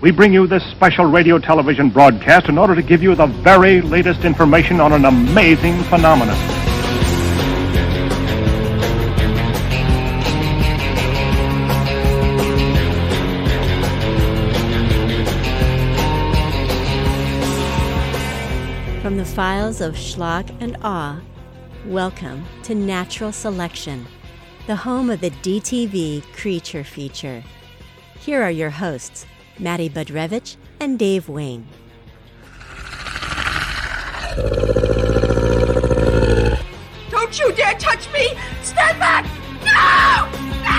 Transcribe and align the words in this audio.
We 0.00 0.12
bring 0.12 0.32
you 0.32 0.46
this 0.46 0.62
special 0.70 1.06
radio 1.06 1.40
television 1.40 1.90
broadcast 1.90 2.48
in 2.48 2.56
order 2.56 2.76
to 2.76 2.82
give 2.82 3.02
you 3.02 3.16
the 3.16 3.26
very 3.26 3.80
latest 3.80 4.24
information 4.24 4.78
on 4.78 4.92
an 4.92 5.04
amazing 5.04 5.76
phenomenon. 5.82 6.36
From 19.02 19.16
the 19.16 19.24
files 19.24 19.80
of 19.80 19.96
Schlock 19.96 20.48
and 20.60 20.76
Awe, 20.82 21.20
welcome 21.86 22.44
to 22.62 22.76
Natural 22.76 23.32
Selection, 23.32 24.06
the 24.68 24.76
home 24.76 25.10
of 25.10 25.20
the 25.20 25.30
DTV 25.30 26.22
Creature 26.34 26.84
Feature. 26.84 27.42
Here 28.20 28.40
are 28.40 28.50
your 28.52 28.70
hosts, 28.70 29.26
Matty 29.60 29.90
Budrewicz 29.90 30.56
and 30.80 30.98
Dave 30.98 31.28
Wain. 31.28 31.66
Don't 37.10 37.38
you 37.38 37.52
dare 37.52 37.74
touch 37.74 38.12
me! 38.12 38.38
Stand 38.62 38.98
back! 39.00 39.24
No! 39.64 40.28
No! 40.62 40.78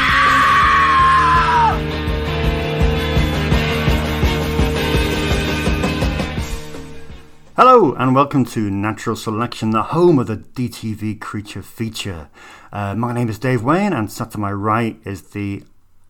Hello 7.57 7.93
and 7.95 8.15
welcome 8.15 8.45
to 8.45 8.71
Natural 8.71 9.17
Selection, 9.17 9.71
the 9.71 9.83
home 9.83 10.17
of 10.17 10.27
the 10.27 10.37
DTV 10.37 11.19
Creature 11.19 11.63
Feature. 11.63 12.29
Uh, 12.71 12.95
my 12.95 13.11
name 13.11 13.27
is 13.27 13.37
Dave 13.37 13.61
Wain, 13.61 13.91
and 13.91 14.09
sat 14.09 14.31
to 14.31 14.37
my 14.37 14.53
right 14.53 14.97
is 15.03 15.31
the 15.31 15.63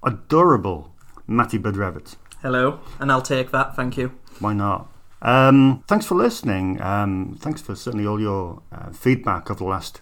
adorable 0.03 0.93
Matty 1.25 1.57
Budrewicz. 1.57 2.15
Hello, 2.41 2.79
and 3.01 3.11
I'll 3.11 3.21
take 3.21 3.51
that, 3.51 3.75
thank 3.75 3.97
you. 3.97 4.13
Why 4.39 4.53
not? 4.53 4.89
Um, 5.21 5.83
thanks 5.89 6.05
for 6.05 6.15
listening. 6.15 6.81
Um, 6.81 7.35
thanks 7.37 7.61
for 7.61 7.75
certainly 7.75 8.07
all 8.07 8.21
your 8.21 8.61
uh, 8.71 8.91
feedback 8.91 9.51
over 9.51 9.57
the 9.57 9.65
last 9.65 9.99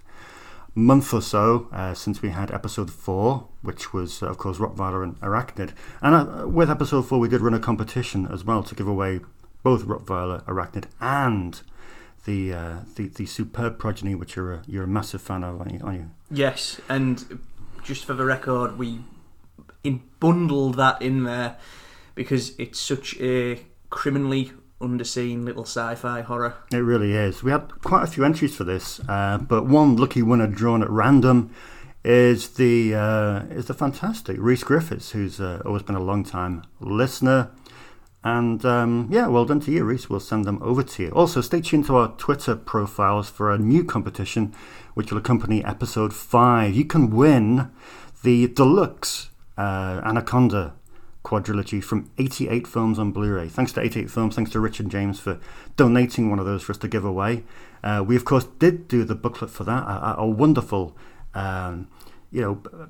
month 0.75 1.15
or 1.15 1.21
so 1.23 1.67
uh, 1.71 1.95
since 1.95 2.21
we 2.21 2.29
had 2.29 2.51
episode 2.51 2.91
four, 2.91 3.47
which 3.63 3.91
was, 3.91 4.21
uh, 4.21 4.27
of 4.27 4.37
course, 4.37 4.59
Rottweiler 4.59 5.03
and 5.03 5.19
Arachnid. 5.19 5.71
And 5.99 6.13
uh, 6.13 6.47
with 6.47 6.69
episode 6.69 7.07
four, 7.07 7.17
we 7.17 7.27
did 7.27 7.41
run 7.41 7.55
a 7.55 7.59
competition 7.59 8.27
as 8.31 8.43
well 8.43 8.61
to 8.61 8.75
give 8.75 8.87
away 8.87 9.21
both 9.63 9.85
Rottweiler, 9.85 10.43
Arachnid, 10.43 10.85
and 11.01 11.59
the 12.25 12.53
uh, 12.53 12.75
the, 12.97 13.07
the 13.07 13.25
superb 13.25 13.79
progeny, 13.79 14.13
which 14.13 14.35
you're 14.35 14.53
a, 14.53 14.63
you're 14.67 14.83
a 14.83 14.87
massive 14.87 15.23
fan 15.23 15.43
of, 15.43 15.59
aren't 15.59 15.73
you? 15.73 15.79
Aren't 15.83 15.97
you? 15.97 16.11
Yes, 16.29 16.79
and 16.87 17.39
just 17.83 18.05
for 18.05 18.13
the 18.13 18.25
record, 18.25 18.77
we 18.77 18.99
in 19.83 20.03
bundled 20.19 20.75
that 20.75 21.01
in 21.01 21.23
there 21.23 21.57
because 22.17 22.53
it's 22.59 22.79
such 22.79 23.15
a 23.21 23.61
criminally 23.89 24.51
underseen 24.81 25.45
little 25.45 25.63
sci-fi 25.63 26.21
horror. 26.21 26.55
It 26.71 26.77
really 26.77 27.13
is. 27.13 27.43
We 27.43 27.51
had 27.51 27.81
quite 27.81 28.03
a 28.03 28.07
few 28.07 28.25
entries 28.25 28.55
for 28.55 28.65
this, 28.65 28.99
uh, 29.07 29.37
but 29.37 29.65
one 29.65 29.95
lucky 29.95 30.21
winner 30.21 30.47
drawn 30.47 30.83
at 30.83 30.89
random 30.89 31.51
is 32.03 32.49
the 32.49 32.95
uh, 32.95 33.39
is 33.49 33.65
the 33.65 33.73
fantastic 33.73 34.37
Reese 34.39 34.63
Griffiths, 34.63 35.11
who's 35.11 35.39
uh, 35.39 35.61
always 35.65 35.83
been 35.83 35.95
a 35.95 36.03
long 36.03 36.23
time 36.23 36.63
listener. 36.79 37.51
And 38.23 38.65
um, 38.65 39.07
yeah, 39.09 39.27
well 39.27 39.45
done 39.45 39.61
to 39.61 39.71
you, 39.71 39.85
Reese. 39.85 40.09
We'll 40.09 40.19
send 40.19 40.45
them 40.45 40.61
over 40.61 40.83
to 40.83 41.03
you. 41.03 41.09
Also, 41.11 41.39
stay 41.41 41.61
tuned 41.61 41.85
to 41.85 41.95
our 41.95 42.09
Twitter 42.17 42.55
profiles 42.55 43.29
for 43.29 43.53
a 43.53 43.57
new 43.57 43.83
competition 43.83 44.53
which 44.95 45.11
will 45.11 45.19
accompany 45.19 45.63
episode 45.63 46.13
5. 46.13 46.75
You 46.75 46.83
can 46.83 47.11
win 47.11 47.71
the 48.23 48.47
deluxe 48.47 49.29
uh, 49.57 50.01
Anaconda 50.03 50.73
quadrilogy 51.27 51.83
from 51.83 52.09
88 52.17 52.65
Films 52.65 52.97
on 52.97 53.11
Blu 53.11 53.33
ray. 53.33 53.49
Thanks 53.49 53.73
to 53.73 53.81
88 53.81 54.09
Films, 54.09 54.35
thanks 54.35 54.49
to 54.51 54.61
Richard 54.61 54.89
James 54.89 55.19
for 55.19 55.39
donating 55.75 56.29
one 56.29 56.39
of 56.39 56.45
those 56.45 56.63
for 56.63 56.71
us 56.71 56.77
to 56.77 56.87
give 56.87 57.03
away. 57.03 57.43
Uh, 57.83 58.01
we, 58.07 58.15
of 58.15 58.23
course, 58.23 58.45
did 58.59 58.87
do 58.87 59.03
the 59.03 59.13
booklet 59.13 59.49
for 59.49 59.65
that, 59.65 59.83
a, 59.83 60.19
a 60.19 60.25
wonderful, 60.25 60.95
um, 61.33 61.89
you 62.31 62.41
know, 62.41 62.89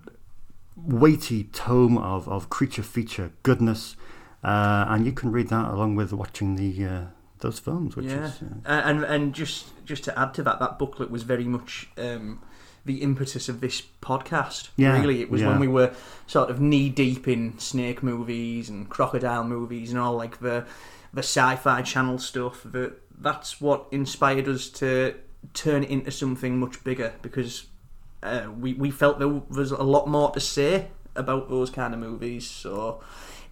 weighty 0.76 1.46
tome 1.46 1.98
of, 1.98 2.30
of 2.30 2.52
creature 2.52 2.84
feature 2.84 3.32
goodness. 3.42 3.96
Uh, 4.44 4.86
and 4.88 5.06
you 5.06 5.12
can 5.12 5.32
read 5.32 5.50
that 5.50 5.66
along 5.72 5.96
with 5.96 6.14
watching 6.14 6.56
the 6.56 6.86
uh, 6.86 7.06
those 7.40 7.58
films, 7.58 7.96
which 7.96 8.06
yeah, 8.06 8.26
is 8.26 8.42
uh, 8.66 8.82
and 8.86 9.04
and 9.04 9.34
just 9.34 9.84
just 9.84 10.04
to 10.04 10.18
add 10.18 10.34
to 10.36 10.44
that, 10.44 10.60
that 10.60 10.78
booklet 10.78 11.10
was 11.10 11.24
very 11.24 11.46
much 11.46 11.90
um, 11.98 12.42
the 12.88 13.02
impetus 13.04 13.48
of 13.48 13.62
this 13.62 13.84
podcast. 14.02 14.70
Yeah, 14.76 15.00
really, 15.00 15.22
it 15.22 15.30
was 15.30 15.42
yeah. 15.42 15.50
when 15.50 15.60
we 15.60 15.68
were 15.68 15.94
sort 16.26 16.50
of 16.50 16.60
knee 16.60 16.90
deep 16.90 17.28
in 17.28 17.60
snake 17.60 18.02
movies 18.02 18.70
and 18.70 18.90
crocodile 18.90 19.44
movies 19.44 19.92
and 19.92 20.00
all 20.00 20.16
like 20.16 20.40
the 20.40 20.66
the 21.14 21.22
sci-fi 21.22 21.84
channel 21.84 22.18
stuff. 22.18 22.64
That 22.64 23.00
that's 23.20 23.62
what 23.62 23.86
inspired 23.92 24.48
us 24.48 24.70
to 24.70 25.16
turn 25.54 25.84
it 25.84 25.90
into 25.90 26.12
something 26.12 26.60
much 26.60 26.84
bigger 26.84 27.14
because 27.22 27.68
uh, 28.24 28.48
we 28.60 28.74
we 28.74 28.90
felt 28.90 29.20
there 29.20 29.28
was 29.28 29.72
a 29.72 29.84
lot 29.84 30.08
more 30.08 30.32
to 30.32 30.40
say 30.40 30.88
about 31.16 31.50
those 31.50 31.70
kind 31.70 31.94
of 31.94 32.00
movies. 32.00 32.50
So 32.50 33.02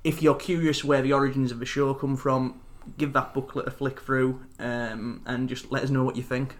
if 0.03 0.21
you're 0.21 0.35
curious 0.35 0.83
where 0.83 1.01
the 1.01 1.13
origins 1.13 1.51
of 1.51 1.59
the 1.59 1.65
show 1.65 1.93
come 1.93 2.15
from, 2.15 2.61
give 2.97 3.13
that 3.13 3.33
booklet 3.33 3.67
a 3.67 3.71
flick 3.71 3.99
through 3.99 4.41
um, 4.59 5.21
and 5.25 5.49
just 5.49 5.71
let 5.71 5.83
us 5.83 5.89
know 5.89 6.03
what 6.03 6.15
you 6.15 6.23
think. 6.23 6.55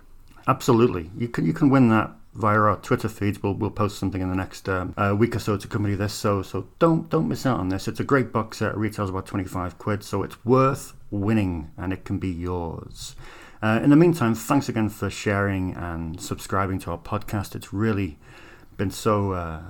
Absolutely, 0.48 1.10
you 1.18 1.28
can 1.28 1.46
you 1.46 1.54
can 1.54 1.70
win 1.70 1.90
that 1.90 2.12
via 2.36 2.60
our 2.60 2.78
Twitter 2.78 3.10
feeds. 3.10 3.42
We'll 3.42 3.54
we'll 3.54 3.72
post 3.72 3.98
something 3.98 4.22
in 4.22 4.30
the 4.30 4.36
next 4.36 4.70
um, 4.70 4.94
uh, 4.98 5.16
week 5.18 5.36
or 5.36 5.40
so 5.40 5.58
to 5.58 5.68
accompany 5.68 5.96
this. 5.96 6.14
So 6.14 6.42
so 6.42 6.68
don't 6.80 7.10
don't 7.10 7.28
miss 7.28 7.46
out 7.46 7.60
on 7.60 7.70
this. 7.70 7.88
It's 7.88 8.00
a 8.00 8.04
great 8.04 8.32
box 8.32 8.58
set. 8.58 8.72
It 8.72 8.78
retails 8.78 9.10
about 9.10 9.26
twenty 9.26 9.46
five 9.46 9.78
quid, 9.78 10.04
so 10.04 10.24
it's 10.24 10.44
worth 10.46 10.94
winning, 11.10 11.72
and 11.78 11.94
it 11.94 12.06
can 12.06 12.20
be 12.20 12.30
yours. 12.30 13.16
Uh, 13.62 13.80
in 13.82 13.90
the 13.90 13.96
meantime, 13.96 14.36
thanks 14.36 14.70
again 14.70 14.90
for 14.90 15.10
sharing 15.10 15.74
and 15.74 16.22
subscribing 16.22 16.78
to 16.80 16.92
our 16.92 16.98
podcast. 16.98 17.56
It's 17.56 17.74
really 17.74 18.20
been 18.78 18.92
so 18.92 19.32
uh, 19.32 19.62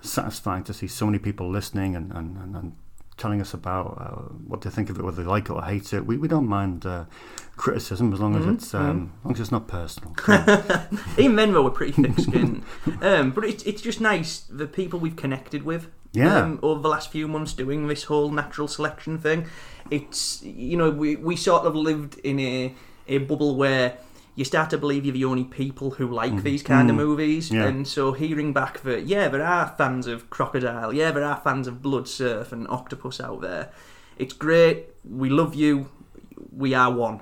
satisfying 0.00 0.64
to 0.64 0.72
see 0.72 0.86
so 0.86 1.06
many 1.06 1.18
people 1.18 1.50
listening 1.50 1.96
and, 1.96 2.12
and, 2.12 2.36
and, 2.36 2.56
and 2.56 2.72
telling 3.16 3.40
us 3.40 3.54
about 3.54 3.98
uh, 3.98 4.22
what 4.46 4.62
they 4.62 4.70
think 4.70 4.90
of 4.90 4.98
it, 4.98 5.02
whether 5.02 5.22
they 5.22 5.28
like 5.28 5.44
it 5.44 5.50
or 5.50 5.62
hate 5.62 5.92
it. 5.92 6.06
We, 6.06 6.16
we 6.16 6.28
don't 6.28 6.48
mind 6.48 6.86
uh, 6.86 7.04
criticism 7.56 8.12
as 8.12 8.20
long 8.20 8.34
as 8.36 8.46
it's 8.46 8.74
um, 8.74 9.12
as 9.20 9.24
long 9.24 9.34
as 9.34 9.40
it's 9.40 9.52
not 9.52 9.68
personal. 9.68 10.14
Even 11.18 11.36
then, 11.36 11.52
though, 11.52 11.62
we're 11.62 11.70
pretty 11.70 11.92
thick-skinned. 11.92 12.62
um, 13.02 13.30
but 13.30 13.44
it's, 13.44 13.62
it's 13.64 13.82
just 13.82 14.00
nice 14.00 14.40
the 14.40 14.66
people 14.66 14.98
we've 14.98 15.16
connected 15.16 15.62
with. 15.62 15.88
Yeah. 16.12 16.42
Um, 16.42 16.58
over 16.62 16.82
the 16.82 16.88
last 16.88 17.10
few 17.10 17.26
months, 17.26 17.54
doing 17.54 17.88
this 17.88 18.04
whole 18.04 18.30
natural 18.30 18.68
selection 18.68 19.18
thing, 19.18 19.46
it's 19.90 20.42
you 20.42 20.76
know 20.76 20.90
we 20.90 21.16
we 21.16 21.36
sort 21.36 21.64
of 21.64 21.74
lived 21.74 22.18
in 22.18 22.38
a 22.38 22.74
a 23.08 23.18
bubble 23.18 23.56
where 23.56 23.96
you 24.34 24.44
start 24.44 24.70
to 24.70 24.78
believe 24.78 25.04
you're 25.04 25.12
the 25.12 25.24
only 25.24 25.44
people 25.44 25.92
who 25.92 26.08
like 26.08 26.42
these 26.42 26.62
kind 26.62 26.88
of 26.90 26.96
movies, 26.96 27.50
Yeah. 27.50 27.66
and 27.66 27.86
so 27.86 28.12
hearing 28.12 28.52
back 28.52 28.80
that 28.82 29.06
yeah, 29.06 29.28
there 29.28 29.44
are 29.44 29.74
fans 29.76 30.06
of 30.06 30.30
Crocodile, 30.30 30.92
yeah, 30.92 31.10
there 31.10 31.24
are 31.24 31.36
fans 31.36 31.66
of 31.68 31.82
Blood 31.82 32.08
Surf 32.08 32.52
and 32.52 32.66
Octopus 32.68 33.20
out 33.20 33.40
there. 33.42 33.70
It's 34.18 34.32
great. 34.34 34.86
We 35.08 35.28
love 35.30 35.54
you. 35.54 35.90
We 36.50 36.74
are 36.74 36.92
one. 36.92 37.20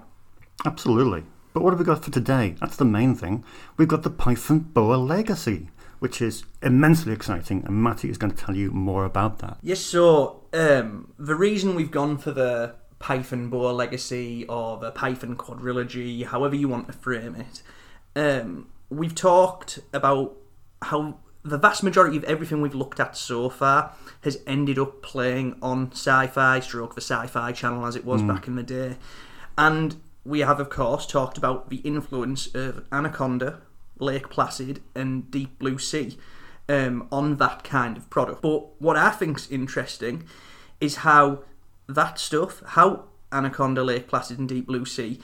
Absolutely. 0.65 1.25
But 1.53 1.62
what 1.62 1.71
have 1.71 1.78
we 1.81 1.84
got 1.84 2.04
for 2.04 2.10
today? 2.10 2.54
That's 2.60 2.76
the 2.76 2.84
main 2.84 3.15
thing. 3.15 3.44
We've 3.77 3.88
got 3.88 4.03
the 4.03 4.10
Python 4.10 4.60
Boa 4.60 4.97
Legacy, 4.97 5.69
which 5.98 6.22
is 6.22 6.44
immensely 6.62 7.12
exciting, 7.12 7.65
and 7.65 7.82
Matty 7.82 8.09
is 8.09 8.19
going 8.19 8.32
to 8.32 8.37
tell 8.44 8.54
you 8.56 8.71
more 8.71 9.04
about 9.04 9.38
that. 9.41 9.59
Yes, 9.62 9.81
so 9.81 10.44
um, 10.53 11.12
the 11.19 11.34
reason 11.34 11.75
we've 11.75 11.91
gone 11.91 12.19
for 12.19 12.31
the 12.31 12.75
Python 13.00 13.49
Boa 13.49 13.72
Legacy 13.72 14.47
or 14.47 14.77
the 14.77 14.93
Python 14.93 15.34
Quadrilogy, 15.34 16.25
however 16.25 16.55
you 16.55 16.69
want 16.69 16.87
to 16.87 16.93
frame 16.93 17.34
it, 17.34 17.62
um, 18.15 18.69
we've 18.88 19.15
talked 19.15 19.81
about 19.93 20.37
how 20.83 21.19
the 21.43 21.59
vast 21.59 21.83
majority 21.83 22.16
of 22.16 22.25
everything 22.25 22.60
we've 22.60 22.75
looked 22.75 23.00
at 23.00 23.16
so 23.16 23.49
far 23.49 23.94
has 24.22 24.41
ended 24.47 24.78
up 24.78 25.03
playing 25.03 25.56
on 25.62 25.91
sci-fi 25.93 26.60
stroke 26.60 26.94
the 26.94 27.00
sci-fi 27.00 27.50
channel 27.53 27.87
as 27.87 27.97
it 27.97 28.05
was 28.05 28.22
back 28.22 28.47
in 28.47 28.56
the 28.56 28.63
day. 28.63 28.97
And 29.57 29.97
we 30.24 30.41
have 30.41 30.60
of 30.60 30.69
course 30.69 31.07
talked 31.07 31.39
about 31.39 31.71
the 31.71 31.77
influence 31.78 32.54
of 32.54 32.84
anaconda 32.92 33.63
lake 33.98 34.28
placid 34.28 34.83
and 34.95 35.30
deep 35.30 35.59
blue 35.59 35.78
sea 35.78 36.19
um, 36.69 37.09
on 37.10 37.36
that 37.36 37.65
kind 37.65 37.97
of 37.97 38.10
product. 38.10 38.42
But 38.42 38.80
what 38.80 38.97
i 38.98 39.10
think's 39.10 39.51
interesting 39.51 40.24
is 40.80 40.97
how 40.97 41.42
that 41.95 42.19
stuff 42.19 42.63
how 42.69 43.04
anaconda 43.33 43.83
lake 43.83 44.09
placid 44.09 44.39
and 44.39 44.48
deep 44.48 44.66
blue 44.66 44.84
sea 44.84 45.21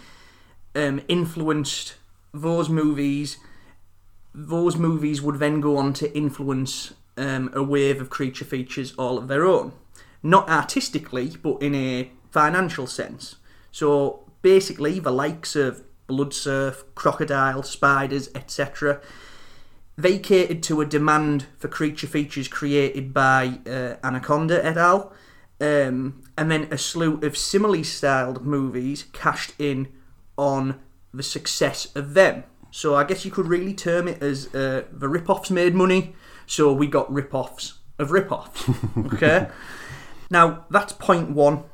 um, 0.74 1.00
influenced 1.08 1.94
those 2.32 2.68
movies 2.68 3.38
those 4.36 4.76
movies 4.76 5.22
would 5.22 5.38
then 5.38 5.60
go 5.60 5.78
on 5.78 5.94
to 5.94 6.14
influence 6.14 6.92
um, 7.16 7.50
a 7.54 7.62
wave 7.62 8.00
of 8.00 8.10
creature 8.10 8.44
features 8.44 8.94
all 8.98 9.16
of 9.16 9.28
their 9.28 9.46
own. 9.46 9.72
Not 10.22 10.48
artistically, 10.50 11.32
but 11.42 11.62
in 11.62 11.74
a 11.74 12.10
financial 12.30 12.86
sense. 12.86 13.36
So 13.72 14.24
basically, 14.42 14.98
the 14.98 15.10
likes 15.10 15.56
of 15.56 15.82
Blood 16.06 16.34
Surf, 16.34 16.84
Crocodile, 16.94 17.62
Spiders, 17.62 18.28
etc., 18.34 19.00
they 19.98 20.18
catered 20.18 20.62
to 20.64 20.82
a 20.82 20.86
demand 20.86 21.46
for 21.56 21.68
creature 21.68 22.06
features 22.06 22.48
created 22.48 23.14
by 23.14 23.60
uh, 23.66 23.94
Anaconda 24.04 24.62
et 24.64 24.76
al. 24.76 25.10
Um, 25.60 26.22
and 26.36 26.50
then 26.50 26.68
a 26.70 26.76
slew 26.76 27.18
of 27.20 27.36
similarly 27.36 27.82
styled 27.82 28.44
movies 28.44 29.06
cashed 29.12 29.54
in 29.58 29.88
on 30.36 30.80
the 31.14 31.22
success 31.22 31.94
of 31.96 32.14
them. 32.14 32.44
So 32.70 32.94
I 32.94 33.04
guess 33.04 33.24
you 33.24 33.30
could 33.30 33.46
really 33.46 33.72
term 33.72 34.06
it 34.06 34.22
as 34.22 34.54
uh, 34.54 34.84
the 34.92 35.08
rip-offs 35.08 35.50
made 35.50 35.74
money. 35.74 36.14
So 36.46 36.72
we 36.72 36.86
got 36.86 37.10
rip-offs 37.12 37.78
of 37.98 38.10
rip-offs. 38.10 38.68
Okay. 38.98 39.48
now 40.30 40.66
that's 40.70 40.92
point 40.92 41.30
one 41.30 41.64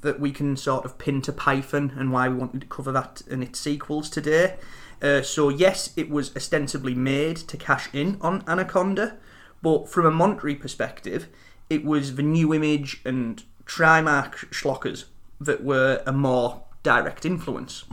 that 0.00 0.18
we 0.18 0.30
can 0.30 0.56
sort 0.56 0.84
of 0.84 0.98
pin 0.98 1.20
to 1.22 1.32
Python 1.32 1.92
and 1.96 2.12
why 2.12 2.28
we 2.28 2.36
wanted 2.36 2.60
to 2.60 2.66
cover 2.66 2.92
that 2.92 3.22
and 3.30 3.42
its 3.42 3.58
sequels 3.60 4.08
today. 4.08 4.56
Uh, 5.00 5.22
so 5.22 5.48
yes, 5.48 5.92
it 5.96 6.10
was 6.10 6.34
ostensibly 6.34 6.94
made 6.94 7.36
to 7.36 7.56
cash 7.56 7.88
in 7.92 8.18
on 8.20 8.42
Anaconda, 8.48 9.16
but 9.62 9.88
from 9.88 10.06
a 10.06 10.10
monetary 10.10 10.54
perspective, 10.54 11.28
it 11.70 11.84
was 11.84 12.16
the 12.16 12.22
new 12.22 12.54
image 12.54 13.00
and 13.04 13.42
Trimark 13.64 14.34
schlockers 14.50 15.04
that 15.40 15.62
were 15.62 16.02
a 16.06 16.12
more 16.12 16.62
direct 16.82 17.24
influence. 17.24 17.84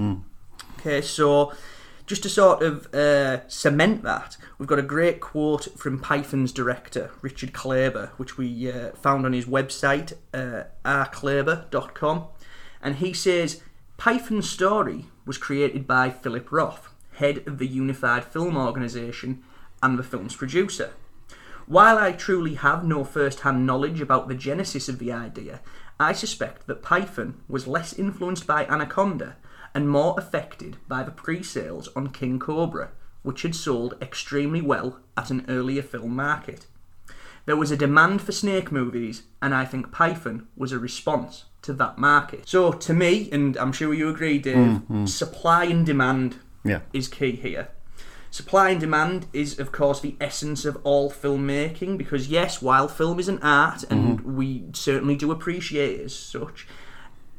Okay, 0.79 1.01
so 1.01 1.53
just 2.05 2.23
to 2.23 2.29
sort 2.29 2.61
of 2.61 2.93
uh, 2.93 3.47
cement 3.47 4.03
that, 4.03 4.37
we've 4.57 4.69
got 4.69 4.79
a 4.79 4.83
great 4.83 5.19
quote 5.19 5.77
from 5.77 5.99
Python's 5.99 6.51
director, 6.51 7.11
Richard 7.21 7.51
Clabaugh, 7.51 8.09
which 8.17 8.37
we 8.37 8.71
uh, 8.71 8.91
found 8.91 9.25
on 9.25 9.33
his 9.33 9.45
website, 9.45 10.13
uh. 10.33 10.65
And 12.81 12.95
he 12.97 13.13
says 13.13 13.61
Python's 13.97 14.49
story 14.49 15.05
was 15.25 15.37
created 15.37 15.87
by 15.87 16.11
Philip 16.11 16.51
Roth, 16.51 16.93
head 17.13 17.41
of 17.47 17.57
the 17.57 17.67
Unified 17.67 18.23
Film 18.23 18.55
Organisation 18.55 19.43
and 19.81 19.97
the 19.97 20.03
film's 20.03 20.35
producer. 20.35 20.91
While 21.67 21.97
I 21.97 22.11
truly 22.11 22.55
have 22.55 22.83
no 22.83 23.03
first 23.03 23.39
hand 23.39 23.65
knowledge 23.65 23.99
about 23.99 24.27
the 24.27 24.35
genesis 24.35 24.87
of 24.87 24.99
the 24.99 25.11
idea, 25.11 25.61
I 25.99 26.13
suspect 26.13 26.67
that 26.67 26.83
Python 26.83 27.41
was 27.47 27.65
less 27.67 27.93
influenced 27.93 28.45
by 28.45 28.65
Anaconda 28.65 29.37
and 29.73 29.89
more 29.89 30.15
affected 30.17 30.77
by 30.87 31.03
the 31.03 31.11
pre 31.11 31.41
sales 31.41 31.89
on 31.95 32.09
King 32.09 32.37
Cobra, 32.37 32.91
which 33.23 33.41
had 33.41 33.55
sold 33.55 33.95
extremely 34.01 34.61
well 34.61 34.99
at 35.17 35.31
an 35.31 35.45
earlier 35.47 35.81
film 35.81 36.15
market. 36.15 36.67
There 37.45 37.57
was 37.57 37.71
a 37.71 37.77
demand 37.77 38.21
for 38.21 38.31
snake 38.31 38.71
movies, 38.71 39.23
and 39.41 39.53
I 39.53 39.65
think 39.65 39.91
Python 39.91 40.47
was 40.55 40.71
a 40.71 40.79
response 40.79 41.45
to 41.63 41.73
that 41.73 41.97
market. 41.97 42.47
So, 42.47 42.71
to 42.71 42.93
me, 42.93 43.29
and 43.31 43.57
I'm 43.57 43.71
sure 43.71 43.93
you 43.93 44.09
agree, 44.09 44.37
Dave, 44.37 44.55
mm-hmm. 44.55 45.05
supply 45.05 45.65
and 45.65 45.85
demand 45.85 46.37
Yeah. 46.63 46.81
is 46.93 47.07
key 47.07 47.31
here. 47.33 47.69
Supply 48.35 48.71
and 48.71 48.81
demand 48.81 49.27
is, 49.31 49.59
of 49.59 49.71
course, 49.71 50.01
the 50.01 50.17
essence 50.19 50.65
of 50.65 50.77
all 50.83 51.09
filmmaking 51.09 51.97
because, 51.97 52.27
yes, 52.27 52.61
while 52.61 52.89
film 52.89 53.17
is 53.17 53.29
an 53.29 53.39
art 53.41 53.85
and 53.89 54.19
we 54.35 54.65
certainly 54.73 55.15
do 55.15 55.31
appreciate 55.31 56.01
it 56.01 56.03
as 56.03 56.13
such, 56.13 56.67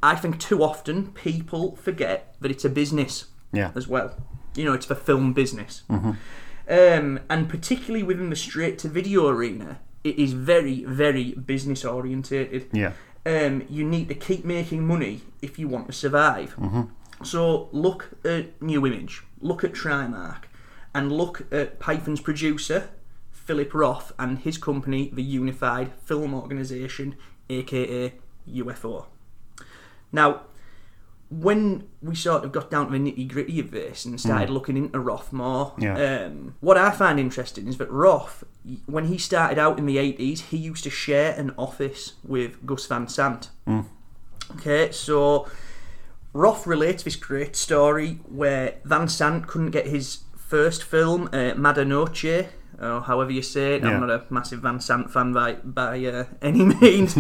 I 0.03 0.15
think 0.17 0.41
too 0.41 0.63
often 0.63 1.09
people 1.13 1.77
forget 1.77 2.35
that 2.41 2.51
it's 2.51 2.65
a 2.65 2.71
business 2.71 3.27
Yeah. 3.53 3.73
as 3.75 3.87
well. 3.87 4.17
You 4.55 4.65
know, 4.65 4.73
it's 4.73 4.87
the 4.87 4.95
film 4.97 5.35
business. 5.35 5.83
Um, 5.91 7.21
and 7.29 7.47
particularly 7.47 8.03
within 8.03 8.31
the 8.31 8.37
straight 8.37 8.79
to 8.79 8.89
video 8.89 9.29
arena, 9.29 9.81
it 10.03 10.19
is 10.19 10.33
very, 10.33 10.83
very 10.85 11.33
business 11.33 11.85
orientated. 11.85 12.71
Yeah. 12.73 12.93
Um, 13.27 13.65
you 13.69 13.85
need 13.85 14.09
to 14.09 14.15
keep 14.15 14.47
making 14.47 14.87
money 14.87 15.21
if 15.43 15.59
you 15.59 15.69
want 15.69 15.89
to 15.89 15.93
survive. 15.93 16.57
So 17.23 17.69
look 17.73 18.13
at 18.25 18.63
New 18.63 18.87
Image, 18.87 19.25
look 19.43 19.63
at 19.63 19.73
Trimark, 19.75 20.45
and 20.97 21.13
look 21.13 21.47
at 21.53 21.79
Python's 21.79 22.21
producer, 22.23 22.89
Philip 23.31 23.75
Roth, 23.75 24.13
and 24.19 24.39
his 24.39 24.57
company, 24.57 25.11
the 25.13 25.23
Unified 25.23 25.93
Film 26.03 26.33
Organisation, 26.35 27.17
aka 27.51 28.15
UFO. 28.51 29.05
Now, 30.11 30.41
when 31.29 31.87
we 32.01 32.15
sort 32.15 32.45
of 32.45 32.53
got 32.53 32.71
down 32.71 32.87
to 32.87 32.93
the 32.93 32.99
nitty 32.99 33.29
gritty 33.29 33.61
of 33.61 33.73
this 33.73 34.05
and 34.07 34.19
started 34.19 34.49
looking 34.49 34.77
into 34.77 34.99
Roth 35.01 35.33
more, 35.33 35.75
Yeah. 35.77 36.27
um, 36.27 36.55
what 36.61 36.79
I 36.79 36.91
find 36.93 37.21
interesting 37.21 37.67
is 37.69 37.77
that 37.79 37.91
Roth, 37.91 38.45
when 38.87 39.07
he 39.07 39.19
started 39.19 39.59
out 39.59 39.79
in 39.79 39.85
the 39.87 39.99
80s, 39.99 40.41
he 40.51 40.57
used 40.57 40.85
to 40.85 40.91
share 40.91 41.35
an 41.39 41.53
office 41.59 42.15
with 42.25 42.65
Gus 42.65 42.87
Van 42.87 43.07
Sant. 43.09 43.51
Okay, 44.53 44.93
so 44.93 45.47
Roth 46.33 46.67
relates 46.67 47.03
this 47.03 47.17
great 47.17 47.57
story 47.57 48.21
where 48.29 48.77
Van 48.85 49.09
Sant 49.09 49.47
couldn't 49.49 49.73
get 49.73 49.87
his 49.89 50.19
first 50.47 50.85
film, 50.85 51.29
uh, 51.33 51.55
Mala 51.57 51.85
Noche, 51.85 52.47
or 52.81 53.01
however 53.03 53.31
you 53.31 53.43
say 53.43 53.77
it. 53.77 53.83
Yeah. 53.83 53.91
I'm 53.91 54.01
not 54.01 54.11
a 54.11 54.23
massive 54.31 54.61
Van 54.61 54.81
Sant 54.81 55.11
fan 55.11 55.33
by, 55.33 55.55
by 55.55 56.05
uh, 56.05 56.25
any 56.43 56.65
means, 56.65 57.17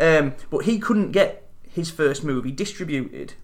um, 0.00 0.34
but 0.50 0.64
he 0.64 0.78
couldn't 0.78 1.12
get 1.12 1.48
his 1.68 1.90
first 1.90 2.24
movie 2.24 2.52
distributed. 2.52 3.34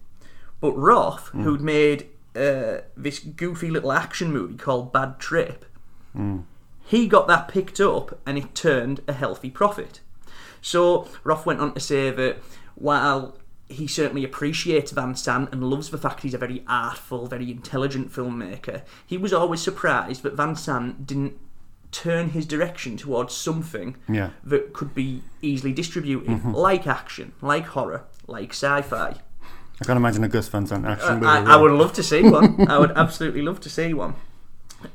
But 0.61 0.71
Roth, 0.73 1.27
who'd 1.29 1.61
made 1.61 2.07
uh, 2.35 2.77
this 2.97 3.19
goofy 3.19 3.69
little 3.69 3.91
action 3.91 4.31
movie 4.31 4.55
called 4.55 4.91
Bad 4.91 5.19
Trip, 5.19 5.65
he 6.85 7.07
got 7.07 7.27
that 7.27 7.47
picked 7.47 7.79
up 7.79 8.19
and 8.25 8.37
it 8.37 8.55
turned 8.55 9.01
a 9.07 9.13
healthy 9.13 9.49
profit. 9.49 9.99
So 10.61 11.07
Roth 11.23 11.45
went 11.45 11.59
on 11.59 11.73
to 11.73 11.79
say 11.79 12.09
that 12.09 12.37
while 12.75 13.37
he 13.69 13.87
certainly 13.87 14.23
appreciates 14.23 14.91
Van 14.91 15.15
Sant 15.15 15.49
and 15.51 15.63
loves 15.63 15.89
the 15.89 15.97
fact 15.97 16.21
he's 16.21 16.33
a 16.33 16.37
very 16.37 16.63
artful, 16.67 17.27
very 17.27 17.49
intelligent 17.49 18.11
filmmaker, 18.11 18.81
he 19.05 19.17
was 19.17 19.33
always 19.33 19.61
surprised 19.61 20.21
that 20.23 20.33
Van 20.35 20.55
Sant 20.55 21.07
didn't 21.07 21.33
turn 21.91 22.29
his 22.31 22.45
direction 22.45 22.97
towards 22.97 23.33
something 23.33 23.95
Yeah. 24.09 24.31
that 24.43 24.73
could 24.73 24.93
be 24.93 25.21
easily 25.41 25.71
distributed, 25.73 26.43
like 26.45 26.85
action, 26.85 27.31
like 27.41 27.67
horror, 27.67 28.03
like 28.27 28.51
sci-fi. 28.51 29.15
I 29.81 29.83
can't 29.85 29.97
imagine 29.97 30.23
a 30.23 30.27
Gus 30.27 30.47
Van 30.49 30.67
Sant 30.67 30.85
action 30.85 31.15
movie. 31.15 31.25
Uh, 31.25 31.43
I, 31.45 31.53
I 31.53 31.55
would 31.55 31.71
love 31.71 31.93
to 31.93 32.03
see 32.03 32.21
one. 32.29 32.67
I 32.69 32.77
would 32.77 32.91
absolutely 32.91 33.41
love 33.41 33.59
to 33.61 33.69
see 33.69 33.93
one. 33.93 34.15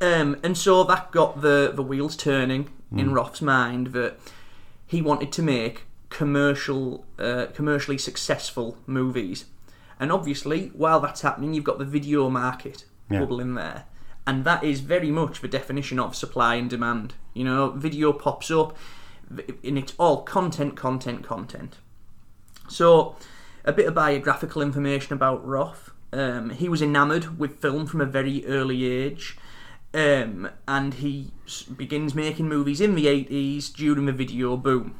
Um, 0.00 0.36
and 0.42 0.56
so 0.56 0.84
that 0.84 1.10
got 1.10 1.40
the, 1.40 1.72
the 1.74 1.82
wheels 1.82 2.16
turning 2.16 2.68
in 2.94 3.12
Roth's 3.12 3.40
mind 3.42 3.88
that 3.88 4.18
he 4.86 5.00
wanted 5.02 5.32
to 5.32 5.42
make 5.42 5.82
commercial, 6.10 7.06
uh, 7.18 7.46
commercially 7.54 7.96
successful 7.96 8.76
movies. 8.86 9.46
And 9.98 10.12
obviously, 10.12 10.68
while 10.74 11.00
that's 11.00 11.22
happening, 11.22 11.54
you've 11.54 11.64
got 11.64 11.78
the 11.78 11.84
video 11.84 12.28
market 12.28 12.84
Yeah. 13.08 13.20
bubbling 13.20 13.54
there. 13.54 13.84
And 14.26 14.44
that 14.44 14.62
is 14.62 14.80
very 14.80 15.10
much 15.10 15.40
the 15.40 15.48
definition 15.48 15.98
of 15.98 16.14
supply 16.14 16.56
and 16.56 16.68
demand. 16.68 17.14
You 17.34 17.44
know, 17.44 17.70
video 17.70 18.12
pops 18.12 18.50
up, 18.50 18.76
and 19.64 19.78
it's 19.78 19.94
all 19.98 20.22
content, 20.22 20.76
content, 20.76 21.24
content. 21.24 21.78
So, 22.68 23.16
a 23.64 23.72
bit 23.72 23.86
of 23.86 23.94
biographical 23.94 24.62
information 24.62 25.12
about 25.14 25.46
Roth. 25.46 25.90
Um, 26.12 26.50
he 26.50 26.68
was 26.68 26.82
enamoured 26.82 27.38
with 27.38 27.60
film 27.60 27.86
from 27.86 28.00
a 28.00 28.06
very 28.06 28.44
early 28.46 28.84
age, 28.84 29.36
um, 29.94 30.48
and 30.66 30.94
he 30.94 31.30
begins 31.76 32.14
making 32.14 32.48
movies 32.48 32.80
in 32.80 32.94
the 32.94 33.06
80s 33.06 33.68
during 33.68 34.06
the 34.06 34.12
video 34.12 34.56
boom. 34.56 34.94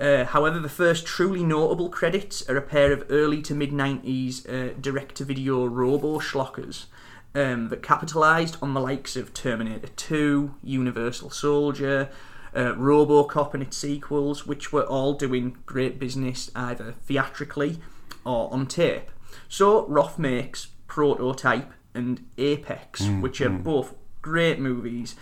Uh, 0.00 0.24
however, 0.24 0.58
the 0.58 0.68
first 0.68 1.04
truly 1.04 1.44
notable 1.44 1.90
credits 1.90 2.48
are 2.48 2.56
a 2.56 2.62
pair 2.62 2.90
of 2.90 3.04
early 3.10 3.42
to 3.42 3.54
mid 3.54 3.70
90s 3.70 4.48
uh, 4.48 4.74
direct 4.80 5.16
to 5.16 5.24
video 5.26 5.66
robo 5.66 6.18
schlockers 6.18 6.86
um, 7.34 7.68
that 7.68 7.82
capitalised 7.82 8.56
on 8.62 8.72
the 8.72 8.80
likes 8.80 9.14
of 9.14 9.34
Terminator 9.34 9.88
2, 9.88 10.54
Universal 10.62 11.30
Soldier, 11.30 12.08
uh, 12.54 12.72
Robocop 12.72 13.52
and 13.52 13.62
its 13.62 13.76
sequels, 13.76 14.46
which 14.46 14.72
were 14.72 14.84
all 14.84 15.12
doing 15.12 15.58
great 15.66 15.98
business 15.98 16.50
either 16.56 16.92
theatrically 16.92 17.78
or 18.24 18.52
on 18.52 18.66
tape. 18.66 19.10
So 19.48 19.86
Roth 19.86 20.18
makes 20.18 20.68
Prototype 20.86 21.72
and 21.94 22.26
Apex, 22.38 23.06
which 23.20 23.40
are 23.40 23.50
both 23.50 23.94
great 24.22 24.58
movies, 24.58 25.14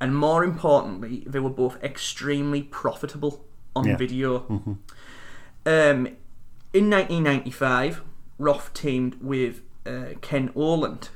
and 0.00 0.16
more 0.16 0.44
importantly, 0.44 1.22
they 1.26 1.38
were 1.38 1.48
both 1.50 1.82
extremely 1.82 2.62
profitable 2.62 3.44
on 3.76 3.86
Yeah. 3.86 3.96
video. 3.96 4.40
Um, 5.66 6.06
in 6.72 6.90
1995, 6.90 8.02
Roth 8.38 8.72
teamed 8.74 9.16
with 9.20 9.62
uh, 9.86 10.14
Ken 10.20 10.50
Olandt, 10.50 11.08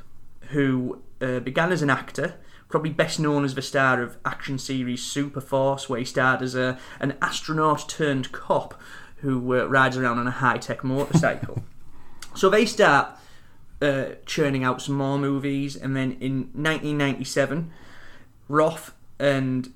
who 0.50 1.02
uh, 1.20 1.40
began 1.40 1.72
as 1.72 1.82
an 1.82 1.90
actor, 1.90 2.34
probably 2.68 2.90
best 2.90 3.18
known 3.18 3.44
as 3.44 3.54
the 3.54 3.62
star 3.62 4.02
of 4.02 4.16
action 4.24 4.58
series 4.58 5.00
Superforce, 5.02 5.88
where 5.88 5.98
he 5.98 6.04
starred 6.04 6.42
as 6.42 6.54
a, 6.54 6.78
an 7.00 7.16
astronaut 7.20 7.88
turned 7.88 8.30
cop 8.32 8.80
who 9.16 9.58
uh, 9.58 9.64
rides 9.66 9.96
around 9.96 10.18
on 10.18 10.26
a 10.26 10.30
high 10.32 10.58
tech 10.58 10.84
motorcycle. 10.84 11.62
so 12.36 12.48
they 12.48 12.64
start 12.64 13.08
uh, 13.82 14.10
churning 14.26 14.64
out 14.64 14.80
some 14.80 14.94
more 14.96 15.18
movies, 15.18 15.76
and 15.76 15.96
then 15.96 16.12
in 16.20 16.50
1997, 16.54 17.70
Roth 18.48 18.94
and 19.18 19.72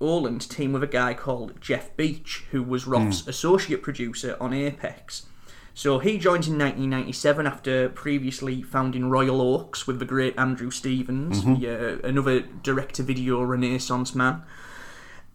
Olandt 0.00 0.48
team 0.48 0.72
with 0.72 0.82
a 0.82 0.88
guy 0.88 1.14
called 1.14 1.60
Jeff 1.60 1.94
Beach, 1.96 2.44
who 2.50 2.62
was 2.62 2.86
Roth's 2.86 3.26
associate 3.28 3.82
producer 3.82 4.36
on 4.40 4.52
Apex. 4.52 5.26
So 5.74 5.98
he 5.98 6.18
joins 6.18 6.48
in 6.48 6.58
1997 6.58 7.46
after 7.46 7.88
previously 7.88 8.62
founding 8.62 9.08
Royal 9.08 9.40
Oaks 9.40 9.86
with 9.86 9.98
the 9.98 10.04
great 10.04 10.38
Andrew 10.38 10.70
Stevens, 10.70 11.44
the, 11.44 12.00
uh, 12.02 12.06
another 12.06 12.40
direct-to-video 12.40 13.42
renaissance 13.42 14.14
man. 14.14 14.42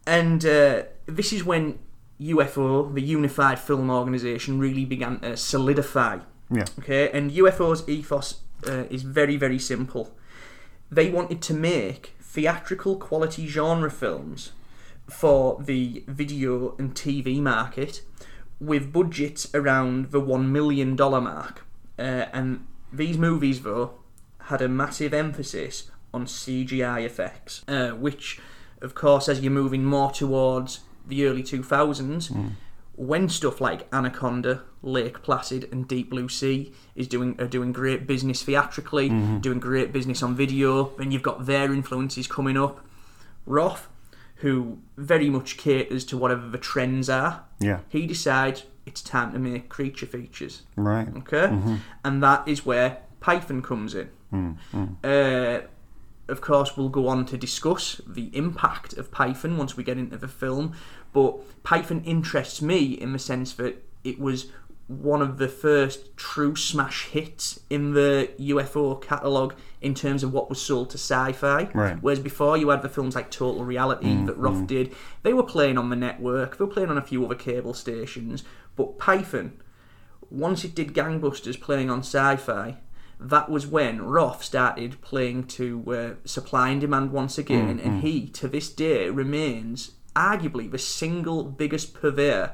And 0.06 0.44
uh, 0.44 0.84
this 1.06 1.32
is 1.32 1.42
when 1.42 1.78
UFO, 2.20 2.92
the 2.92 3.02
Unified 3.02 3.58
Film 3.58 3.90
Organization, 3.90 4.58
really 4.58 4.84
began 4.84 5.20
to 5.20 5.36
solidify. 5.36 6.18
Yeah. 6.50 6.64
Okay, 6.78 7.10
and 7.10 7.30
UFO's 7.32 7.88
ethos 7.88 8.42
uh, 8.66 8.84
is 8.90 9.02
very, 9.02 9.36
very 9.36 9.58
simple. 9.58 10.14
They 10.90 11.10
wanted 11.10 11.42
to 11.42 11.54
make 11.54 12.14
theatrical 12.20 12.96
quality 12.96 13.48
genre 13.48 13.90
films 13.90 14.52
for 15.08 15.62
the 15.62 16.04
video 16.06 16.74
and 16.78 16.94
TV 16.94 17.40
market 17.40 18.02
with 18.60 18.92
budgets 18.92 19.54
around 19.54 20.10
the 20.10 20.20
$1 20.20 20.46
million 20.46 20.96
mark. 20.96 21.66
Uh, 21.98 22.26
and 22.32 22.66
these 22.92 23.18
movies, 23.18 23.62
though, 23.62 23.94
had 24.44 24.62
a 24.62 24.68
massive 24.68 25.12
emphasis 25.12 25.90
on 26.14 26.26
CGI 26.26 27.04
effects, 27.04 27.62
uh, 27.68 27.90
which, 27.90 28.40
of 28.80 28.94
course, 28.94 29.28
as 29.28 29.40
you're 29.40 29.52
moving 29.52 29.84
more 29.84 30.10
towards 30.10 30.80
the 31.06 31.26
early 31.26 31.42
2000s, 31.42 32.52
when 32.96 33.28
stuff 33.28 33.60
like 33.60 33.86
Anaconda, 33.92 34.62
Lake 34.82 35.22
Placid, 35.22 35.68
and 35.70 35.86
Deep 35.86 36.08
Blue 36.08 36.28
Sea 36.28 36.72
is 36.94 37.06
doing 37.06 37.38
are 37.38 37.46
doing 37.46 37.70
great 37.72 38.06
business 38.06 38.42
theatrically, 38.42 39.10
doing 39.40 39.60
great 39.60 39.92
business 39.92 40.22
on 40.22 40.34
video, 40.34 40.96
and 40.98 41.12
you've 41.12 41.22
got 41.22 41.44
their 41.44 41.72
influences 41.72 42.26
coming 42.26 42.56
up. 42.56 42.80
Roth, 43.44 43.88
who 44.36 44.78
very 44.96 45.30
much 45.30 45.56
caters 45.56 46.04
to 46.06 46.16
whatever 46.16 46.48
the 46.48 46.58
trends 46.58 47.08
are, 47.08 47.44
Yeah. 47.60 47.80
he 47.88 48.06
decides 48.06 48.64
it's 48.84 49.02
time 49.02 49.32
to 49.32 49.38
make 49.38 49.68
creature 49.68 50.06
features. 50.06 50.62
Right. 50.76 51.08
Okay, 51.18 51.48
mm-hmm. 51.48 51.76
and 52.04 52.22
that 52.22 52.46
is 52.46 52.64
where 52.64 52.98
Python 53.20 53.62
comes 53.62 53.94
in. 53.94 54.10
Mm, 54.32 54.56
mm. 54.72 54.96
Uh, 55.02 55.66
of 56.28 56.40
course, 56.40 56.76
we'll 56.76 56.88
go 56.88 57.08
on 57.08 57.24
to 57.26 57.36
discuss 57.36 58.00
the 58.06 58.30
impact 58.36 58.92
of 58.94 59.10
Python 59.10 59.56
once 59.56 59.76
we 59.76 59.84
get 59.84 59.98
into 59.98 60.16
the 60.16 60.28
film. 60.28 60.72
But 61.12 61.62
Python 61.62 62.02
interests 62.04 62.60
me 62.60 62.84
in 62.84 63.12
the 63.12 63.18
sense 63.18 63.52
that 63.54 63.82
it 64.04 64.18
was 64.18 64.46
one 64.88 65.20
of 65.20 65.38
the 65.38 65.48
first 65.48 66.16
true 66.16 66.54
smash 66.54 67.06
hits 67.06 67.60
in 67.70 67.92
the 67.92 68.30
UFO 68.38 69.00
catalogue 69.02 69.54
in 69.86 69.94
terms 69.94 70.22
of 70.22 70.32
what 70.32 70.48
was 70.48 70.60
sold 70.60 70.90
to 70.90 70.98
sci-fi. 70.98 71.70
Right. 71.72 71.96
Whereas 72.00 72.18
before 72.18 72.56
you 72.56 72.68
had 72.68 72.82
the 72.82 72.88
films 72.88 73.14
like 73.14 73.30
Total 73.30 73.64
Reality 73.64 74.24
that 74.24 74.36
Roth 74.36 74.66
did, 74.66 74.94
they 75.22 75.32
were 75.32 75.42
playing 75.42 75.78
on 75.78 75.90
the 75.90 75.96
network, 75.96 76.58
they 76.58 76.64
were 76.64 76.70
playing 76.70 76.90
on 76.90 76.98
a 76.98 77.02
few 77.02 77.24
other 77.24 77.34
cable 77.34 77.72
stations. 77.72 78.44
But 78.74 78.98
Python, 78.98 79.60
once 80.28 80.64
it 80.64 80.74
did 80.74 80.92
gangbusters 80.92 81.60
playing 81.60 81.88
on 81.88 82.00
sci-fi 82.00 82.78
that 83.18 83.48
was 83.48 83.66
when 83.66 84.02
Roth 84.02 84.44
started 84.44 85.00
playing 85.00 85.44
to 85.44 85.84
uh, 85.88 86.28
supply 86.28 86.68
and 86.70 86.80
demand 86.80 87.12
once 87.12 87.38
again. 87.38 87.80
And 87.80 88.02
he 88.02 88.28
to 88.28 88.48
this 88.48 88.68
day 88.68 89.08
remains 89.08 89.92
arguably 90.14 90.70
the 90.70 90.78
single 90.78 91.44
biggest 91.44 91.94
purveyor 91.94 92.52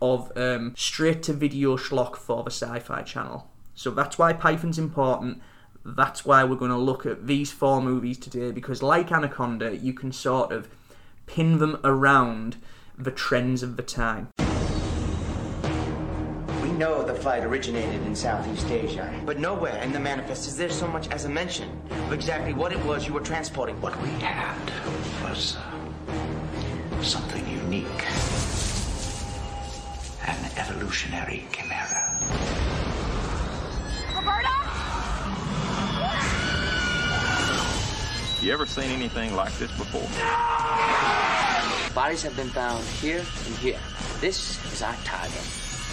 of 0.00 0.36
um, 0.36 0.74
straight 0.76 1.22
to 1.24 1.32
video 1.32 1.76
schlock 1.76 2.16
for 2.16 2.42
the 2.42 2.50
sci-fi 2.50 3.02
channel. 3.02 3.48
So 3.74 3.90
that's 3.90 4.18
why 4.18 4.32
python's 4.32 4.78
important 4.78 5.40
that's 5.84 6.24
why 6.24 6.44
we're 6.44 6.56
going 6.56 6.70
to 6.70 6.76
look 6.76 7.04
at 7.04 7.26
these 7.26 7.50
four 7.50 7.82
movies 7.82 8.18
today 8.18 8.52
because 8.52 8.82
like 8.82 9.10
anaconda 9.10 9.76
you 9.76 9.92
can 9.92 10.12
sort 10.12 10.52
of 10.52 10.68
pin 11.26 11.58
them 11.58 11.78
around 11.82 12.56
the 12.96 13.10
trends 13.10 13.62
of 13.62 13.76
the 13.76 13.82
time 13.82 14.28
We 16.62 16.70
know 16.78 17.02
the 17.02 17.14
flight 17.14 17.44
originated 17.44 18.02
in 18.06 18.14
Southeast 18.16 18.70
Asia, 18.70 19.12
but 19.26 19.38
nowhere 19.38 19.76
in 19.82 19.92
the 19.92 20.00
manifest 20.00 20.46
is 20.46 20.56
there 20.56 20.70
so 20.70 20.86
much 20.86 21.08
as 21.08 21.24
a 21.24 21.28
mention 21.28 21.68
of 21.90 22.12
exactly 22.12 22.52
what 22.54 22.72
it 22.72 22.82
was 22.84 23.06
you 23.06 23.12
were 23.12 23.20
transporting. 23.20 23.80
What 23.80 24.00
we 24.00 24.08
had 24.20 24.72
was 25.22 25.56
uh, 25.56 27.02
something 27.02 27.46
unique. 27.48 27.86
An 30.26 30.38
evolutionary 30.56 31.46
chimera. 31.52 32.18
Roberta? 34.14 34.61
You 38.42 38.52
ever 38.52 38.66
seen 38.66 38.90
anything 38.90 39.36
like 39.36 39.56
this 39.58 39.70
before? 39.78 40.02
Bodies 41.94 42.24
have 42.24 42.34
been 42.34 42.48
found 42.48 42.84
here 43.00 43.24
and 43.46 43.56
here. 43.58 43.78
This 44.20 44.58
is 44.72 44.82
our 44.82 44.96
target. 45.04 45.46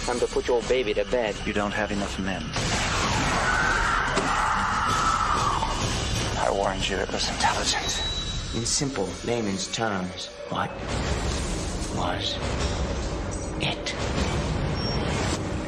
Time 0.04 0.18
to 0.18 0.26
put 0.26 0.48
your 0.48 0.60
baby 0.62 0.92
to 0.94 1.04
bed. 1.04 1.36
You 1.46 1.52
don't 1.52 1.70
have 1.70 1.92
enough 1.92 2.18
men. 2.18 2.42
I 6.40 6.50
warned 6.50 6.88
you 6.88 6.96
it 6.96 7.12
was 7.12 7.28
intelligent. 7.28 7.84
In 8.56 8.66
simple 8.66 9.08
layman's 9.24 9.68
terms, 9.68 10.26
What 10.48 10.72
was 11.96 12.36
it? 13.60 13.94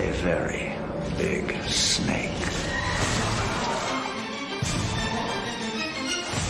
A 0.00 0.10
very 0.14 0.74
big 1.16 1.62
snake. 1.68 2.41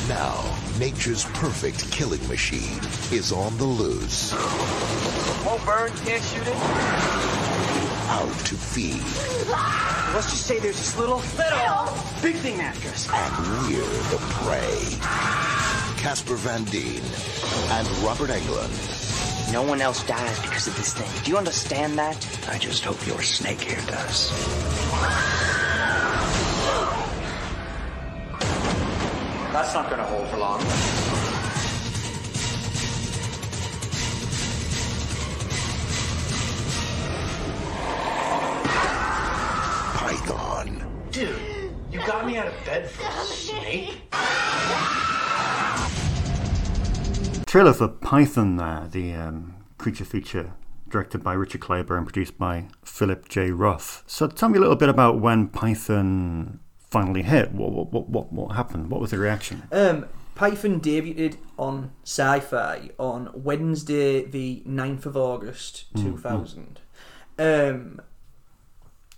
Now, 0.08 0.42
nature's 0.78 1.24
perfect 1.26 1.90
killing 1.92 2.26
machine 2.26 2.80
is 3.12 3.30
on 3.30 3.56
the 3.56 3.64
loose. 3.64 4.32
won't 5.46 5.64
burn, 5.64 5.90
can't 6.04 6.22
shoot 6.22 6.46
it. 6.46 6.56
Out 8.08 8.34
to 8.46 8.56
feed. 8.56 9.00
Let's 10.12 10.28
just 10.28 10.46
say 10.46 10.58
there's 10.58 10.76
this 10.76 10.98
little, 10.98 11.18
little, 11.38 11.94
big 12.20 12.34
thing 12.36 12.60
after 12.60 12.88
us. 12.88 13.08
And 13.12 13.68
we're 13.68 13.84
the 14.10 14.18
prey. 14.42 14.98
Casper 16.02 16.34
Van 16.34 16.64
Dien 16.64 17.02
and 17.70 17.88
Robert 18.04 18.30
Englund. 18.30 19.52
No 19.52 19.62
one 19.62 19.80
else 19.80 20.02
dies 20.04 20.40
because 20.40 20.66
of 20.66 20.76
this 20.76 20.94
thing. 20.94 21.24
Do 21.24 21.30
you 21.30 21.38
understand 21.38 21.96
that? 21.98 22.26
I 22.48 22.58
just 22.58 22.84
hope 22.84 23.06
your 23.06 23.22
snake 23.22 23.60
here 23.60 23.80
does. 23.86 24.32
That's 29.52 29.74
not 29.74 29.90
gonna 29.90 30.02
hold 30.04 30.26
for 30.28 30.38
long. 30.38 30.60
Python. 39.98 41.06
Dude, 41.10 41.38
you 41.92 41.98
got 42.06 42.26
me 42.26 42.38
out 42.38 42.46
of 42.46 42.54
bed 42.64 42.88
for 42.88 43.06
a 43.06 43.24
snake? 43.26 44.00
Trailer 47.44 47.74
for 47.74 47.88
Python 47.88 48.56
there, 48.56 48.88
the 48.90 49.12
um, 49.12 49.54
creature 49.76 50.06
feature 50.06 50.54
directed 50.88 51.22
by 51.22 51.34
Richard 51.34 51.60
Clabaugh 51.60 51.98
and 51.98 52.06
produced 52.06 52.38
by 52.38 52.68
Philip 52.84 53.28
J. 53.28 53.50
Roth. 53.50 54.02
So 54.06 54.28
tell 54.28 54.48
me 54.48 54.56
a 54.56 54.60
little 54.62 54.76
bit 54.76 54.88
about 54.88 55.20
when 55.20 55.48
Python 55.48 56.60
finally 56.92 57.22
hit. 57.22 57.52
What, 57.52 57.72
what, 57.72 57.92
what, 57.92 58.08
what, 58.10 58.32
what 58.32 58.54
happened? 58.54 58.90
What 58.90 59.00
was 59.00 59.10
the 59.12 59.18
reaction? 59.18 59.62
Um, 59.72 60.06
Python 60.34 60.78
debuted 60.78 61.36
on 61.58 61.90
Sci-Fi 62.04 62.90
on 62.98 63.30
Wednesday, 63.34 64.24
the 64.24 64.62
9th 64.66 65.06
of 65.06 65.16
August, 65.16 65.86
2000. 65.96 66.80
Um, 67.38 68.00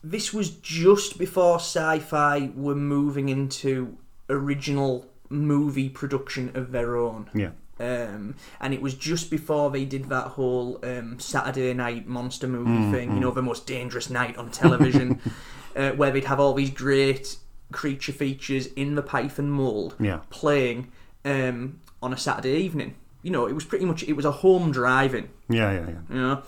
this 0.05 0.33
was 0.33 0.51
just 0.51 1.19
before 1.19 1.57
Sci-Fi 1.57 2.53
were 2.55 2.77
moving 2.77 3.29
into 3.29 3.99
original 4.31 5.07
movie 5.29 5.89
production 5.89 6.53
of 6.55 6.71
their 6.71 6.97
own. 6.97 7.29
Yeah. 7.35 7.51
Um, 7.81 8.37
and 8.61 8.73
it 8.73 8.81
was 8.81 8.95
just 8.95 9.31
before 9.31 9.69
they 9.73 9.85
did 9.85 10.05
that 10.05 10.29
whole 10.29 10.79
um, 10.85 11.19
Saturday 11.19 11.75
night 11.75 12.07
monster 12.07 12.47
movie 12.47 12.97
thing, 12.97 13.15
you 13.15 13.21
know, 13.21 13.33
the 13.33 13.43
most 13.43 13.67
dangerous 13.67 14.11
night 14.11 14.37
on 14.37 14.51
television, 14.51 15.21
uh, 15.77 15.91
where 15.91 16.13
they'd 16.13 16.27
have 16.27 16.39
all 16.39 16.55
these 16.55 16.71
great 16.71 17.37
creature 17.75 18.13
features 18.13 18.67
in 18.69 18.95
the 18.95 19.03
Python 19.03 19.51
mold 19.51 19.95
Yeah. 20.01 20.21
playing 20.31 20.91
um, 21.25 21.81
on 22.03 22.13
a 22.13 22.17
Saturday 22.17 22.57
evening. 22.57 22.95
You 23.23 23.31
know, 23.31 23.47
it 23.47 23.53
was 23.55 23.65
pretty 23.65 23.85
much 23.85 24.03
it 24.05 24.15
was 24.15 24.25
a 24.25 24.31
home 24.31 24.71
driving. 24.73 25.29
Yeah, 25.49 25.73
yeah, 25.73 25.87
yeah. 25.89 26.15
You 26.15 26.21
know, 26.23 26.43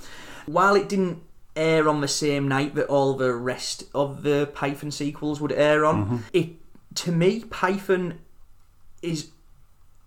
while 0.46 0.74
it 0.76 0.88
didn't 0.88 1.22
air 1.54 1.88
on 1.88 2.00
the 2.02 2.08
same 2.08 2.46
night 2.48 2.74
that 2.74 2.86
all 2.86 3.14
the 3.14 3.32
rest 3.34 3.84
of 3.94 4.22
the 4.22 4.50
Python 4.54 4.90
sequels 4.90 5.40
would 5.40 5.52
air 5.52 5.84
on, 5.86 6.24
it 6.32 6.50
to 6.96 7.12
me 7.12 7.40
Python 7.44 8.18
is 9.02 9.30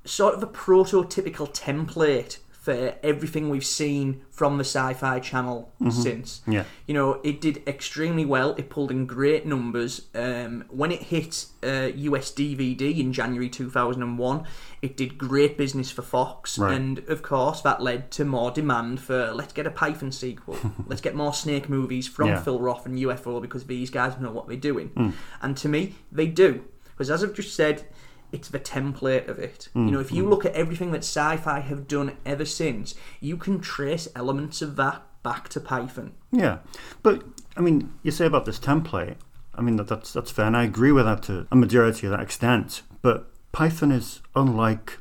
sort 0.05 0.33
of 0.35 0.43
a 0.43 0.47
prototypical 0.47 1.47
template 1.53 2.37
for 2.69 2.93
everything 3.01 3.49
we've 3.49 3.65
seen 3.65 4.21
from 4.29 4.57
the 4.59 4.63
Sci-Fi 4.63 5.19
Channel 5.21 5.71
since. 5.89 6.41
Yeah. 6.45 6.65
You 6.85 6.93
know, 6.93 7.19
it 7.23 7.41
did 7.41 7.67
extremely 7.67 8.25
well. 8.25 8.53
It 8.59 8.69
pulled 8.69 8.91
in 8.91 9.07
great 9.07 9.43
numbers. 9.47 10.05
Um, 10.13 10.65
when 10.69 10.91
it 10.91 11.01
hit 11.01 11.47
uh, 11.63 11.89
US 11.95 12.31
DVD 12.31 12.99
in 12.99 13.11
January 13.11 13.49
2001, 13.49 14.43
it 14.83 14.95
did 14.95 15.17
great 15.17 15.57
business 15.57 15.89
for 15.89 16.03
Fox, 16.03 16.59
Right. 16.59 16.75
and 16.75 16.99
of 17.09 17.23
course 17.23 17.61
that 17.61 17.81
led 17.81 18.11
to 18.11 18.23
more 18.23 18.51
demand 18.51 18.99
for 19.01 19.31
let's 19.33 19.51
get 19.51 19.65
a 19.65 19.71
Python 19.71 20.11
sequel, 20.11 20.57
let's 20.87 21.01
get 21.01 21.15
more 21.15 21.33
Snake 21.33 21.69
movies 21.69 22.07
from 22.07 22.27
Yeah. 22.27 22.41
Phil 22.41 22.59
Roth 22.59 22.85
and 22.85 22.99
UFO 22.99 23.41
because 23.41 23.65
these 23.65 23.89
guys 23.89 24.19
know 24.19 24.31
what 24.31 24.47
they're 24.47 24.57
doing. 24.57 25.15
And 25.41 25.57
to 25.57 25.67
me, 25.67 25.95
they 26.11 26.27
do 26.27 26.63
because 26.91 27.09
as 27.09 27.23
I've 27.23 27.33
just 27.33 27.55
said. 27.55 27.83
It's 28.31 28.49
the 28.49 28.59
template 28.59 29.27
of 29.27 29.39
it. 29.39 29.69
You 29.73 29.81
mm, 29.81 29.91
know, 29.91 29.99
if 29.99 30.11
you 30.11 30.23
mm. 30.23 30.29
look 30.29 30.45
at 30.45 30.53
everything 30.53 30.91
that 30.91 30.99
sci 30.99 31.37
fi 31.37 31.59
have 31.59 31.87
done 31.87 32.17
ever 32.25 32.45
since, 32.45 32.95
you 33.19 33.37
can 33.37 33.59
trace 33.59 34.07
elements 34.15 34.61
of 34.61 34.75
that 34.75 35.03
back 35.23 35.49
to 35.49 35.59
Python. 35.59 36.13
Yeah, 36.31 36.59
but 37.03 37.23
I 37.57 37.61
mean, 37.61 37.93
you 38.03 38.11
say 38.11 38.25
about 38.25 38.45
this 38.45 38.59
template. 38.59 39.15
I 39.55 39.61
mean, 39.61 39.75
that, 39.77 39.87
that's 39.87 40.13
that's 40.13 40.31
fair, 40.31 40.45
and 40.45 40.55
I 40.55 40.63
agree 40.63 40.91
with 40.91 41.05
that 41.05 41.23
to 41.23 41.47
a 41.51 41.55
majority 41.55 42.07
of 42.07 42.11
that 42.11 42.21
extent. 42.21 42.83
But 43.01 43.29
Python 43.51 43.91
is 43.91 44.21
unlike 44.35 44.99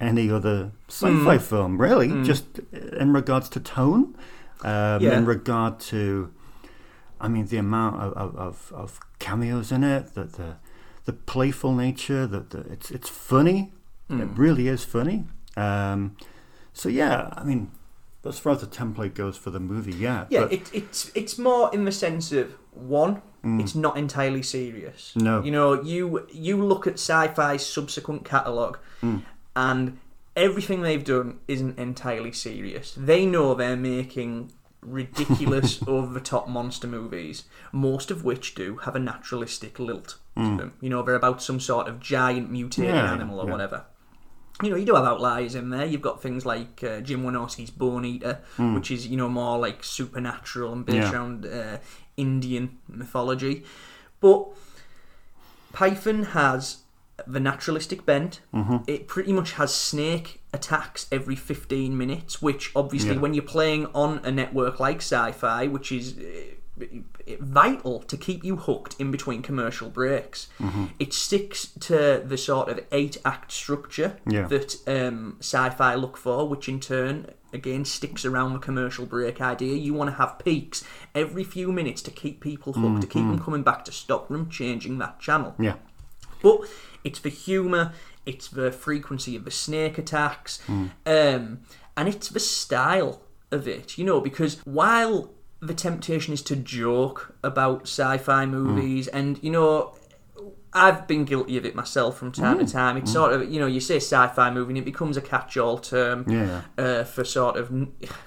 any 0.00 0.30
other 0.30 0.72
sci-fi 0.88 1.38
mm. 1.38 1.40
film, 1.40 1.80
really, 1.80 2.08
just 2.24 2.44
in 2.72 3.12
regards 3.12 3.48
to 3.50 3.60
tone, 3.60 4.16
um, 4.62 5.00
Yeah. 5.00 5.16
in 5.18 5.26
regard 5.26 5.78
to, 5.90 6.32
I 7.20 7.28
mean, 7.28 7.46
the 7.46 7.58
amount 7.58 8.00
of, 8.02 8.36
of, 8.36 8.72
of, 8.74 9.00
cameos 9.20 9.70
in 9.70 9.84
it, 9.84 10.14
the 10.14 10.24
the, 10.24 10.56
the 11.04 11.12
playful 11.12 11.72
nature, 11.74 12.26
that 12.26 12.50
the, 12.50 12.60
it's 12.72 12.90
it's 12.90 13.08
funny. 13.08 13.72
It 14.10 14.28
really 14.36 14.68
is 14.68 14.84
funny. 14.84 15.24
Um, 15.56 16.16
so 16.74 16.90
yeah, 16.90 17.32
I 17.34 17.44
mean, 17.44 17.70
as 18.26 18.38
far 18.38 18.52
as 18.52 18.60
the 18.60 18.66
template 18.66 19.14
goes 19.14 19.38
for 19.38 19.50
the 19.50 19.58
movie, 19.60 19.94
yeah, 19.94 20.26
Yeah, 20.28 20.48
it, 20.50 20.70
it's 20.74 21.10
it's 21.14 21.38
more 21.38 21.70
in 21.72 21.86
the 21.86 21.92
sense 21.92 22.30
of 22.32 22.54
one, 22.72 23.22
it's 23.42 23.74
not 23.74 23.96
entirely 23.96 24.42
serious. 24.42 25.12
Mm. 25.16 25.22
No. 25.22 25.42
you 25.42 25.50
know, 25.50 25.82
you 25.82 26.26
you 26.30 26.62
look 26.62 26.86
at 26.86 26.94
sci-fi's 26.94 27.64
subsequent 27.64 28.24
catalog, 28.26 28.76
Mm. 29.02 29.22
and 29.56 29.98
everything 30.36 30.82
they've 30.82 31.04
done 31.04 31.38
isn't 31.48 31.78
entirely 31.78 32.32
serious. 32.32 32.94
They 32.94 33.24
know 33.24 33.54
they're 33.54 33.76
making 33.76 34.52
ridiculous, 34.82 35.82
over 35.86 36.12
the 36.12 36.20
top 36.20 36.48
monster 36.48 36.86
movies, 36.86 37.44
most 37.72 38.10
of 38.10 38.24
which 38.24 38.54
do 38.54 38.76
have 38.78 38.94
a 38.94 38.98
naturalistic 38.98 39.78
lilt 39.78 40.18
to 40.36 40.56
them. 40.56 40.72
You 40.80 40.90
know, 40.90 41.02
they're 41.02 41.14
about 41.14 41.42
some 41.42 41.60
sort 41.60 41.88
of 41.88 42.00
giant 42.00 42.50
mutated 42.50 42.94
Mm. 42.94 42.96
Yeah, 42.98 43.12
animal 43.12 43.38
or 43.40 43.46
yeah. 43.46 43.52
whatever. 43.52 43.84
You 44.62 44.70
know, 44.70 44.76
you 44.76 44.84
do 44.86 44.94
have 44.94 45.04
outliers 45.04 45.54
in 45.54 45.70
there. 45.70 45.84
You've 45.84 46.02
got 46.02 46.22
things 46.22 46.44
like 46.46 46.84
uh, 46.84 47.00
Jim 47.00 47.22
Wynorski's 47.24 47.70
Bone 47.70 48.04
Eater, 48.04 48.40
which 48.58 48.90
is 48.90 49.06
you 49.06 49.16
know 49.16 49.28
more 49.28 49.58
like 49.58 49.82
supernatural 49.82 50.72
and 50.72 50.86
based 50.86 50.98
Mm. 50.98 51.02
Yeah. 51.12 51.12
around 51.12 51.46
uh, 51.46 51.78
Indian 52.16 52.78
mythology, 52.88 53.64
but 54.20 54.48
Python 55.72 56.24
has 56.24 56.78
the 57.26 57.40
naturalistic 57.40 58.04
bent. 58.04 58.40
Mm-hmm. 58.54 58.78
It 58.86 59.06
pretty 59.08 59.32
much 59.32 59.52
has 59.52 59.74
snake 59.74 60.40
attacks 60.52 61.06
every 61.10 61.36
15 61.36 61.96
minutes, 61.96 62.42
which 62.42 62.72
obviously, 62.76 63.14
Yeah. 63.14 63.20
when 63.20 63.34
you're 63.34 63.42
playing 63.44 63.86
on 63.94 64.20
a 64.24 64.30
network 64.30 64.80
like 64.80 64.98
sci 64.98 65.32
fi, 65.32 65.66
which 65.66 65.92
is 65.92 66.18
uh, 66.18 66.84
vital 67.40 68.00
to 68.02 68.16
keep 68.16 68.44
you 68.44 68.56
hooked 68.56 68.96
in 68.98 69.10
between 69.10 69.42
commercial 69.42 69.88
breaks, 69.88 70.48
Mm-hmm. 70.58 70.86
it 70.98 71.12
sticks 71.12 71.68
to 71.80 72.22
the 72.24 72.36
sort 72.38 72.68
of 72.68 72.80
eight 72.92 73.16
act 73.24 73.52
structure 73.52 74.16
Yeah. 74.26 74.46
that 74.48 74.76
um, 74.86 75.36
sci 75.40 75.70
fi 75.70 75.94
look 75.94 76.16
for, 76.16 76.48
which 76.48 76.68
in 76.68 76.80
turn. 76.80 77.26
Again, 77.54 77.84
sticks 77.84 78.24
around 78.24 78.54
the 78.54 78.58
commercial 78.58 79.04
break 79.04 79.38
idea. 79.42 79.74
You 79.74 79.92
want 79.92 80.08
to 80.08 80.16
have 80.16 80.38
peaks 80.38 80.82
every 81.14 81.44
few 81.44 81.70
minutes 81.70 82.00
to 82.02 82.10
keep 82.10 82.40
people 82.40 82.72
hooked, 82.72 83.02
to 83.02 83.06
keep 83.06 83.24
them 83.28 83.38
coming 83.38 83.62
back, 83.62 83.84
to 83.84 83.92
stop 83.92 84.28
them 84.28 84.48
changing 84.48 84.96
that 84.98 85.20
channel. 85.20 85.54
yeah, 85.58 85.74
But 86.42 86.60
it's 87.04 87.20
the 87.20 87.28
humour, 87.28 87.92
it's 88.24 88.48
the 88.48 88.72
frequency 88.72 89.36
of 89.36 89.44
the 89.44 89.50
snake 89.50 89.98
attacks, 89.98 90.60
um, 90.68 91.60
and 91.94 92.08
it's 92.08 92.28
the 92.30 92.40
style 92.40 93.20
of 93.50 93.68
it, 93.68 93.98
you 93.98 94.04
know, 94.04 94.18
because 94.22 94.56
while 94.64 95.30
the 95.62 95.74
temptation 95.74 96.34
is 96.34 96.42
to 96.42 96.56
joke 96.56 97.36
about 97.42 97.82
sci 97.82 98.18
fi 98.18 98.44
hmm. 98.44 98.50
movies, 98.50 99.06
and, 99.08 99.38
you 99.42 99.50
know, 99.50 99.94
I've 100.74 101.06
been 101.06 101.24
guilty 101.24 101.56
of 101.56 101.64
it 101.64 101.74
myself 101.74 102.18
from 102.18 102.32
time 102.32 102.58
to 102.58 102.64
hmm. 102.64 102.70
time. 102.70 102.96
It's 102.96 103.10
hmm. 103.10 103.14
sort 103.14 103.32
of, 103.32 103.50
you 103.50 103.60
know, 103.60 103.66
you 103.66 103.80
say 103.80 103.96
sci 103.96 104.26
fi 104.28 104.50
movie 104.50 104.72
and 104.72 104.78
it 104.78 104.84
becomes 104.84 105.16
a 105.16 105.20
catch 105.20 105.56
all 105.56 105.78
term 105.78 106.24
Yeah. 106.28 106.62
uh, 106.76 107.04
for 107.04 107.24
sort 107.24 107.56
of 107.56 107.70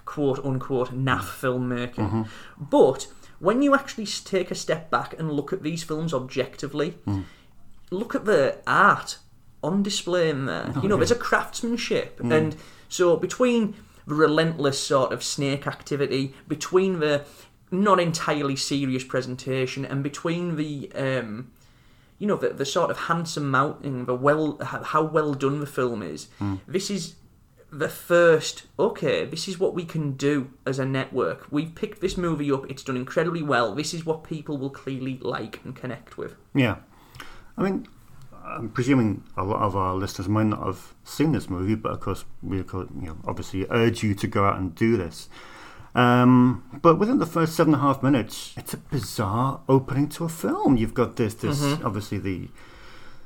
quote 0.06 0.44
unquote 0.46 0.94
naff 0.94 1.26
filmmaking. 1.42 1.96
Mm-hmm. 1.96 2.24
But 2.58 3.08
when 3.40 3.62
you 3.62 3.76
actually 3.76 4.06
take 4.06 4.50
a 4.50 4.56
step 4.56 4.90
back 4.90 5.20
and 5.20 5.32
look 5.32 5.52
at 5.52 5.62
these 5.62 5.84
films 5.84 6.14
objectively, 6.14 6.98
look 7.92 8.16
at 8.16 8.26
the 8.26 8.60
art 8.66 9.18
on 9.62 9.84
display 9.84 10.30
in 10.30 10.46
there. 10.46 10.72
Oh, 10.76 10.82
you 10.82 10.88
know, 10.88 10.96
there's 10.98 11.12
a 11.12 11.16
craftsmanship, 11.16 12.22
and 12.22 12.56
so 12.88 13.18
between 13.18 13.76
the 14.08 14.16
relentless 14.16 14.82
sort 14.82 15.12
of 15.12 15.24
snake 15.24 15.68
activity, 15.68 16.34
between 16.48 17.00
the 17.00 17.26
not 17.72 18.00
entirely 18.00 18.56
serious 18.56 19.04
presentation, 19.04 19.86
and 19.86 20.04
between 20.04 20.56
the 20.56 20.92
um, 20.96 21.52
you 22.20 22.28
know 22.28 22.38
the, 22.38 22.50
the 22.50 22.66
sort 22.66 22.92
of 22.92 22.98
handsome 22.98 23.50
mounting, 23.50 24.06
the 24.06 24.16
well 24.16 24.58
how 24.62 24.84
how 24.84 25.04
well 25.04 25.34
done 25.34 25.60
the 25.60 25.68
film 25.68 26.02
is. 26.02 26.28
This 26.68 26.90
is 26.90 27.16
the 27.72 27.90
first 27.90 28.68
okay 28.80 29.26
this 29.26 29.50
is 29.50 29.60
what 29.60 29.74
we 29.74 29.84
can 29.84 30.14
do 30.14 30.50
as 30.66 30.80
a 30.80 30.86
network 30.86 31.46
we've 31.52 31.76
picked 31.76 32.00
this 32.00 32.16
movie 32.16 32.50
up 32.50 32.64
it's 32.70 32.84
done 32.84 32.96
incredibly 32.96 33.42
well 33.42 33.76
this 33.76 33.94
is 33.94 34.06
what 34.06 34.24
people 34.24 34.56
will 34.56 34.70
clearly 34.70 35.18
like 35.22 35.60
and 35.66 35.76
connect 35.76 36.18
with 36.18 36.36
yeah. 36.54 36.78
I 37.58 37.64
mean, 37.64 37.88
I'm 38.46 38.70
presuming 38.70 39.24
a 39.36 39.44
lot 39.44 39.62
of 39.62 39.76
our 39.76 39.96
listeners 39.96 40.30
might 40.30 40.46
not 40.46 40.66
have 40.66 40.94
seen 41.04 41.32
this 41.32 41.50
movie, 41.50 41.76
but 41.76 41.92
of 41.92 42.00
course, 42.00 42.26
we 42.44 42.58
you 42.58 42.88
know, 42.94 43.18
obviously 43.26 43.66
urge 43.70 44.04
you 44.04 44.14
to 44.16 44.28
go 44.28 44.46
out 44.46 44.58
and 44.58 44.76
do 44.76 44.98
this. 44.98 45.30
Um, 45.96 46.80
but 46.82 46.98
within 46.98 47.20
the 47.20 47.26
first 47.26 47.56
seven 47.56 47.74
and 47.74 47.82
a 47.82 47.86
half 47.86 48.04
minutes, 48.04 48.54
it's 48.58 48.74
a 48.74 48.78
bizarre 48.78 49.62
opening 49.68 50.10
to 50.10 50.26
a 50.26 50.30
film. 50.30 50.76
You've 50.78 50.94
got 50.94 51.16
this, 51.16 51.34
this 51.36 51.62
obviously 51.84 52.18
the 52.18 52.50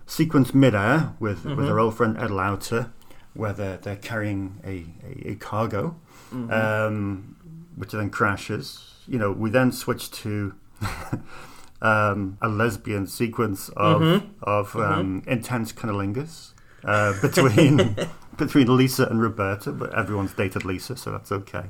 sequence 0.06 0.54
midair 0.54 1.14
with 1.20 1.46
with 1.46 1.68
our 1.68 1.80
old 1.80 1.98
friend 1.98 2.18
Ed 2.18 2.32
Lauter, 2.32 2.92
where 3.34 3.54
they're, 3.54 3.78
they're 3.78 3.96
carrying 3.96 4.60
a, 4.64 4.86
a, 5.04 5.32
a 5.32 5.36
cargo, 5.36 5.96
um, 6.32 7.36
which 7.76 7.92
then 7.92 8.10
crashes. 8.12 8.94
You 9.08 9.18
know, 9.18 9.32
we 9.32 9.50
then 9.50 9.72
switch 9.72 10.12
to 10.12 10.54
um, 11.82 12.38
a 12.42 12.48
lesbian 12.50 13.08
sequence 13.08 13.70
of 13.78 14.24
of 14.44 14.76
um, 14.76 15.24
intense 15.28 15.72
cunnilingus 15.72 16.52
uh, 16.84 17.14
between 17.22 17.96
between 18.38 18.76
Lisa 18.78 19.06
and 19.06 19.22
Roberta, 19.22 19.72
but 19.72 19.94
everyone's 19.94 20.34
dated 20.34 20.66
Lisa, 20.66 20.96
so 20.96 21.12
that's 21.12 21.32
okay. 21.32 21.66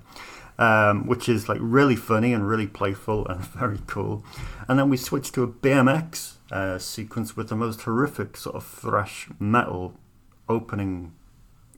Um, 0.58 1.08
which 1.08 1.30
is 1.30 1.48
like 1.48 1.60
really 1.62 1.96
funny 1.96 2.34
and 2.34 2.46
really 2.46 2.68
playful 2.68 3.26
and 3.28 3.40
very 3.60 3.80
cool. 3.88 4.26
And 4.68 4.78
then 4.78 4.90
we 4.90 4.98
switch 4.98 5.32
to 5.32 5.44
a 5.44 5.48
BMX 5.48 6.34
uh, 6.52 6.78
sequence 6.78 7.38
with 7.38 7.48
the 7.48 7.56
most 7.56 7.82
horrific 7.84 8.36
sort 8.36 8.58
of 8.58 8.66
thrash 8.66 9.30
metal 9.40 9.94
opening, 10.50 11.14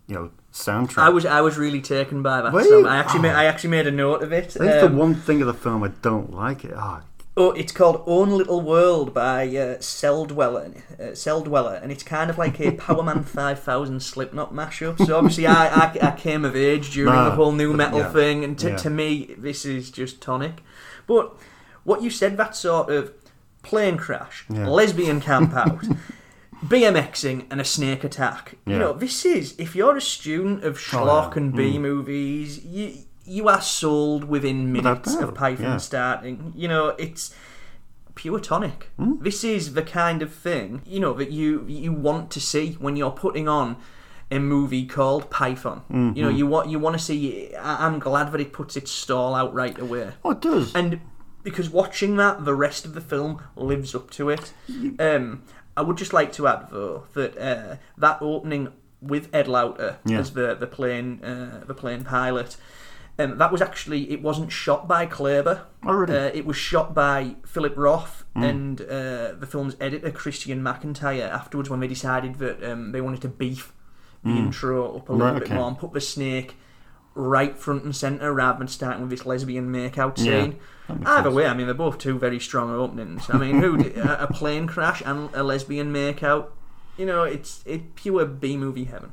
you 0.07 0.15
know, 0.15 0.31
soundtrack. 0.51 0.97
I 0.97 1.09
was 1.09 1.25
I 1.27 1.41
was 1.41 1.57
really 1.59 1.79
taken 1.81 2.23
by 2.23 2.41
that 2.41 2.51
Were 2.53 2.63
song. 2.63 2.71
you? 2.79 2.87
I 2.87 2.97
actually 2.97 3.19
Oh. 3.19 3.23
made, 3.23 3.31
I 3.33 3.45
actually 3.45 3.69
made 3.69 3.85
a 3.85 3.91
note 3.91 4.23
of 4.23 4.31
it. 4.33 4.55
That's 4.57 4.83
Um, 4.83 4.91
the 4.93 4.97
one 4.97 5.13
thing 5.13 5.41
of 5.41 5.47
the 5.47 5.53
film 5.53 5.83
I 5.83 5.89
don't 6.01 6.33
like. 6.33 6.65
It. 6.65 6.73
Oh, 6.75 7.01
Oh, 7.37 7.51
it's 7.51 7.71
called 7.71 8.03
Own 8.07 8.29
Little 8.31 8.59
World 8.61 9.13
by 9.13 9.43
uh, 9.47 9.77
Celldweller, 9.77 10.77
uh, 10.99 11.03
Celldweller, 11.13 11.81
and 11.81 11.89
it's 11.89 12.03
kind 12.03 12.29
of 12.29 12.37
like 12.37 12.59
a 12.59 12.73
Powerman 12.73 13.23
5000 13.23 14.01
Slipknot 14.01 14.53
mashup. 14.53 14.97
So 15.05 15.17
obviously, 15.17 15.47
I, 15.47 15.67
I, 15.67 15.97
I 16.01 16.11
came 16.17 16.43
of 16.43 16.57
age 16.57 16.91
during 16.91 17.13
Ah, 17.13 17.29
the 17.29 17.35
whole 17.35 17.53
new 17.53 17.71
metal 17.73 17.99
yeah. 17.99 18.11
thing, 18.11 18.43
and 18.43 18.59
to, 18.59 18.71
Yeah. 18.71 18.75
to 18.77 18.89
me, 18.89 19.33
this 19.37 19.63
is 19.65 19.89
just 19.91 20.21
tonic. 20.21 20.61
But 21.07 21.33
what 21.85 22.01
you 22.01 22.09
said, 22.09 22.35
that 22.35 22.53
sort 22.53 22.89
of 22.91 23.13
plane 23.63 23.97
crash, 23.97 24.45
Yeah. 24.49 24.67
lesbian 24.67 25.21
camp 25.21 25.53
out. 25.55 25.85
BMXing 26.65 27.47
and 27.49 27.59
a 27.59 27.65
snake 27.65 28.03
attack. 28.03 28.55
You 28.67 28.77
know, 28.77 28.93
this 28.93 29.25
is 29.25 29.55
if 29.57 29.75
you're 29.75 29.97
a 29.97 30.01
student 30.01 30.63
of 30.63 30.77
schlock 30.77 31.31
yeah. 31.31 31.37
and 31.41 31.55
B 31.55 31.79
movies, 31.79 32.63
you 32.63 32.97
you 33.37 33.47
are 33.47 33.61
sold 33.61 34.23
within 34.25 34.71
minutes 34.71 35.15
of 35.15 35.33
Python 35.33 35.65
yeah. 35.65 35.77
starting. 35.77 36.53
You 36.55 36.67
know, 36.67 36.89
it's 37.05 37.33
pure 38.15 38.39
tonic. 38.39 38.89
This 38.97 39.43
is 39.43 39.73
the 39.73 39.83
kind 39.83 40.21
of 40.21 40.33
thing 40.33 40.81
you 40.85 40.99
know 40.99 41.13
that 41.13 41.31
you 41.31 41.65
you 41.67 41.91
want 41.93 42.29
to 42.31 42.39
see 42.41 42.73
when 42.79 42.95
you're 42.95 43.11
putting 43.25 43.47
on 43.47 43.77
a 44.29 44.39
movie 44.39 44.85
called 44.85 45.29
Python. 45.29 45.81
You 46.15 46.23
know, 46.23 46.29
you 46.29 46.45
want 46.47 46.69
you 46.69 46.79
want 46.79 46.97
to 46.97 47.03
see. 47.03 47.55
I- 47.55 47.85
I'm 47.85 47.99
glad 47.99 48.31
that 48.31 48.41
it 48.41 48.51
puts 48.53 48.75
its 48.77 48.91
stall 48.91 49.33
out 49.35 49.53
right 49.53 49.77
away, 49.79 50.11
oh, 50.23 50.31
it 50.31 50.41
does. 50.41 50.73
and 50.75 50.99
because 51.43 51.69
watching 51.71 52.17
that, 52.17 52.45
the 52.45 52.53
rest 52.53 52.85
of 52.85 52.93
the 52.93 53.01
film 53.01 53.41
lives 53.55 53.95
up 53.95 54.11
to 54.11 54.29
it. 54.29 54.53
Um, 54.99 55.43
I 55.75 55.81
would 55.81 55.97
just 55.97 56.13
like 56.13 56.31
to 56.33 56.47
add 56.47 56.67
though 56.71 57.05
that 57.13 57.37
uh, 57.37 57.75
that 57.97 58.17
opening 58.21 58.69
with 59.01 59.33
Ed 59.33 59.47
Lauter 59.47 59.97
Yeah. 60.05 60.19
as 60.19 60.31
the 60.33 60.53
the 60.55 60.67
plane 60.67 61.23
uh, 61.23 61.63
the 61.65 61.73
plane 61.73 62.03
pilot. 62.03 62.57
Um, 63.19 63.37
that 63.37 63.51
was 63.51 63.61
actually 63.61 64.11
it 64.11 64.21
wasn't 64.21 64.51
shot 64.51 64.87
by 64.87 65.05
Clabaugh. 65.05 65.61
Oh, 65.85 65.93
really? 65.93 66.15
Uh, 66.17 66.31
it 66.33 66.45
was 66.45 66.57
shot 66.57 66.93
by 66.95 67.35
Philip 67.45 67.73
Roth 67.77 68.23
and 68.33 68.81
uh, 68.81 69.33
the 69.33 69.47
film's 69.49 69.75
editor 69.79 70.11
Christian 70.11 70.61
McIntyre. 70.61 71.29
Afterwards, 71.29 71.69
when 71.69 71.79
they 71.81 71.87
decided 71.87 72.35
that 72.39 72.63
um, 72.63 72.91
they 72.93 73.01
wanted 73.01 73.21
to 73.21 73.27
beef 73.27 73.73
the 74.23 74.29
intro 74.31 74.97
up 74.97 75.09
a 75.09 75.13
little 75.13 75.27
Right, 75.33 75.39
bit 75.39 75.43
okay. 75.49 75.55
more 75.55 75.67
and 75.67 75.77
put 75.77 75.93
the 75.93 76.01
snake 76.01 76.55
right 77.13 77.57
front 77.57 77.83
and 77.83 77.95
centre 77.95 78.33
rather 78.33 78.59
than 78.59 78.67
starting 78.69 79.01
with 79.01 79.09
this 79.11 79.25
lesbian 79.25 79.71
makeout 79.71 80.17
Yeah, 80.17 80.23
scene. 80.43 80.59
makes 80.87 81.09
Either 81.09 81.23
sense. 81.23 81.35
way, 81.35 81.45
I 81.47 81.53
mean 81.53 81.65
they're 81.65 81.73
both 81.75 81.97
two 81.97 82.17
very 82.17 82.39
strong 82.39 82.71
openings. 82.73 83.29
I 83.29 83.37
mean, 83.37 83.59
who 83.61 83.77
a, 83.99 84.23
a 84.23 84.27
plane 84.33 84.65
crash 84.67 85.01
and 85.05 85.29
a 85.35 85.43
lesbian 85.43 85.91
makeout? 85.93 86.47
You 86.97 87.05
know, 87.05 87.23
it's 87.23 87.61
it 87.65 87.95
pure 87.95 88.25
B 88.25 88.57
movie 88.57 88.85
heaven. 88.85 89.11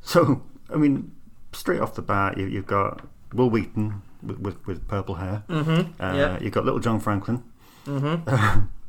So, 0.00 0.42
I 0.72 0.76
mean, 0.76 1.12
straight 1.52 1.80
off 1.80 1.94
the 1.94 2.02
bat, 2.02 2.38
you, 2.38 2.46
you've 2.46 2.66
got 2.66 3.06
Wil 3.32 3.50
Wheaton 3.50 4.02
with, 4.22 4.38
with, 4.38 4.66
with 4.66 4.86
purple 4.88 5.16
hair. 5.16 5.42
Mm-hmm. 5.48 6.02
Uh, 6.02 6.14
yeah. 6.14 6.38
You've 6.40 6.52
got 6.52 6.64
Little 6.64 6.80
John 6.80 7.00
Franklin, 7.00 7.42
Mm-hmm. 7.86 8.28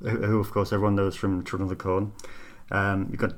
who, 0.07 0.17
who, 0.25 0.39
of 0.39 0.51
course, 0.51 0.73
everyone 0.73 0.95
knows 0.95 1.15
from 1.15 1.43
Children 1.45 1.63
of 1.63 1.69
the 1.69 1.81
Corn. 1.81 2.11
Um, 2.71 3.07
you've 3.09 3.19
got 3.19 3.33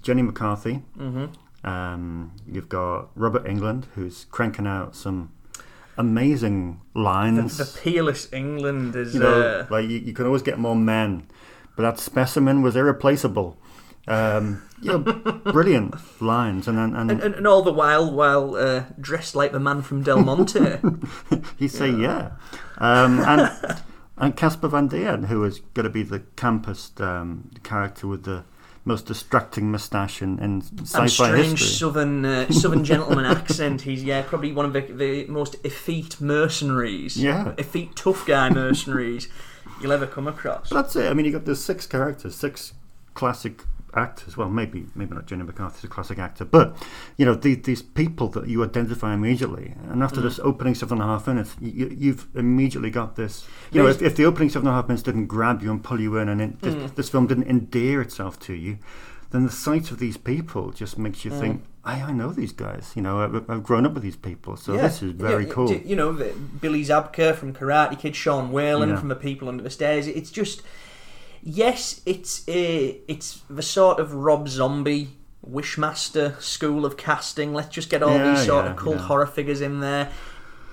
Jenny 0.00 0.22
McCarthy. 0.22 0.82
Mm-hmm. 0.98 1.68
Um, 1.68 2.32
you've 2.50 2.68
got 2.68 3.10
Robert 3.14 3.44
Englund, 3.44 3.84
who's 3.94 4.24
cranking 4.30 4.66
out 4.66 4.96
some 4.96 5.30
amazing 5.98 6.80
lines. 6.94 7.58
The, 7.58 7.64
the 7.64 7.78
peerless 7.78 8.26
Englund 8.28 8.96
is. 8.96 9.14
you 9.14 9.20
know, 9.20 9.40
uh, 9.40 9.66
like 9.70 9.88
you, 9.88 9.98
you 9.98 10.12
can 10.14 10.24
always 10.26 10.42
get 10.42 10.58
more 10.58 10.76
men, 10.76 11.26
but 11.76 11.82
that 11.82 11.98
specimen 11.98 12.62
was 12.62 12.76
irreplaceable. 12.76 13.58
Um, 14.08 14.62
know, 14.82 14.98
brilliant 14.98 15.94
lines, 16.20 16.66
and 16.66 16.78
then 16.78 16.94
and, 16.94 17.10
and, 17.10 17.22
and, 17.22 17.34
and 17.34 17.46
all 17.46 17.62
the 17.62 17.72
while, 17.72 18.10
while 18.10 18.54
uh, 18.56 18.84
dressed 19.00 19.34
like 19.34 19.52
the 19.52 19.60
man 19.60 19.82
from 19.82 20.02
Del 20.02 20.22
Monte. 20.22 20.78
he 21.58 21.68
say 21.68 21.90
yeah, 21.90 22.32
um, 22.78 23.20
and 23.20 23.80
and 24.16 24.36
Casper 24.36 24.68
Van 24.68 24.88
Dien, 24.88 25.24
who 25.24 25.44
is 25.44 25.60
going 25.74 25.84
to 25.84 25.90
be 25.90 26.02
the 26.02 26.20
campest 26.36 27.00
um, 27.00 27.50
character 27.62 28.06
with 28.06 28.24
the 28.24 28.44
most 28.84 29.06
distracting 29.06 29.70
moustache 29.70 30.22
in, 30.22 30.38
in 30.38 30.44
and 30.44 30.80
sci-fi 30.82 31.06
strange 31.06 31.60
history. 31.60 31.66
southern 31.66 32.24
uh, 32.24 32.48
southern 32.50 32.84
gentleman 32.84 33.26
accent. 33.26 33.82
He's 33.82 34.02
yeah, 34.02 34.22
probably 34.22 34.52
one 34.52 34.64
of 34.64 34.72
the, 34.72 34.80
the 34.80 35.26
most 35.26 35.56
effete 35.64 36.20
mercenaries. 36.20 37.16
Yeah. 37.16 37.54
effete 37.58 37.96
tough 37.96 38.26
guy 38.26 38.50
mercenaries 38.50 39.28
you'll 39.80 39.92
ever 39.92 40.06
come 40.06 40.26
across. 40.26 40.68
But 40.68 40.82
that's 40.82 40.96
it. 40.96 41.10
I 41.10 41.14
mean, 41.14 41.26
you 41.26 41.32
got 41.32 41.44
the 41.44 41.56
six 41.56 41.86
characters, 41.86 42.34
six 42.34 42.74
classic 43.14 43.64
actors. 43.94 44.36
Well, 44.36 44.48
maybe 44.48 44.86
maybe 44.94 45.14
not 45.14 45.26
Jenny 45.26 45.42
McCarthy's 45.44 45.84
a 45.84 45.88
classic 45.88 46.18
actor, 46.18 46.44
but 46.44 46.76
you 47.16 47.24
know 47.26 47.34
these 47.34 47.62
these 47.62 47.82
people 47.82 48.28
that 48.28 48.48
you 48.48 48.62
identify 48.64 49.14
immediately. 49.14 49.74
And 49.90 50.02
after 50.02 50.20
Mm. 50.20 50.24
this 50.24 50.38
opening 50.40 50.74
seven 50.74 51.00
and 51.00 51.10
a 51.10 51.12
half 51.12 51.26
minutes, 51.26 51.56
you, 51.60 51.94
you've 51.96 52.26
immediately 52.34 52.90
got 52.90 53.16
this. 53.16 53.46
You 53.72 53.82
know, 53.82 53.88
if, 53.88 54.02
if 54.02 54.16
the 54.16 54.24
opening 54.24 54.48
seven 54.50 54.68
and 54.68 54.72
a 54.74 54.76
half 54.76 54.88
minutes 54.88 55.02
didn't 55.02 55.26
grab 55.26 55.62
you 55.62 55.70
and 55.70 55.82
pull 55.82 56.00
you 56.00 56.16
in, 56.18 56.28
and 56.28 56.40
it, 56.40 56.60
this, 56.62 56.74
Mm. 56.74 56.94
this 56.94 57.08
film 57.08 57.26
didn't 57.26 57.48
endear 57.48 58.00
itself 58.00 58.38
to 58.40 58.52
you, 58.54 58.78
then 59.30 59.44
the 59.44 59.50
sight 59.52 59.90
of 59.90 59.98
these 59.98 60.16
people 60.16 60.70
just 60.70 60.98
makes 60.98 61.24
you 61.24 61.30
Mm. 61.30 61.40
think. 61.40 61.64
I, 61.82 62.02
I 62.02 62.12
know 62.12 62.30
these 62.30 62.52
guys, 62.52 62.92
you 62.94 63.00
know, 63.00 63.20
I've, 63.22 63.50
I've 63.50 63.62
grown 63.62 63.86
up 63.86 63.94
with 63.94 64.02
these 64.02 64.16
people, 64.16 64.54
so 64.56 64.74
Yeah. 64.74 64.82
this 64.82 65.02
is 65.02 65.12
very 65.12 65.46
Yeah, 65.46 65.52
cool. 65.54 65.72
You 65.72 65.96
know, 65.96 66.12
Billy 66.60 66.84
Zabka 66.84 67.34
from 67.34 67.54
Karate 67.54 67.98
Kid, 67.98 68.14
Sean 68.14 68.52
Whalen 68.52 68.90
Yeah. 68.90 68.96
from 68.98 69.08
The 69.08 69.16
People 69.16 69.48
Under 69.48 69.62
the 69.62 69.70
Stairs. 69.70 70.06
It's 70.06 70.30
just, 70.30 70.60
yes, 71.42 72.00
it's 72.06 72.46
a, 72.48 73.00
it's 73.08 73.42
the 73.48 73.62
sort 73.62 74.00
of 74.00 74.12
Rob 74.14 74.48
Zombie 74.48 75.08
Wishmaster 75.48 76.40
school 76.40 76.84
of 76.84 76.96
casting. 76.96 77.54
Let's 77.54 77.68
just 77.70 77.90
get 77.90 78.02
all 78.02 78.16
Yeah, 78.16 78.34
these 78.34 78.46
sort 78.46 78.64
yeah, 78.66 78.70
of 78.72 78.76
cult 78.76 78.96
yeah. 78.96 79.02
horror 79.02 79.26
figures 79.26 79.60
in 79.60 79.80
there. 79.80 80.10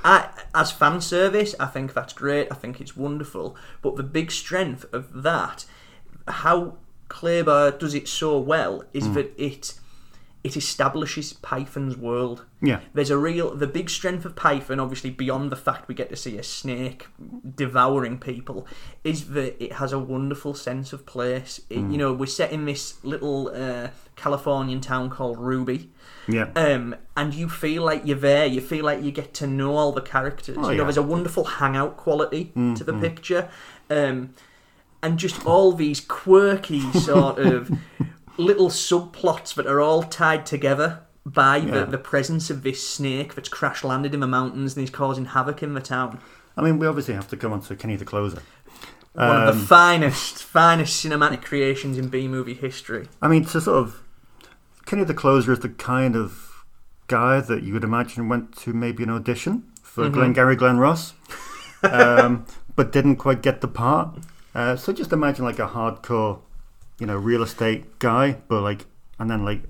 I, 0.03 0.29
as 0.53 0.71
fan 0.71 1.01
service, 1.01 1.55
I 1.59 1.65
think 1.65 1.93
that's 1.93 2.13
great. 2.13 2.47
I 2.51 2.55
think 2.55 2.79
it's 2.79 2.95
wonderful. 2.95 3.55
But 3.81 3.95
the 3.95 4.03
big 4.03 4.31
strength 4.31 4.85
of 4.93 5.23
that, 5.23 5.65
how 6.27 6.77
Clabaugh 7.09 7.77
does 7.79 7.93
it 7.93 8.07
so 8.07 8.37
well, 8.39 8.83
is 8.93 9.05
Mm. 9.05 9.13
that 9.15 9.33
it 9.37 9.73
it 10.47 10.57
establishes 10.57 11.33
Python's 11.33 11.95
world. 11.97 12.45
Yeah. 12.61 12.79
There's 12.93 13.09
a 13.11 13.17
real 13.17 13.53
the 13.55 13.67
big 13.67 13.89
strength 13.89 14.25
of 14.25 14.35
Python, 14.35 14.79
obviously 14.79 15.09
beyond 15.11 15.51
the 15.51 15.55
fact 15.55 15.87
we 15.87 15.95
get 15.95 16.09
to 16.09 16.15
see 16.15 16.37
a 16.37 16.43
snake 16.43 17.07
devouring 17.55 18.17
people, 18.19 18.65
is 19.03 19.29
that 19.29 19.61
it 19.63 19.73
has 19.73 19.93
a 19.93 19.99
wonderful 19.99 20.53
sense 20.53 20.93
of 20.93 21.05
place. 21.05 21.61
It, 21.69 21.77
Mm. 21.77 21.91
You 21.91 21.97
know, 21.99 22.13
we're 22.13 22.25
set 22.25 22.51
in 22.51 22.65
this 22.65 23.03
little 23.03 23.51
uh, 23.53 23.89
Californian 24.15 24.81
town 24.81 25.09
called 25.09 25.37
Ruby. 25.37 25.89
Yeah. 26.27 26.49
Um, 26.55 26.95
and 27.15 27.33
you 27.33 27.47
feel 27.49 27.83
like 27.83 28.01
you're 28.05 28.17
there. 28.17 28.45
You 28.45 28.61
feel 28.61 28.83
like 28.83 29.01
you 29.03 29.11
get 29.11 29.33
to 29.35 29.47
know 29.47 29.75
all 29.77 29.91
the 29.91 30.01
characters. 30.01 30.57
Oh, 30.57 30.61
you 30.69 30.77
know, 30.77 30.81
yeah. 30.81 30.83
there's 30.83 30.97
a 30.97 31.03
wonderful 31.03 31.43
hangout 31.43 31.97
quality 31.97 32.51
Mm, 32.55 32.75
to 32.77 32.83
the 32.83 32.93
mm. 32.93 33.01
picture, 33.01 33.49
um, 33.89 34.33
and 35.03 35.17
just 35.19 35.45
all 35.45 35.71
these 35.73 36.01
quirky 36.01 36.81
sort 36.93 37.37
of 37.39 37.71
little 38.37 38.69
subplots 38.69 39.53
that 39.55 39.67
are 39.67 39.79
all 39.81 40.03
tied 40.03 40.45
together 40.45 40.99
by 41.25 41.57
Yeah. 41.57 41.71
the, 41.81 41.85
the 41.85 41.97
presence 41.97 42.49
of 42.49 42.63
this 42.63 42.87
snake 42.87 43.35
that's 43.35 43.49
crash 43.49 43.83
landed 43.83 44.13
in 44.13 44.19
the 44.19 44.27
mountains 44.27 44.75
and 44.77 44.83
is 44.83 44.89
causing 44.89 45.25
havoc 45.25 45.61
in 45.63 45.73
the 45.73 45.81
town. 45.81 46.19
I 46.55 46.61
mean, 46.61 46.79
we 46.79 46.87
obviously 46.87 47.13
have 47.15 47.27
to 47.29 47.37
come 47.37 47.51
on 47.53 47.61
to 47.61 47.75
Kenny 47.75 47.95
the 47.97 48.05
Closer. 48.05 48.41
One 49.13 49.29
of 49.43 49.49
Um, 49.49 49.57
the 49.59 49.65
finest, 49.65 50.43
finest 50.43 51.03
cinematic 51.03 51.43
creations 51.43 51.97
in 51.97 52.07
B 52.07 52.27
movie 52.27 52.53
history. 52.53 53.07
I 53.21 53.27
mean, 53.27 53.45
to 53.45 53.59
sort 53.61 53.77
of 53.79 54.01
Kenny 54.85 55.03
the 55.03 55.13
Closer 55.13 55.51
is 55.51 55.59
the 55.59 55.69
kind 55.69 56.15
of 56.15 56.63
guy 57.07 57.39
that 57.41 57.63
you 57.63 57.73
would 57.73 57.83
imagine 57.83 58.29
went 58.29 58.55
to 58.57 58.73
maybe 58.73 59.03
an 59.03 59.09
audition 59.09 59.63
for 59.81 60.05
Mhm. 60.05 60.13
Glengarry 60.13 60.55
Glen 60.55 60.77
Ross, 60.77 61.13
um, 61.83 62.45
but 62.75 62.91
didn't 62.91 63.15
quite 63.17 63.41
get 63.41 63.61
the 63.61 63.67
part. 63.67 64.17
Uh, 64.55 64.75
so 64.75 64.93
just 64.93 65.11
imagine 65.11 65.45
like 65.45 65.59
a 65.59 65.67
hardcore, 65.67 66.39
you 66.99 67.05
know, 67.05 67.15
real 67.15 67.43
estate 67.43 67.99
guy, 67.99 68.37
but 68.47 68.61
like, 68.61 68.85
and 69.19 69.29
then 69.29 69.43
like 69.45 69.61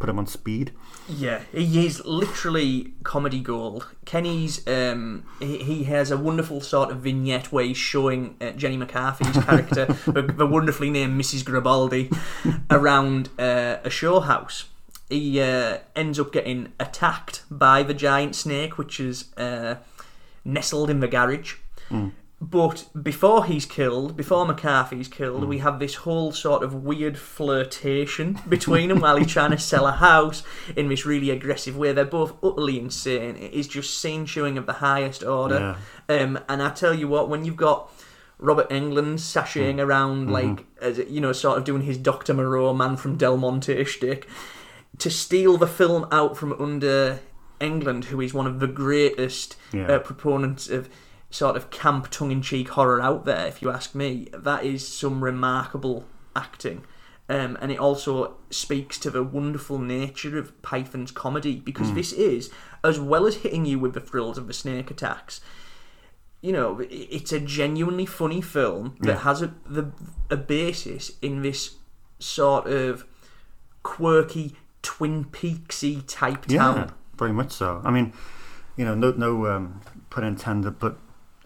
put 0.00 0.08
him 0.08 0.18
on 0.18 0.26
speed. 0.26 0.72
Yeah, 1.08 1.42
he 1.52 1.86
is 1.86 2.04
literally 2.04 2.94
comedy 3.02 3.40
gold. 3.40 3.88
Kenny's 4.04 4.66
um, 4.66 5.24
he, 5.38 5.58
he 5.58 5.84
has 5.84 6.10
a 6.10 6.16
wonderful 6.16 6.60
sort 6.60 6.90
of 6.90 6.98
vignette 7.00 7.52
where 7.52 7.64
he's 7.64 7.76
showing 7.76 8.36
uh, 8.40 8.50
Jenny 8.52 8.76
McCarthy's 8.76 9.44
character, 9.44 9.86
the, 10.06 10.22
the 10.22 10.46
wonderfully 10.46 10.90
named 10.90 11.20
Mrs. 11.20 11.44
Gribaldi, 11.44 12.10
around 12.70 13.28
uh, 13.38 13.78
a 13.84 13.90
show 13.90 14.20
house. 14.20 14.64
He 15.08 15.40
uh, 15.40 15.78
ends 15.96 16.20
up 16.20 16.32
getting 16.32 16.72
attacked 16.78 17.42
by 17.50 17.82
the 17.82 17.94
giant 17.94 18.36
snake, 18.36 18.78
which 18.78 19.00
is 19.00 19.36
uh, 19.36 19.76
nestled 20.44 20.88
in 20.88 21.00
the 21.00 21.08
garage. 21.08 21.56
Mm. 21.90 22.12
But 22.42 22.86
before 23.00 23.44
he's 23.44 23.66
killed, 23.66 24.16
before 24.16 24.46
McCarthy's 24.46 25.08
killed, 25.08 25.44
we 25.44 25.58
have 25.58 25.78
this 25.78 25.96
whole 25.96 26.32
sort 26.32 26.62
of 26.62 26.72
weird 26.72 27.18
flirtation 27.18 28.38
between 28.48 28.88
them 28.88 29.00
while 29.00 29.16
he's 29.18 29.30
trying 29.30 29.50
to 29.50 29.58
sell 29.58 29.86
a 29.86 29.92
house 29.92 30.42
in 30.74 30.88
this 30.88 31.04
really 31.04 31.28
aggressive 31.28 31.76
way. 31.76 31.92
They're 31.92 32.06
both 32.06 32.32
utterly 32.42 32.78
insane. 32.78 33.36
It 33.36 33.52
is 33.52 33.68
just 33.68 34.00
scene 34.00 34.24
chewing 34.24 34.56
of 34.56 34.64
the 34.64 34.72
highest 34.74 35.22
order. 35.22 35.76
Um, 36.08 36.38
and 36.48 36.62
I 36.62 36.70
tell 36.70 36.94
you 36.94 37.08
what, 37.08 37.28
when 37.28 37.44
you've 37.44 37.56
got 37.58 37.92
Robert 38.38 38.70
Englund 38.70 39.18
sashaying 39.18 39.78
around, 39.78 40.28
Mhm. 40.28 40.30
like, 40.30 40.64
as, 40.80 40.96
you 41.10 41.20
know, 41.20 41.32
sort 41.32 41.58
of 41.58 41.64
doing 41.64 41.82
his 41.82 41.98
Dr. 41.98 42.32
Moreau 42.32 42.72
man 42.72 42.96
from 42.96 43.16
Del 43.16 43.36
Monte 43.36 43.84
shtick, 43.84 44.26
to 44.96 45.10
steal 45.10 45.58
the 45.58 45.66
film 45.66 46.06
out 46.10 46.38
from 46.38 46.54
under 46.54 47.20
Englund, 47.60 48.04
who 48.06 48.18
is 48.22 48.32
one 48.32 48.46
of 48.46 48.60
the 48.60 48.66
greatest 48.66 49.56
Yeah. 49.74 49.92
uh, 49.92 49.98
proponents 49.98 50.70
of 50.70 50.88
sort 51.30 51.56
of 51.56 51.70
camp 51.70 52.10
tongue-in-cheek 52.10 52.68
horror 52.70 53.00
out 53.00 53.24
there, 53.24 53.46
if 53.46 53.62
you 53.62 53.70
ask 53.70 53.94
me. 53.94 54.28
That 54.32 54.64
is 54.64 54.86
some 54.86 55.22
remarkable 55.22 56.04
acting. 56.34 56.84
Um, 57.28 57.56
and 57.60 57.70
it 57.70 57.78
also 57.78 58.34
speaks 58.50 58.98
to 58.98 59.10
the 59.10 59.22
wonderful 59.22 59.78
nature 59.78 60.36
of 60.36 60.60
Python's 60.62 61.12
comedy 61.12 61.56
because 61.60 61.92
Mm. 61.92 61.94
this 61.94 62.12
is, 62.12 62.50
as 62.82 62.98
well 62.98 63.24
as 63.26 63.36
hitting 63.36 63.64
you 63.64 63.78
with 63.78 63.94
the 63.94 64.00
thrills 64.00 64.36
of 64.36 64.48
the 64.48 64.52
snake 64.52 64.90
attacks, 64.90 65.40
you 66.40 66.50
know, 66.52 66.80
it's 66.90 67.30
a 67.32 67.38
genuinely 67.38 68.06
funny 68.06 68.40
film 68.40 68.96
that 69.00 69.08
Yeah. 69.12 69.18
has 69.18 69.42
a 69.42 69.54
the 69.64 69.92
a 70.30 70.36
basis 70.36 71.12
in 71.22 71.42
this 71.42 71.76
sort 72.18 72.66
of 72.66 73.04
quirky 73.84 74.56
Twin 74.82 75.24
Peaksy 75.26 76.02
type 76.08 76.46
town. 76.46 76.76
Yeah, 76.76 76.90
very 77.16 77.32
much 77.32 77.52
so. 77.52 77.80
I 77.84 77.90
mean, 77.90 78.12
you 78.76 78.84
know, 78.84 78.94
no, 78.94 79.12
no 79.12 79.46
um, 79.46 79.80
pun 80.08 80.24
intended, 80.24 80.78
but 80.78 80.98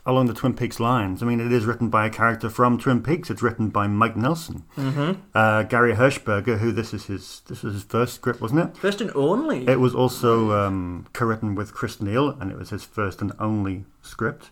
along 0.07 0.27
the 0.27 0.35
Twin 0.35 0.55
Peaks 0.55 0.79
lines, 0.79 1.23
I 1.23 1.27
mean, 1.27 1.41
it 1.41 1.51
is 1.53 1.65
written 1.65 1.89
by 1.89 2.07
a 2.07 2.11
character 2.11 2.51
from 2.51 2.79
Twin 2.79 3.03
Peaks. 3.03 3.31
It's 3.31 3.43
written 3.43 3.69
by 3.71 3.87
Mike 3.87 4.17
Nelson, 4.17 4.65
Mhm. 4.77 5.17
uh, 5.35 5.63
Gary 5.65 5.95
Hershberger, 5.95 6.59
who 6.59 6.73
this 6.73 6.93
is 6.93 7.07
his 7.07 7.43
this 7.47 7.63
was 7.63 7.75
his 7.75 7.83
first 7.85 8.15
script, 8.15 8.41
wasn't 8.41 8.61
it? 8.61 8.77
First 8.77 9.01
and 9.01 9.11
only. 9.15 9.67
It 9.67 9.81
was 9.81 9.95
also 9.95 10.53
um, 10.53 11.07
co-written 11.13 11.55
with 11.55 11.73
Chris 11.73 12.01
Neal, 12.01 12.31
and 12.41 12.51
it 12.51 12.59
was 12.59 12.71
his 12.71 12.85
first 12.85 13.23
and 13.23 13.33
only 13.39 13.85
script. 14.03 14.51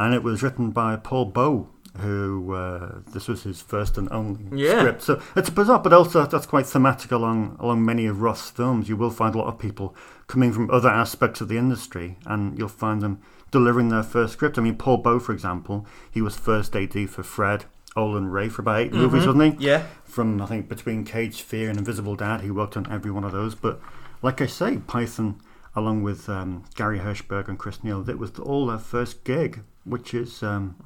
And 0.00 0.14
it 0.14 0.22
was 0.22 0.42
written 0.44 0.70
by 0.70 0.94
Paul 0.96 1.24
Bow, 1.26 1.68
who 1.98 2.54
uh, 2.54 3.00
this 3.12 3.28
was 3.28 3.42
his 3.42 3.60
first 3.60 3.98
and 3.98 4.08
only 4.10 4.44
Yeah. 4.52 4.78
script. 4.80 5.02
So 5.02 5.20
it's 5.36 5.50
bizarre, 5.50 5.78
but 5.80 5.92
also 5.92 6.24
that's 6.26 6.46
quite 6.46 6.66
thematic 6.66 7.12
along 7.12 7.56
along 7.60 7.84
many 7.84 8.06
of 8.06 8.20
Ross' 8.22 8.50
films. 8.50 8.88
You 8.88 8.96
will 8.96 9.10
find 9.10 9.34
a 9.34 9.38
lot 9.38 9.48
of 9.48 9.58
people 9.58 9.94
coming 10.26 10.52
from 10.52 10.70
other 10.70 10.88
aspects 10.88 11.40
of 11.40 11.48
the 11.48 11.58
industry, 11.58 12.16
and 12.26 12.58
you'll 12.58 12.68
find 12.68 13.00
them 13.02 13.20
delivering 13.50 13.88
their 13.88 14.02
first 14.02 14.34
script. 14.34 14.58
I 14.58 14.60
mean, 14.62 14.76
Paul 14.76 14.98
Bow, 14.98 15.18
for 15.18 15.32
example, 15.32 15.86
he 16.10 16.20
was 16.20 16.36
first 16.36 16.76
AD 16.76 17.06
for 17.08 17.22
Fred, 17.22 17.64
Olen 17.96 18.26
Ray 18.30 18.48
for 18.50 18.60
about 18.62 18.78
8 18.80 18.92
movies, 18.92 19.22
Mhm. 19.24 19.26
wasn't 19.34 19.58
he? 19.60 19.66
Yeah. 19.66 19.82
From 20.04 20.40
I 20.42 20.46
think 20.46 20.68
between 20.68 21.04
Cage 21.04 21.40
Fear 21.42 21.70
and 21.70 21.78
Invisible 21.78 22.14
Dad, 22.14 22.42
he 22.42 22.50
worked 22.50 22.76
on 22.76 22.86
every 22.90 23.10
one 23.10 23.24
of 23.24 23.32
those. 23.32 23.54
But 23.54 23.80
like 24.22 24.40
I 24.42 24.46
say, 24.46 24.76
Python, 24.86 25.36
along 25.74 26.02
with 26.02 26.28
um, 26.28 26.64
Gary 26.74 26.98
Hirschberg 26.98 27.48
and 27.48 27.58
Chris 27.58 27.82
Neal, 27.82 28.02
that 28.02 28.18
was 28.18 28.32
all 28.38 28.66
their 28.66 28.78
first 28.78 29.24
gig, 29.24 29.60
which 29.88 30.14
is 30.14 30.42
um, 30.42 30.76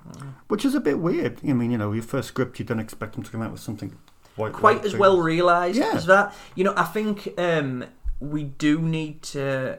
which 0.48 0.64
is 0.64 0.74
a 0.74 0.80
bit 0.80 0.98
weird. 0.98 1.40
I 1.46 1.52
mean, 1.52 1.70
you 1.70 1.78
know, 1.78 1.92
your 1.92 2.02
first 2.02 2.28
script, 2.28 2.58
you 2.58 2.64
don't 2.64 2.80
expect 2.80 3.14
them 3.14 3.22
to 3.24 3.30
come 3.30 3.42
out 3.42 3.52
with 3.52 3.60
something 3.60 3.96
quite 4.36 4.52
quite 4.52 4.84
as 4.84 4.96
well 4.96 5.20
realised 5.20 5.78
Yeah. 5.78 5.92
as 5.94 6.06
that. 6.06 6.34
You 6.54 6.64
know, 6.64 6.74
I 6.76 6.84
think 6.84 7.34
um, 7.38 7.84
we 8.20 8.44
do 8.44 8.80
need 8.80 9.22
to 9.22 9.78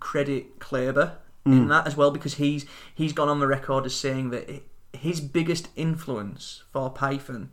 credit 0.00 0.58
Clabaugh 0.58 1.12
in 1.44 1.66
that 1.68 1.88
as 1.88 1.96
well 1.96 2.12
because 2.12 2.34
he's 2.34 2.66
he's 2.94 3.12
gone 3.12 3.28
on 3.28 3.40
the 3.40 3.48
record 3.48 3.84
as 3.84 3.94
saying 3.96 4.30
that 4.30 4.48
hi- 4.48 4.62
his 4.92 5.20
biggest 5.20 5.68
influence 5.74 6.62
for 6.72 6.88
Python 6.90 7.52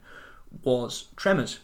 was 0.63 1.07
Tremors. 1.15 1.59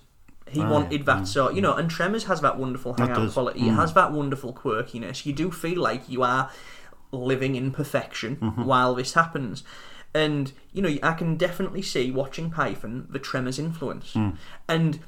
He 0.47 0.59
wanted 0.59 1.05
that 1.07 1.27
sort, 1.27 1.55
you 1.55 1.61
know, 1.61 1.73
and 1.73 1.89
Tremors 1.89 2.25
has 2.25 2.41
that 2.41 2.57
wonderful 2.59 2.93
hangout 2.93 3.31
quality. 3.31 3.67
It 3.67 3.71
has 3.73 3.93
that 3.93 4.11
wonderful 4.11 4.53
quirkiness. 4.53 5.25
You 5.25 5.33
do 5.33 5.49
feel 5.51 5.81
like 5.81 6.07
you 6.07 6.21
are 6.23 6.51
living 7.11 7.55
in 7.55 7.71
perfection 7.71 8.37
mm-hmm. 8.37 8.65
while 8.65 8.95
this 8.95 9.13
happens. 9.13 9.63
And, 10.13 10.53
you 10.71 10.81
know, 10.81 10.97
I 11.03 11.13
can 11.13 11.35
definitely 11.35 11.81
see 11.81 12.09
watching 12.09 12.49
Python 12.49 13.07
the 13.09 13.19
Tremors 13.19 13.59
influence. 13.59 14.13
Mm. 14.13 14.37
And 14.67 14.99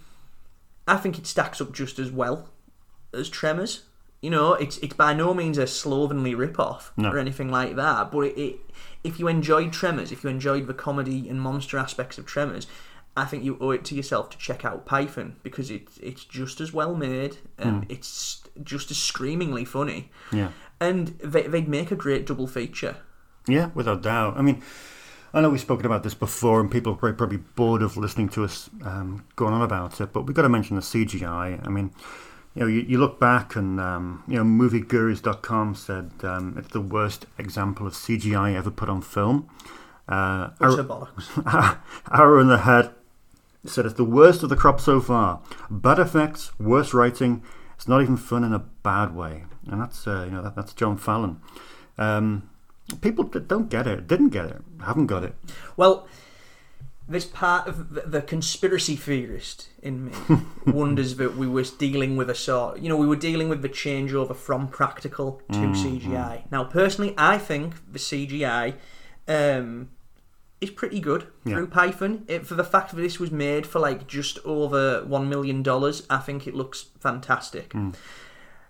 I 0.86 0.98
think 0.98 1.18
it 1.18 1.26
stacks 1.26 1.62
up 1.62 1.72
just 1.72 1.98
as 1.98 2.12
well 2.12 2.50
as 3.14 3.30
Tremors. 3.30 3.84
You 4.22 4.32
know, 4.32 4.54
it's 4.54 4.78
it's 4.80 4.96
by 4.96 5.14
no 5.14 5.34
means 5.34 5.58
a 5.58 5.68
slovenly 5.68 6.34
rip-off 6.36 6.92
No. 6.98 7.12
or 7.12 7.20
anything 7.20 7.50
like 7.50 7.76
that. 7.76 8.12
But 8.12 8.22
it, 8.22 8.38
it, 8.38 8.60
if 9.04 9.20
you 9.20 9.28
enjoyed 9.28 9.72
Tremors, 9.72 10.12
if 10.12 10.24
you 10.24 10.30
enjoyed 10.30 10.68
the 10.68 10.74
comedy 10.74 11.30
and 11.30 11.40
monster 11.40 11.78
aspects 11.78 12.18
of 12.18 12.26
Tremors, 12.26 12.68
I 13.16 13.26
think 13.26 13.44
you 13.44 13.58
owe 13.62 13.72
it 13.72 13.86
to 13.86 13.96
yourself 13.96 14.30
to 14.32 14.38
check 14.38 14.66
out 14.66 14.86
Python 14.86 15.38
because 15.42 15.72
it's 15.72 15.98
it's 15.98 16.26
just 16.26 16.60
as 16.60 16.74
well 16.74 16.96
made 16.96 17.38
and 17.58 17.84
mm. 17.84 17.92
it's 17.92 18.44
just 18.64 18.92
as 18.92 18.98
screamingly 18.98 19.66
funny. 19.66 20.12
Yeah. 20.32 20.50
And 20.80 21.08
they, 21.20 21.44
they'd 21.44 21.68
make 21.68 21.92
a 21.92 21.96
great 21.96 22.26
double 22.26 22.48
feature. 22.48 22.98
Yeah, 23.48 23.70
without 23.74 24.02
doubt. 24.04 24.38
I 24.38 24.42
mean, 24.42 24.62
I 25.34 25.42
know 25.42 25.50
we've 25.50 25.60
spoken 25.60 25.86
about 25.86 26.04
this 26.04 26.14
before, 26.14 26.60
and 26.60 26.70
people 26.70 26.94
are 26.94 27.14
probably- 27.14 27.38
bored 27.38 27.82
of 27.82 27.98
listening 27.98 28.30
to 28.30 28.44
us 28.44 28.70
um, 28.84 29.26
going 29.36 29.54
on 29.54 29.62
about 29.62 30.00
it. 30.02 30.14
But 30.14 30.24
we've 30.24 30.36
got 30.36 30.44
to 30.44 30.50
mention 30.50 30.76
the 30.76 30.82
CGI. 30.82 31.66
I 31.66 31.70
mean, 31.70 31.92
you 32.56 32.62
know, 32.62 32.68
you, 32.68 32.82
you 32.82 32.98
look 32.98 33.20
back, 33.20 33.56
and 33.56 33.80
um, 33.80 34.24
you 34.28 34.36
know, 34.36 34.44
MovieGurus.com 34.44 35.76
said 35.76 36.12
um, 36.24 36.56
it's 36.58 36.70
the 36.70 36.82
worst 36.82 37.26
example 37.38 37.88
of 37.88 37.94
CGI 37.94 38.56
ever 38.56 38.72
put 38.72 38.90
on 38.90 39.02
film. 39.02 39.50
Uh, 40.08 40.52
Utter 40.62 40.82
Ar- 40.82 41.10
bollocks. 41.18 41.78
Arrow 42.12 42.40
in 42.40 42.48
the 42.48 42.60
Head 42.60 42.92
said 43.66 43.86
it's 43.86 43.96
the 43.96 44.04
worst 44.06 44.44
of 44.44 44.50
the 44.50 44.56
crop 44.56 44.80
so 44.80 45.02
far. 45.02 45.42
Bad 45.70 46.00
effects, 46.00 46.58
worse 46.60 46.94
writing. 46.94 47.44
It's 47.76 47.88
not 47.88 48.02
even 48.02 48.18
fun 48.18 48.44
in 48.44 48.54
a 48.54 48.60
bad 48.60 49.14
way, 49.16 49.44
and 49.70 49.82
that's 49.82 50.08
uh, 50.08 50.24
you 50.26 50.32
know 50.32 50.42
that, 50.44 50.56
that's 50.56 50.74
John 50.74 50.98
Fallon. 50.98 51.40
Um, 51.98 52.50
people 53.02 53.26
that 53.26 53.48
don't 53.48 53.70
get 53.70 53.88
it, 53.88 54.08
didn't 54.08 54.30
get 54.30 54.46
it, 54.46 54.62
haven't 54.84 55.08
got 55.08 55.24
it. 55.24 55.34
Well, 55.76 56.08
this 57.10 57.26
part 57.26 57.68
of 57.68 58.12
the, 58.12 58.22
conspiracy 58.22 58.96
theorist 58.96 59.70
in 59.82 60.06
me 60.06 60.12
wonders 60.68 61.16
that 61.16 61.38
we 61.38 61.48
were 61.48 61.64
dealing 61.64 62.18
with 62.18 62.30
a 62.30 62.36
sort. 62.36 62.80
You 62.80 62.90
know, 62.90 62.98
we 62.98 63.08
were 63.08 63.16
dealing 63.16 63.48
with 63.50 63.62
the 63.62 63.70
changeover 63.70 64.36
from 64.36 64.68
practical 64.68 65.42
to 65.52 65.58
CGI. 65.60 66.44
Now, 66.52 66.66
personally, 66.66 67.14
I 67.18 67.38
think 67.38 67.76
the 67.92 68.00
CGI 68.00 68.74
um, 69.28 69.90
is 70.60 70.70
pretty 70.70 71.00
good 71.00 71.28
Yeah. 71.46 71.56
through 71.56 71.68
Python. 71.68 72.26
It, 72.28 72.46
for 72.46 72.56
the 72.56 72.64
fact 72.66 72.94
that 72.94 73.02
this 73.02 73.20
was 73.20 73.32
made 73.32 73.66
for 73.66 73.80
like 73.80 74.08
just 74.08 74.40
over 74.44 75.04
one 75.06 75.30
million 75.30 75.64
dollars, 75.64 76.06
I 76.10 76.18
think 76.18 76.46
it 76.46 76.56
looks 76.56 76.88
fantastic. 77.00 77.74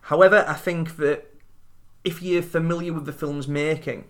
However, 0.08 0.46
I 0.48 0.54
think 0.54 0.96
that 0.98 1.34
if 2.06 2.22
you're 2.22 2.42
familiar 2.42 2.94
with 2.94 3.06
the 3.06 3.12
film's 3.12 3.46
making, 3.46 4.06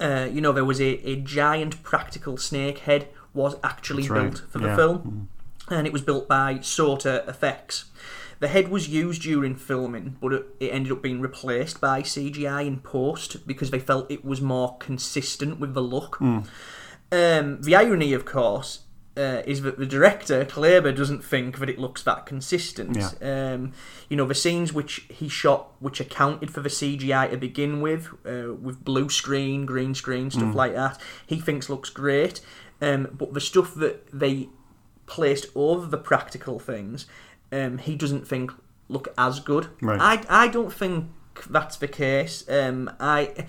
uh, 0.00 0.26
you 0.32 0.40
know, 0.40 0.52
there 0.52 0.64
was 0.64 0.80
a, 0.80 1.06
a 1.06 1.16
giant 1.16 1.82
practical 1.82 2.38
snake 2.38 2.78
head 2.78 3.08
was 3.34 3.56
actually 3.62 4.08
right, 4.08 4.30
built 4.30 4.42
for 4.48 4.58
the 4.58 4.68
yeah. 4.68 4.76
film, 4.76 5.28
and 5.68 5.86
it 5.86 5.92
was 5.92 6.00
built 6.00 6.28
by 6.28 6.60
Sorta 6.60 7.24
Effects. 7.28 7.90
The 8.40 8.48
head 8.48 8.68
was 8.68 8.88
used 8.88 9.20
during 9.20 9.54
filming, 9.54 10.16
but 10.18 10.32
it, 10.32 10.46
it 10.60 10.68
ended 10.68 10.92
up 10.92 11.02
being 11.02 11.20
replaced 11.20 11.78
by 11.78 12.00
CGI 12.00 12.66
in 12.66 12.80
post 12.80 13.46
because 13.46 13.70
they 13.70 13.78
felt 13.80 14.10
it 14.10 14.24
was 14.24 14.40
more 14.40 14.78
consistent 14.78 15.60
with 15.60 15.74
the 15.74 15.82
look. 15.82 16.20
Um, 17.12 17.60
the 17.60 17.76
irony, 17.76 18.14
of 18.14 18.24
course, 18.24 18.80
uh, 19.16 19.42
is 19.46 19.62
that 19.62 19.78
the 19.78 19.86
director 19.86 20.44
Clabaugh 20.44 20.96
doesn't 20.96 21.22
think 21.22 21.58
that 21.58 21.68
it 21.68 21.78
looks 21.78 22.02
that 22.02 22.24
consistent. 22.24 22.96
Yeah. 22.96 23.52
Um, 23.52 23.72
you 24.08 24.16
know, 24.16 24.26
the 24.26 24.34
scenes 24.34 24.72
which 24.72 25.06
he 25.10 25.28
shot, 25.28 25.72
which 25.80 26.00
accounted 26.00 26.50
for 26.50 26.60
the 26.60 26.70
CGI 26.70 27.30
to 27.30 27.36
begin 27.36 27.80
with, 27.80 28.08
uh, 28.26 28.54
with 28.54 28.84
blue 28.84 29.10
screen, 29.10 29.66
green 29.66 29.94
screen, 29.94 30.30
stuff 30.30 30.54
like 30.54 30.74
that, 30.74 30.98
he 31.26 31.38
thinks 31.38 31.68
looks 31.68 31.90
great. 31.90 32.40
Um, 32.80 33.08
but 33.12 33.34
the 33.34 33.40
stuff 33.40 33.74
that 33.74 34.10
they 34.12 34.48
placed 35.06 35.46
over 35.54 35.86
the 35.86 35.98
practical 35.98 36.58
things, 36.58 37.06
um, 37.52 37.78
he 37.78 37.96
doesn't 37.96 38.26
think 38.26 38.50
look 38.88 39.12
as 39.18 39.40
good. 39.40 39.68
Right. 39.80 40.00
I, 40.28 40.44
I 40.44 40.48
don't 40.48 40.72
think 40.72 41.06
that's 41.50 41.76
the 41.76 41.88
case. 41.88 42.48
Um, 42.48 42.90
I 42.98 43.46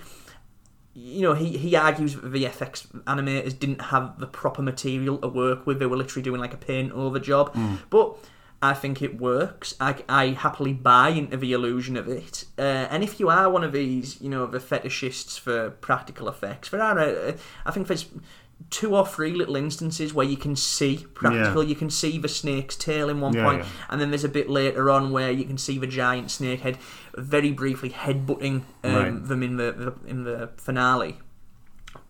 you 0.93 1.21
know, 1.21 1.33
he, 1.33 1.57
he 1.57 1.75
argues 1.75 2.13
that 2.15 2.21
the 2.21 2.45
VFX 2.45 2.87
animators 3.05 3.57
didn't 3.57 3.81
have 3.81 4.19
the 4.19 4.27
proper 4.27 4.61
material 4.61 5.17
to 5.17 5.27
work 5.27 5.65
with. 5.65 5.79
They 5.79 5.85
were 5.87 5.97
literally 5.97 6.23
doing 6.23 6.39
like 6.39 6.53
a 6.53 6.57
paint 6.57 6.91
over 6.91 7.19
job. 7.19 7.51
But 7.89 8.15
I 8.61 8.73
think 8.73 9.01
it 9.01 9.19
works. 9.19 9.75
I, 9.81 10.03
I 10.07 10.27
happily 10.27 10.71
buy 10.71 11.09
into 11.09 11.35
the 11.35 11.51
illusion 11.51 11.97
of 11.97 12.07
it. 12.07 12.45
Uh, 12.57 12.61
and 12.91 13.03
if 13.03 13.19
you 13.19 13.29
are 13.29 13.49
one 13.49 13.63
of 13.63 13.73
these, 13.73 14.21
you 14.21 14.29
know, 14.29 14.45
the 14.45 14.59
fetishists 14.59 15.37
for 15.37 15.71
practical 15.71 16.29
effects, 16.29 16.69
there 16.69 16.81
are, 16.81 16.97
uh, 16.97 17.33
I 17.65 17.71
think 17.71 17.87
there's 17.87 18.05
two 18.69 18.95
or 18.95 19.05
three 19.05 19.33
little 19.33 19.55
instances 19.55 20.13
where 20.13 20.25
you 20.25 20.37
can 20.37 20.55
see 20.55 21.05
practical. 21.13 21.63
Yeah. 21.63 21.69
You 21.69 21.75
can 21.75 21.89
see 21.89 22.17
the 22.17 22.27
snake's 22.27 22.75
tail 22.75 23.09
in 23.09 23.19
one 23.21 23.33
Yeah, 23.33 23.43
point, 23.43 23.59
yeah. 23.59 23.69
and 23.89 24.01
then 24.01 24.09
there's 24.09 24.23
a 24.23 24.29
bit 24.29 24.49
later 24.49 24.89
on 24.89 25.11
where 25.11 25.31
you 25.31 25.45
can 25.45 25.57
see 25.57 25.77
the 25.77 25.87
giant 25.87 26.31
snake 26.31 26.61
head 26.61 26.77
very 27.15 27.51
briefly 27.51 27.89
headbutting 27.91 28.63
um, 28.83 28.93
Right. 28.95 29.27
them 29.27 29.43
in 29.43 29.57
the, 29.57 29.71
the 29.71 30.09
in 30.09 30.23
the 30.23 30.49
finale. 30.57 31.19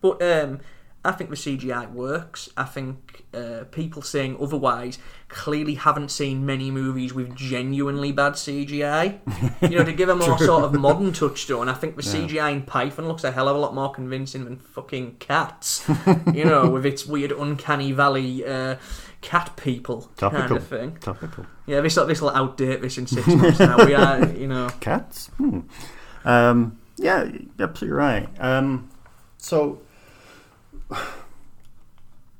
But 0.00 0.22
um, 0.22 0.60
I 1.04 1.12
think 1.12 1.28
the 1.30 1.36
CGI 1.36 1.90
works. 1.92 2.48
I 2.56 2.64
think 2.64 3.03
uh, 3.34 3.64
people 3.64 4.02
saying 4.02 4.36
otherwise 4.40 4.98
clearly 5.28 5.74
haven't 5.74 6.10
seen 6.10 6.46
many 6.46 6.70
movies 6.70 7.12
with 7.12 7.34
genuinely 7.34 8.12
bad 8.12 8.34
CGI. 8.34 9.18
you 9.62 9.78
know, 9.78 9.84
to 9.84 9.92
give 9.92 10.08
a 10.08 10.14
more 10.16 10.38
sort 10.38 10.64
of 10.64 10.72
modern 10.74 11.12
touchstone, 11.12 11.68
I 11.68 11.74
think 11.74 11.96
the 11.96 12.02
CGI 12.02 12.52
in 12.52 12.62
Python 12.62 13.08
looks 13.08 13.24
a 13.24 13.32
hell 13.32 13.48
of 13.48 13.56
a 13.56 13.58
lot 13.58 13.74
more 13.74 13.92
convincing 13.92 14.44
than 14.44 14.58
fucking 14.58 15.16
cats. 15.16 15.84
you 16.32 16.44
know, 16.44 16.70
with 16.70 16.86
its 16.86 17.04
weird 17.06 17.32
uncanny 17.32 17.92
valley 17.92 18.46
uh, 18.46 18.76
cat 19.24 19.56
people 19.56 20.10
kind 20.16 20.52
of 20.52 20.66
thing. 20.66 20.96
Topical. 21.00 21.46
Yeah, 21.66 21.80
this 21.80 21.94
this 21.94 22.20
will 22.20 22.30
outdate 22.30 22.82
this 22.82 22.98
in 22.98 23.06
six 23.06 23.26
months 23.26 23.58
now. 23.58 23.84
We 23.84 23.94
are, 23.94 24.28
you 24.36 24.46
know. 24.46 24.68
Cats? 24.80 25.28
Hmm. 25.38 25.60
Um, 26.24 26.78
yeah, 26.96 27.30
absolutely 27.58 27.96
right. 27.96 28.28
Um, 28.38 28.90
so, 29.38 29.80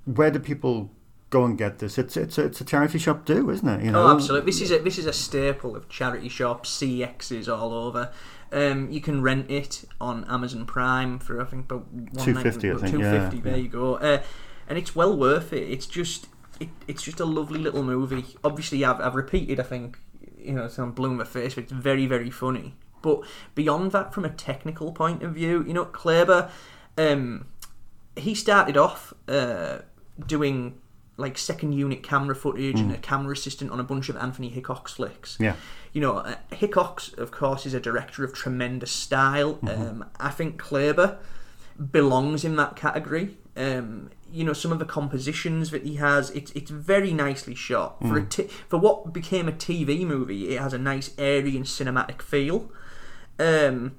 where 0.05 0.31
do 0.31 0.39
people 0.39 0.91
go 1.31 1.45
and 1.45 1.59
get 1.59 1.79
this? 1.79 1.99
It's 1.99 2.17
it's 2.17 2.39
a, 2.39 2.45
it's 2.45 2.61
a 2.61 2.65
charity 2.65 2.99
shop 2.99 3.27
too, 3.27 3.51
isn't 3.51 3.69
it? 3.69 3.85
You 3.85 3.91
know, 3.91 4.07
Oh, 4.07 4.15
absolutely. 4.15 4.51
This 4.51 4.61
is 4.61 4.71
a 4.71 4.79
this 4.79 4.99
is 4.99 5.07
a 5.07 5.13
staple 5.13 5.77
of 5.77 5.89
charity 5.89 6.29
shops, 6.29 6.71
CXs 6.79 7.49
all 7.49 7.73
over. 7.73 8.13
Um, 8.53 8.91
you 8.91 9.01
can 9.01 9.21
rent 9.23 9.51
it 9.51 9.85
on 10.01 10.25
Amazon 10.29 10.65
Prime 10.65 11.19
for 11.19 11.41
I 11.41 11.45
think 11.45 11.65
about 11.65 11.93
$2.50, 12.15 12.77
I 12.77 12.79
think, 12.79 12.93
Two 12.93 13.01
yeah. 13.01 13.29
There 13.29 13.53
yeah. 13.53 13.57
you 13.57 13.69
go. 13.69 13.97
Uh, 13.97 14.23
and 14.69 14.79
it's 14.79 14.95
well 14.95 15.17
worth 15.17 15.53
it. 15.53 15.69
It's 15.69 15.87
just 15.87 16.29
it, 16.61 16.69
it's 16.87 17.03
just 17.03 17.21
a 17.21 17.25
lovely 17.25 17.59
little 17.59 17.83
movie. 17.83 18.25
Obviously, 18.45 18.85
I've 18.85 19.01
I've 19.01 19.15
repeated. 19.15 19.59
I 19.59 19.65
think 19.65 19.99
you 20.39 20.53
know, 20.53 20.67
it's 20.67 20.79
on 20.79 20.93
blue 20.93 21.11
in 21.19 21.25
face, 21.25 21.55
but 21.55 21.65
it's 21.65 21.73
very 21.73 22.07
very 22.07 22.31
funny. 22.31 22.77
But 23.03 23.23
beyond 23.55 23.93
that, 23.93 24.15
from 24.15 24.25
a 24.25 24.31
technical 24.31 24.93
point 24.93 25.23
of 25.23 25.35
view, 25.35 25.63
you 25.67 25.75
know, 25.75 25.85
Clabaugh, 25.85 26.51
um, 26.97 27.47
he 28.17 28.35
started 28.35 28.77
off 28.77 29.13
uh, 29.29 29.79
doing 30.27 30.81
like 31.17 31.39
second 31.39 31.73
unit 31.73 32.03
camera 32.03 32.35
footage 32.35 32.81
and 32.81 32.91
a 32.93 32.99
camera 32.99 33.33
assistant 33.33 33.71
on 33.71 33.79
a 33.79 33.85
bunch 33.85 34.09
of 34.09 34.17
Anthony 34.17 34.49
Hickox 34.49 34.95
flicks. 34.95 35.37
Yeah. 35.39 35.55
You 35.93 36.01
know, 36.01 36.19
uh, 36.19 36.35
Hickox, 36.53 37.13
of 37.15 37.31
course, 37.31 37.67
is 37.67 37.75
a 37.75 37.81
director 37.81 38.25
of 38.25 38.33
tremendous 38.35 38.91
style. 38.91 39.61
Um, 39.63 40.07
I 40.19 40.31
think 40.31 40.61
Clabaugh 40.61 41.17
belongs 41.93 42.45
in 42.45 42.57
that 42.57 42.75
category. 42.75 43.37
Um, 43.57 44.11
you 44.33 44.43
know, 44.43 44.53
some 44.53 44.73
of 44.73 44.81
the 44.81 44.85
compositions 44.85 45.71
that 45.71 45.85
he 45.85 45.97
has, 45.97 46.31
it's 46.31 46.51
it's 46.53 46.71
very 46.71 47.13
nicely 47.13 47.55
shot. 47.55 48.01
For 48.01 48.19
a 48.19 48.25
t- 48.25 48.49
for 48.69 48.79
what 48.79 49.13
became 49.13 49.49
a 49.49 49.53
TV 49.53 50.05
movie, 50.05 50.49
it 50.57 50.61
has 50.61 50.73
a 50.73 50.79
nice 50.79 51.13
airy 51.17 51.57
and 51.57 51.65
cinematic 51.65 52.21
feel. 52.21 52.73
Um, 53.39 53.95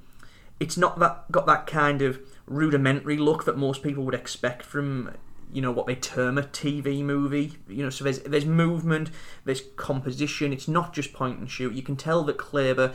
it's 0.59 0.75
not 0.75 0.99
that 0.99 1.31
got 1.31 1.45
that 1.45 1.65
kind 1.65 2.01
of 2.01 2.19
rudimentary 2.45 3.17
look 3.17 3.45
that 3.45 3.57
most 3.57 3.81
people 3.81 4.03
would 4.03 4.13
expect 4.13 4.63
from 4.63 5.13
you 5.51 5.61
know 5.61 5.71
what 5.71 5.85
they 5.87 5.95
term 5.95 6.37
a 6.37 6.43
TV 6.43 7.01
movie. 7.03 7.53
You 7.67 7.83
know, 7.83 7.89
so 7.89 8.03
there's 8.03 8.19
there's 8.19 8.45
movement, 8.45 9.09
there's 9.45 9.61
composition. 9.77 10.51
It's 10.53 10.67
not 10.67 10.93
just 10.93 11.13
point 11.13 11.39
and 11.39 11.49
shoot. 11.49 11.73
You 11.73 11.81
can 11.83 11.95
tell 11.95 12.23
that 12.23 12.37
Clabaugh 12.37 12.93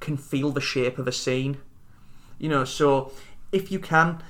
can 0.00 0.16
feel 0.16 0.50
the 0.50 0.60
shape 0.60 0.98
of 0.98 1.06
a 1.08 1.12
scene. 1.12 1.58
You 2.38 2.48
know, 2.48 2.64
so 2.64 3.12
if 3.52 3.70
you 3.70 3.78
can 3.78 4.22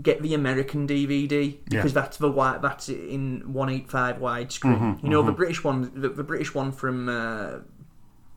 get 0.00 0.22
the 0.22 0.32
American 0.32 0.86
DVD 0.86 1.56
because 1.68 1.92
that's 1.92 2.18
the 2.18 2.28
wi- 2.28 2.58
that's 2.58 2.88
in 2.88 3.52
one 3.52 3.68
eight 3.68 3.90
five 3.90 4.18
widescreen. 4.18 5.02
you 5.02 5.08
know, 5.08 5.22
the 5.22 5.32
British 5.32 5.64
one, 5.64 5.90
the, 6.00 6.08
the 6.10 6.22
British 6.24 6.54
one 6.54 6.72
from. 6.72 7.08
Uh, 7.08 7.58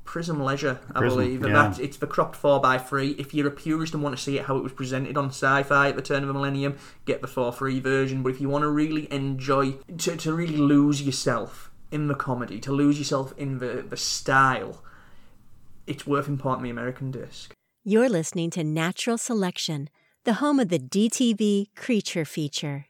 Prism 0.03 0.43
Leisure, 0.43 0.79
I 0.93 0.99
Prism, 0.99 1.19
believe. 1.19 1.43
And 1.43 1.53
yeah. 1.53 1.63
that's, 1.63 1.79
it's 1.79 1.97
the 1.97 2.07
cropped 2.07 2.41
4x3. 2.41 3.19
If 3.19 3.33
you're 3.33 3.47
a 3.47 3.51
purist 3.51 3.93
and 3.93 4.03
want 4.03 4.17
to 4.17 4.21
see 4.21 4.37
it 4.37 4.45
how 4.45 4.57
it 4.57 4.63
was 4.63 4.73
presented 4.73 5.17
on 5.17 5.27
sci 5.27 5.63
fi 5.63 5.89
at 5.89 5.95
the 5.95 6.01
turn 6.01 6.23
of 6.23 6.27
the 6.27 6.33
millennium, 6.33 6.77
get 7.05 7.21
the 7.21 7.27
four 7.27 7.53
three 7.53 7.79
version. 7.79 8.23
But 8.23 8.29
if 8.29 8.41
you 8.41 8.49
want 8.49 8.63
to 8.63 8.69
really 8.69 9.11
enjoy, 9.11 9.73
to, 9.99 10.17
to 10.17 10.33
really 10.33 10.57
lose 10.57 11.01
yourself 11.01 11.71
in 11.91 12.07
the 12.07 12.15
comedy, 12.15 12.59
to 12.59 12.71
lose 12.71 12.97
yourself 12.97 13.33
in 13.37 13.59
the, 13.59 13.85
the 13.87 13.97
style, 13.97 14.83
it's 15.87 16.07
worth 16.07 16.27
importing 16.27 16.63
the 16.63 16.69
American 16.69 17.11
disc. 17.11 17.53
You're 17.83 18.09
listening 18.09 18.49
to 18.51 18.63
Natural 18.63 19.17
Selection, 19.17 19.89
the 20.23 20.33
home 20.33 20.59
of 20.59 20.69
the 20.69 20.79
DTV 20.79 21.75
Creature 21.75 22.25
Feature. 22.25 22.85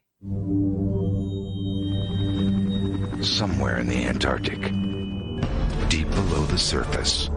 Somewhere 3.21 3.77
in 3.77 3.87
the 3.87 4.03
Antarctic, 4.05 4.71
deep 5.91 6.09
below 6.11 6.45
the 6.45 6.57
surface, 6.57 7.29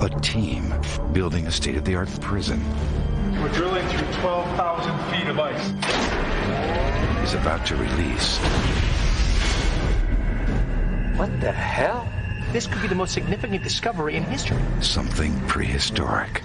a 0.00 0.08
team 0.22 0.74
building 1.12 1.46
a 1.46 1.50
state 1.50 1.76
of 1.76 1.84
the 1.84 1.94
art 1.94 2.08
prison 2.22 2.58
We're 3.32 3.52
drilling 3.52 3.86
through 3.88 4.10
12,000 4.22 5.12
feet 5.12 5.28
of 5.28 5.38
ice. 5.38 5.66
is 7.22 7.34
about 7.34 7.66
to 7.66 7.76
release 7.76 8.38
What 11.18 11.38
the 11.42 11.52
hell? 11.52 12.08
This 12.52 12.66
could 12.66 12.80
be 12.80 12.88
the 12.88 12.94
most 12.94 13.12
significant 13.12 13.62
discovery 13.62 14.16
in 14.16 14.22
history. 14.22 14.56
something 14.80 15.38
prehistoric. 15.46 16.42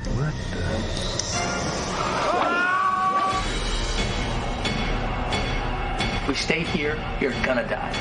If 6.17 6.27
we 6.27 6.34
stay 6.34 6.63
here, 6.63 7.01
you're 7.21 7.32
gonna 7.45 7.65
die. 7.65 7.95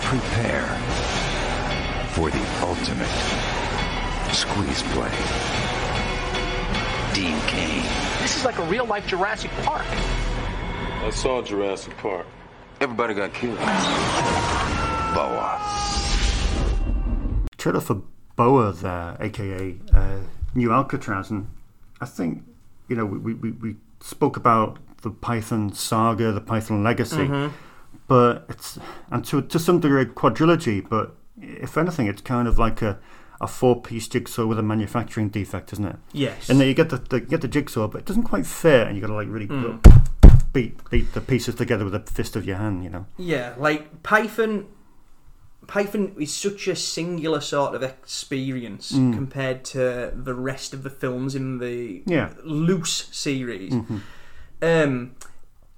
Prepare 0.00 1.29
for 2.14 2.30
the 2.30 2.44
ultimate 2.62 3.08
squeeze 4.34 4.82
play. 4.94 5.10
Dean 7.14 7.38
Cain, 7.46 7.82
This 8.22 8.36
is 8.36 8.44
like 8.44 8.58
a 8.58 8.64
real 8.64 8.84
life 8.84 9.06
Jurassic 9.06 9.50
Park. 9.62 9.84
I 9.88 11.10
saw 11.12 11.42
Jurassic 11.42 11.96
Park. 11.98 12.26
everybody 12.80 13.14
got 13.14 13.32
killed. 13.34 13.58
Boa. 15.14 15.60
trailer 17.58 17.80
for 17.80 18.02
Boa 18.36 18.72
there, 18.72 19.16
aka 19.20 19.76
uh, 19.92 20.18
New 20.54 20.72
Alcatraz, 20.72 21.30
and 21.30 21.46
I 22.00 22.06
think 22.06 22.42
you 22.88 22.96
know 22.96 23.04
we, 23.04 23.34
we, 23.34 23.50
we 23.52 23.76
spoke 24.00 24.36
about 24.38 24.78
the 25.02 25.10
Python 25.10 25.72
saga, 25.74 26.32
the 26.32 26.40
Python 26.40 26.82
legacy, 26.82 27.26
Mhm. 27.28 27.52
but 28.08 28.46
it's 28.48 28.78
and 29.10 29.22
to 29.26 29.42
to 29.42 29.58
some 29.58 29.80
degree 29.80 30.02
a 30.02 30.06
quadrilogy, 30.06 30.86
but 30.88 31.14
if 31.40 31.76
anything, 31.76 32.06
it's 32.06 32.22
kind 32.22 32.46
of 32.48 32.58
like 32.58 32.82
a 32.82 32.98
a 33.42 33.46
four 33.46 33.80
piece 33.80 34.06
jigsaw 34.06 34.44
with 34.44 34.58
a 34.58 34.62
manufacturing 34.62 35.30
defect, 35.30 35.72
isn't 35.72 35.86
it? 35.86 35.96
Yes. 36.12 36.50
And 36.50 36.60
then 36.60 36.68
you 36.68 36.74
get 36.74 36.90
the, 36.90 36.98
the 36.98 37.20
you 37.20 37.26
get 37.26 37.40
the 37.40 37.48
jigsaw, 37.48 37.88
but 37.88 37.98
it 38.02 38.04
doesn't 38.04 38.24
quite 38.24 38.44
fit, 38.46 38.86
and 38.86 38.94
you 38.96 39.00
got 39.00 39.06
to 39.08 39.14
like 39.14 39.28
really 39.30 39.46
Mm. 39.48 39.80
beat 40.52 40.78
beat 40.90 41.12
the 41.14 41.20
pieces 41.20 41.54
together 41.54 41.84
with 41.84 41.92
the 41.94 42.00
fist 42.12 42.36
of 42.36 42.44
your 42.44 42.56
hand, 42.56 42.84
you 42.84 42.90
know. 42.90 43.06
Yeah, 43.16 43.54
like 43.58 44.02
Python. 44.02 44.66
Python 45.66 46.14
is 46.18 46.34
such 46.34 46.66
a 46.68 46.74
singular 46.74 47.40
sort 47.40 47.74
of 47.74 47.82
experience 47.82 48.92
Mm. 48.92 49.14
compared 49.14 49.64
to 49.66 50.12
the 50.16 50.34
rest 50.34 50.74
of 50.74 50.82
the 50.82 50.90
films 50.90 51.34
in 51.34 51.58
the 51.58 52.02
Yeah. 52.06 52.30
loose 52.44 53.08
series. 53.12 53.72
Mhm. 53.72 54.00
Um, 54.62 55.12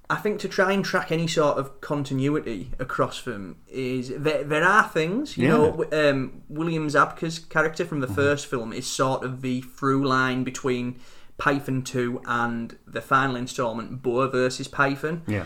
I 0.09 0.17
think 0.17 0.39
to 0.41 0.47
try 0.49 0.73
and 0.73 0.83
track 0.83 1.11
any 1.11 1.27
sort 1.27 1.57
of 1.57 1.79
continuity 1.81 2.71
across 2.77 3.21
them 3.21 3.55
is 3.67 4.09
there. 4.15 4.43
There 4.43 4.63
are 4.63 4.83
things, 4.89 5.37
you 5.37 5.47
Yeah. 5.47 5.53
know. 5.57 5.85
Um, 5.91 6.43
William 6.49 6.87
Zabka's 6.87 7.39
character 7.39 7.85
from 7.85 8.01
the 8.01 8.07
first 8.07 8.45
film 8.45 8.73
is 8.73 8.85
sort 8.85 9.23
of 9.23 9.41
the 9.41 9.61
through 9.61 10.05
line 10.07 10.43
between 10.43 10.99
Python 11.37 11.81
two 11.81 12.21
and 12.25 12.77
the 12.85 13.01
final 13.01 13.35
installment, 13.35 14.03
Boa 14.03 14.27
versus 14.29 14.67
Python. 14.67 15.23
Yeah. 15.25 15.45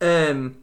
Um, 0.00 0.56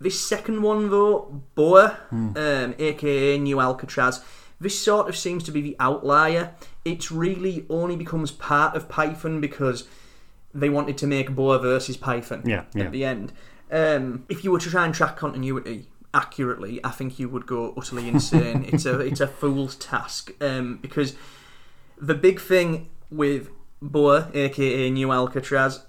this 0.00 0.18
second 0.20 0.62
one, 0.62 0.90
though, 0.90 1.42
Boa, 1.54 1.98
Hmm. 2.10 2.30
um, 2.36 2.74
aka 2.78 3.38
New 3.38 3.60
Alcatraz, 3.60 4.24
this 4.60 4.78
sort 4.80 5.08
of 5.08 5.16
seems 5.16 5.44
to 5.44 5.50
be 5.52 5.60
the 5.60 5.76
outlier. 5.78 6.54
It 6.84 7.10
really 7.10 7.64
only 7.68 7.96
becomes 7.96 8.30
part 8.30 8.74
of 8.74 8.88
Python 8.88 9.40
because 9.40 9.84
they 10.60 10.68
wanted 10.70 10.96
to 10.98 11.06
make 11.06 11.34
Boa 11.34 11.58
versus 11.58 11.96
Python 11.96 12.42
Yeah, 12.46 12.64
yeah. 12.74 12.84
at 12.84 12.92
the 12.92 13.04
end. 13.04 13.32
Um, 13.70 14.24
if 14.28 14.44
you 14.44 14.50
were 14.52 14.60
to 14.60 14.70
try 14.70 14.84
and 14.84 14.94
track 14.94 15.16
continuity 15.16 15.88
accurately, 16.14 16.80
I 16.84 16.90
think 16.90 17.18
you 17.18 17.28
would 17.28 17.46
go 17.46 17.74
utterly 17.76 18.08
insane. 18.14 18.64
it's 18.72 18.86
a 18.86 18.98
it's 19.00 19.20
a 19.20 19.26
fool's 19.26 19.76
task 19.76 20.32
um, 20.40 20.78
because 20.80 21.14
the 22.00 22.14
big 22.14 22.40
thing 22.40 22.88
with 23.10 23.48
Boa, 23.82 24.30
aka 24.34 24.90
New 24.90 25.12
Alcatraz, 25.12 25.84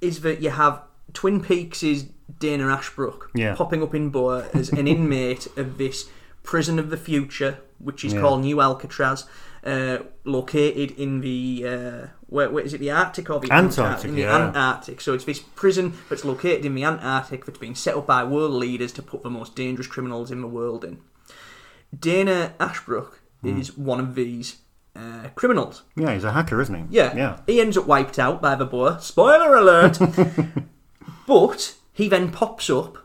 is 0.00 0.20
that 0.22 0.40
you 0.40 0.50
have 0.50 0.82
Twin 1.12 1.40
Peaks 1.42 1.82
is 1.82 2.06
Dana 2.38 2.68
Ashbrook 2.68 3.30
Yeah. 3.34 3.54
popping 3.54 3.82
up 3.82 3.94
in 3.94 4.10
Boa 4.10 4.48
as 4.54 4.70
an 4.70 4.86
inmate 4.96 5.46
of 5.56 5.76
this 5.78 6.08
prison 6.42 6.78
of 6.78 6.88
the 6.90 6.96
future, 6.96 7.58
which 7.78 8.04
is 8.04 8.14
Yeah. 8.14 8.20
called 8.20 8.40
New 8.42 8.60
Alcatraz, 8.60 9.26
uh, 9.64 9.98
located 10.24 10.92
in 10.92 11.20
the 11.20 11.64
uh, 11.66 12.06
where, 12.30 12.48
where 12.50 12.64
is 12.64 12.72
it 12.72 12.78
the 12.78 12.90
Arctic 12.90 13.28
or 13.28 13.38
the 13.40 13.52
Antarctic, 13.52 14.08
In 14.08 14.14
the 14.14 14.22
yeah. 14.22 14.46
Antarctic. 14.46 15.00
So 15.02 15.12
it's 15.14 15.24
this 15.24 15.40
prison 15.40 15.92
that's 16.08 16.24
located 16.24 16.64
in 16.64 16.74
the 16.74 16.84
Antarctic 16.84 17.44
that's 17.44 17.58
been 17.58 17.74
set 17.74 17.94
up 17.96 18.06
by 18.06 18.24
world 18.24 18.52
leaders 18.52 18.92
to 18.92 19.02
put 19.02 19.22
the 19.22 19.30
most 19.30 19.54
dangerous 19.54 19.86
criminals 19.86 20.30
in 20.30 20.40
the 20.40 20.46
world 20.48 20.84
in. 20.84 20.98
Dana 21.98 22.54
Ashbrook 22.58 23.20
Hmm. 23.42 23.58
is 23.58 23.76
one 23.76 24.00
of 24.00 24.14
these 24.14 24.58
uh, 24.94 25.28
criminals. 25.34 25.82
Yeah, 25.96 26.12
he's 26.14 26.24
a 26.24 26.32
hacker, 26.32 26.60
isn't 26.60 26.74
he? 26.74 26.84
Yeah. 26.96 27.16
Yeah. 27.16 27.40
He 27.46 27.60
ends 27.60 27.76
up 27.78 27.86
wiped 27.86 28.18
out 28.18 28.42
by 28.42 28.54
the 28.54 28.66
boa. 28.66 29.00
Spoiler 29.00 29.54
alert! 29.54 29.98
but 31.26 31.74
he 31.92 32.08
then 32.08 32.30
pops 32.30 32.68
up 32.70 32.98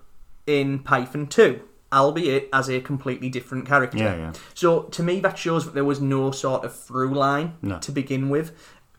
in 0.45 0.79
Python 0.79 1.27
2, 1.27 1.61
albeit 1.93 2.49
as 2.53 2.69
a 2.69 2.81
completely 2.81 3.29
different 3.29 3.65
character. 3.65 3.97
Yeah, 3.97 4.15
yeah. 4.15 4.33
So 4.53 4.81
to 4.83 5.03
me, 5.03 5.19
that 5.21 5.37
shows 5.37 5.65
that 5.65 5.73
there 5.73 5.85
was 5.85 6.01
no 6.01 6.31
sort 6.31 6.65
of 6.65 6.77
through 6.77 7.13
line 7.13 7.53
No. 7.61 7.79
to 7.79 7.91
begin 7.91 8.29
with. 8.29 8.51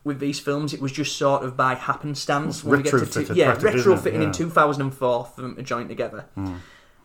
With 0.07 0.19
these 0.19 0.39
films, 0.39 0.73
it 0.73 0.81
was 0.81 0.93
just 0.93 1.17
sort 1.17 1.43
of 1.43 1.57
by 1.57 1.75
happenstance. 1.75 2.63
when 2.63 2.77
we 2.77 2.83
get 2.83 2.91
to 2.91 3.05
two- 3.25 3.33
yeah, 3.33 3.51
practically, 3.51 3.79
isn't 3.81 3.91
it? 3.91 3.95
retrofitting 4.13 4.23
in 4.23 4.31
2004 4.31 5.25
for 5.35 5.41
them 5.41 5.55
to 5.57 5.61
join 5.63 5.87
together. 5.89 6.25
Mm. 6.37 6.59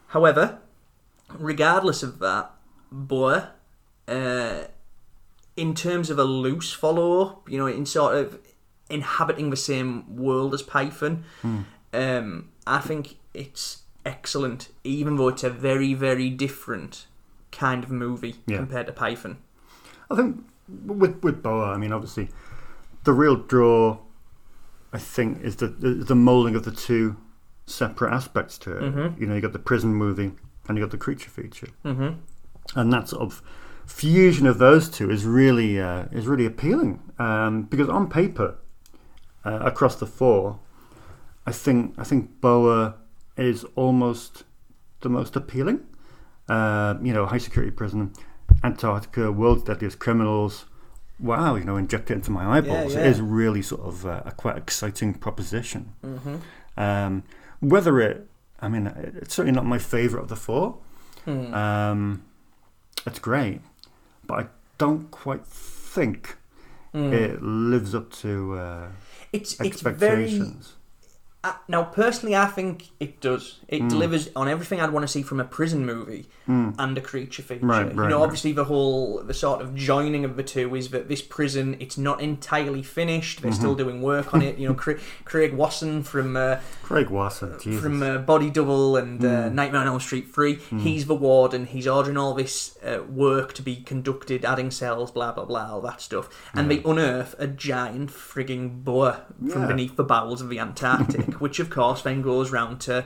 However, 0.08 0.58
regardless 1.36 2.02
of 2.04 2.18
that, 2.20 2.52
Boa, 2.92 3.50
uh, 4.06 4.64
in 5.56 5.74
terms 5.74 6.10
of 6.10 6.18
a 6.18 6.24
loose 6.24 6.72
follow 6.72 7.22
up, 7.22 7.50
you 7.50 7.58
know, 7.58 7.66
in 7.66 7.86
sort 7.86 8.14
of 8.16 8.38
inhabiting 8.90 9.50
the 9.50 9.56
same 9.56 10.14
world 10.16 10.54
as 10.54 10.62
Python, 10.62 11.24
Hmm. 11.40 11.60
um, 11.94 12.48
I 12.66 12.78
think 12.78 13.16
it's 13.34 13.82
excellent, 14.06 14.68
even 14.84 15.16
though 15.16 15.28
it's 15.28 15.42
a 15.42 15.50
very, 15.50 15.94
very 15.94 16.28
different 16.30 17.06
kind 17.50 17.82
of 17.82 17.90
movie 17.90 18.36
Yeah. 18.46 18.58
compared 18.58 18.86
to 18.86 18.92
Python. 18.92 19.38
I 20.10 20.14
think 20.16 20.44
with 20.86 21.22
with 21.24 21.42
Boa, 21.42 21.72
I 21.72 21.76
mean, 21.78 21.92
obviously, 21.92 22.28
the 23.04 23.12
real 23.12 23.36
draw, 23.36 23.98
I 24.92 24.98
think, 24.98 25.42
is 25.42 25.56
the 25.56 25.68
the 25.68 26.14
molding 26.14 26.54
of 26.54 26.64
the 26.64 26.70
two 26.72 27.16
separate 27.66 28.12
aspects 28.12 28.58
to 28.58 28.72
it. 28.76 28.82
Mhm. 28.94 29.20
You 29.20 29.26
know, 29.26 29.34
you 29.34 29.40
got 29.40 29.52
the 29.52 29.58
prison 29.58 29.94
movie 29.94 30.32
and 30.68 30.76
you 30.78 30.84
got 30.84 30.90
the 30.90 30.98
creature 30.98 31.30
feature, 31.30 31.68
Mhm. 31.84 32.16
and 32.76 32.92
that 32.92 33.08
sort 33.08 33.22
of 33.22 33.42
fusion 33.86 34.46
of 34.46 34.58
those 34.58 34.88
two 34.88 35.10
is 35.10 35.24
really 35.26 35.80
uh, 35.80 36.04
is 36.12 36.26
really 36.26 36.46
appealing 36.46 37.00
um, 37.18 37.62
because 37.62 37.88
on 37.88 38.08
paper, 38.08 38.54
uh, 39.44 39.58
across 39.62 39.96
the 39.96 40.06
four, 40.06 40.58
I 41.46 41.52
think 41.52 41.94
I 41.98 42.04
think 42.04 42.40
Boa 42.40 42.94
is 43.36 43.64
almost 43.76 44.44
the 45.00 45.08
most 45.08 45.34
appealing. 45.36 45.80
Uh, 46.48 46.94
you 47.02 47.12
know, 47.12 47.24
high 47.26 47.38
security 47.38 47.70
prison, 47.72 48.12
Antarctica, 48.62 49.32
world's 49.32 49.62
deadliest 49.64 49.98
criminals. 49.98 50.66
Wow, 51.22 51.54
you 51.54 51.64
know, 51.64 51.76
inject 51.76 52.10
it 52.10 52.14
into 52.14 52.30
my 52.30 52.58
eyeballs. 52.58 52.94
yeah. 52.94 53.00
It 53.00 53.06
is 53.06 53.20
really 53.20 53.62
sort 53.62 53.82
of 53.82 54.04
uh, 54.04 54.22
a 54.26 54.32
quite 54.32 54.56
exciting 54.58 55.14
proposition. 55.14 55.92
Mhm. 56.04 56.40
Um, 56.76 57.22
whether 57.60 58.00
it, 58.00 58.26
I 58.60 58.68
mean, 58.68 58.86
it's 59.20 59.34
certainly 59.34 59.54
not 59.54 59.64
my 59.64 59.78
favourite 59.78 60.24
of 60.24 60.28
the 60.28 60.36
four. 60.36 60.78
Hmm. 61.24 61.54
Um, 61.54 62.22
it's 63.06 63.20
great, 63.20 63.60
but 64.26 64.34
I 64.40 64.46
don't 64.78 65.10
quite 65.10 65.46
think 65.46 66.36
Mm. 66.94 67.10
it 67.12 67.42
lives 67.42 67.94
up 67.94 68.10
to 68.20 68.54
uh, 68.58 68.88
It's 69.32 69.58
it's 69.60 69.80
very 69.80 70.28
Uh, 71.44 71.52
now, 71.66 71.82
personally, 71.82 72.36
I 72.36 72.46
think 72.46 72.90
it 73.00 73.20
does. 73.20 73.58
It 73.66 73.82
Mm. 73.82 73.88
delivers 73.90 74.30
on 74.36 74.46
everything 74.48 74.80
I'd 74.80 74.90
want 74.92 75.02
to 75.02 75.08
see 75.08 75.22
from 75.22 75.40
a 75.40 75.44
prison 75.44 75.84
movie 75.84 76.26
Mm. 76.48 76.76
and 76.78 76.96
a 76.96 77.00
creature 77.00 77.42
feature. 77.42 77.66
Right, 77.66 77.92
you 77.92 78.00
right, 78.00 78.08
know, 78.10 78.18
right. 78.18 78.22
obviously 78.24 78.52
the 78.52 78.64
whole 78.66 79.20
the 79.24 79.34
sort 79.34 79.60
of 79.60 79.74
joining 79.74 80.24
of 80.24 80.36
the 80.36 80.44
two 80.44 80.76
is 80.76 80.90
that 80.90 81.08
this 81.08 81.20
prison 81.20 81.76
it's 81.80 81.98
not 81.98 82.20
entirely 82.20 82.82
finished. 82.84 83.42
They're 83.42 83.50
still 83.50 83.74
Mhm. 83.74 83.78
doing 83.78 84.02
work 84.02 84.32
on 84.32 84.40
it. 84.42 84.56
You 84.56 84.68
know, 84.68 84.74
Cra- 84.74 84.98
Craig 85.24 85.52
Wasson 85.54 86.04
from 86.04 86.36
uh, 86.36 86.56
Craig 86.84 87.10
Wasson, 87.10 87.56
Jesus. 87.60 87.82
from 87.82 88.02
uh, 88.04 88.18
Body 88.18 88.48
Double 88.48 88.96
and 88.96 89.24
uh, 89.24 89.28
Mm. 89.48 89.52
Nightmare 89.54 89.80
on 89.80 89.86
Elm 89.88 90.00
Street 90.00 90.32
3. 90.32 90.56
Mm. 90.70 90.80
He's 90.82 91.06
the 91.06 91.14
warden. 91.16 91.66
He's 91.66 91.88
ordering 91.88 92.16
all 92.16 92.34
this 92.34 92.78
uh, 92.86 93.02
work 93.08 93.52
to 93.54 93.62
be 93.62 93.76
conducted, 93.76 94.44
adding 94.44 94.70
cells, 94.70 95.10
blah, 95.10 95.32
blah, 95.32 95.44
blah, 95.44 95.72
all 95.72 95.80
that 95.80 96.00
stuff. 96.00 96.28
And 96.54 96.70
they 96.70 96.82
unearth 96.84 97.34
a 97.40 97.48
giant 97.48 98.10
frigging 98.10 98.84
boa 98.84 99.22
from 99.50 99.62
Yeah. 99.62 99.66
beneath 99.66 99.96
the 99.96 100.04
bowels 100.04 100.40
of 100.40 100.48
the 100.48 100.58
Antarctic, 100.60 101.31
which 101.40 101.58
of 101.60 101.70
course 101.70 102.02
then 102.02 102.22
goes 102.22 102.50
round 102.50 102.80
to 102.82 103.04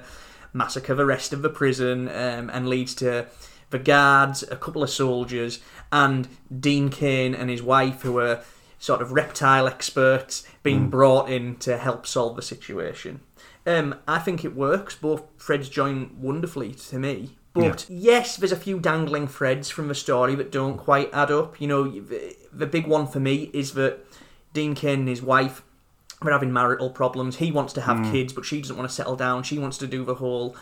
massacre 0.53 0.95
the 0.95 1.05
rest 1.07 1.33
of 1.33 1.43
the 1.43 1.51
prison 1.51 2.09
um, 2.09 2.51
and 2.51 2.69
leads 2.69 2.95
to 2.97 3.27
the 3.71 3.79
guards, 3.79 4.43
a 4.45 4.57
couple 4.57 4.83
of 4.83 4.91
soldiers, 4.91 5.61
and 5.93 6.29
Dean 6.61 6.89
Cain 6.89 7.35
and 7.35 7.51
his 7.51 7.63
wife, 7.63 8.03
who 8.03 8.19
are 8.19 8.41
sort 8.79 9.03
of 9.03 9.13
reptile 9.13 9.67
experts, 9.67 10.47
being 10.63 10.87
Mm. 10.87 10.91
brought 10.91 11.29
in 11.31 11.57
to 11.57 11.77
help 11.79 12.07
solve 12.07 12.37
the 12.37 12.43
situation. 12.43 13.21
Um, 13.67 13.97
I 14.07 14.19
think 14.21 14.45
it 14.45 14.55
works. 14.55 14.95
Both 14.95 15.25
threads 15.39 15.69
join 15.69 16.11
wonderfully 16.21 16.73
to 16.91 16.99
me. 16.99 17.37
But 17.53 17.87
yes, 17.89 18.37
there's 18.37 18.53
a 18.53 18.57
few 18.57 18.79
dangling 18.79 19.27
threads 19.29 19.71
from 19.71 19.89
the 19.89 19.95
story 19.95 20.35
that 20.37 20.53
don't 20.53 20.77
quite 20.77 21.13
add 21.13 21.31
up. 21.31 21.59
You 21.61 21.67
know, 21.67 21.85
the, 21.89 22.37
the 22.53 22.67
big 22.67 22.87
one 22.87 23.07
for 23.07 23.19
me 23.19 23.51
is 23.55 23.73
that 23.73 24.05
Dean 24.53 24.75
Cain 24.75 25.01
and 25.01 25.09
his 25.09 25.23
wife 25.23 25.63
are 26.23 26.31
having 26.31 26.53
marital 26.53 26.91
problems. 26.91 27.37
He 27.37 27.53
wants 27.53 27.73
to 27.75 27.83
have 27.83 27.99
Mm. 27.99 28.11
kids, 28.13 28.33
but 28.33 28.45
she 28.45 28.61
doesn't 28.61 28.77
want 28.77 28.89
to 28.89 28.95
settle 28.95 29.17
down. 29.17 29.43
She 29.43 29.59
wants 29.59 29.77
to 29.79 29.87
do 29.87 30.05
the 30.05 30.15
whole 30.17 30.57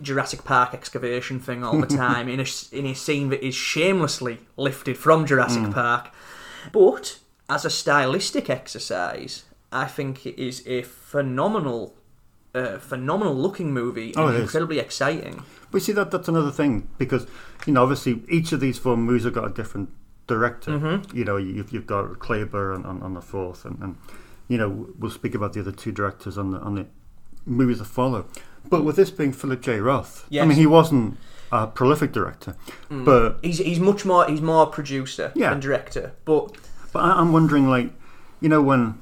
Jurassic 0.00 0.44
Park 0.44 0.72
excavation 0.72 1.40
thing 1.40 1.62
all 1.64 1.78
the 1.80 1.86
time 2.04 2.28
in 2.28 2.40
a 2.40 2.46
in 2.72 2.86
a 2.86 2.94
scene 2.94 3.28
that 3.30 3.44
is 3.44 3.54
shamelessly 3.54 4.38
lifted 4.56 4.96
from 4.96 5.26
Jurassic 5.26 5.62
Mm. 5.64 5.74
Park. 5.74 6.08
But 6.72 7.18
as 7.50 7.64
a 7.64 7.70
stylistic 7.70 8.48
exercise, 8.48 9.42
I 9.72 9.84
think 9.86 10.24
it 10.24 10.40
is 10.40 10.62
a 10.66 10.82
phenomenal, 10.82 11.94
uh, 12.54 12.78
phenomenal 12.78 13.34
looking 13.34 13.72
movie 13.74 14.14
Oh, 14.16 14.28
and 14.28 14.36
it 14.36 14.38
is. 14.38 14.42
incredibly 14.44 14.78
exciting. 14.78 15.42
But 15.70 15.78
you 15.78 15.84
see 15.86 15.92
that 15.92 16.10
that's 16.10 16.28
another 16.28 16.52
thing 16.52 16.88
because 16.98 17.26
you 17.66 17.72
know 17.72 17.82
obviously 17.82 18.22
each 18.30 18.52
of 18.52 18.60
these 18.60 18.78
four 18.78 18.96
movies 18.96 19.24
have 19.24 19.34
got 19.34 19.44
a 19.44 19.52
different 19.52 19.90
director. 20.28 20.70
Mhm. 20.70 21.12
You 21.12 21.24
know 21.24 21.36
you've, 21.36 21.72
you've 21.72 21.86
got 21.86 22.04
Clabaugh 22.20 22.76
on, 22.76 22.86
on, 22.86 23.02
on 23.02 23.14
the 23.14 23.20
fourth, 23.20 23.64
and, 23.66 23.78
and 23.82 23.96
you 24.48 24.58
know 24.58 24.88
we'll 24.98 25.10
speak 25.10 25.34
about 25.34 25.52
the 25.52 25.60
other 25.60 25.72
two 25.72 25.92
directors 25.92 26.36
on 26.38 26.50
the 26.50 26.58
on 26.58 26.74
the 26.74 26.86
movies 27.46 27.78
that 27.78 27.86
follow. 27.86 28.26
But 28.68 28.82
with 28.84 28.96
this 28.96 29.10
being 29.10 29.32
Philip 29.32 29.60
J. 29.60 29.78
Roth, 29.80 30.26
I 30.32 30.44
mean 30.44 30.56
he 30.56 30.66
wasn't 30.66 31.18
a 31.52 31.66
prolific 31.66 32.12
director, 32.12 32.56
Mm. 32.90 33.04
but 33.04 33.38
he's 33.42 33.58
he's 33.58 33.78
much 33.80 34.04
more 34.04 34.26
he's 34.26 34.40
more 34.40 34.66
producer 34.66 35.32
Yeah. 35.34 35.50
than 35.50 35.60
director. 35.60 36.12
But 36.24 36.56
but 36.92 37.00
I, 37.00 37.12
I'm 37.20 37.32
wondering 37.32 37.68
like 37.68 37.92
you 38.40 38.48
know 38.48 38.62
when 38.62 38.98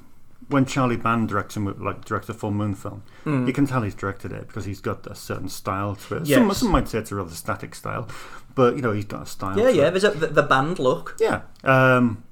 when 0.48 0.66
Charlie 0.66 0.96
Band 0.96 1.28
directs 1.28 1.56
a 1.56 1.60
like 1.60 2.04
directs 2.04 2.28
a 2.28 2.34
full 2.34 2.50
moon 2.50 2.74
film, 2.74 3.04
Mm. 3.24 3.46
you 3.46 3.52
can 3.52 3.66
tell 3.66 3.82
he's 3.82 3.94
directed 3.94 4.32
it 4.32 4.48
because 4.48 4.64
he's 4.66 4.80
got 4.80 5.06
a 5.06 5.14
certain 5.14 5.48
style 5.48 5.94
to 5.94 6.16
it. 6.16 6.26
Some, 6.26 6.48
Yes. 6.48 6.58
some 6.58 6.70
might 6.70 6.88
say 6.88 6.98
it's 6.98 7.12
a 7.12 7.14
rather 7.14 7.34
static 7.34 7.74
style, 7.74 8.08
but 8.54 8.74
you 8.76 8.82
know 8.82 8.92
he's 8.92 9.06
got 9.06 9.22
a 9.22 9.26
style. 9.26 9.56
yeah, 9.58 9.68
yeah, 9.70 9.86
it. 9.86 9.90
there's 9.92 10.04
a, 10.04 10.10
the, 10.10 10.26
the 10.26 10.42
Band 10.42 10.78
look. 10.78 11.16
Yeah. 11.20 11.42
Um, 11.64 12.24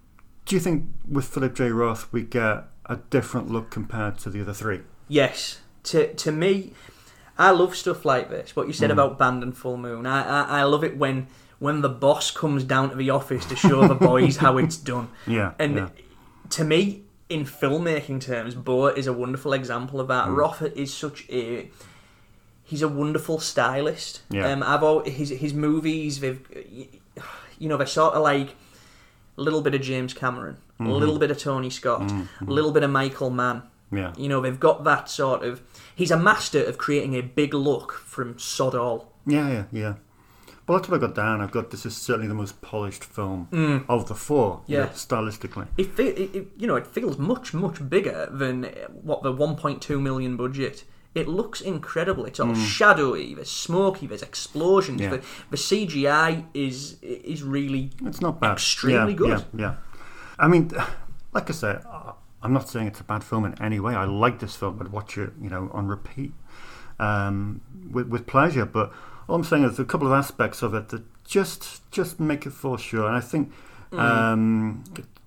do 0.44 0.56
you 0.56 0.60
think 0.60 0.86
with 1.08 1.26
Philip 1.26 1.54
J. 1.54 1.70
Roth 1.70 2.12
we 2.12 2.22
get 2.22 2.64
a 2.90 2.96
different 3.08 3.50
look 3.50 3.70
compared 3.70 4.18
to 4.18 4.30
the 4.30 4.40
other 4.42 4.52
three? 4.52 4.80
Yes, 5.08 5.60
to 5.84 6.12
to 6.14 6.30
me, 6.32 6.72
I 7.38 7.50
love 7.50 7.74
stuff 7.74 8.04
like 8.04 8.28
this. 8.28 8.54
What 8.54 8.66
you 8.66 8.72
said 8.74 8.90
Mm. 8.90 8.94
about 8.94 9.18
Band 9.18 9.42
and 9.42 9.56
Full 9.56 9.76
Moon, 9.78 10.04
I, 10.06 10.20
I 10.22 10.60
I 10.60 10.62
love 10.64 10.84
it 10.84 10.96
when 10.98 11.26
when 11.58 11.80
the 11.82 11.88
boss 11.88 12.30
comes 12.30 12.64
down 12.64 12.90
to 12.90 12.96
the 12.96 13.10
office 13.10 13.44
to 13.46 13.56
show 13.56 13.86
the 13.88 13.94
boys 13.94 14.36
how 14.38 14.58
it's 14.58 14.76
done. 14.76 15.08
Yeah, 15.26 15.52
and 15.58 15.76
yeah. 15.76 15.88
to 16.50 16.64
me, 16.64 17.02
in 17.28 17.44
filmmaking 17.44 18.20
terms, 18.20 18.54
Boa 18.54 18.92
is 18.94 19.06
a 19.06 19.12
wonderful 19.12 19.52
example 19.52 20.00
of 20.00 20.08
that. 20.08 20.26
Mm. 20.28 20.36
Roth 20.36 20.62
is 20.62 20.92
such 20.92 21.26
a 21.30 21.70
he's 22.64 22.82
a 22.82 22.88
wonderful 22.88 23.40
stylist. 23.40 24.22
Yeah. 24.30 24.46
Um, 24.52 24.62
I've 24.62 24.82
always, 24.82 25.12
his 25.14 25.30
his 25.30 25.54
movies, 25.54 26.20
they've 26.20 26.40
you 27.58 27.68
know 27.68 27.76
they're 27.76 27.86
sort 27.86 28.14
of 28.14 28.22
like 28.22 28.50
a 29.36 29.40
little 29.42 29.60
bit 29.62 29.74
of 29.74 29.80
James 29.80 30.12
Cameron, 30.14 30.56
a 30.80 30.82
Mhm. 30.82 30.98
little 30.98 31.18
bit 31.18 31.30
of 31.30 31.38
Tony 31.38 31.70
Scott, 31.70 32.00
Mhm. 32.02 32.26
a 32.46 32.50
little 32.50 32.72
bit 32.72 32.82
of 32.82 32.90
Michael 32.90 33.30
Mann. 33.30 33.62
Yeah. 33.92 34.12
You 34.16 34.28
know, 34.28 34.40
they've 34.40 34.58
got 34.58 34.84
that 34.84 35.08
sort 35.10 35.42
of. 35.44 35.60
He's 35.94 36.10
a 36.10 36.16
master 36.18 36.62
of 36.64 36.78
creating 36.78 37.14
a 37.14 37.22
big 37.22 37.52
look 37.54 37.92
from 37.92 38.38
sod 38.38 38.74
all. 38.74 39.12
Yeah, 39.26 39.48
yeah, 39.48 39.64
yeah. 39.72 39.94
Well, 40.66 40.78
that's 40.78 40.88
what 40.88 40.98
I 40.98 41.00
got 41.00 41.16
down. 41.16 41.40
I've 41.40 41.50
got 41.50 41.70
this 41.70 41.84
is 41.84 41.96
certainly 41.96 42.28
the 42.28 42.34
most 42.34 42.62
polished 42.62 43.02
film 43.04 43.48
Mm. 43.50 43.84
of 43.88 44.06
the 44.06 44.14
four. 44.14 44.60
you 44.68 44.76
know, 44.78 44.84
Yeah. 44.84 44.88
stylistically. 44.90 45.66
It, 45.76 45.92
fe- 45.96 46.08
it, 46.14 46.52
you 46.56 46.66
know 46.68 46.76
it 46.76 46.86
feels 46.86 47.18
much 47.18 47.52
much 47.52 47.88
bigger 47.90 48.28
than 48.30 48.64
uh, 48.66 48.68
what 49.02 49.22
the 49.24 49.32
1.2 49.32 50.00
million 50.00 50.36
budget. 50.36 50.84
It 51.12 51.26
looks 51.26 51.60
incredible. 51.60 52.24
It's 52.24 52.38
all 52.38 52.54
Mm. 52.54 52.64
shadowy. 52.64 53.34
There's 53.34 53.50
smoky. 53.50 54.06
There's 54.06 54.22
explosions. 54.22 55.00
Yeah. 55.00 55.10
The, 55.10 55.20
the 55.50 55.56
CGI 55.56 56.44
is 56.54 56.96
is 57.02 57.42
really 57.42 57.90
It's 58.06 58.20
not 58.20 58.38
bad. 58.40 58.52
extremely 58.52 59.12
yeah, 59.12 59.18
good. 59.18 59.44
Yeah, 59.56 59.60
yeah. 59.60 59.74
I 60.40 60.48
mean, 60.48 60.70
like 61.32 61.48
I 61.50 61.52
said, 61.52 61.84
I'm 62.42 62.52
not 62.52 62.68
saying 62.68 62.86
it's 62.88 63.00
a 63.00 63.04
bad 63.04 63.22
film 63.22 63.44
in 63.44 63.60
any 63.62 63.78
way. 63.80 63.94
I 63.94 64.04
like 64.04 64.38
this 64.40 64.56
film. 64.56 64.78
I'd 64.80 64.88
watch 64.88 65.18
it, 65.18 65.30
you 65.40 65.50
know, 65.50 65.70
on 65.72 65.86
repeat 65.86 66.32
um, 66.98 67.60
with, 67.92 68.08
with 68.08 68.26
pleasure. 68.26 68.64
But 68.64 68.92
all 69.28 69.36
I'm 69.36 69.44
saying 69.44 69.64
is 69.64 69.78
a 69.78 69.84
couple 69.84 70.06
of 70.06 70.12
aspects 70.12 70.62
of 70.62 70.74
it 70.74 70.88
that 70.88 71.02
just 71.24 71.88
just 71.92 72.18
make 72.18 72.46
it 72.46 72.50
for 72.52 72.78
sure. 72.78 73.06
And 73.06 73.16
I 73.16 73.20
think 73.20 73.52
Mm. 73.92 73.98
um, 73.98 74.84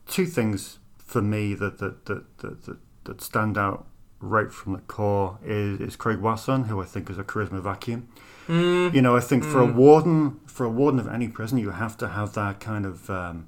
two 0.07 0.25
things 0.25 0.79
for 0.97 1.21
me 1.21 1.53
that 1.53 1.79
that, 1.79 2.05
that, 2.05 2.37
that, 2.37 2.63
that 2.63 2.77
that 3.03 3.21
stand 3.21 3.57
out 3.57 3.85
right 4.21 4.49
from 4.53 4.71
the 4.71 4.79
core 4.79 5.37
is, 5.43 5.81
is 5.81 5.95
Craig 5.97 6.19
Wasson, 6.19 6.63
who 6.69 6.81
I 6.81 6.85
think 6.85 7.09
is 7.09 7.17
a 7.17 7.25
charisma 7.25 7.59
vacuum. 7.61 8.07
Mm. 8.47 8.93
You 8.93 9.01
know, 9.01 9.17
I 9.17 9.19
think 9.19 9.43
for 9.43 9.61
a 9.61 9.67
Mm. 9.67 9.75
warden, 9.75 10.39
for 10.45 10.65
a 10.65 10.69
warden 10.69 10.97
of 11.01 11.09
any 11.09 11.27
prison, 11.27 11.57
you 11.57 11.71
have 11.71 11.97
to 11.97 12.07
have 12.07 12.31
that 12.35 12.61
kind 12.61 12.85
of, 12.85 13.09
um, 13.09 13.47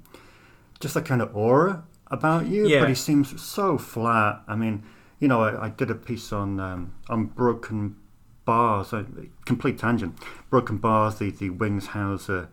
just 0.80 0.94
that 0.94 1.04
kind 1.04 1.22
of 1.22 1.34
aura 1.36 1.84
about 2.08 2.46
you. 2.46 2.68
Yeah. 2.68 2.80
But 2.80 2.88
he 2.90 2.94
seems 2.94 3.40
so 3.42 3.78
flat. 3.78 4.42
I 4.46 4.56
mean, 4.56 4.82
you 5.18 5.28
know, 5.28 5.42
I, 5.42 5.66
I 5.66 5.68
did 5.70 5.90
a 5.90 5.94
piece 5.94 6.32
on 6.32 6.60
um, 6.60 6.94
on 7.08 7.26
Broken 7.26 7.96
Bars, 8.44 8.92
a 8.92 9.06
complete 9.44 9.78
tangent. 9.78 10.18
Broken 10.50 10.78
Bars, 10.78 11.16
the 11.18 11.30
the 11.30 11.50
Wings 11.50 11.86
Hauser 11.88 12.48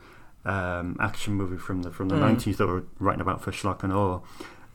um, 0.45 0.97
action 0.99 1.34
movie 1.36 1.57
from 1.57 1.84
the 1.84 1.91
from 1.91 2.09
the 2.09 2.15
Mm. 2.15 2.19
nineties 2.21 2.57
that 2.57 2.67
we're 2.67 2.84
writing 2.99 3.21
about 3.21 3.41
for 3.41 3.51
Schlock 3.51 3.84
and 3.84 3.93
Awe. 3.93 4.19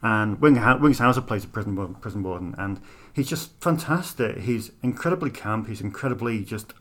And 0.01 0.41
Wing, 0.41 0.55
Wings 0.81 1.01
Hauser 1.01 1.21
plays 1.21 1.43
a 1.45 1.49
prison 1.49 1.75
warden, 1.75 1.97
prison 1.97 2.23
warden, 2.23 2.55
and 2.57 2.81
he's 3.13 3.29
just 3.29 3.61
fantastic. 3.61 4.39
He's 4.39 4.71
incredibly 4.81 5.31
camp. 5.31 5.67
He's 5.67 5.81
incredibly 5.81 6.45
just 6.45 6.73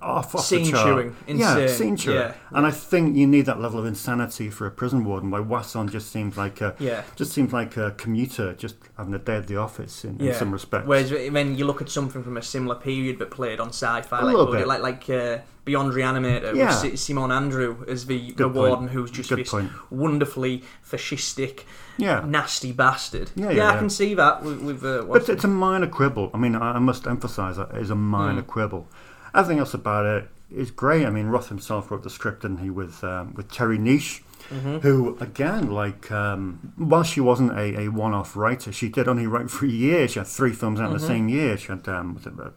off, 0.00 0.34
off 0.34 0.44
Scene 0.44 0.64
the 0.64 0.70
chart. 0.70 0.86
chewing, 0.86 1.16
yeah, 1.26 1.58
insane, 1.58 1.68
scene 1.68 1.96
chewing. 1.96 2.16
yeah. 2.18 2.34
And 2.52 2.66
I 2.66 2.70
think 2.70 3.16
you 3.16 3.26
need 3.26 3.46
that 3.46 3.60
level 3.60 3.80
of 3.80 3.86
insanity 3.86 4.48
for 4.50 4.66
a 4.66 4.70
prison 4.70 5.04
warden. 5.04 5.30
Why 5.30 5.40
Wasson 5.40 5.88
just 5.88 6.10
seems 6.12 6.36
like 6.36 6.60
a 6.60 6.74
Yeah. 6.78 7.02
just 7.16 7.32
seems 7.32 7.52
like 7.52 7.76
a 7.76 7.90
commuter, 7.92 8.52
just 8.54 8.76
having 8.96 9.14
a 9.14 9.18
day 9.18 9.36
at 9.36 9.46
the 9.46 9.56
office 9.56 10.04
in, 10.04 10.20
in 10.20 10.34
some 10.34 10.52
respects. 10.52 10.86
Whereas 10.86 11.10
when 11.32 11.56
you 11.56 11.64
look 11.66 11.82
at 11.82 11.88
something 11.88 12.22
from 12.22 12.36
a 12.36 12.42
similar 12.42 12.76
period 12.76 13.18
but 13.18 13.30
played 13.30 13.60
on 13.60 13.68
sci-fi, 13.68 14.20
A 14.20 14.24
like 14.24 14.36
little 14.36 14.52
bit. 14.52 14.66
like 14.68 14.82
like 14.82 15.10
uh, 15.10 15.38
Beyond 15.64 15.92
Re-Animator, 15.92 16.54
Yeah. 16.54 16.68
with 16.82 16.98
Si- 16.98 17.12
Simón 17.14 17.28
Andreu 17.30 17.86
as 17.88 18.06
the, 18.06 18.30
the 18.32 18.44
point. 18.44 18.54
warden, 18.56 18.88
who's 18.88 19.10
just 19.10 19.28
Good 19.28 19.40
this 19.40 19.50
point. 19.50 19.70
wonderfully 19.90 20.62
fascistic, 20.88 21.64
Yeah. 21.98 22.24
nasty 22.26 22.72
bastard. 22.72 23.30
Yeah, 23.34 23.46
yeah, 23.46 23.50
yeah, 23.56 23.68
I 23.68 23.72
yeah. 23.74 23.78
can 23.78 23.90
see 23.90 24.14
that 24.14 24.42
with. 24.42 24.60
with 24.62 24.84
uh, 24.84 25.02
But 25.02 25.28
it's 25.28 25.44
a 25.44 25.48
minor 25.48 25.86
quibble. 25.88 26.30
I 26.32 26.38
mean, 26.38 26.54
I 26.56 26.76
I 26.76 26.78
must 26.78 27.06
emphasise 27.06 27.56
that 27.56 27.70
it 27.74 27.82
is 27.82 27.90
a 27.90 27.94
minor 27.94 28.42
Mm. 28.42 28.46
quibble. 28.46 28.88
Everything 29.34 29.58
else 29.58 29.74
about 29.74 30.06
it 30.06 30.28
is 30.50 30.70
great. 30.70 31.04
I 31.06 31.10
mean, 31.10 31.26
Roth 31.26 31.48
himself 31.48 31.90
wrote 31.90 32.02
the 32.02 32.10
script, 32.10 32.42
didn't 32.42 32.58
he, 32.58 32.70
with 32.70 33.02
um, 33.04 33.34
with 33.34 33.50
Terry 33.50 33.78
Niche, 33.78 34.22
Mhm. 34.50 34.80
who 34.82 35.16
again, 35.20 35.70
like, 35.70 36.10
um, 36.10 36.72
while 36.76 37.02
she 37.02 37.20
wasn't 37.20 37.52
a, 37.52 37.80
a 37.80 37.88
one-off 37.88 38.34
writer, 38.36 38.72
she 38.72 38.88
did 38.88 39.06
only 39.08 39.26
write 39.26 39.50
for 39.50 39.66
a 39.66 39.68
year. 39.68 40.08
She 40.08 40.18
had 40.18 40.26
three 40.28 40.52
films 40.52 40.80
out 40.80 40.90
in 40.90 40.96
Mhm. 40.96 41.00
the 41.00 41.06
same 41.06 41.28
year. 41.28 41.56
She 41.58 41.68
had 41.68 41.86
um, 41.88 42.18
uh, 42.24 42.50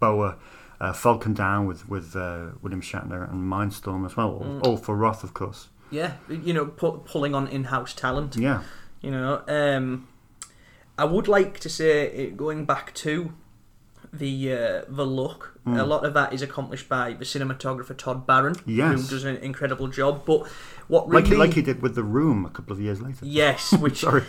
Boa. 0.00 0.36
Uh, 0.78 0.92
Falcon 0.92 1.32
Down 1.32 1.64
with 1.66 1.88
with 1.88 2.14
uh, 2.14 2.48
William 2.60 2.82
Shatner 2.82 3.30
and 3.30 3.50
Mindstorm 3.50 4.04
as 4.04 4.14
well, 4.14 4.28
all, 4.32 4.44
Mm. 4.44 4.66
all 4.66 4.76
for 4.76 4.94
Roth, 4.94 5.24
of 5.24 5.32
course. 5.32 5.68
Yeah, 5.90 6.12
you 6.28 6.52
know, 6.52 6.66
pu- 6.66 6.98
pulling 7.06 7.34
on 7.34 7.46
in-house 7.46 7.94
talent. 7.94 8.36
Yeah. 8.36 8.60
You 9.00 9.10
know, 9.12 9.40
um, 9.48 10.06
I 10.98 11.04
would 11.04 11.28
like 11.28 11.60
to 11.60 11.70
say, 11.70 12.30
going 12.36 12.66
back 12.66 12.92
to 12.96 13.32
the 14.18 14.52
uh, 14.52 14.82
the 14.88 15.04
look, 15.06 15.52
Mm. 15.66 15.80
a 15.80 15.84
lot 15.84 16.06
of 16.06 16.14
that 16.14 16.32
is 16.32 16.42
accomplished 16.42 16.88
by 16.88 17.12
the 17.14 17.24
cinematographer 17.24 17.96
Todd 17.96 18.24
Barron, 18.24 18.54
Yes. 18.66 18.92
who 19.02 19.08
does 19.16 19.24
an 19.24 19.34
incredible 19.38 19.88
job. 19.88 20.22
But 20.24 20.46
what 20.86 21.08
Like 21.08 21.24
really, 21.24 21.28
he, 21.30 21.36
like 21.36 21.54
he 21.54 21.62
did 21.62 21.82
with 21.82 21.96
The 21.96 22.04
Room 22.04 22.44
a 22.46 22.50
couple 22.50 22.72
of 22.72 22.80
years 22.80 23.00
later. 23.02 23.18
yes, 23.26 23.72
which 23.80 23.98
Sorry. 23.98 24.22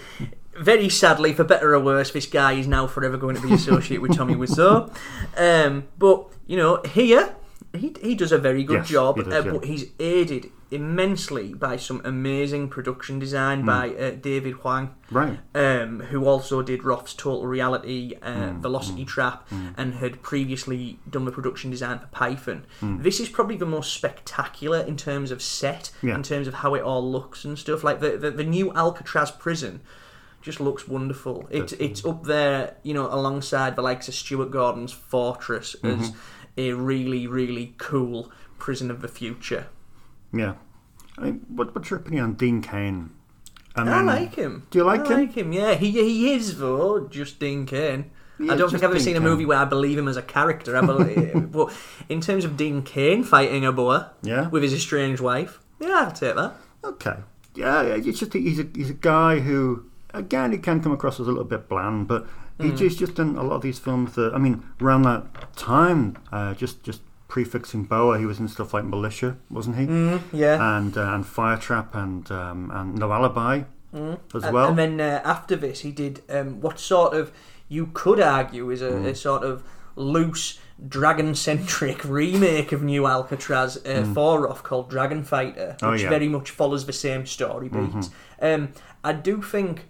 very 0.60 0.90
sadly, 0.90 1.34
for 1.34 1.44
better 1.44 1.76
or 1.76 1.80
worse, 1.80 2.10
this 2.10 2.26
guy 2.26 2.54
is 2.54 2.66
now 2.68 2.88
forever 2.88 3.18
going 3.18 3.36
to 3.36 3.42
be 3.48 3.54
associated 3.54 4.02
with 4.02 4.16
Tommy 4.18 4.34
Wiseau. 4.42 4.92
Um, 5.38 5.84
but 6.00 6.26
you 6.48 6.58
know, 6.58 6.82
here 6.84 7.36
he 7.76 7.94
he 8.02 8.16
does 8.16 8.32
a 8.32 8.38
very 8.38 8.64
good 8.64 8.78
Yes, 8.80 8.90
job, 8.90 9.18
he 9.18 9.24
does, 9.24 9.34
uh, 9.34 9.46
yeah. 9.46 9.52
but 9.52 9.66
he's 9.66 9.86
aided 10.00 10.52
immensely 10.72 11.54
by 11.54 11.78
some 11.78 12.02
amazing 12.04 12.68
production 12.70 13.20
design 13.20 13.64
by 13.66 13.90
uh, 13.96 14.12
David 14.12 14.54
Huang, 14.56 14.94
Right. 15.10 15.40
um, 15.56 16.02
who 16.02 16.26
also 16.26 16.62
did 16.62 16.84
Roth's 16.84 17.14
Total 17.14 17.48
Reality, 17.48 18.16
uh, 18.22 18.30
Mm, 18.52 18.60
Velocity 18.62 19.06
Trap, 19.06 19.48
and 19.78 19.94
had 19.96 20.22
previously 20.22 21.00
done 21.10 21.24
the 21.26 21.32
production 21.32 21.72
design 21.72 22.00
for 22.00 22.08
Python. 22.08 22.66
Mm. 22.82 23.02
This 23.04 23.20
is 23.22 23.30
probably 23.30 23.56
the 23.56 23.66
most 23.66 23.94
spectacular 23.94 24.80
in 24.82 24.98
terms 24.98 25.32
of 25.32 25.42
set, 25.42 25.92
Yeah. 26.02 26.16
in 26.16 26.24
terms 26.24 26.48
of 26.48 26.56
how 26.56 26.74
it 26.76 26.84
all 26.84 27.10
looks 27.10 27.46
and 27.46 27.58
stuff. 27.58 27.84
Like 27.84 28.00
the 28.02 28.18
the, 28.18 28.32
the 28.32 28.44
new 28.44 28.74
Alcatraz 28.74 29.32
prison 29.32 29.82
just 30.42 30.60
looks 30.62 30.88
wonderful. 30.88 31.48
It, 31.50 31.74
it's 31.80 32.06
up 32.06 32.24
there, 32.26 32.76
you 32.84 32.94
know, 32.94 33.08
alongside 33.12 33.76
the 33.76 33.82
likes 33.82 34.08
of 34.08 34.14
Stuart 34.14 34.52
Gordon's 34.52 34.92
Fortress 34.94 35.76
as 35.84 36.12
Mhm. 36.12 36.16
A 36.58 36.74
really, 36.74 37.28
really 37.28 37.74
cool 37.78 38.32
prison 38.58 38.90
of 38.90 39.02
the 39.02 39.08
future. 39.08 39.68
Yeah. 40.34 40.56
I 41.18 41.22
mean, 41.22 41.46
what, 41.48 41.74
what's 41.76 41.90
your 41.90 42.00
opinion 42.00 42.24
on 42.24 42.34
Dean 42.34 42.62
Cain? 42.62 43.12
I, 43.76 43.84
mean, 43.84 44.06
like 44.08 44.36
him. 44.36 44.66
Do 44.72 44.80
you 44.80 44.84
like 44.86 45.02
I 45.02 45.14
him? 45.14 45.20
like 45.20 45.34
him. 45.34 45.52
Yeah, 45.54 45.76
he 45.76 45.92
he 45.92 46.34
is 46.34 46.58
though 46.58 47.08
just 47.08 47.40
Dean 47.40 47.66
Cain. 47.68 48.10
He 48.40 48.50
I 48.50 48.56
don't 48.56 48.70
think 48.70 48.82
I've 48.84 48.90
ever 48.90 48.96
Dean 48.96 49.04
seen 49.04 49.16
a 49.18 49.20
movie 49.22 49.46
where 49.46 49.58
I 49.60 49.66
believe 49.66 49.98
him 50.00 50.08
as 50.08 50.18
a 50.18 50.22
character. 50.24 50.76
I 50.76 50.82
believe, 50.86 51.52
but 51.52 51.72
in 52.10 52.20
terms 52.22 52.44
of 52.44 52.58
Dean 52.58 52.82
Cain 52.82 53.24
fighting 53.24 53.66
a 53.66 53.72
boa, 53.72 54.14
Yeah. 54.24 54.50
with 54.50 54.64
his 54.64 54.74
estranged 54.74 55.22
wife, 55.22 55.60
yeah, 55.80 56.08
I'd 56.08 56.16
take 56.16 56.36
that. 56.36 56.56
Okay. 56.84 57.18
Yeah, 57.56 57.82
yeah, 57.84 57.96
it's 57.96 58.20
just 58.20 58.34
he's 58.34 58.60
a 58.60 58.68
he's 58.76 58.90
a 58.90 58.96
guy 58.96 59.40
who 59.40 59.86
again 60.14 60.52
he 60.52 60.58
can 60.58 60.82
come 60.82 60.92
across 60.92 61.20
as 61.20 61.28
a 61.28 61.30
little 61.30 61.44
bit 61.44 61.70
bland, 61.70 62.08
but 62.08 62.26
Mm. 62.60 62.78
just 62.78 62.98
just 63.00 63.16
done 63.16 63.36
a 63.38 63.44
lot 63.44 63.56
of 63.56 63.62
these 63.62 63.78
films 63.80 64.16
that 64.16 64.34
I 64.34 64.38
mean 64.40 64.64
around 64.82 65.04
that 65.04 65.56
time, 65.56 66.18
uh, 66.32 66.54
just 66.56 66.84
just 66.84 67.02
prefixing 67.28 67.84
Boa, 67.84 68.18
he 68.18 68.26
was 68.26 68.40
in 68.40 68.48
stuff 68.48 68.74
like 68.74 68.84
Militia, 68.86 69.38
wasn't 69.50 69.76
he? 69.78 69.86
Mm, 69.86 70.22
yeah. 70.34 70.78
And 70.78 70.98
uh, 70.98 71.14
and 71.14 71.26
Fire 71.26 71.58
Trap 71.58 71.94
and 71.96 72.30
um, 72.32 72.72
and 72.74 72.96
No 72.96 73.12
Alibi 73.12 73.64
Mm. 73.96 74.20
as 74.36 74.44
and, 74.44 74.54
well. 74.54 74.70
And 74.70 74.78
then 74.78 75.00
uh, 75.02 75.22
after 75.24 75.56
this, 75.56 75.80
he 75.82 75.92
did 75.92 76.22
um, 76.30 76.60
what 76.62 76.78
sort 76.80 77.14
of 77.14 77.32
you 77.70 77.90
could 77.94 78.20
argue 78.20 78.70
is 78.70 78.82
a, 78.82 78.92
Mm. 78.92 79.06
a 79.08 79.16
sort 79.16 79.44
of 79.44 79.64
loose 79.96 80.60
dragon 80.88 81.34
centric 81.36 82.04
remake 82.20 82.72
of 82.72 82.82
New 82.84 83.08
Alcatraz 83.08 83.78
uh, 83.78 83.82
Mm. 84.04 84.14
for 84.14 84.42
Roth 84.42 84.64
called 84.64 84.90
Dragon 84.90 85.24
Fighter, 85.24 85.72
which 85.74 85.84
Oh, 85.84 85.94
yeah. 85.94 86.10
very 86.10 86.28
much 86.28 86.52
follows 86.52 86.86
the 86.86 86.94
same 86.94 87.26
story 87.26 87.70
beat. 87.70 87.92
Mhm. 87.92 88.10
Um, 88.42 88.70
I 89.04 89.14
do 89.14 89.42
think. 89.42 89.86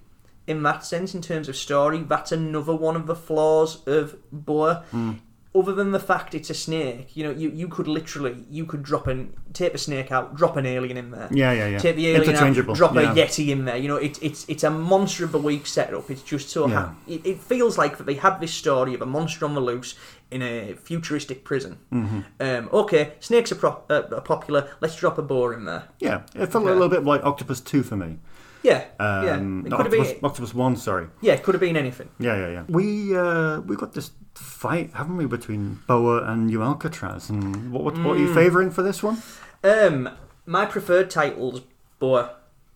In 0.48 0.64
that 0.64 0.86
sense, 0.86 1.14
in 1.14 1.22
terms 1.22 1.50
of 1.50 1.56
story, 1.58 2.04
that's 2.04 2.32
another 2.32 2.74
one 2.74 2.95
of 2.95 3.06
the 3.06 3.16
flaws 3.16 3.86
of 3.86 4.16
Boa. 4.32 4.86
Mm. 4.93 5.20
Other 5.56 5.74
than 5.74 5.91
the 5.91 6.00
fact 6.00 6.36
it's 6.36 6.50
a 6.50 6.54
snake, 6.54 7.18
you 7.18 7.24
know, 7.24 7.32
you, 7.32 7.50
you 7.50 7.68
could 7.68 7.88
literally 7.88 8.45
you 8.50 8.64
could 8.64 8.84
drop 8.84 9.08
an 9.08 9.34
take 9.54 9.72
the 9.72 9.78
snake 9.80 10.12
out, 10.12 10.36
drop 10.36 10.56
an 10.56 10.68
alien 10.68 10.98
in 10.98 11.10
there. 11.10 11.28
Yeah, 11.32 11.52
yeah, 11.52 11.68
yeah. 11.68 11.78
Take 11.80 11.95
the 11.95 12.10
alien 12.10 12.36
out, 12.36 12.76
drop 12.76 12.93
yeah. 12.93 13.12
a 13.12 13.16
yeti 13.16 13.50
in 13.50 13.66
there. 13.66 13.76
You 13.76 13.88
know, 13.88 13.95
it's 13.95 14.20
it's 14.20 14.48
it's 14.48 14.64
a 14.64 14.70
monster 14.70 15.26
of 15.26 15.32
the 15.32 15.39
week 15.39 15.66
setup. 15.66 16.12
It's 16.12 16.22
just 16.22 16.50
so 16.50 16.68
ha- 16.68 16.93
it, 17.08 17.26
it 17.26 17.39
feels 17.39 17.76
like 17.78 17.98
that 17.98 18.06
they 18.06 18.14
had 18.16 18.39
this 18.39 18.54
story 18.54 18.93
of 18.93 19.02
a 19.02 19.06
monster 19.08 19.45
on 19.45 19.56
the 19.56 19.62
loose 19.62 19.95
in 20.30 20.43
a 20.43 20.74
futuristic 20.76 21.43
prison. 21.43 21.80
Mhm. 21.91 22.26
Um, 22.39 22.70
okay, 22.72 23.14
snakes 23.20 23.52
are, 23.52 23.56
pro- 23.56 23.82
uh, 23.89 24.04
are 24.12 24.22
popular. 24.22 24.70
Let's 24.80 24.95
drop 24.95 25.18
a 25.18 25.24
boa 25.24 25.52
in 25.54 25.66
there. 25.66 25.86
yeah, 26.00 26.22
it 26.36 26.52
felt 26.52 26.66
a 26.66 26.72
little 26.72 26.89
bit 26.89 27.04
like 27.04 27.24
Octopus 27.24 27.62
Two 27.62 27.82
for 27.82 27.95
me. 27.98 28.20
Yeah, 28.68 28.84
Um, 28.99 29.26
yeah. 29.26 29.36
It 29.38 29.70
not 29.70 29.78
could 29.78 29.86
have 29.86 29.93
Octopus, 29.93 30.13
been. 30.13 30.26
Octopus 30.26 30.53
One, 30.53 30.76
sorry. 30.76 31.07
Yeah, 31.22 31.34
it 31.34 31.43
could 31.43 31.55
have 31.55 31.61
been 31.61 31.78
anything. 31.78 32.09
Yeah, 32.20 32.36
yeah, 32.43 32.49
yeah. 32.55 32.63
We 32.68 33.15
uh, 33.15 33.61
we 33.61 33.76
got 33.76 33.93
this 33.93 34.11
fight, 34.36 34.89
haven't 34.93 35.18
we, 35.18 35.26
between 35.26 35.80
Boa 35.88 36.24
and 36.32 36.47
New 36.47 36.61
Alcatraz? 36.61 37.30
And 37.30 37.72
what 37.72 37.84
what, 37.86 37.93
what 38.03 38.18
are 38.18 38.20
you 38.20 38.28
Mm. 38.28 38.36
favouring 38.36 38.72
for 38.72 38.84
this 38.84 39.01
one? 39.01 39.18
Um, 39.63 40.09
my 40.45 40.65
preferred 40.65 41.09
title's 41.09 41.61
Boa. 41.99 42.24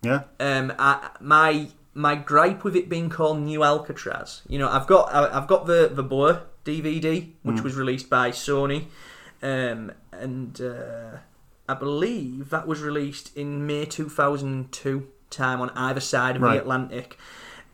Yeah. 0.02 0.22
Um, 0.40 0.72
I, 0.78 1.10
my 1.20 1.68
my 1.94 2.14
gripe 2.14 2.64
with 2.64 2.74
it 2.74 2.88
being 2.88 3.10
called 3.10 3.38
New 3.40 3.62
Alcatraz, 3.62 4.40
you 4.48 4.58
know, 4.58 4.68
I've 4.76 4.86
got 4.86 5.12
I, 5.14 5.20
I've 5.36 5.46
got 5.46 5.66
the 5.66 5.90
the 5.92 6.02
Boa 6.02 6.42
DVD, 6.64 7.28
which 7.42 7.56
Mm. 7.56 7.64
was 7.64 7.74
released 7.76 8.08
by 8.08 8.30
Sony, 8.30 8.86
um, 9.42 9.92
and 10.10 10.58
uh, 10.60 11.18
I 11.68 11.74
believe 11.74 12.48
that 12.50 12.66
was 12.66 12.80
released 12.80 13.36
in 13.36 13.66
May 13.66 13.84
two 13.84 14.08
thousand 14.08 14.48
and 14.54 14.72
two, 14.72 15.08
time 15.32 15.60
on 15.60 15.70
either 15.70 16.00
side 16.00 16.36
of 16.36 16.42
Right. 16.42 16.54
the 16.54 16.60
Atlantic. 16.60 17.18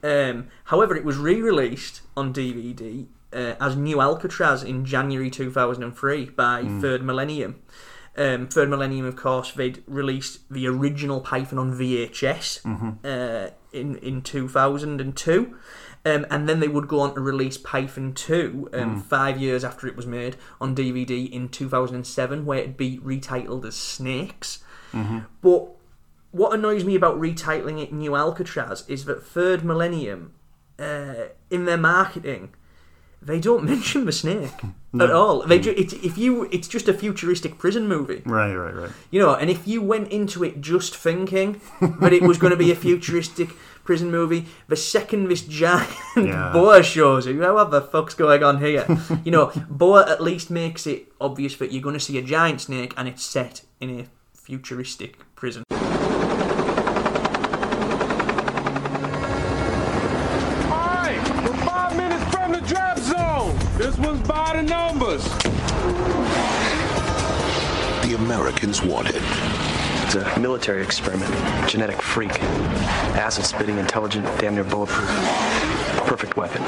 Um, 0.03 0.47
however, 0.65 0.97
it 0.97 1.05
was 1.05 1.17
re-released 1.17 2.03
on 2.17 2.33
DVD 2.33 3.07
uh, 3.33 3.55
as 3.61 3.77
New 3.77 4.01
Alcatraz 4.01 4.63
in 4.63 4.85
January 4.87 5.29
2003 5.29 6.27
by 6.31 6.63
Mm. 6.63 6.81
Third 6.81 7.03
Millennium. 7.03 7.57
Um, 8.17 8.49
Third 8.49 8.69
Millennium, 8.71 9.05
of 9.07 9.17
course, 9.17 9.53
they'd 9.53 9.83
released 9.87 10.41
the 10.51 10.67
original 10.67 11.21
Python 11.21 11.59
on 11.59 11.73
VHS 11.77 12.61
Mhm. 12.65 12.97
uh, 13.05 13.51
in 13.73 13.97
in 13.97 14.23
2002. 14.23 15.55
Um, 16.07 16.25
and 16.31 16.49
then 16.49 16.61
they 16.61 16.69
would 16.69 16.89
go 16.89 17.01
on 17.01 17.15
to 17.17 17.21
release 17.21 17.59
Python 17.59 18.13
2 18.15 18.71
um, 18.73 18.97
Mm. 18.97 19.03
five 19.03 19.37
years 19.37 19.63
after 19.65 19.87
it 19.87 19.97
was 19.97 20.07
made 20.07 20.37
on 20.61 20.75
DVD 20.75 21.25
in 21.31 21.49
2007, 21.49 22.47
where 22.47 22.61
it'd 22.61 22.77
be 22.77 22.99
retitled 23.05 23.65
as 23.67 23.75
Snakes. 23.77 24.61
Mhm. 24.95 25.27
But 25.43 25.69
what 26.31 26.53
annoys 26.55 26.85
me 26.85 26.95
about 26.95 27.19
retitling 27.21 27.83
it 27.83 27.93
New 27.93 28.15
Alcatraz 28.17 28.85
is 28.89 29.05
that 29.07 29.23
Third 29.25 29.65
Millennium, 29.65 30.35
uh, 30.79 31.29
in 31.51 31.65
their 31.65 31.77
marketing, 31.79 32.55
they 33.21 33.41
don't 33.41 33.65
mention 33.73 34.05
the 34.05 34.13
snake 34.13 34.53
No. 34.93 35.05
at 35.05 35.11
all. 35.11 35.43
They 35.47 35.59
ju- 35.59 35.75
it's, 35.77 35.93
if 35.95 36.17
you, 36.19 36.45
it's 36.53 36.69
just 36.69 36.87
a 36.87 36.95
futuristic 36.95 37.59
prison 37.59 37.89
movie. 37.89 38.23
Right, 38.25 38.55
right, 38.55 38.75
right. 38.75 38.91
You 39.11 39.21
know, 39.21 39.35
and 39.35 39.51
if 39.51 39.67
you 39.67 39.83
went 39.83 40.09
into 40.13 40.45
it 40.45 40.61
just 40.61 40.95
thinking 40.95 41.61
that 41.81 42.13
it 42.13 42.23
was 42.23 42.39
going 42.39 42.53
to 42.53 42.57
be 42.57 42.71
a 42.71 42.77
futuristic 42.87 43.49
prison 43.83 44.11
movie, 44.11 44.47
the 44.69 44.77
second 44.77 45.29
this 45.29 45.41
giant 45.43 45.91
Yeah. 46.17 46.53
boa 46.53 46.83
shows 46.83 47.27
you, 47.27 47.35
know, 47.35 47.55
what 47.55 47.71
the 47.71 47.81
fuck's 47.81 48.15
going 48.15 48.45
on 48.45 48.61
here? 48.61 48.87
you 49.25 49.33
know, 49.33 49.51
boa 49.69 50.09
at 50.09 50.23
least 50.23 50.51
makes 50.51 50.87
it 50.87 51.11
obvious 51.21 51.57
that 51.57 51.73
you're 51.73 51.83
going 51.83 51.95
to 51.95 52.01
see 52.01 52.19
a 52.19 52.23
giant 52.23 52.61
snake 52.61 52.93
and 52.97 53.09
it's 53.09 53.25
set 53.25 53.63
in 53.81 53.99
a 54.01 54.05
futuristic 54.35 55.19
prison. 55.35 55.65
Numbers. 64.99 65.25
The 68.03 68.15
Americans 68.17 68.83
wanted. 68.83 69.23
It's 70.05 70.15
a 70.17 70.41
military 70.41 70.83
experiment. 70.83 71.31
Genetic 71.69 72.03
freak. 72.03 72.43
Acid 73.15 73.45
spitting, 73.45 73.79
intelligent, 73.79 74.25
damn 74.41 74.55
near 74.55 74.65
bulletproof. 74.65 75.09
Perfect 76.05 76.37
weapon. 76.37 76.63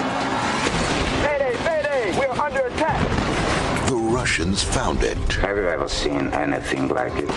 Mayday, 1.22 1.56
mayday, 1.64 2.18
we're 2.18 2.40
under 2.40 2.66
attack. 2.66 3.88
The 3.88 3.96
Russians 3.96 4.62
found 4.62 5.02
it. 5.02 5.18
Have 5.34 5.56
you 5.56 5.66
ever 5.66 5.88
seen 5.88 6.28
anything 6.28 6.88
like 6.88 7.16
it? 7.16 7.28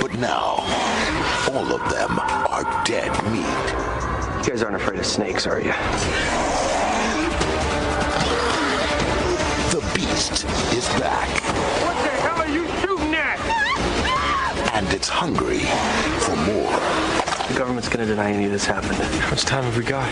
But 0.00 0.14
now, 0.14 0.64
all 1.52 1.74
of 1.74 1.90
them 1.90 2.18
are 2.18 2.84
dead 2.84 3.10
meat. 3.30 4.44
You 4.44 4.50
guys 4.50 4.62
aren't 4.62 4.76
afraid 4.76 5.00
of 5.00 5.06
snakes, 5.06 5.46
are 5.46 5.60
you? 5.60 6.69
Beast 10.28 10.44
is 10.74 10.88
back, 11.00 11.28
What 11.82 11.96
the 12.04 12.10
hell 12.20 12.42
are 12.42 12.48
you 12.48 12.68
shooting 12.80 13.14
at? 13.14 13.38
and 14.74 14.86
it's 14.92 15.08
hungry 15.08 15.60
for 16.20 16.36
more. 16.36 16.78
The 17.48 17.54
government's 17.56 17.88
gonna 17.88 18.04
deny 18.04 18.30
any 18.30 18.44
of 18.44 18.52
this 18.52 18.66
happened. 18.66 18.96
How 18.96 19.30
much 19.30 19.44
time 19.44 19.64
have 19.64 19.76
we 19.78 19.82
got? 19.82 20.06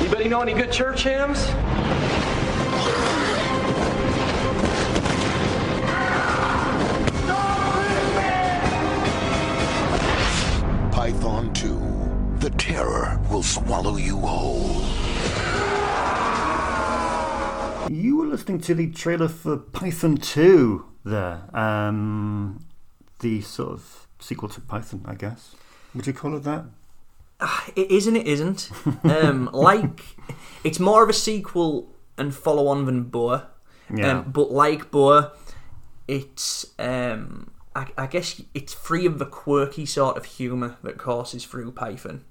Anybody 0.00 0.28
know 0.30 0.40
any 0.40 0.54
good 0.54 0.72
church 0.72 1.02
hymns? 1.02 1.44
Python 10.92 11.52
2. 11.52 12.17
The 12.40 12.50
terror 12.50 13.20
will 13.30 13.42
swallow 13.42 13.96
you 13.96 14.18
whole. 14.18 14.82
You 17.90 18.16
were 18.16 18.26
listening 18.26 18.60
to 18.60 18.74
the 18.74 18.90
trailer 18.92 19.26
for 19.26 19.56
Python 19.56 20.16
2 20.18 20.84
there. 21.04 21.42
Um, 21.52 22.64
the 23.18 23.40
sort 23.40 23.72
of 23.72 24.06
sequel 24.20 24.48
to 24.50 24.60
Python, 24.60 25.02
I 25.04 25.16
guess. 25.16 25.56
Would 25.96 26.06
you 26.06 26.12
call 26.12 26.36
it 26.36 26.44
that? 26.44 26.66
It 27.74 27.90
is 27.90 28.06
and 28.06 28.16
it 28.16 28.28
isn't. 28.28 28.70
Um, 29.02 29.50
like, 29.52 30.00
it's 30.62 30.78
more 30.78 31.02
of 31.02 31.08
a 31.08 31.14
sequel 31.14 31.92
and 32.16 32.32
follow 32.32 32.68
on 32.68 32.84
than 32.84 33.04
Boa. 33.04 33.48
Yeah. 33.92 34.18
Um, 34.18 34.30
but 34.30 34.52
like 34.52 34.92
Boa, 34.92 35.32
it's 36.06 36.66
um, 36.78 37.50
I, 37.74 37.86
I 37.96 38.06
guess 38.06 38.40
it's 38.54 38.74
free 38.74 39.06
of 39.06 39.18
the 39.18 39.26
quirky 39.26 39.86
sort 39.86 40.16
of 40.16 40.24
humour 40.24 40.76
that 40.82 40.98
courses 40.98 41.44
through 41.44 41.72
Python. 41.72 42.24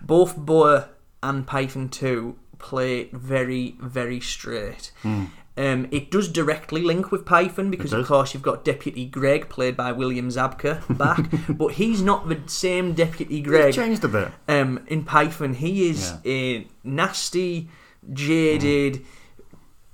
Both 0.00 0.36
Boa 0.36 0.90
and 1.22 1.46
Python 1.46 1.88
2 1.88 2.36
play 2.58 3.04
very, 3.12 3.76
very 3.80 4.20
straight. 4.20 4.92
Hmm. 5.02 5.26
Um, 5.56 5.88
it 5.90 6.10
does 6.10 6.28
directly 6.28 6.80
link 6.80 7.10
with 7.12 7.26
Python 7.26 7.70
because, 7.70 7.92
of 7.92 8.06
course, 8.06 8.32
you've 8.32 8.42
got 8.42 8.64
Deputy 8.64 9.04
Greg, 9.04 9.48
played 9.48 9.76
by 9.76 9.92
William 9.92 10.28
Zabka, 10.28 10.96
back, 10.96 11.28
but 11.48 11.72
he's 11.72 12.00
not 12.00 12.28
the 12.28 12.40
same 12.46 12.94
Deputy 12.94 13.42
Greg. 13.42 13.74
changed 13.74 14.04
a 14.04 14.08
bit. 14.08 14.28
Um, 14.48 14.84
in 14.86 15.04
Python, 15.04 15.54
he 15.54 15.90
is 15.90 16.14
a 16.24 16.66
nasty, 16.82 17.68
jaded 18.12 19.04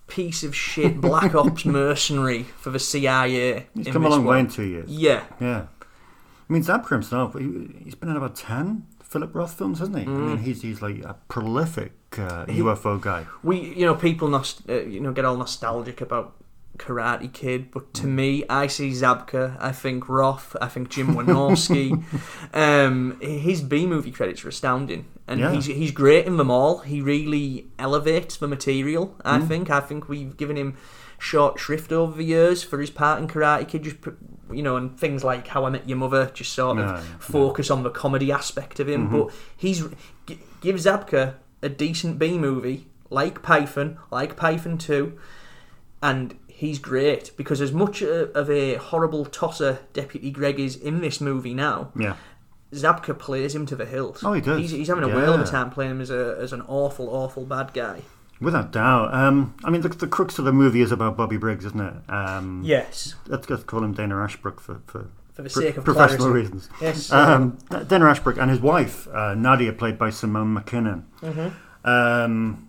piece 0.07 0.43
of 0.45 0.55
shit 0.55 1.01
Black 1.01 1.35
Ops 1.41 1.65
mercenary 1.65 2.45
for 2.45 2.71
the 2.71 2.79
CIA. 2.79 3.67
He's 3.75 3.89
come 3.89 4.05
a 4.05 4.09
long 4.09 4.25
way 4.25 4.41
in 4.41 4.49
two 4.49 4.65
years. 4.65 4.89
Yeah. 4.91 5.25
Yeah. 5.41 5.67
I 6.49 6.53
mean, 6.53 6.63
Zabka 6.63 6.91
himself, 6.91 7.35
he, 7.35 7.69
he's 7.85 7.95
been 7.97 8.09
in 8.09 8.17
about 8.17 8.37
10 8.37 8.87
Philip 9.03 9.35
Roth 9.35 9.55
films, 9.55 9.79
hasn't 9.81 9.99
he? 9.99 10.05
I 10.05 10.07
mean, 10.09 10.39
he's, 10.39 10.63
he's 10.63 10.81
like 10.83 10.99
a 11.05 11.15
prolific 11.29 11.93
uh, 12.19 12.47
Mm. 12.47 12.57
UFO 12.59 12.99
guy. 13.01 13.27
we 13.43 13.61
you 13.75 13.85
know 13.85 13.95
people 13.95 14.29
nost- 14.29 14.67
uh, 14.71 14.87
you 14.89 15.01
know 15.01 15.13
get 15.13 15.25
all 15.27 15.37
nostalgic 15.37 16.01
about 16.01 16.35
Karate 16.79 17.33
Kid, 17.33 17.71
but 17.71 17.93
to 17.95 18.07
me, 18.07 18.45
I 18.49 18.67
see 18.67 18.91
Zabka, 18.91 19.57
I 19.61 19.73
think 19.73 20.09
Roth, 20.09 20.55
I 20.61 20.69
think 20.69 20.89
Jim 20.91 21.15
Wynorski. 21.15 22.03
um, 22.55 23.19
his 23.21 23.63
B 23.63 23.87
movie 23.87 24.11
credits 24.13 24.45
are 24.45 24.49
astounding, 24.49 25.07
and 25.27 25.41
Yeah. 25.41 25.53
he's 25.53 25.67
he's 25.67 25.91
great 25.91 26.27
in 26.27 26.37
them 26.37 26.51
all. 26.51 26.79
He 26.79 27.01
really 27.01 27.67
elevates 27.79 28.37
the 28.37 28.49
material. 28.49 29.17
I 29.25 29.39
Mm. 29.39 29.49
think. 29.49 29.71
I 29.71 29.81
think 29.81 30.09
we've 30.09 30.37
given 30.37 30.57
him 30.57 30.77
short 31.19 31.59
shrift 31.59 31.93
over 31.93 32.15
the 32.17 32.25
years 32.25 32.63
for 32.63 32.79
his 32.79 32.91
part 32.91 33.21
in 33.21 33.27
Karate 33.29 33.67
Kid. 33.67 33.85
Just 33.85 33.97
you 34.53 34.63
know, 34.63 34.77
and 34.77 34.97
things 34.99 35.25
like 35.25 35.49
How 35.49 35.65
I 35.65 35.71
Met 35.71 35.89
Your 35.89 35.99
Mother, 35.99 36.31
just 36.33 36.53
sort 36.53 36.79
of 36.79 36.85
yeah. 36.87 37.01
focus 37.19 37.69
on 37.71 37.83
the 37.83 37.91
comedy 37.91 38.31
aspect 38.31 38.79
of 38.79 38.89
him. 38.89 39.09
Mhm. 39.09 39.13
But 39.27 39.35
he's 39.57 39.85
g- 40.27 40.39
give 40.61 40.77
Zabka 40.77 41.35
a 41.63 41.69
decent 41.69 42.19
B 42.19 42.39
movie 42.39 42.87
like 43.11 43.43
Python, 43.43 43.99
like 44.13 44.37
Python 44.37 44.79
Two, 44.79 45.15
and 46.03 46.35
he's 46.57 46.79
great 46.79 47.31
because 47.37 47.61
as 47.61 47.71
much 47.73 48.01
of 48.03 48.49
a 48.51 48.75
horrible 48.77 49.25
tosser 49.27 49.79
Deputy 49.93 50.31
Greg 50.31 50.59
is 50.59 50.75
in 50.77 51.01
this 51.01 51.21
movie 51.21 51.55
now, 51.55 51.91
Yeah. 51.95 52.17
Zabka 52.73 53.17
plays 53.19 53.55
him 53.55 53.65
to 53.67 53.77
the 53.77 53.85
hilt. 53.87 54.23
Oh, 54.25 54.33
he 54.33 54.41
does. 54.41 54.59
He's, 54.59 54.71
he's 54.73 54.89
having 54.89 55.05
a 55.05 55.09
whale 55.09 55.35
of 55.35 55.41
a 55.41 55.45
time 55.47 55.71
playing 55.71 55.93
him 55.93 56.01
as 56.01 56.11
a 56.11 56.37
as 56.41 56.53
an 56.53 56.63
awful, 56.67 57.09
awful 57.15 57.45
bad 57.45 57.73
guy. 57.73 58.03
Without 58.41 58.71
doubt. 58.73 59.15
Um, 59.15 59.55
I 59.65 59.71
mean, 59.71 59.81
the, 59.83 59.89
the 59.89 60.07
crux 60.09 60.39
of 60.39 60.45
the 60.45 60.53
movie 60.53 60.83
is 60.83 60.93
about 60.93 61.17
Bobby 61.17 61.37
Briggs, 61.39 61.65
isn't 61.65 61.81
it? 61.81 61.95
Um, 62.13 62.63
Yes. 62.65 63.15
Let's, 63.29 63.49
let's 63.49 63.63
call 63.65 63.83
him 63.85 63.95
Dana 63.95 64.17
Ashbrook 64.23 64.61
for, 64.61 64.81
for, 64.87 65.07
For 65.33 65.43
the 65.43 65.49
sake 65.49 65.77
of 65.79 65.85
professional 65.85 66.27
clarity. 66.29 66.41
reasons. 66.43 66.69
Yes. 66.83 67.11
Um, 67.13 67.57
Dana 67.89 68.07
Ashbrook 68.07 68.37
and 68.37 68.51
his 68.51 68.61
wife, 68.61 69.09
uh, 69.09 69.35
Nadia, 69.35 69.73
played 69.73 69.97
by 69.99 70.11
Simone 70.11 70.55
McKinnon. 70.55 71.05
Mhm. 71.23 71.53
Um, 71.85 72.66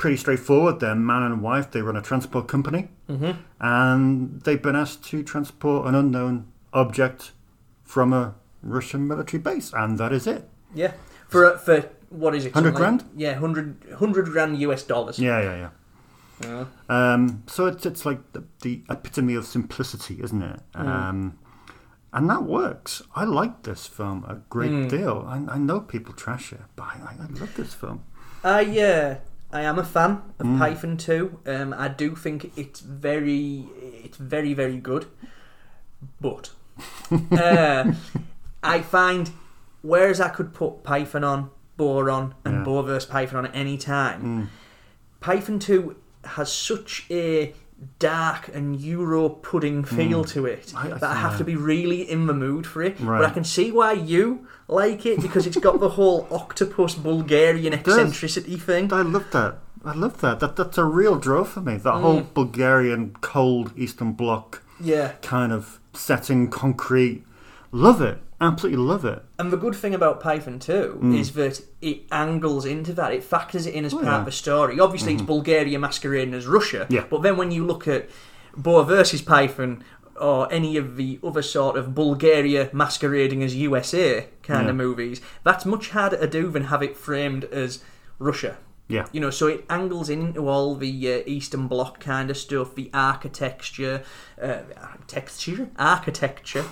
pretty 0.00 0.16
straightforward. 0.16 0.80
They're 0.80 0.94
man 0.94 1.22
and 1.22 1.42
wife. 1.42 1.70
They 1.70 1.82
run 1.82 1.96
a 1.96 2.02
transport 2.02 2.48
company. 2.48 2.88
Mhm. 3.08 3.36
And 3.60 4.40
they've 4.42 4.62
been 4.62 4.74
asked 4.76 5.04
to 5.10 5.22
transport 5.22 5.86
an 5.86 5.94
unknown 5.94 6.46
object 6.72 7.32
from 7.84 8.12
a 8.12 8.34
Russian 8.62 9.06
military 9.06 9.40
base. 9.42 9.72
And 9.74 9.98
that 9.98 10.12
is 10.12 10.26
it. 10.26 10.48
Yeah. 10.74 10.92
For 11.28 11.58
for 11.58 11.84
what 12.08 12.34
is 12.34 12.44
it? 12.46 12.54
100 12.54 12.54
something 12.54 12.72
like- 12.72 12.76
grand? 12.80 13.04
yeah, 13.16 13.32
100, 13.34 13.84
100 13.90 14.26
grand 14.32 14.58
US 14.58 14.82
dollars. 14.82 15.18
Yeah, 15.18 15.40
yeah, 15.42 15.56
yeah. 15.64 15.68
Yeah. 16.42 16.64
Um, 16.88 17.42
so 17.46 17.66
it's 17.66 17.84
it's 17.84 18.06
like 18.06 18.20
the, 18.32 18.42
the 18.62 18.82
epitome 18.88 19.34
of 19.34 19.44
simplicity, 19.44 20.18
isn't 20.22 20.42
it? 20.42 20.60
Mm. 20.74 20.86
Um, 20.88 21.38
and 22.14 22.30
that 22.30 22.42
works. 22.44 23.02
I 23.14 23.24
like 23.24 23.62
this 23.64 23.86
film 23.86 24.24
a 24.26 24.36
great 24.48 24.70
Mm. 24.72 24.88
deal. 24.88 25.24
I, 25.28 25.36
I 25.56 25.58
know 25.58 25.80
people 25.80 26.14
trash 26.14 26.52
it, 26.52 26.62
but 26.76 26.84
I, 26.84 27.16
I 27.22 27.26
love 27.38 27.54
this 27.56 27.74
film. 27.74 28.00
I 28.42 28.62
uh, 28.80 29.14
I 29.52 29.62
am 29.62 29.78
a 29.78 29.84
fan 29.84 30.22
of 30.38 30.46
Mm. 30.46 30.58
Python 30.58 30.96
2. 30.96 31.38
Um, 31.46 31.74
I 31.76 31.88
do 31.88 32.14
think 32.14 32.52
it's 32.56 32.80
very 32.80 33.66
it's 34.04 34.16
very 34.16 34.54
very 34.54 34.76
good, 34.78 35.06
but 36.20 36.50
uh, 37.32 37.92
I 38.62 38.80
find 38.82 39.30
whereas 39.82 40.20
I 40.20 40.28
could 40.28 40.52
put 40.54 40.82
Python 40.84 41.24
on, 41.24 41.50
Boa 41.76 42.10
on, 42.12 42.34
and 42.44 42.58
Yeah. 42.58 42.62
Boa 42.64 42.82
versus 42.82 43.08
Python 43.10 43.38
on 43.38 43.46
at 43.46 43.54
any 43.56 43.76
time, 43.78 44.22
Mm. 44.22 44.46
Python 45.20 45.58
2 45.58 45.96
has 46.24 46.52
such 46.52 47.06
a 47.10 47.54
dark 47.98 48.48
and 48.54 48.78
Euro 48.80 49.28
pudding 49.28 49.84
feel 49.84 50.24
Mm. 50.24 50.28
to 50.34 50.46
it 50.46 50.72
I- 50.76 50.86
I 50.86 50.88
that 50.98 51.02
I 51.02 51.14
have 51.14 51.38
to 51.38 51.44
be 51.44 51.56
really 51.56 52.02
in 52.10 52.26
the 52.26 52.34
mood 52.34 52.66
for 52.66 52.82
it. 52.82 52.94
But 53.04 53.24
I 53.24 53.30
can 53.30 53.44
see 53.44 53.72
why 53.72 53.92
you 53.92 54.46
like 54.68 55.06
it 55.06 55.20
because 55.22 55.46
it's 55.46 55.56
got 55.58 55.80
the 55.80 55.90
whole 55.90 56.26
octopus 56.40 56.94
Bulgarian 56.94 57.72
eccentricity 57.72 58.56
thing. 58.56 58.92
I 58.92 59.02
love 59.02 59.26
that. 59.32 59.54
I 59.84 59.94
love 59.94 60.20
that. 60.20 60.40
That 60.40 60.56
that's 60.56 60.76
a 60.78 60.84
real 60.84 61.16
draw 61.16 61.44
for 61.44 61.60
me. 61.60 61.76
That 61.78 61.94
Mm. 61.94 62.00
whole 62.02 62.22
Bulgarian 62.34 63.16
cold 63.22 63.72
Eastern 63.76 64.12
Bloc 64.12 64.62
Yeah. 64.78 65.12
kind 65.22 65.52
of 65.52 65.78
setting, 65.94 66.48
concrete. 66.50 67.24
Love 67.72 68.00
it. 68.02 68.18
Absolutely 68.40 68.82
love 68.82 69.04
it. 69.04 69.22
And 69.38 69.52
the 69.52 69.56
good 69.56 69.74
thing 69.74 69.94
about 69.94 70.18
Python 70.20 70.58
2 70.58 70.98
Mm. 71.02 71.18
is 71.18 71.32
that 71.32 71.60
it 71.82 72.02
angles 72.10 72.64
into 72.64 72.92
that. 72.94 73.12
It 73.12 73.22
factors 73.22 73.66
it 73.66 73.74
in 73.74 73.84
as 73.84 73.92
Oh, 73.92 73.98
part 73.98 74.06
yeah. 74.08 74.18
of 74.20 74.24
the 74.24 74.32
story. 74.32 74.80
Obviously, 74.80 75.12
it's 75.12 75.22
Mhm. 75.22 75.26
Bulgaria 75.26 75.78
masquerading 75.78 76.34
as 76.34 76.46
Russia. 76.46 76.86
Yeah. 76.88 77.04
But 77.10 77.22
then 77.22 77.36
when 77.36 77.50
you 77.50 77.64
look 77.66 77.86
at 77.86 78.08
Boa 78.56 78.82
versus 78.84 79.20
Python 79.22 79.84
or 80.18 80.50
any 80.52 80.76
of 80.76 80.96
the 80.96 81.18
other 81.22 81.42
sort 81.42 81.76
of 81.76 81.94
Bulgaria 81.94 82.70
masquerading 82.72 83.42
as 83.42 83.54
USA 83.54 84.26
kind 84.42 84.64
Yeah. 84.64 84.70
of 84.70 84.76
movies, 84.76 85.20
that's 85.44 85.64
much 85.66 85.90
harder 85.90 86.16
to 86.16 86.26
do 86.26 86.50
than 86.50 86.64
have 86.64 86.82
it 86.82 86.96
framed 86.96 87.44
as 87.44 87.80
Russia. 88.18 88.56
Yeah. 88.90 89.06
You 89.12 89.20
know, 89.20 89.30
so 89.30 89.46
it 89.46 89.64
angles 89.70 90.08
into 90.10 90.48
all 90.48 90.74
the 90.74 91.14
uh, 91.14 91.22
Eastern 91.26 91.68
Bloc 91.68 92.00
kind 92.00 92.28
of 92.30 92.36
stuff, 92.36 92.74
the 92.74 92.90
architecture, 92.92 94.02
uh, 94.42 94.58
architecture, 94.76 95.70
architecture, 95.78 96.64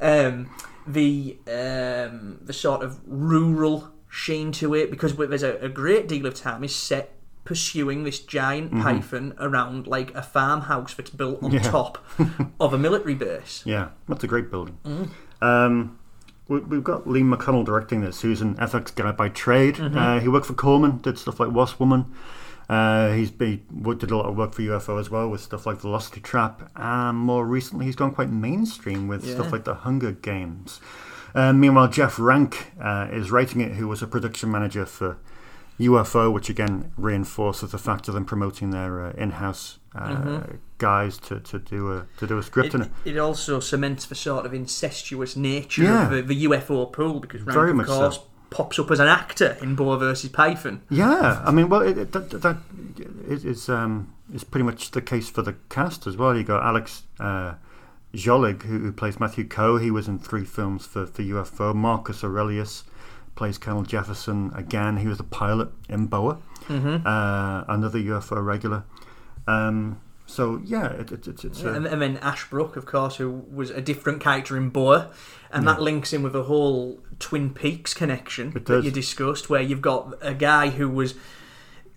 um, 0.00 0.50
the 0.86 1.38
um, 1.46 2.38
the 2.42 2.52
sort 2.52 2.82
of 2.82 2.98
rural 3.06 3.88
sheen 4.08 4.50
to 4.52 4.74
it, 4.74 4.90
because 4.90 5.14
there's 5.16 5.42
a, 5.44 5.56
a 5.58 5.68
great 5.68 6.08
deal 6.08 6.26
of 6.26 6.34
time 6.34 6.64
is 6.64 6.74
set 6.74 7.12
pursuing 7.44 8.04
this 8.04 8.18
giant 8.20 8.72
Mhm. 8.72 8.82
python 8.82 9.34
around 9.38 9.86
like 9.86 10.14
a 10.14 10.22
farmhouse 10.22 10.94
that's 10.94 11.10
built 11.10 11.42
on 11.42 11.52
Yeah. 11.52 11.62
top 11.62 12.04
of 12.60 12.74
a 12.74 12.78
military 12.78 13.14
base. 13.14 13.62
Yeah, 13.64 13.88
that's 14.08 14.24
a 14.24 14.26
great 14.26 14.50
building. 14.50 14.78
Mm. 14.84 15.08
Um, 15.42 15.98
we've 16.58 16.84
got 16.84 17.06
Lee 17.08 17.22
McConnell 17.22 17.64
directing 17.64 18.00
this, 18.00 18.20
who's 18.22 18.40
an 18.40 18.56
FX 18.56 18.94
guy 18.94 19.12
by 19.12 19.28
trade. 19.28 19.76
Mhm. 19.76 19.96
Uh, 19.96 20.20
he 20.20 20.28
worked 20.28 20.46
for 20.46 20.54
Corman, 20.54 20.98
did 20.98 21.18
stuff 21.18 21.38
like 21.40 21.50
Wasp 21.52 21.78
Woman. 21.80 22.06
Uh, 22.68 23.10
he's 23.12 23.30
be, 23.30 23.62
wo- 23.72 23.94
did 23.94 24.10
a 24.10 24.16
lot 24.16 24.26
of 24.26 24.36
work 24.36 24.52
for 24.54 24.62
UFO 24.62 24.98
as 24.98 25.10
well 25.10 25.28
with 25.28 25.40
stuff 25.40 25.66
like 25.66 25.80
Velocity 25.80 26.20
Trap. 26.20 26.70
And 26.76 27.18
more 27.18 27.44
recently, 27.46 27.86
he's 27.86 27.96
gone 27.96 28.12
quite 28.12 28.30
mainstream 28.30 29.08
with 29.08 29.24
Yeah. 29.24 29.34
stuff 29.34 29.50
like 29.52 29.64
The 29.64 29.74
Hunger 29.74 30.12
Games. 30.12 30.80
Uh, 31.34 31.52
meanwhile, 31.52 31.88
Jeff 31.88 32.18
Rank 32.18 32.72
uh, 32.80 33.08
is 33.10 33.30
writing 33.30 33.60
it, 33.60 33.72
who 33.72 33.88
was 33.88 34.02
a 34.02 34.06
production 34.06 34.50
manager 34.50 34.86
for 34.86 35.16
UFO, 35.80 36.30
which 36.32 36.48
again 36.50 36.92
reinforces 36.96 37.70
the 37.72 37.78
fact 37.78 38.08
of 38.08 38.14
them 38.14 38.24
promoting 38.24 38.70
their 38.70 39.06
uh, 39.06 39.12
in-house 39.16 39.78
uh, 39.94 40.08
Mhm. 40.10 40.58
guys 40.78 41.18
to, 41.18 41.40
to 41.40 41.58
do 41.58 41.90
a 41.92 42.06
to 42.18 42.26
do 42.26 42.38
a 42.38 42.42
script 42.42 42.74
It, 42.74 42.88
it. 43.04 43.18
also 43.18 43.58
cements 43.60 44.06
the 44.06 44.14
sort 44.14 44.46
of 44.46 44.52
incestuous 44.54 45.36
nature 45.36 45.82
Yeah. 45.84 46.04
of 46.04 46.10
the, 46.10 46.22
the 46.22 46.44
UFO 46.44 46.86
pool 46.92 47.18
because 47.20 47.42
Rank, 47.42 47.54
Very 47.54 47.70
of 47.70 47.76
much 47.76 47.88
so. 47.88 48.12
pops 48.50 48.78
up 48.78 48.90
as 48.90 49.00
an 49.00 49.08
actor 49.08 49.56
in 49.62 49.74
Boa 49.74 49.96
versus 49.98 50.30
Python. 50.30 50.82
Yeah, 50.90 51.42
I 51.44 51.50
mean, 51.50 51.68
well, 51.68 51.82
it, 51.82 51.96
it, 51.98 52.12
that, 52.12 52.30
that 52.42 52.56
is 53.26 53.44
is, 53.44 53.68
um, 53.68 54.12
is 54.34 54.44
pretty 54.44 54.64
much 54.64 54.90
the 54.92 55.00
case 55.02 55.28
for 55.30 55.42
the 55.42 55.54
cast 55.70 56.06
as 56.06 56.16
well. 56.16 56.36
You 56.36 56.44
got 56.44 56.62
Alex 56.62 57.02
uh, 57.18 57.54
Jolig, 58.14 58.62
who, 58.62 58.78
who 58.80 58.92
plays 58.92 59.18
Matthew 59.20 59.44
Coe. 59.46 59.76
He 59.78 59.90
was 59.90 60.08
in 60.08 60.18
three 60.18 60.44
films 60.44 60.84
for, 60.86 61.06
for 61.06 61.22
UFO. 61.22 61.74
Marcus 61.74 62.22
Aurelius 62.24 62.84
plays 63.40 63.56
Colonel 63.56 63.84
Jefferson 63.84 64.52
again. 64.54 64.98
He 64.98 65.06
was 65.08 65.16
the 65.16 65.24
pilot 65.24 65.70
in 65.88 66.08
Boa, 66.08 66.36
Mhm. 66.68 67.06
uh, 67.06 67.64
another 67.68 67.98
UFO 67.98 68.38
regular. 68.44 68.82
Um, 69.48 69.98
so 70.26 70.60
yeah, 70.62 70.88
it, 70.88 71.10
it, 71.10 71.26
it's 71.26 71.42
it's 71.46 71.64
uh, 71.64 71.72
and, 71.72 71.86
and 71.86 72.02
then 72.02 72.18
Ashbrook, 72.18 72.76
of 72.76 72.84
course, 72.84 73.16
who 73.16 73.30
was 73.50 73.70
a 73.70 73.80
different 73.80 74.20
character 74.20 74.58
in 74.58 74.68
Boa, 74.68 75.08
and 75.50 75.64
Yeah. 75.64 75.72
that 75.72 75.80
links 75.80 76.12
in 76.12 76.22
with 76.22 76.34
the 76.34 76.42
whole 76.44 77.00
Twin 77.18 77.48
Peaks 77.54 77.94
connection 77.94 78.50
that 78.66 78.84
you 78.84 78.90
discussed, 78.90 79.48
where 79.48 79.62
you've 79.62 79.80
got 79.80 80.18
a 80.20 80.34
guy 80.34 80.68
who 80.68 80.86
was 80.90 81.14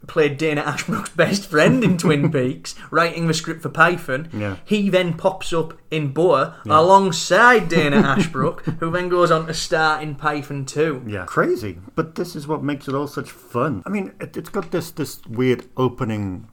played 0.07 0.37
Dana 0.37 0.61
Ashbrook's 0.61 1.09
best 1.11 1.49
friend 1.49 1.83
in 1.83 1.97
Twin 1.97 2.31
Peaks, 2.31 2.75
writing 2.91 3.27
the 3.27 3.33
script 3.33 3.61
for 3.61 3.69
Python. 3.69 4.29
Yeah. 4.33 4.57
He 4.65 4.89
then 4.89 5.13
pops 5.15 5.53
up 5.53 5.77
in 5.91 6.11
Boa 6.13 6.57
Yeah. 6.65 6.79
alongside 6.79 7.69
Dana 7.69 7.97
Ashbrook, 8.17 8.63
who 8.65 8.91
then 8.91 9.09
goes 9.09 9.31
on 9.31 9.47
to 9.47 9.53
star 9.53 10.01
in 10.01 10.15
Python 10.15 10.65
2. 10.65 11.03
Yeah, 11.07 11.25
crazy. 11.25 11.79
But 11.95 12.15
this 12.15 12.35
is 12.35 12.47
what 12.47 12.63
makes 12.63 12.87
it 12.87 12.95
all 12.95 13.07
such 13.07 13.31
fun. 13.31 13.83
I 13.85 13.89
mean, 13.89 14.13
it, 14.19 14.35
it's 14.37 14.49
got 14.49 14.71
this 14.71 14.91
this 14.91 15.25
weird 15.25 15.65
opening 15.77 16.47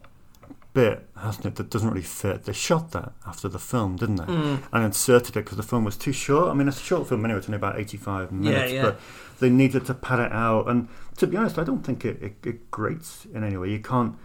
bit, 0.73 1.09
hasn't 1.21 1.47
it, 1.47 1.57
that 1.57 1.69
doesn't 1.69 1.89
really 1.89 2.01
fit. 2.03 2.45
They 2.45 2.53
shot 2.53 2.93
that 2.93 3.13
after 3.27 3.49
the 3.49 3.59
film, 3.59 3.97
didn't 3.97 4.17
they? 4.17 4.25
Mm. 4.25 4.63
And 4.73 4.85
inserted 4.85 5.37
it 5.37 5.45
because 5.45 5.57
the 5.57 5.65
film 5.65 5.85
was 5.85 5.97
too 5.97 6.13
short. 6.13 6.49
I 6.49 6.55
mean, 6.55 6.69
it's 6.69 6.81
a 6.81 6.85
short 6.85 7.09
film 7.09 7.25
anyway, 7.25 7.39
it's 7.39 7.49
only 7.49 7.57
about 7.57 7.79
85 7.79 8.31
minutes, 8.31 8.73
yeah. 8.73 8.83
but 8.83 9.01
they 9.41 9.51
needed 9.51 9.84
to 9.86 9.95
pad 9.95 10.20
it 10.20 10.32
out. 10.32 10.68
And 10.68 10.88
to 11.18 11.26
be 11.26 11.36
honest, 11.36 11.59
I 11.59 11.64
don't 11.64 11.82
think 11.84 12.05
it, 12.05 12.22
it, 12.22 12.36
it 12.47 12.70
grates 12.70 13.26
in 13.34 13.43
any 13.45 13.57
way. 13.57 13.70
You 13.70 13.80
can't, 13.80 14.16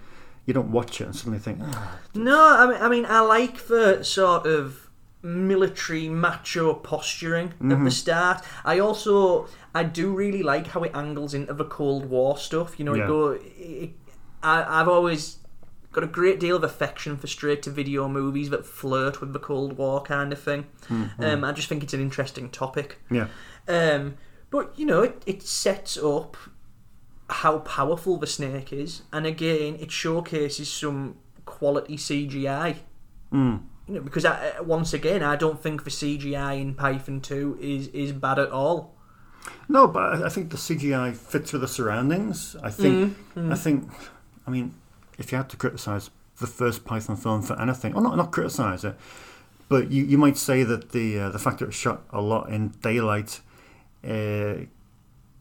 you 0.46 0.54
don't 0.54 0.72
watch 0.72 1.02
it 1.02 1.06
and 1.06 1.16
suddenly 1.16 1.40
think, 1.40 1.60
ah, 1.64 1.98
No, 2.14 2.40
I 2.58 2.68
mean, 2.68 2.82
I 2.82 2.90
mean, 2.90 3.06
I 3.08 3.20
like 3.22 3.68
the 3.68 4.04
sort 4.04 4.46
of 4.46 4.90
military 5.24 6.08
macho 6.08 6.74
posturing 6.76 7.48
at 7.48 7.60
Mhm. 7.60 7.84
the 7.86 7.92
start. 7.92 8.44
I 8.64 8.78
also, 8.80 9.48
I 9.74 9.84
do 9.84 10.14
really 10.14 10.44
like 10.44 10.68
how 10.68 10.84
it 10.84 10.92
angles 10.94 11.34
into 11.34 11.54
the 11.54 11.66
Cold 11.66 12.06
War 12.06 12.38
stuff. 12.38 12.78
You 12.78 12.86
know, 12.86 12.94
Yeah. 12.94 13.06
it 13.06 13.08
go. 13.08 13.30
It, 13.58 13.92
I, 14.44 14.80
I've 14.82 14.88
always 14.88 15.38
got 15.92 16.04
a 16.04 16.08
great 16.08 16.40
deal 16.40 16.58
of 16.58 16.64
affection 16.64 17.18
for 17.18 17.26
straight-to-video 17.26 18.08
movies 18.10 18.50
that 18.52 18.66
flirt 18.66 19.22
with 19.22 19.32
the 19.34 19.40
Cold 19.40 19.78
War 19.78 20.02
kind 20.04 20.32
of 20.34 20.40
thing. 20.40 20.66
Mhm. 20.90 21.24
Um, 21.24 21.44
I 21.44 21.54
just 21.54 21.70
think 21.70 21.82
it's 21.84 21.94
an 21.94 22.02
interesting 22.02 22.50
topic. 22.50 23.00
Yeah. 23.10 23.28
Um, 23.68 24.16
but 24.56 24.72
you 24.80 24.86
know, 24.86 25.02
it, 25.02 25.22
it 25.26 25.44
sets 25.44 25.98
up 25.98 26.38
how 27.30 27.60
powerful 27.60 28.16
the 28.16 28.26
snake 28.26 28.72
is, 28.72 29.02
and 29.12 29.26
again, 29.26 29.76
it 29.82 29.92
showcases 29.92 30.72
some 30.72 31.18
quality 31.44 31.98
CGI. 31.98 32.78
Mm. 33.34 33.64
You 33.86 33.96
know, 33.96 34.00
because 34.00 34.24
I, 34.24 34.62
once 34.62 34.94
again, 34.94 35.24
I 35.24 35.36
don't 35.36 35.62
think 35.62 35.84
the 35.84 35.90
CGI 35.90 36.62
in 36.62 36.74
Python 36.74 37.20
Two 37.20 37.58
is 37.60 37.90
is 37.90 38.14
bad 38.14 38.40
at 38.40 38.50
all. 38.50 38.96
No, 39.68 39.88
but 39.88 40.24
I- 40.24 40.30
think 40.30 40.52
the 40.52 40.58
CGI 40.58 41.14
fits 41.14 41.52
with 41.52 41.62
the 41.62 41.68
surroundings. 41.68 42.56
I 42.64 42.72
think. 42.72 43.18
Mm, 43.36 43.48
mm. 43.48 43.52
I 43.52 43.56
think. 43.56 43.90
I 44.48 44.52
mean, 44.52 44.74
if 45.18 45.34
you 45.34 45.38
had 45.38 45.50
to 45.50 45.58
criticize 45.58 46.10
the 46.40 46.48
first 46.48 46.86
Python 46.86 47.18
film 47.18 47.42
for 47.42 47.60
anything, 47.60 47.94
or 47.94 48.02
not 48.02 48.16
not 48.16 48.32
criticize 48.32 48.86
it, 48.86 48.96
but 49.68 49.92
you, 49.92 50.06
you 50.06 50.18
might 50.18 50.38
say 50.38 50.64
that 50.64 50.94
the 50.94 51.20
uh, 51.20 51.30
the 51.30 51.40
fact 51.40 51.60
that 51.60 51.66
it 51.66 51.68
was 51.68 51.76
shot 51.76 52.04
a 52.12 52.22
lot 52.22 52.48
in 52.50 52.70
daylight 52.82 53.42
uh, 54.06 54.66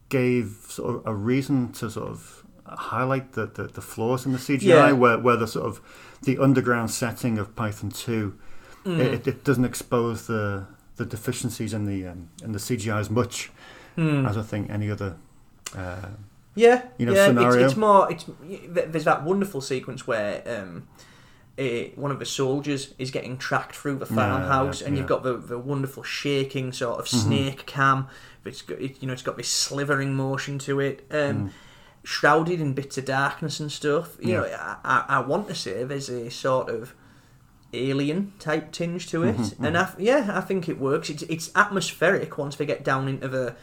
gave 0.08 0.66
sort 0.68 0.96
of 0.96 1.06
a 1.06 1.14
reason 1.14 1.72
to 1.72 1.90
sort 1.90 2.08
of 2.08 2.44
highlight 2.66 3.32
the, 3.32 3.46
the, 3.46 3.64
the 3.64 3.80
flaws 3.80 4.26
in 4.26 4.32
the 4.32 4.38
CGI, 4.38 4.62
Yeah. 4.62 4.92
where 4.92 5.18
where 5.18 5.36
the 5.36 5.46
sort 5.46 5.66
of 5.66 5.80
the 6.22 6.38
underground 6.38 6.90
setting 6.90 7.38
of 7.38 7.54
Python 7.56 7.90
two, 7.90 8.38
Mm. 8.84 8.98
it, 8.98 9.26
it 9.26 9.44
doesn't 9.44 9.64
expose 9.64 10.26
the 10.26 10.66
the 10.96 11.06
deficiencies 11.06 11.72
in 11.72 11.86
the 11.86 12.06
um, 12.06 12.28
in 12.42 12.52
the 12.52 12.58
CGI 12.58 12.98
as 13.00 13.10
much 13.10 13.50
Hmm. 13.96 14.26
as 14.26 14.36
I 14.36 14.42
think 14.42 14.70
any 14.70 14.90
other. 14.90 15.16
Uh, 15.76 16.08
Yeah, 16.56 16.82
you 16.98 17.06
know, 17.06 17.14
yeah. 17.14 17.26
scenario. 17.28 17.64
It's, 17.64 17.72
it's 17.72 17.76
more. 17.76 18.10
It's 18.12 18.24
there's 18.68 19.04
that 19.04 19.24
wonderful 19.24 19.60
sequence 19.60 20.06
where 20.06 20.42
um, 20.46 20.86
eh, 21.58 21.88
one 21.96 22.10
of 22.10 22.18
the 22.18 22.26
soldiers 22.26 22.92
is 22.98 23.10
getting 23.10 23.38
tracked 23.38 23.74
through 23.76 23.96
the 23.98 24.06
Yeah, 24.06 24.14
farmhouse, 24.16 24.82
and 24.82 24.94
yeah. 24.94 25.00
you've 25.00 25.08
got 25.08 25.22
the, 25.22 25.36
the 25.36 25.58
wonderful 25.58 26.02
shaking 26.02 26.72
sort 26.72 26.98
of 26.98 27.06
Mhm. 27.06 27.22
snake 27.24 27.66
cam. 27.66 28.06
It's 28.44 28.62
got, 28.62 28.80
it, 28.80 29.00
you 29.00 29.06
know, 29.06 29.12
it's 29.12 29.22
got 29.22 29.36
this 29.36 29.48
slithering 29.48 30.14
motion 30.14 30.58
to 30.60 30.80
it. 30.80 31.06
Um, 31.10 31.18
Mm. 31.18 31.50
Shrouded 32.06 32.60
in 32.60 32.74
bits 32.74 32.98
of 32.98 33.06
darkness 33.06 33.60
and 33.60 33.72
stuff. 33.72 34.18
You 34.20 34.34
know, 34.34 34.46
Yeah. 34.46 34.76
I, 34.84 35.04
I, 35.08 35.16
I 35.16 35.18
want 35.20 35.48
to 35.48 35.54
say 35.54 35.84
there's 35.84 36.10
a 36.10 36.30
sort 36.30 36.68
of 36.68 36.94
alien 37.72 38.32
type 38.38 38.72
tinge 38.72 39.08
to 39.08 39.22
it, 39.24 39.36
Mhm, 39.36 39.66
and 39.66 39.78
I, 39.78 39.88
yeah, 39.98 40.30
I 40.34 40.42
think 40.42 40.68
it 40.68 40.78
works. 40.78 41.08
It's 41.10 41.22
it's 41.24 41.50
atmospheric 41.56 42.36
once 42.38 42.56
they 42.56 42.66
get 42.66 42.84
down 42.84 43.08
into 43.08 43.26
the 43.28 43.56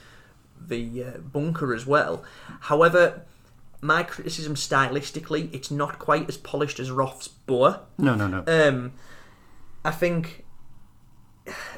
the 0.59 1.03
uh, 1.03 1.17
bunker 1.19 1.73
as 1.73 1.85
well. 1.85 2.23
However, 2.61 3.21
my 3.79 4.03
criticism 4.03 4.55
stylistically, 4.55 5.53
it's 5.53 5.69
not 5.71 5.97
quite 5.99 6.27
as 6.27 6.37
polished 6.37 6.79
as 6.79 6.89
Roth's 6.91 7.27
Boa. 7.27 7.81
No, 7.97 8.15
no, 8.15 8.27
no. 8.27 8.43
Um, 8.47 8.93
I 9.85 9.91
think 9.91 10.43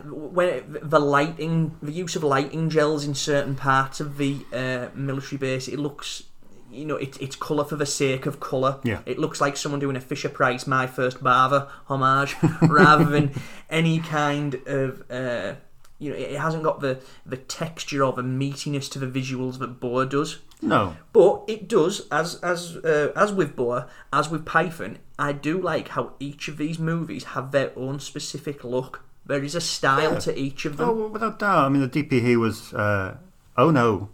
when 0.06 0.78
the 0.82 1.00
lighting, 1.00 1.78
the 1.82 1.92
use 1.92 2.16
of 2.16 2.24
lighting 2.24 2.70
gels 2.70 3.06
in 3.06 3.16
certain 3.16 3.56
parts 3.56 4.00
of 4.00 4.18
the 4.18 4.46
uh, 4.54 4.88
military 4.96 5.38
base, 5.38 5.68
it 5.68 5.80
looks. 5.80 6.24
You 6.72 6.86
know, 6.86 6.96
it, 6.96 7.22
it's 7.22 7.36
colour 7.36 7.66
for 7.66 7.76
the 7.76 7.86
sake 7.86 8.26
of 8.26 8.40
colour. 8.40 8.80
Yeah. 8.84 9.02
It 9.06 9.20
looks 9.20 9.40
like 9.40 9.58
someone 9.58 9.80
doing 9.80 9.96
a 9.96 10.02
Fisher 10.02 10.30
Price 10.30 10.66
My 10.66 10.88
First 10.88 11.22
Barber 11.22 11.70
homage 11.86 12.36
rather 12.64 13.06
than 13.06 13.32
any 13.70 14.00
kind 14.00 14.56
of. 14.66 15.10
Uh, 15.10 15.54
you 16.00 16.10
know, 16.10 16.18
it 16.18 16.38
hasn't 16.38 16.64
got 16.64 16.82
the, 16.82 17.00
the 17.26 17.38
texture 17.38 18.04
or 18.04 18.12
the 18.12 18.24
meatiness 18.24 18.92
to 18.92 19.00
the 19.00 19.08
visuals 19.08 19.60
that 19.60 19.80
Boa 19.80 20.06
does. 20.06 20.40
No. 20.62 20.98
But 21.14 21.44
it 21.48 21.68
does, 21.68 22.08
as 22.12 22.36
as 22.42 22.78
uh, 22.78 23.12
as 23.16 23.32
with 23.32 23.56
Boa, 23.56 23.88
as 24.12 24.30
with 24.30 24.46
Python, 24.46 24.98
I 25.20 25.32
do 25.32 25.62
like 25.62 25.90
how 25.90 26.14
each 26.20 26.48
of 26.48 26.58
these 26.58 26.80
movies 26.80 27.24
have 27.26 27.52
their 27.52 27.72
own 27.78 28.00
specific 28.00 28.64
look. 28.64 29.04
There 29.26 29.44
is 29.44 29.56
a 29.56 29.62
style 29.62 30.14
Yeah. 30.14 30.20
to 30.20 30.38
each 30.38 30.66
of 30.66 30.78
them. 30.78 30.90
Oh, 30.90 31.08
without 31.08 31.40
doubt. 31.40 31.66
I 31.66 31.70
mean, 31.70 31.82
the 31.82 32.04
DP 32.04 32.36
was. 32.38 32.74
Uh, 32.74 33.18
oh 33.58 33.72
no. 33.72 34.10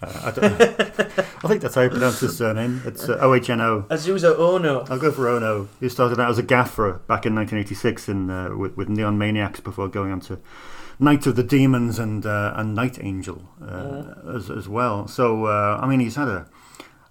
Uh, 0.00 0.20
I, 0.26 0.30
don't, 0.30 0.44
I 1.44 1.48
think 1.48 1.60
that's 1.60 1.74
how 1.74 1.80
you 1.82 1.90
pronounce 1.90 2.20
his 2.20 2.36
surname. 2.38 2.82
It's 2.84 3.08
uh, 3.08 3.18
OHNO. 3.18 3.88
Azusa 3.88 4.38
Ono. 4.38 4.84
I'll 4.88 4.98
go 4.98 5.10
for 5.10 5.28
Ono. 5.28 5.68
He 5.80 5.88
started 5.88 6.20
out 6.20 6.30
as 6.30 6.38
a 6.38 6.42
gaffer 6.44 7.00
back 7.08 7.26
in 7.26 7.34
1986 7.34 8.08
in, 8.08 8.30
uh, 8.30 8.56
with, 8.56 8.76
with 8.76 8.88
Neon 8.88 9.18
Maniacs 9.18 9.58
before 9.58 9.88
going 9.88 10.12
on 10.12 10.20
to 10.20 10.38
Night 11.00 11.26
of 11.26 11.34
the 11.34 11.42
Demons 11.42 11.98
and 11.98 12.24
uh, 12.24 12.52
and 12.56 12.76
Night 12.76 12.98
Angel 13.02 13.48
uh, 13.60 14.14
as, 14.32 14.50
as 14.50 14.68
well. 14.68 15.08
So, 15.08 15.46
uh, 15.46 15.80
I 15.82 15.88
mean, 15.88 15.98
he's 15.98 16.14
had 16.16 16.28
a 16.28 16.46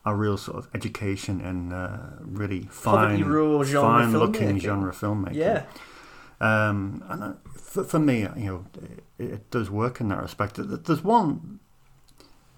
a 0.05 0.15
real 0.15 0.37
sort 0.37 0.57
of 0.57 0.69
education 0.73 1.41
in 1.41 1.73
uh, 1.73 2.17
really 2.21 2.69
Poverty 2.81 3.23
fine-looking 3.23 4.59
genre 4.59 4.93
fine 4.93 5.33
Um, 6.39 7.03
and 7.09 7.35
for, 7.59 7.83
for 7.83 7.99
me, 7.99 8.21
you 8.21 8.45
know, 8.45 8.65
it, 9.17 9.23
it 9.31 9.51
does 9.51 9.69
work 9.69 9.99
in 9.99 10.09
that 10.09 10.21
respect. 10.21 10.55
There's 10.59 11.03
one 11.03 11.59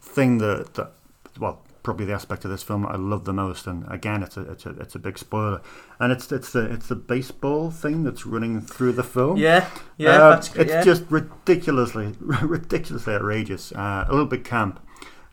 thing 0.01 0.37
that, 0.39 0.73
that, 0.75 0.91
well, 1.39 1.61
probably 1.81 2.05
the 2.05 2.13
aspect 2.13 2.43
of 2.43 2.51
this 2.51 2.61
film 2.61 2.85
I 2.85 2.97
love 2.97 3.23
the 3.25 3.33
most, 3.33 3.65
and 3.65 3.85
again, 3.89 4.21
it's 4.21 4.35
a 4.37 4.41
it's 4.41 4.65
a 4.65 4.71
it's 4.71 4.95
a 4.95 4.99
big 4.99 5.17
spoiler, 5.17 5.61
and 5.99 6.11
it's 6.11 6.29
it's 6.31 6.51
the 6.51 6.69
it's 6.71 6.87
the 6.89 6.95
baseball 6.95 7.71
thing 7.71 8.03
that's 8.03 8.25
running 8.25 8.59
through 8.61 8.91
the 8.91 9.03
film. 9.03 9.37
Yeah, 9.37 9.65
yeah, 9.97 10.09
Uh, 10.09 10.29
that's 10.31 10.49
good, 10.49 10.61
it's 10.63 10.71
yeah. 10.71 10.83
just 10.83 11.03
ridiculously 11.09 12.15
ridiculously 12.19 13.13
outrageous, 13.13 13.71
uh, 13.71 14.05
a 14.07 14.11
little 14.11 14.25
bit 14.27 14.43
camp, 14.43 14.79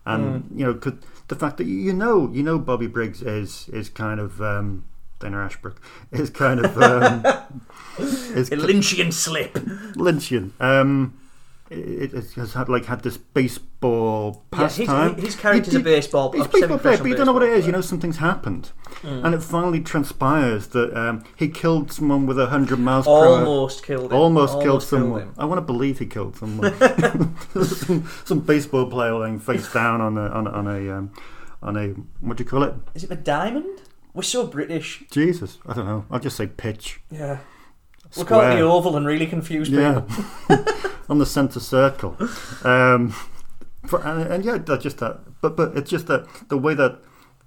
and 0.05 0.44
Mm. 0.44 0.59
you 0.59 0.64
know, 0.66 0.74
could, 0.74 0.99
the 1.28 1.34
fact 1.34 1.57
that 1.57 1.66
you 1.66 1.92
know 1.92 2.30
you 2.32 2.44
know 2.44 2.59
Bobby 2.61 2.86
Briggs 2.86 3.22
is 3.22 3.68
is 3.72 3.88
kind 3.90 4.20
of. 4.20 4.40
Um, 4.40 4.84
Dana 5.19 5.39
Ashbrook 5.39 5.81
is 6.12 6.31
kind 6.31 6.64
of 6.64 6.77
um, 6.81 7.25
is 7.99 8.51
A 8.53 8.57
Lynchian 8.57 9.12
slip. 9.12 9.55
Lynchian. 9.55 10.51
Um, 10.61 11.19
it, 11.71 12.14
it 12.14 12.33
has 12.35 12.53
had 12.53 12.69
like 12.69 12.85
had 12.85 13.03
this 13.03 13.17
baseball 13.17 14.45
Yeah, 14.53 14.69
his- 14.69 14.77
pastime. 14.87 15.17
his 15.17 15.35
character's 15.35 15.75
You- 15.75 15.81
a 15.81 15.83
baseball- 15.83 16.31
He's 16.33 16.45
a 16.45 16.49
baseball 16.49 16.79
player, 16.79 16.99
but 16.99 17.07
you 17.07 17.17
don't 17.17 17.27
know 17.27 17.33
what 17.33 17.43
it 17.43 17.49
is. 17.55 17.67
You 17.67 17.73
know 17.73 17.81
something's 17.81 18.19
happened, 18.19 18.71
Mm. 19.03 19.25
and 19.25 19.35
it 19.35 19.43
finally 19.43 19.81
transpires 19.81 20.69
that 20.69 20.95
um, 20.97 21.25
he 21.35 21.49
killed 21.49 21.91
someone 21.91 22.27
with 22.27 22.39
a 22.39 22.47
hundred 22.47 22.79
miles 22.79 23.07
per 23.07 23.11
hour. 23.11 23.27
Almost 23.45 23.83
killed 23.85 24.12
him. 24.12 24.19
Almost, 24.19 24.53
killed 24.53 24.67
Almost 24.69 24.91
killed 24.91 25.01
someone. 25.03 25.35
I 25.39 25.45
want 25.45 25.59
to 25.59 25.62
believe 25.62 25.99
he 25.99 26.07
killed 26.07 26.37
someone. 26.37 26.73
some, 27.64 28.09
some 28.25 28.41
baseball 28.41 28.87
player 28.89 29.14
laying 29.14 29.39
face 29.41 29.73
down 29.73 30.01
on 30.01 30.17
a 30.19 30.29
on 30.29 30.47
a, 30.47 30.51
on 30.51 30.67
a, 30.69 30.91
um, 30.97 31.11
on 31.62 31.77
a 31.77 31.89
what 32.21 32.37
do 32.37 32.45
you 32.45 32.49
call 32.51 32.62
it? 32.62 32.75
Is 32.95 33.03
it 33.03 33.09
the 33.09 33.17
diamond? 33.17 33.81
We're 34.17 34.23
so 34.23 34.47
British. 34.47 35.05
Jesus, 35.11 35.59
I 35.67 35.75
don't 35.75 35.87
know. 35.87 36.07
I'll 36.11 36.19
just 36.19 36.37
say 36.37 36.47
pitch. 36.47 37.01
Yeah. 37.11 37.39
We'll 38.17 38.25
call 38.25 38.41
it 38.41 38.45
Square. 38.45 38.57
the 38.57 38.62
oval 38.62 38.97
and 38.97 39.07
really 39.07 39.27
confuse 39.27 39.69
people. 39.69 40.07
Yeah, 40.49 40.64
on 41.11 41.19
the 41.19 41.27
centre 41.27 41.61
circle. 41.61 42.17
Um, 42.64 43.14
for, 43.87 44.03
and, 44.05 44.33
and 44.33 44.45
yeah, 44.45 44.57
that 44.59 44.81
just 44.81 44.99
that. 44.99 45.21
But 45.43 45.57
but 45.57 45.77
it's 45.77 45.91
just 45.91 46.07
that 46.07 46.27
the 46.49 46.57
way 46.57 46.73
that 46.75 46.99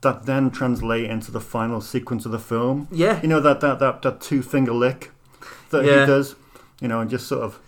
that 0.01 0.25
then 0.27 0.51
translate 0.51 1.09
into 1.09 1.31
the 1.31 1.41
final 1.41 1.81
sequence 1.81 2.25
of 2.25 2.31
the 2.31 2.39
film. 2.39 2.87
Yeah. 2.91 3.19
you 3.21 3.27
know 3.27 3.39
that 3.41 3.61
that 3.61 3.79
that, 3.79 4.01
that 4.03 4.21
two 4.21 4.41
finger 4.43 4.71
lick 4.73 5.11
that 5.71 5.83
Yeah. 5.83 6.01
he 6.01 6.05
does. 6.05 6.35
You 6.81 6.87
know, 6.87 6.99
and 7.01 7.09
just 7.09 7.27
sort 7.27 7.41
of 7.41 7.59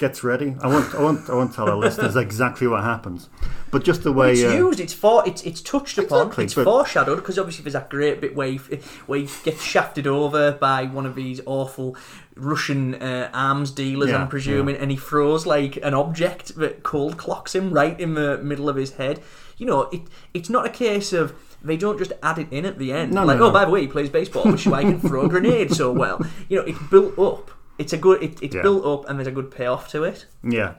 gets 0.00 0.24
ready. 0.24 0.56
I 0.60 0.66
won't 0.66 0.94
I 0.94 1.02
won't 1.02 1.28
I 1.28 1.34
won't 1.34 1.54
tell 1.54 1.68
our 1.68 1.76
listeners 1.76 2.16
exactly 2.16 2.66
what 2.66 2.82
happens, 2.82 3.28
but 3.70 3.84
just 3.84 4.02
the 4.02 4.12
way 4.12 4.32
it's 4.32 4.42
uh, 4.42 4.56
used. 4.56 4.80
It's 4.80 4.94
for. 4.94 5.22
It's 5.28 5.42
it's 5.42 5.60
touched 5.60 5.98
upon. 5.98 6.28
Exactly, 6.28 6.44
it's 6.44 6.54
foreshadowed 6.54 7.16
because 7.16 7.38
obviously 7.38 7.62
there's 7.62 7.74
that 7.74 7.90
great 7.90 8.20
bit 8.20 8.34
where 8.34 8.52
he, 8.52 8.56
where 9.06 9.20
he 9.20 9.28
gets 9.44 9.62
shafted 9.62 10.06
over 10.06 10.52
by 10.52 10.86
one 10.86 11.06
of 11.06 11.14
these 11.14 11.40
awful 11.44 11.96
Russian 12.34 12.94
uh, 12.94 13.30
arms 13.32 13.70
dealers. 13.70 14.08
Yeah, 14.08 14.22
I'm 14.22 14.28
presuming, 14.28 14.76
and 14.76 14.90
he 14.90 14.96
throws 14.96 15.46
like 15.46 15.76
an 15.76 15.94
object 15.94 16.56
that 16.56 16.82
cold 16.82 17.18
clocks 17.18 17.54
him 17.54 17.70
right 17.70 17.98
in 18.00 18.14
the 18.14 18.38
middle 18.38 18.68
of 18.68 18.76
his 18.76 18.94
head. 18.94 19.20
You 19.58 19.66
know, 19.66 19.82
it 19.92 20.00
it's 20.34 20.48
not 20.48 20.66
a 20.66 20.70
case 20.70 21.12
of. 21.12 21.34
They 21.62 21.76
don't 21.76 21.98
just 21.98 22.14
add 22.22 22.38
it 22.38 22.50
in 22.50 22.64
at 22.64 22.78
the 22.78 22.90
end. 22.90 23.12
No, 23.12 23.22
like, 23.22 23.36
no, 23.36 23.44
oh, 23.44 23.48
no. 23.48 23.52
by 23.52 23.66
the 23.66 23.70
way, 23.70 23.82
he 23.82 23.86
plays 23.86 24.08
baseball, 24.08 24.44
which 24.50 24.62
is 24.62 24.72
why 24.72 24.82
he 24.82 24.92
can 24.92 24.98
throw 24.98 25.26
a 25.26 25.28
grenade 25.28 25.70
so 25.74 25.92
well. 25.92 26.18
You 26.48 26.56
know, 26.56 26.64
it's 26.64 26.78
built 26.88 27.18
up. 27.18 27.50
It's 27.80 27.92
a 27.92 27.96
good. 27.98 28.22
It, 28.22 28.42
it's 28.42 28.54
Yeah. 28.54 28.62
built 28.62 28.84
up, 28.84 29.08
and 29.08 29.18
there's 29.18 29.26
a 29.34 29.36
good 29.40 29.50
payoff 29.50 29.88
to 29.90 30.04
it. 30.04 30.26
Yeah. 30.42 30.74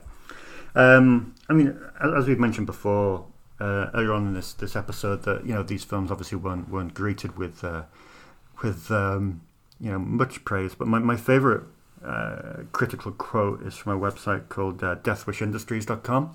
Um, 0.74 1.34
I 1.48 1.52
mean, 1.52 1.68
a- 2.00 2.16
as 2.18 2.26
we've 2.28 2.38
mentioned 2.40 2.66
before 2.66 3.26
uh, 3.60 3.90
earlier 3.94 4.12
on 4.12 4.28
in 4.28 4.34
this, 4.34 4.52
this 4.54 4.74
episode, 4.76 5.22
that 5.24 5.46
you 5.46 5.54
know 5.54 5.62
these 5.62 5.84
films 5.84 6.10
obviously 6.10 6.38
weren't 6.38 6.68
weren't 6.68 6.94
greeted 6.94 7.36
with 7.36 7.62
uh, 7.64 7.82
with 8.62 8.90
um, 8.90 9.42
you 9.80 9.90
know 9.90 9.98
much 9.98 10.44
praise. 10.44 10.74
But 10.74 10.88
my 10.88 10.98
my 10.98 11.16
favorite 11.16 11.64
uh, 12.04 12.62
critical 12.72 13.12
quote 13.12 13.62
is 13.62 13.74
from 13.76 13.92
a 13.92 14.00
website 14.10 14.48
called 14.48 14.82
uh, 14.82 14.96
DeathWishIndustries.com. 14.96 16.30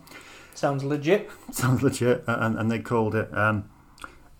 Sounds 0.53 0.83
legit. 0.83 1.29
Sounds 1.51 1.81
legit, 1.83 2.23
and, 2.27 2.57
and 2.57 2.71
they 2.71 2.79
called 2.79 3.15
it 3.15 3.29
um, 3.37 3.69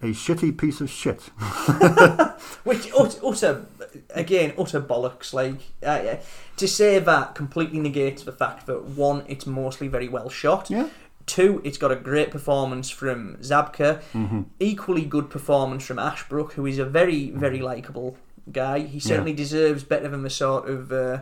a 0.01 0.07
shitty 0.07 0.57
piece 0.57 0.79
of 0.81 0.89
shit. 0.89 1.21
Which 2.63 2.91
ut- 2.93 3.19
utter, 3.25 3.65
again, 4.11 4.53
utter 4.57 4.81
bollocks. 4.81 5.33
Like 5.33 5.61
uh, 5.83 6.17
to 6.57 6.67
say 6.67 6.99
that 6.99 7.35
completely 7.35 7.79
negates 7.79 8.23
the 8.23 8.31
fact 8.31 8.67
that 8.67 8.83
one, 8.85 9.23
it's 9.27 9.45
mostly 9.45 9.87
very 9.87 10.07
well 10.07 10.29
shot. 10.29 10.69
Yeah. 10.69 10.89
Two, 11.25 11.61
it's 11.65 11.77
got 11.77 11.91
a 11.91 11.95
great 11.95 12.31
performance 12.31 12.89
from 12.89 13.37
Zabka. 13.37 14.01
Mhm. 14.13 14.45
Equally 14.59 15.03
good 15.03 15.29
performance 15.29 15.85
from 15.85 15.99
Ashbrook, 15.99 16.53
who 16.53 16.65
is 16.65 16.79
a 16.79 16.85
very, 16.85 17.31
very 17.31 17.59
likable 17.59 18.15
guy. 18.51 18.79
He 18.79 18.99
certainly 18.99 19.33
deserves 19.33 19.83
better 19.83 20.07
than 20.07 20.23
the 20.23 20.29
sort 20.29 20.69
of. 20.69 20.91
Uh, 20.91 21.19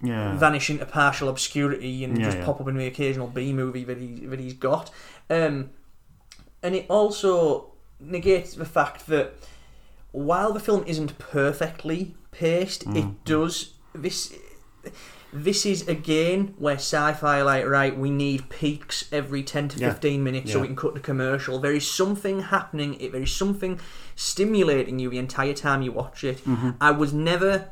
Yeah. 0.00 0.36
Vanish 0.38 0.70
into 0.70 0.86
partial 0.86 1.28
obscurity 1.28 2.04
and 2.04 2.16
Yeah, 2.16 2.24
just 2.26 2.38
yeah. 2.38 2.44
pop 2.44 2.60
up 2.60 2.68
in 2.68 2.76
the 2.78 2.86
occasional 2.86 3.26
B 3.26 3.52
movie 3.52 3.82
that 3.82 3.98
he 3.98 4.26
that 4.26 4.38
he's 4.38 4.54
got, 4.54 4.92
um, 5.28 5.70
and 6.62 6.76
it 6.76 6.86
also 6.88 7.72
negates 8.00 8.54
the 8.54 8.64
fact 8.64 9.06
that 9.08 9.34
while 10.12 10.52
the 10.52 10.60
film 10.60 10.84
isn't 10.86 11.18
perfectly 11.18 12.14
paced, 12.30 12.86
Mm. 12.86 12.96
it 12.96 13.24
does 13.24 13.74
this. 13.94 14.32
This 15.30 15.66
is 15.66 15.86
again 15.86 16.54
where 16.58 16.76
sci-fi 16.76 17.42
like 17.42 17.66
right. 17.66 17.96
We 17.96 18.08
need 18.10 18.48
peaks 18.48 19.04
every 19.12 19.42
ten 19.42 19.68
to 19.68 19.78
Yeah. 19.78 19.90
fifteen 19.92 20.24
minutes 20.24 20.52
so 20.52 20.60
we 20.60 20.68
can 20.68 20.76
cut 20.76 20.94
the 20.94 21.00
commercial. 21.00 21.58
There 21.58 21.74
is 21.74 21.90
something 21.90 22.40
happening. 22.44 22.94
It 22.98 23.12
there 23.12 23.20
is 23.22 23.32
something 23.32 23.78
stimulating 24.16 24.98
you 24.98 25.10
the 25.10 25.18
entire 25.18 25.52
time 25.52 25.82
you 25.82 25.92
watch 25.92 26.24
it. 26.24 26.42
Mhm. 26.46 26.76
I 26.80 26.92
was 26.92 27.12
never, 27.12 27.68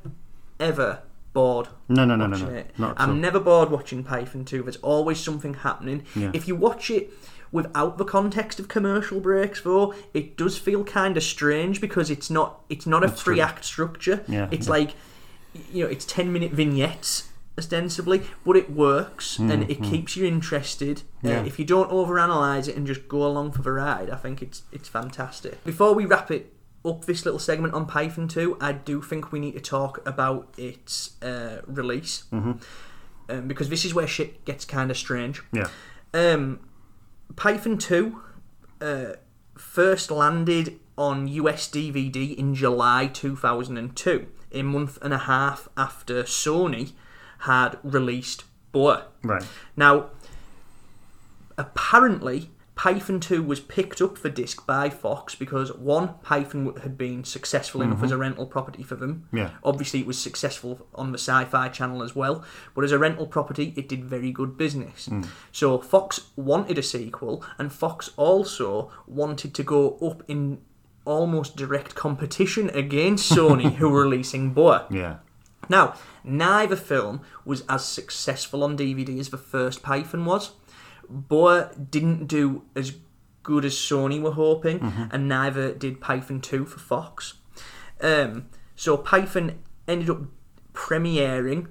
ever 0.61 0.99
bored. 1.33 1.69
No, 1.89 2.05
no, 2.05 2.15
no, 2.17 2.27
no, 2.27 2.37
no. 2.37 2.49
it. 2.49 2.71
I'm 2.79 3.11
all. 3.11 3.17
never 3.17 3.41
bored 3.41 3.71
watching 3.71 4.03
Python 4.05 4.45
2. 4.45 4.63
There's 4.63 4.77
always 4.79 5.19
something 5.19 5.55
happening. 5.55 6.05
Yeah. 6.15 6.31
If 6.35 6.47
you 6.49 6.57
watch 6.57 6.91
it 6.91 7.11
without 7.61 7.99
the 7.99 8.05
context 8.05 8.61
of 8.61 8.69
commercial 8.69 9.19
breaks, 9.21 9.61
though, 9.63 9.95
it 10.15 10.37
does 10.37 10.57
feel 10.67 10.85
kind 10.85 11.17
of 11.17 11.23
strange 11.23 11.81
because 11.81 12.09
it's 12.11 12.31
not 12.31 12.61
it's 12.69 12.87
not 12.87 13.03
a 13.03 13.09
That's 13.09 13.23
three 13.23 13.37
true. 13.37 13.45
act 13.45 13.65
structure. 13.65 14.25
Yeah, 14.29 14.49
It's 14.51 14.67
yeah. 14.67 14.73
like 14.79 14.91
you 15.73 15.85
know, 15.85 15.91
it's 15.91 16.05
ten 16.05 16.33
minute 16.35 16.53
vignettes 16.53 17.29
ostensibly, 17.59 18.19
but 18.45 18.55
it 18.57 18.69
works 18.71 19.39
and 19.39 19.51
Mm, 19.65 19.71
it 19.71 19.81
mm. 19.81 19.91
keeps 19.91 20.15
you 20.17 20.27
interested. 20.27 20.97
Uh, 21.25 21.29
Yeah. 21.31 21.45
if 21.51 21.59
you 21.59 21.65
don't 21.65 21.91
overanalyze 21.91 22.69
it 22.69 22.77
and 22.77 22.87
just 22.87 23.09
go 23.09 23.21
along 23.27 23.53
for 23.53 23.63
the 23.63 23.73
ride, 23.73 24.11
I 24.11 24.17
think 24.17 24.43
it's 24.43 24.63
it's 24.77 24.89
fantastic. 24.89 25.55
Before 25.65 25.93
we 25.95 26.05
wrap 26.05 26.31
it 26.31 26.53
up 26.85 27.07
this 27.07 27.25
little 27.25 27.41
segment 27.41 27.73
on 27.75 27.85
Python 27.87 28.29
2, 28.29 28.59
I 28.61 28.73
do 28.73 29.03
think 29.03 29.33
we 29.33 29.41
need 29.41 29.55
to 29.55 29.61
talk 29.77 30.07
about 30.07 30.53
its 30.59 31.21
uh, 31.23 31.63
release. 31.67 32.25
Mhm. 32.33 32.61
Um, 33.29 33.49
because 33.49 33.69
this 33.71 33.85
is 33.85 33.93
where 33.93 34.07
shit 34.07 34.45
gets 34.45 34.65
kind 34.65 34.89
of 34.91 34.97
strange. 34.97 35.43
Yeah. 35.53 35.69
Um, 36.15 36.61
Python 37.35 37.79
2 37.79 38.23
uh, 38.81 39.05
first 39.57 40.11
landed 40.11 40.79
on 40.97 41.29
US 41.29 41.69
DVD 41.69 42.35
in 42.37 42.55
July 42.55 43.07
2002, 43.07 44.27
a 44.53 44.63
month 44.63 44.99
and 45.03 45.13
a 45.13 45.19
half 45.19 45.69
after 45.77 46.23
Sony 46.23 46.93
had 47.41 47.79
released 47.83 48.45
Boa. 48.73 49.07
Right. 49.23 49.45
Now, 49.77 50.11
apparently, 51.57 52.51
Python 52.77 53.19
2 53.21 53.43
was 53.43 53.59
picked 53.59 54.03
up 54.03 54.19
for 54.19 54.29
disc 54.29 54.67
by 54.67 54.91
Fox 54.91 55.35
because 55.35 55.73
one, 55.73 56.11
Python 56.23 56.75
had 56.83 56.97
been 56.99 57.25
successful 57.25 57.81
enough 57.81 58.01
Mhm. 58.01 58.05
as 58.05 58.13
a 58.13 58.19
rental 58.19 58.45
property 58.47 58.83
for 58.83 58.95
them. 58.97 59.25
Yeah. 59.33 59.51
Obviously, 59.65 60.01
it 60.01 60.07
was 60.07 60.19
successful 60.19 60.87
on 60.95 61.11
the 61.11 61.19
Sci 61.19 61.47
Fi 61.47 61.69
channel 61.71 62.03
as 62.03 62.15
well, 62.15 62.45
but 62.75 62.85
as 62.85 62.93
a 62.93 62.99
rental 62.99 63.27
property, 63.27 63.73
it 63.77 63.89
did 63.89 64.05
very 64.05 64.31
good 64.31 64.59
business. 64.59 65.09
Mm. 65.09 65.27
So, 65.53 65.79
Fox 65.79 66.21
wanted 66.37 66.77
a 66.77 66.83
sequel, 66.83 67.43
and 67.59 67.73
Fox 67.73 68.11
also 68.19 68.91
wanted 69.07 69.55
to 69.55 69.63
go 69.63 69.97
up 70.03 70.23
in 70.29 70.59
almost 71.07 71.57
direct 71.57 71.95
competition 71.95 72.69
against 72.75 73.33
Sony, 73.33 73.75
who 73.77 73.89
were 73.89 74.03
releasing 74.03 74.51
Boa. 74.53 74.85
Yeah. 74.91 75.17
Now, 75.71 75.95
neither 76.23 76.77
film 76.77 77.23
was 77.45 77.65
as 77.69 77.85
successful 77.87 78.63
on 78.63 78.77
DVD 78.77 79.19
as 79.19 79.31
the 79.31 79.39
first 79.39 79.83
Python 79.83 80.25
was. 80.27 80.51
Boa 81.09 81.71
didn't 81.91 82.27
do 82.27 82.63
as 82.75 82.95
good 83.43 83.65
as 83.65 83.75
Sony 83.75 84.21
were 84.21 84.33
hoping, 84.33 84.81
Mhm. 84.81 85.09
and 85.13 85.29
neither 85.29 85.73
did 85.73 86.01
Python 86.01 86.41
2 86.41 86.65
for 86.65 86.79
Fox. 86.81 87.35
Um, 88.01 88.47
so 88.75 88.97
Python 88.97 89.53
ended 89.87 90.11
up 90.11 90.23
premiering, 90.75 91.69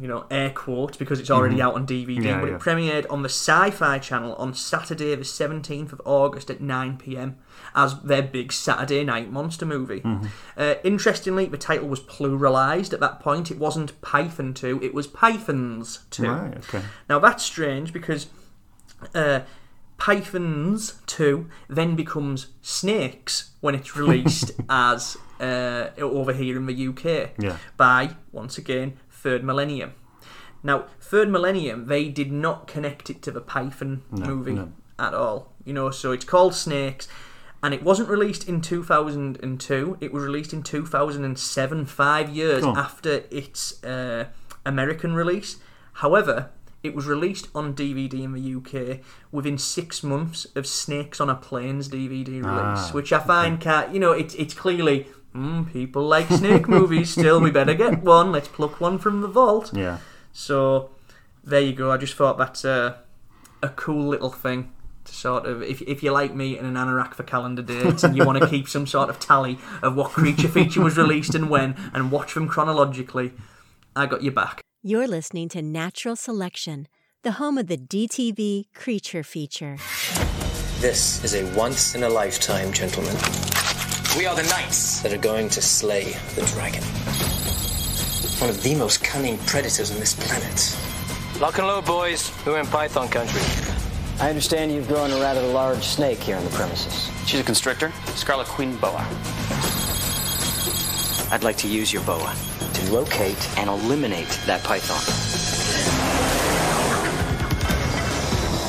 you 0.00 0.08
know, 0.08 0.24
air 0.30 0.50
quotes 0.50 0.96
because 0.96 1.20
it's 1.20 1.30
already 1.30 1.56
Mhm. 1.56 1.60
out 1.60 1.74
on 1.74 1.86
DVD, 1.86 2.26
Yeah, 2.30 2.40
but 2.40 2.48
yeah. 2.48 2.54
it 2.56 2.60
premiered 2.60 3.06
on 3.10 3.22
the 3.22 3.28
Sci 3.28 3.70
Fi 3.70 3.98
channel 4.00 4.34
on 4.34 4.52
Saturday, 4.54 5.14
the 5.14 5.24
17th 5.24 5.92
of 5.92 6.02
August 6.04 6.50
at 6.50 6.60
9 6.60 6.96
pm 6.98 7.36
as 7.76 8.00
their 8.02 8.22
big 8.22 8.52
Saturday 8.52 9.04
night 9.04 9.30
monster 9.32 9.64
movie. 9.64 10.00
Mhm. 10.00 10.26
Uh, 10.58 10.74
interestingly, 10.82 11.46
the 11.46 11.56
title 11.58 11.88
was 11.88 12.00
pluralised 12.00 12.92
at 12.92 13.00
that 13.00 13.20
point. 13.20 13.50
It 13.52 13.58
wasn't 13.58 13.98
Python 14.02 14.52
2, 14.52 14.80
it 14.82 14.92
was 14.94 15.06
Pythons 15.06 16.00
2. 16.10 16.28
Right, 16.28 16.56
okay. 16.56 16.82
Now 17.08 17.20
that's 17.20 17.44
strange 17.44 17.92
because 17.92 18.26
uh, 19.14 19.40
Pythons 19.98 20.94
2 21.06 21.48
then 21.68 21.96
becomes 21.96 22.48
Snakes 22.62 23.50
when 23.60 23.74
it's 23.74 23.96
released 23.96 24.52
as 24.68 25.16
uh, 25.40 25.88
over 25.98 26.32
here 26.32 26.56
in 26.56 26.66
the 26.66 26.88
UK 26.88 27.30
Yeah. 27.38 27.56
by, 27.76 28.16
once 28.32 28.58
again, 28.58 28.98
Third 29.10 29.42
Millennium. 29.42 29.92
Now, 30.62 30.86
Third 31.00 31.28
Millennium, 31.30 31.86
they 31.86 32.08
did 32.08 32.30
not 32.32 32.66
connect 32.66 33.08
it 33.10 33.22
to 33.22 33.30
the 33.30 33.40
Python 33.40 34.02
No, 34.10 34.26
movie 34.26 34.52
no. 34.54 34.72
at 34.98 35.14
all. 35.14 35.52
You 35.64 35.72
know, 35.72 35.90
so 35.90 36.12
it's 36.12 36.24
called 36.24 36.54
Snakes, 36.54 37.08
and 37.62 37.72
it 37.72 37.82
wasn't 37.82 38.08
released 38.10 38.46
in 38.48 38.60
2002. 38.60 39.96
It 40.00 40.12
was 40.12 40.22
released 40.22 40.52
in 40.52 40.62
2007, 40.62 41.86
five 41.86 42.28
years 42.30 42.62
Oh. 42.64 42.74
after 42.76 43.24
its 43.30 43.82
uh, 43.84 44.26
American 44.66 45.14
release. 45.14 45.56
However, 45.94 46.50
it 46.84 46.94
was 46.94 47.06
released 47.06 47.48
on 47.54 47.74
DVD 47.74 48.22
in 48.22 48.32
the 48.32 48.54
UK 48.54 49.00
within 49.32 49.56
six 49.58 50.02
months 50.02 50.46
of 50.54 50.66
Snakes 50.66 51.20
on 51.20 51.30
a 51.30 51.34
Plane's 51.34 51.88
DVD 51.88 52.28
release, 52.28 52.44
Ah, 52.46 52.90
which 52.92 53.12
I 53.12 53.18
find, 53.18 53.60
ca 53.60 53.88
you 53.90 53.98
know, 53.98 54.12
it's 54.12 54.34
it's 54.34 54.54
clearly. 54.54 55.06
Mm, 55.34 55.72
people 55.72 56.06
like 56.06 56.28
snake 56.28 56.68
movies 56.68 57.10
still. 57.10 57.40
We 57.40 57.50
better 57.50 57.74
get 57.74 58.04
one. 58.04 58.30
Let's 58.30 58.46
pluck 58.46 58.80
one 58.80 58.98
from 58.98 59.20
the 59.20 59.26
vault. 59.26 59.72
Yeah. 59.74 59.98
So 60.32 60.90
there 61.42 61.60
you 61.60 61.72
go. 61.72 61.90
I 61.90 61.96
just 61.96 62.14
thought 62.14 62.38
that's 62.38 62.64
a, 62.64 62.98
a 63.60 63.68
cool 63.70 64.06
little 64.06 64.30
thing 64.30 64.70
to 65.06 65.12
sort 65.12 65.44
of 65.44 65.60
if, 65.60 65.82
if 65.82 66.04
you 66.04 66.12
like 66.12 66.34
me 66.34 66.56
and 66.56 66.66
an 66.68 66.74
anorak 66.74 67.14
for 67.14 67.24
calendar 67.24 67.62
dates 67.62 68.04
and 68.04 68.16
you 68.16 68.24
want 68.24 68.40
to 68.40 68.48
keep 68.54 68.68
some 68.68 68.86
sort 68.86 69.10
of 69.10 69.18
tally 69.18 69.58
of 69.82 69.96
what 69.96 70.12
creature 70.12 70.48
feature 70.48 70.80
was 70.80 70.96
released 70.96 71.34
and 71.34 71.50
when 71.50 71.74
and 71.92 72.12
watch 72.12 72.34
them 72.34 72.46
chronologically, 72.46 73.32
I 73.96 74.06
got 74.06 74.22
your 74.22 74.32
back. 74.32 74.63
You're 74.86 75.08
listening 75.08 75.48
to 75.48 75.62
Natural 75.62 76.14
Selection, 76.14 76.88
the 77.22 77.32
home 77.32 77.56
of 77.56 77.68
the 77.68 77.78
DTV 77.78 78.66
Creature 78.74 79.22
Feature. 79.22 79.78
This 80.80 81.24
is 81.24 81.34
a 81.34 81.42
once 81.56 81.94
in 81.94 82.02
a 82.02 82.08
lifetime, 82.10 82.70
gentlemen. 82.70 83.16
We 84.18 84.26
are 84.26 84.36
the 84.36 84.46
knights 84.50 85.00
that 85.00 85.10
are 85.14 85.16
going 85.16 85.48
to 85.48 85.62
slay 85.62 86.12
the 86.34 86.44
dragon. 86.52 86.82
One 88.42 88.50
of 88.50 88.62
the 88.62 88.74
most 88.74 89.02
cunning 89.02 89.38
predators 89.46 89.90
on 89.90 89.98
this 90.00 90.12
planet. 90.12 90.76
Lock 91.40 91.56
and 91.56 91.66
load, 91.66 91.86
boys. 91.86 92.30
We're 92.44 92.60
in 92.60 92.66
Python 92.66 93.08
country. 93.08 93.40
I 94.20 94.28
understand 94.28 94.70
you've 94.70 94.86
grown 94.86 95.10
a 95.12 95.18
rather 95.18 95.46
large 95.46 95.82
snake 95.82 96.18
here 96.18 96.36
on 96.36 96.44
the 96.44 96.50
premises. 96.50 97.10
She's 97.26 97.40
a 97.40 97.42
constrictor, 97.42 97.90
Scarlet 98.16 98.48
Queen 98.48 98.76
Boa. 98.76 99.00
I'd 101.32 101.40
like 101.42 101.56
to 101.56 101.68
use 101.68 101.90
your 101.90 102.02
boa 102.02 102.36
to 102.36 102.53
locate 102.90 103.58
and 103.58 103.68
eliminate 103.68 104.28
that 104.46 104.62
python. 104.64 105.02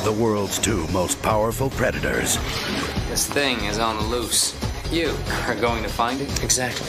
The 0.06 0.12
world's 0.12 0.60
two 0.60 0.88
most 0.90 1.22
powerful 1.22 1.70
predators. 1.72 2.38
This 3.10 3.28
thing 3.28 3.64
is 3.66 3.80
on 3.80 3.98
the 3.98 4.04
loose. 4.04 4.54
You 4.92 5.16
are 5.48 5.56
going 5.56 5.82
to 5.82 5.90
find 5.90 6.22
it? 6.22 6.44
Exactly. 6.44 6.86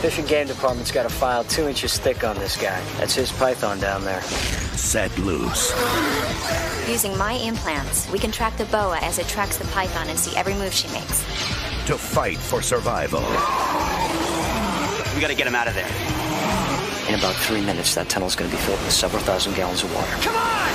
Fish 0.00 0.18
and 0.18 0.26
Game 0.26 0.46
Department's 0.46 0.90
got 0.90 1.04
a 1.04 1.10
file 1.10 1.44
two 1.44 1.68
inches 1.68 1.98
thick 1.98 2.24
on 2.24 2.36
this 2.36 2.56
guy. 2.56 2.80
That's 2.96 3.14
his 3.14 3.30
python 3.32 3.78
down 3.78 4.04
there. 4.04 4.22
Set 4.22 5.16
loose. 5.18 5.72
Using 6.88 7.16
my 7.18 7.32
implants, 7.32 8.10
we 8.10 8.18
can 8.18 8.32
track 8.32 8.56
the 8.56 8.64
boa 8.66 8.98
as 9.02 9.18
it 9.18 9.28
tracks 9.28 9.58
the 9.58 9.66
python 9.66 10.08
and 10.08 10.18
see 10.18 10.34
every 10.36 10.54
move 10.54 10.72
she 10.72 10.88
makes. 10.92 11.20
To 11.86 11.98
fight 11.98 12.38
for 12.38 12.62
survival. 12.62 13.20
We 15.14 15.20
gotta 15.20 15.34
get 15.34 15.46
him 15.46 15.54
out 15.54 15.68
of 15.68 15.74
there. 15.74 16.15
In 17.08 17.14
about 17.14 17.36
three 17.36 17.60
minutes, 17.60 17.94
that 17.94 18.08
tunnel's 18.08 18.34
gonna 18.34 18.50
be 18.50 18.56
filled 18.56 18.80
with 18.80 18.92
several 18.92 19.22
thousand 19.22 19.54
gallons 19.54 19.84
of 19.84 19.94
water. 19.94 20.10
Come 20.22 20.34
on! 20.34 20.66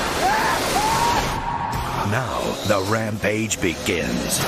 Now 2.11 2.39
the 2.67 2.81
rampage 2.89 3.59
begins. 3.59 4.39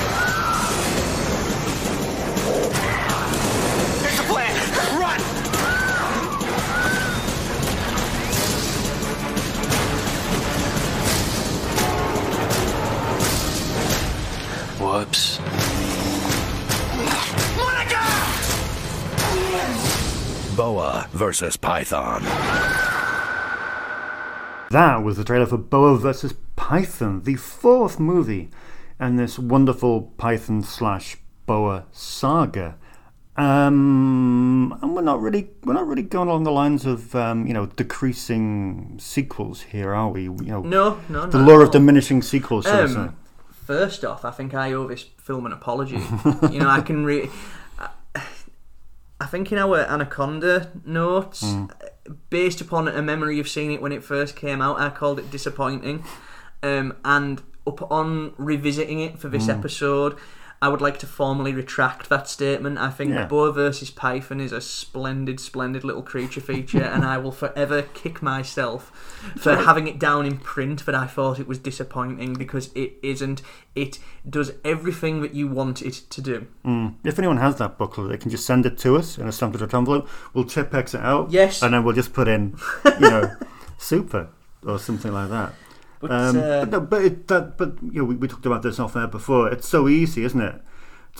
Boa 21.12 21.18
versus 21.18 21.56
Python. 21.56 22.22
That 24.70 25.02
was 25.02 25.16
the 25.16 25.24
trailer 25.24 25.46
for 25.46 25.58
Boa 25.58 25.96
versus 25.98 26.34
Python, 26.56 27.22
the 27.22 27.36
fourth 27.36 28.00
movie 28.00 28.50
in 29.00 29.16
this 29.16 29.38
wonderful 29.38 30.12
Python 30.16 30.62
slash 30.62 31.16
Boa 31.46 31.86
saga. 31.92 32.76
Um, 33.36 34.78
and 34.80 34.94
we're 34.94 35.02
not 35.02 35.20
really 35.20 35.50
we're 35.64 35.72
not 35.74 35.86
really 35.88 36.02
going 36.02 36.28
along 36.28 36.44
the 36.44 36.52
lines 36.52 36.86
of 36.86 37.16
um, 37.16 37.46
you 37.46 37.52
know 37.52 37.66
decreasing 37.66 38.96
sequels 39.00 39.62
here, 39.62 39.92
are 39.92 40.08
we? 40.08 40.22
You 40.22 40.30
know, 40.30 40.62
No, 40.62 41.00
no, 41.08 41.26
The 41.26 41.38
not 41.38 41.48
law 41.48 41.56
at 41.56 41.66
of 41.66 41.70
diminishing 41.72 42.22
sequels. 42.22 42.64
So. 42.64 42.84
Um, 42.84 43.16
first 43.50 44.04
off, 44.04 44.24
I 44.24 44.30
think 44.30 44.54
I 44.54 44.72
owe 44.72 44.86
this 44.86 45.02
film 45.02 45.46
an 45.46 45.52
apology. 45.52 45.96
you 46.50 46.60
know, 46.60 46.68
I 46.68 46.80
can 46.80 47.04
re. 47.04 47.28
I- 49.20 49.26
think 49.26 49.50
in 49.52 49.58
our 49.58 49.78
Anaconda 49.80 50.70
notes, 50.84 51.42
Mm. 51.42 51.70
based 52.30 52.60
upon 52.60 52.88
a 52.88 53.00
memory 53.02 53.38
of 53.40 53.48
seeing 53.48 53.72
it 53.72 53.80
when 53.80 53.92
it 53.92 54.04
first 54.04 54.36
came 54.36 54.60
out, 54.60 54.78
I 54.80 54.90
called 54.90 55.18
it 55.18 55.30
disappointing. 55.30 56.04
Um, 56.62 56.94
and 57.04 57.42
upon 57.66 58.32
revisiting 58.36 59.00
it 59.00 59.18
for 59.18 59.28
this 59.28 59.46
Mm. 59.46 59.58
episode, 59.58 60.16
I 60.64 60.68
would 60.68 60.80
like 60.80 60.98
to 61.00 61.06
formally 61.06 61.52
retract 61.52 62.08
that 62.08 62.26
statement. 62.26 62.78
I 62.78 62.88
think 62.88 63.12
Yeah. 63.12 63.26
Boa 63.26 63.52
versus 63.52 63.90
Python 63.90 64.40
is 64.40 64.50
a 64.50 64.62
splendid, 64.62 65.38
splendid 65.38 65.84
little 65.84 66.00
creature 66.00 66.40
feature, 66.40 66.82
and 66.82 67.04
I 67.04 67.18
will 67.18 67.32
forever 67.32 67.82
kick 67.82 68.22
myself 68.22 68.90
for 69.36 69.56
having 69.56 69.86
it 69.86 69.98
down 69.98 70.24
in 70.24 70.38
print 70.38 70.86
But 70.86 70.94
I 70.94 71.06
thought 71.06 71.38
it 71.38 71.46
was 71.46 71.58
disappointing 71.58 72.32
because 72.32 72.70
it 72.74 72.94
isn't. 73.02 73.42
It 73.74 73.98
does 74.26 74.52
everything 74.64 75.20
that 75.20 75.34
you 75.34 75.48
want 75.48 75.82
it 75.82 76.00
to 76.08 76.22
do. 76.22 76.46
Mm. 76.64 76.94
If 77.04 77.18
anyone 77.18 77.36
has 77.36 77.56
that 77.56 77.76
booklet, 77.76 78.08
they 78.08 78.16
can 78.16 78.30
just 78.30 78.46
send 78.46 78.64
it 78.64 78.78
to 78.78 78.96
us 78.96 79.18
in 79.18 79.28
a 79.28 79.32
stamped 79.32 79.60
envelope. 79.60 80.08
We'll 80.32 80.44
Tipp-Ex 80.44 80.94
it 80.94 81.02
out. 81.02 81.30
Yes. 81.30 81.62
And 81.62 81.74
then 81.74 81.84
we'll 81.84 81.94
just 81.94 82.14
put 82.14 82.26
in, 82.26 82.56
you 82.86 83.10
know, 83.10 83.36
super 83.76 84.28
or 84.66 84.78
something 84.78 85.12
like 85.12 85.28
that. 85.28 85.52
But, 86.08 86.10
um, 86.12 86.36
uh, 86.36 86.60
but 86.64 86.70
no, 86.70 86.80
but 86.80 87.02
it, 87.04 87.28
that, 87.28 87.56
but 87.56 87.74
you 87.82 88.00
know, 88.00 88.04
we, 88.04 88.14
we 88.14 88.28
talked 88.28 88.46
about 88.46 88.62
this 88.62 88.78
off 88.78 88.94
air 88.96 89.06
before. 89.06 89.48
It's 89.52 89.68
so 89.68 89.88
easy, 89.88 90.24
isn't 90.24 90.40
it, 90.40 90.60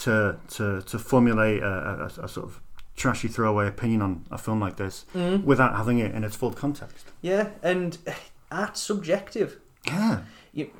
to 0.02 0.36
to 0.56 0.82
to 0.82 0.98
formulate 0.98 1.62
a, 1.62 2.10
a, 2.18 2.24
a 2.24 2.28
sort 2.28 2.46
of 2.46 2.60
trashy 2.96 3.28
throwaway 3.28 3.66
opinion 3.66 4.02
on 4.02 4.24
a 4.30 4.38
film 4.38 4.60
like 4.60 4.76
this 4.76 5.04
Mm. 5.14 5.42
without 5.44 5.74
having 5.76 5.98
it 5.98 6.14
in 6.14 6.22
its 6.24 6.36
full 6.36 6.52
context. 6.52 7.06
Yeah, 7.22 7.48
and 7.62 7.98
art's 8.52 8.80
subjective. 8.80 9.58
Yeah. 9.86 10.20
You, 10.52 10.70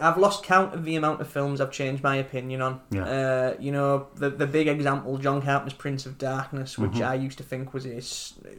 I've 0.00 0.18
lost 0.18 0.42
count 0.42 0.74
of 0.74 0.84
the 0.84 0.96
amount 0.96 1.20
of 1.20 1.28
films 1.28 1.60
I've 1.60 1.70
changed 1.70 2.02
my 2.02 2.16
opinion 2.16 2.60
on. 2.60 2.80
Yeah. 2.90 3.04
Uh, 3.04 3.54
you 3.60 3.70
know, 3.70 4.08
the 4.16 4.28
the 4.30 4.46
big 4.48 4.66
example, 4.66 5.18
John 5.18 5.40
Carpenter's 5.40 5.72
Prince 5.78 6.04
of 6.04 6.18
Darkness, 6.18 6.76
which 6.76 6.90
Mhm. 6.98 7.06
I 7.08 7.14
used 7.14 7.38
to 7.38 7.44
think 7.44 7.72
was 7.72 7.86
a 7.86 8.00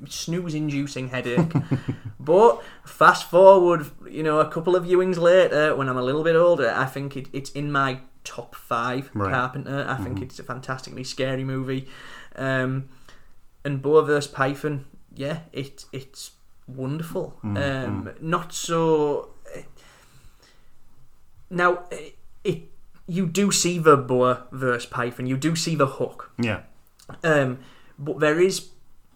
snooze-inducing 0.10 1.10
headache. 1.10 1.52
but 2.20 2.62
fast 2.86 3.30
forward, 3.30 3.88
you 4.12 4.24
know, 4.24 4.40
a 4.40 4.50
couple 4.50 4.76
of 4.76 4.86
viewings 4.86 5.18
later, 5.18 5.76
when 5.76 5.88
I'm 5.90 5.98
a 5.98 6.02
little 6.04 6.24
bit 6.24 6.36
older, 6.36 6.72
I 6.76 6.86
think 6.86 7.16
it, 7.18 7.28
it's 7.34 7.50
in 7.52 7.72
my 7.72 8.00
top 8.24 8.56
five. 8.56 9.10
Right. 9.14 9.32
Carpenter. 9.32 9.86
I 9.88 9.96
think 10.04 10.20
Mhm. 10.20 10.24
it's 10.24 10.40
a 10.40 10.44
fantastically 10.44 11.04
scary 11.04 11.44
movie. 11.44 11.88
Um, 12.36 12.90
and 13.64 13.82
Boa 13.82 14.04
vs 14.06 14.28
Python, 14.28 14.86
yeah, 15.16 15.40
it 15.54 15.86
it's 15.92 16.32
wonderful. 16.68 17.38
Mm, 17.44 17.58
um, 17.88 18.10
Not 18.22 18.54
so. 18.54 19.30
Now, 21.50 21.84
it 22.44 22.70
you 23.08 23.26
do 23.28 23.52
see 23.52 23.78
the 23.78 23.98
Boa 23.98 24.46
versus 24.52 24.86
Python. 24.86 25.26
You 25.28 25.38
do 25.38 25.56
see 25.56 25.76
the 25.76 25.88
hook. 25.88 26.32
Yeah. 26.38 26.62
Um, 27.24 27.60
but 28.00 28.20
there 28.20 28.40
is. 28.40 28.70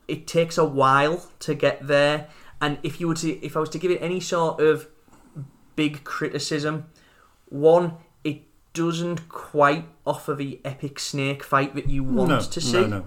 It 0.07 0.27
takes 0.27 0.57
a 0.57 0.65
while 0.65 1.25
to 1.39 1.55
get 1.55 1.87
there, 1.87 2.27
and 2.61 2.77
if 2.83 2.99
you 2.99 3.07
were 3.07 3.15
to, 3.15 3.45
if 3.45 3.55
I 3.55 3.59
was 3.59 3.69
to 3.69 3.79
give 3.79 3.91
it 3.91 4.01
any 4.01 4.19
sort 4.19 4.59
of 4.61 4.87
big 5.75 6.03
criticism, 6.03 6.85
one, 7.49 7.93
it 8.23 8.43
doesn't 8.73 9.27
quite 9.29 9.85
offer 10.05 10.33
the 10.33 10.59
epic 10.65 10.99
snake 10.99 11.43
fight 11.43 11.75
that 11.75 11.89
you 11.89 12.03
want 12.03 12.29
No, 12.29 12.41
to 12.41 12.61
see. 12.61 12.85
no. 12.87 13.05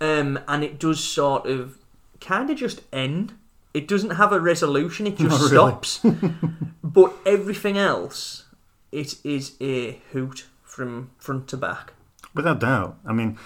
Um, 0.00 0.38
and 0.48 0.64
it 0.64 0.78
does 0.78 1.02
sort 1.02 1.46
of 1.46 1.78
kind 2.20 2.50
of 2.50 2.56
just 2.56 2.82
end. 2.92 3.34
It 3.72 3.86
doesn't 3.86 4.10
have 4.10 4.32
a 4.32 4.40
resolution. 4.40 5.06
It 5.06 5.16
just 5.18 5.40
really. 5.40 5.48
stops. 5.54 6.00
but 6.84 7.14
everything 7.26 7.78
else, 7.78 8.44
it 8.92 9.14
is 9.24 9.56
a 9.60 9.92
hoot 10.12 10.46
from 10.62 11.10
front 11.18 11.48
to 11.48 11.56
back. 11.56 11.92
Without 12.34 12.60
doubt. 12.60 12.98
I 13.06 13.12
mean, 13.12 13.38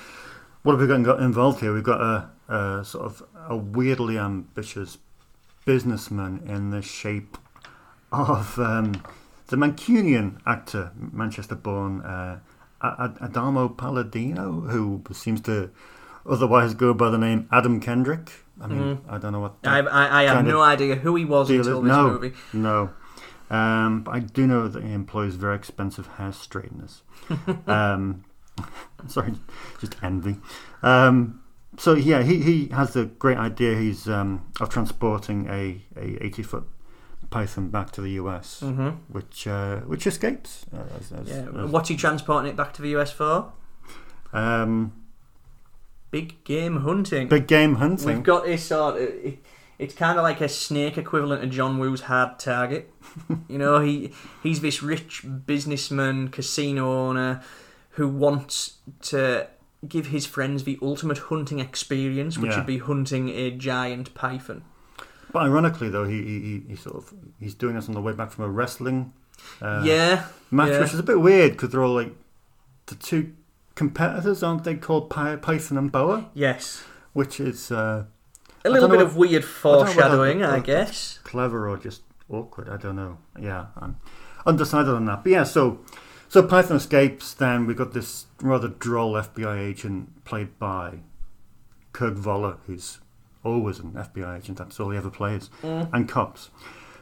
what 0.63 0.73
have 0.73 0.81
we 0.81 0.87
got 0.87 1.03
got 1.03 1.21
involved 1.21 1.61
here? 1.61 1.73
We've 1.73 1.83
got 1.83 2.01
a, 2.01 2.55
a 2.55 2.85
sort 2.85 3.05
of 3.07 3.23
a 3.49 3.57
weirdly 3.57 4.19
ambitious 4.19 4.97
businessman 5.65 6.43
in 6.47 6.71
the 6.71 6.83
shape 6.83 7.37
of 8.13 8.59
um, 8.59 9.03
the 9.49 9.57
Mancunian 9.57 10.41
actor, 10.47 10.93
Manchester-born 10.97 12.03
uh, 12.03 12.39
Adamo 12.83 13.69
Palladino, 13.69 14.61
who 14.69 15.03
seems 15.13 15.41
to 15.43 15.71
otherwise 16.29 16.75
go 16.75 16.95
by 16.95 17.11
the 17.11 17.19
name 17.19 17.49
Adam 17.51 17.81
Kendrick. 17.81 18.31
I 18.61 18.67
mean, 18.69 18.79
Mhm. 18.97 18.99
I 19.09 19.19
don't 19.19 19.33
know 19.33 19.41
what. 19.41 19.55
I, 19.65 19.81
I, 19.81 20.21
I 20.21 20.23
have 20.25 20.47
no 20.47 20.61
idea 20.61 20.95
who 20.97 21.17
he 21.17 21.25
was 21.25 21.51
until 21.51 21.79
is. 21.79 21.85
this 21.85 21.93
no, 21.97 22.11
movie. 22.11 22.33
No. 22.53 22.91
Um, 23.51 24.03
but 24.03 24.15
I 24.15 24.21
do 24.21 24.47
know 24.47 24.69
that 24.69 24.83
he 24.83 24.93
employs 24.93 25.35
very 25.35 25.57
expensive 25.57 26.07
hair 26.07 26.33
straighteners. 26.33 27.03
um, 27.67 28.25
sorry, 29.09 29.35
just 29.81 29.97
envy. 30.03 30.37
Um, 30.83 31.41
so 31.79 31.95
yeah, 31.95 32.23
he, 32.23 32.41
he 32.41 32.69
has 32.69 32.93
the 32.93 33.05
great 33.07 33.39
idea. 33.39 33.77
He's 33.77 34.09
um, 34.09 34.51
of 34.61 34.69
transporting 34.69 35.47
a, 35.49 35.83
a 35.97 36.25
eighty 36.25 36.43
foot 36.43 36.65
python 37.31 37.69
back 37.71 37.91
to 37.93 38.01
the 38.01 38.11
US, 38.13 38.61
Mhm. 38.63 38.97
which 39.09 39.47
uh, 39.47 39.81
which 39.81 40.07
escapes. 40.07 40.67
Uh, 40.73 40.83
as, 40.99 41.13
as, 41.13 41.29
Yeah. 41.29 41.63
as- 41.65 41.71
What's 41.71 41.89
he 41.89 41.97
transporting 41.97 42.51
it 42.51 42.57
back 42.57 42.73
to 42.75 42.83
the 42.83 42.89
US 42.97 43.11
for? 43.11 43.53
um, 44.33 44.93
Big 46.11 46.45
game 46.45 46.83
hunting. 46.83 47.29
Big 47.29 47.47
game 47.49 47.77
hunting. 47.77 48.07
We've 48.07 48.23
got 48.23 48.45
this 48.45 48.65
sort 48.67 48.97
of. 48.97 49.03
It, 49.03 49.39
it's 49.81 49.95
kind 49.95 50.17
of 50.17 50.23
like 50.23 50.41
a 50.41 50.49
snake 50.49 50.97
equivalent 50.97 51.43
of 51.43 51.51
John 51.51 51.79
Woo's 51.81 52.03
hard 52.03 52.39
target. 52.39 52.93
you 53.49 53.59
know, 53.59 53.81
he 53.81 54.13
he's 54.41 54.61
this 54.61 54.81
rich 54.81 55.25
businessman, 55.47 56.29
casino 56.29 56.93
owner, 56.93 57.43
who 57.91 58.07
wants 58.07 58.75
to 59.03 59.49
give 59.89 60.07
his 60.09 60.27
friends 60.27 60.65
the 60.65 60.79
ultimate 60.83 61.19
hunting 61.19 61.59
experience, 61.61 62.39
which 62.39 62.51
Yeah. 62.53 62.59
would 62.59 62.67
be 62.67 62.79
hunting 62.79 63.29
a 63.31 63.51
giant 63.51 64.15
python. 64.15 64.63
But 65.33 65.43
ironically, 65.43 65.89
though, 65.89 66.05
he, 66.05 66.23
he, 66.23 66.63
he- 66.69 66.77
sort 66.77 66.97
of 66.97 67.13
he's 67.41 67.55
doing 67.55 67.75
this 67.75 67.89
on 67.89 67.95
the 67.95 68.01
way 68.01 68.13
back 68.13 68.31
from 68.31 68.45
a 68.45 68.49
wrestling 68.49 69.13
uh, 69.61 69.83
Yeah, 69.85 70.27
match, 70.51 70.71
yeah. 70.71 70.81
which 70.81 70.93
is 70.95 70.99
a 71.01 71.03
bit 71.03 71.21
weird 71.21 71.53
because 71.53 71.71
they're 71.71 71.83
all 71.83 71.95
like 71.95 72.15
the 72.87 72.95
two 72.95 73.33
competitors, 73.75 74.43
aren't 74.43 74.63
they? 74.65 74.77
Called 74.77 75.11
Py- 75.11 75.37
Python 75.39 75.77
and 75.79 75.91
Boa. 75.91 76.31
Yes. 76.35 76.85
which 77.13 77.41
is 77.41 77.73
uh, 77.73 78.05
A 78.65 78.69
I 78.69 78.71
little 78.71 78.89
bit 78.89 79.01
of 79.01 79.17
weird 79.17 79.43
I 79.43 79.47
foreshadowing, 79.47 80.39
that- 80.41 80.51
I 80.51 80.61
guess. 80.61 81.19
Clever 81.25 81.69
or 81.69 81.77
just 81.79 82.03
awkward? 82.31 82.69
I 82.69 82.77
don't 82.77 82.97
know. 82.97 83.19
Yeah, 83.41 83.67
I'm 83.77 83.97
undecided 84.47 84.95
on 84.95 85.05
that. 85.07 85.25
But 85.25 85.33
yeah, 85.33 85.43
so 85.45 85.81
so 86.35 86.43
Python 86.43 86.77
escapes. 86.77 87.33
Then 87.33 87.65
we've 87.65 87.77
got 87.77 87.93
this 87.93 88.27
rather 88.43 88.67
droll 88.67 89.13
FBI 89.15 89.57
agent 89.57 90.25
played 90.25 90.59
by 90.59 90.99
Kirk 91.93 92.17
Woller, 92.27 92.57
who's 92.67 92.99
always 93.45 93.79
an 93.79 93.93
FBI 93.93 94.39
agent. 94.39 94.59
That's 94.59 94.81
all 94.81 94.91
he 94.91 94.99
ever 94.99 95.11
plays, 95.11 95.49
Mm. 95.63 95.91
and 95.93 96.09
cops, 96.09 96.51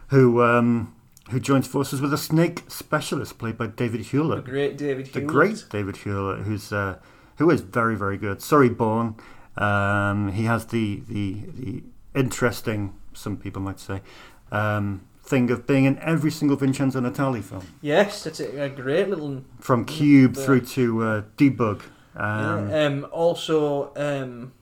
who 0.08 0.42
um, 0.42 0.94
who 1.30 1.40
joins 1.40 1.66
forces 1.66 2.02
with 2.02 2.12
a 2.12 2.18
snake 2.18 2.64
specialist 2.68 3.38
played 3.38 3.56
by 3.56 3.68
David 3.68 4.02
Hewlett. 4.02 4.44
The 4.44 4.50
great 4.50 4.76
David 4.76 5.06
Hewlett. 5.06 5.26
The 5.26 5.32
great 5.32 5.64
David 5.70 5.96
Hewlett, 5.96 6.40
who's 6.40 6.70
uh, 6.70 6.98
who 7.38 7.48
is 7.50 7.62
very 7.62 7.96
very 7.96 8.18
good. 8.18 8.42
Sorry, 8.42 8.68
Born. 8.68 9.14
Um, 9.56 10.32
he 10.32 10.44
has 10.44 10.66
the, 10.66 11.02
the 11.08 11.36
the 11.54 11.82
interesting, 12.14 12.92
some 13.14 13.38
people 13.38 13.62
might 13.62 13.80
say, 13.80 14.02
um, 14.50 15.02
thing 15.22 15.50
of 15.50 15.66
being 15.66 15.84
in 15.84 15.98
every 16.00 16.30
single 16.30 16.56
Vincenzo 16.56 17.00
Natali 17.00 17.42
film, 17.42 17.64
Yes, 17.80 18.26
it's 18.26 18.40
a, 18.40 18.64
a 18.64 18.68
great 18.68 19.08
little. 19.08 19.44
from 19.60 19.84
Cube 19.84 20.36
uh, 20.36 20.40
through 20.40 20.60
to 20.62 21.02
uh, 21.02 21.22
Debug. 21.36 21.80
Um, 22.16 22.68
Yeah, 22.68 22.84
um, 22.86 23.06
also, 23.12 23.92
um, 23.96 24.52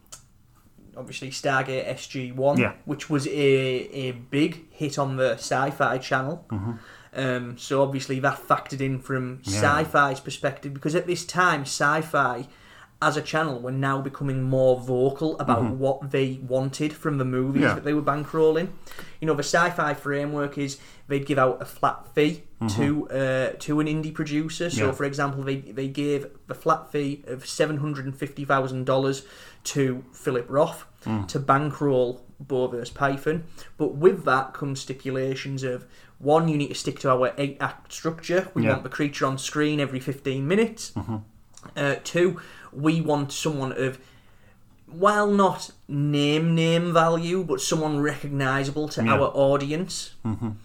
obviously, 0.97 1.31
Stargate 1.31 1.87
SG 1.89 2.35
One, 2.35 2.59
Yeah. 2.59 2.75
which 2.85 3.09
was 3.11 3.27
a 3.27 3.31
a 3.31 4.13
big 4.13 4.71
hit 4.71 4.99
on 4.99 5.17
the 5.17 5.33
Sci-Fi 5.33 5.99
Channel. 5.99 6.45
Mhm. 6.51 6.79
Um, 7.13 7.59
so 7.59 7.83
obviously 7.83 8.21
that 8.21 8.39
factored 8.47 8.81
in 8.81 9.01
from 9.01 9.41
Yeah. 9.43 9.61
Sci-Fi's 9.61 10.21
perspective 10.21 10.73
because 10.73 10.95
at 10.95 11.07
this 11.09 11.25
time, 11.25 11.63
Sci-Fi 11.63 12.47
as 13.03 13.17
a 13.17 13.23
channel 13.23 13.59
were 13.59 13.73
now 13.73 14.01
becoming 14.01 14.43
more 14.43 14.79
vocal 14.79 15.39
about 15.41 15.63
Mhm. 15.63 15.77
what 15.79 16.11
they 16.11 16.39
wanted 16.47 16.93
from 16.93 17.17
the 17.19 17.25
movies 17.25 17.63
Yeah. 17.63 17.75
that 17.75 17.85
they 17.85 17.95
were 17.95 18.03
bankrolling. 18.03 18.69
You 19.21 19.27
know, 19.27 19.35
the 19.35 19.43
sci-fi 19.43 19.95
framework 19.95 20.59
is 20.59 20.79
they'd 21.09 21.25
give 21.25 21.39
out 21.39 21.63
a 21.63 21.65
flat 21.65 22.07
fee 22.15 22.43
to 22.77 23.09
uh, 23.09 23.53
to 23.59 23.81
an 23.81 23.87
indie 23.87 24.13
producer. 24.13 24.69
So, 24.69 24.77
Mm-hmm. 24.77 24.87
Yeah. 24.89 24.93
for 24.93 25.05
example, 25.05 25.43
they 25.43 25.57
they 25.57 25.89
gave 25.89 26.27
the 26.47 26.55
flat 26.55 26.93
fee 26.93 27.25
of 27.27 27.47
seven 27.47 27.79
hundred 27.79 28.05
and 28.05 28.15
fifty 28.15 28.45
thousand 28.45 28.85
dollars 28.85 29.25
to 29.65 30.05
Phillip 30.13 30.47
Roth 30.49 30.85
Mm. 31.07 31.27
to 31.29 31.39
bankroll 31.39 32.21
Bo 32.39 32.67
vs 32.69 32.91
Python. 32.91 33.45
But 33.79 33.95
with 33.95 34.25
that 34.25 34.53
comes 34.53 34.81
stipulations 34.81 35.63
of 35.63 35.87
one, 36.19 36.49
you 36.49 36.59
need 36.59 36.69
to 36.69 36.75
stick 36.75 36.99
to 37.01 37.11
our 37.11 37.33
eight 37.39 37.57
act 37.61 37.93
structure. 37.95 38.49
We 38.53 38.65
Yeah. 38.65 38.73
want 38.73 38.83
the 38.83 38.91
creature 38.91 39.25
on 39.25 39.39
screen 39.39 39.81
every 39.81 40.01
fifteen 40.01 40.47
minutes. 40.47 40.93
Mhm. 40.95 41.23
Uh, 41.77 41.95
two, 42.05 42.39
we 42.73 43.01
want 43.01 43.33
someone 43.33 43.73
of, 43.73 43.99
while 44.87 45.31
not 45.31 45.71
name 45.89 46.55
name 46.55 46.93
value, 46.93 47.45
but 47.45 47.61
someone 47.61 48.01
recognisable 48.01 48.89
to 48.89 49.05
Yeah. 49.05 49.13
our 49.15 49.31
audience. 49.35 50.15
Mhm. 50.25 50.57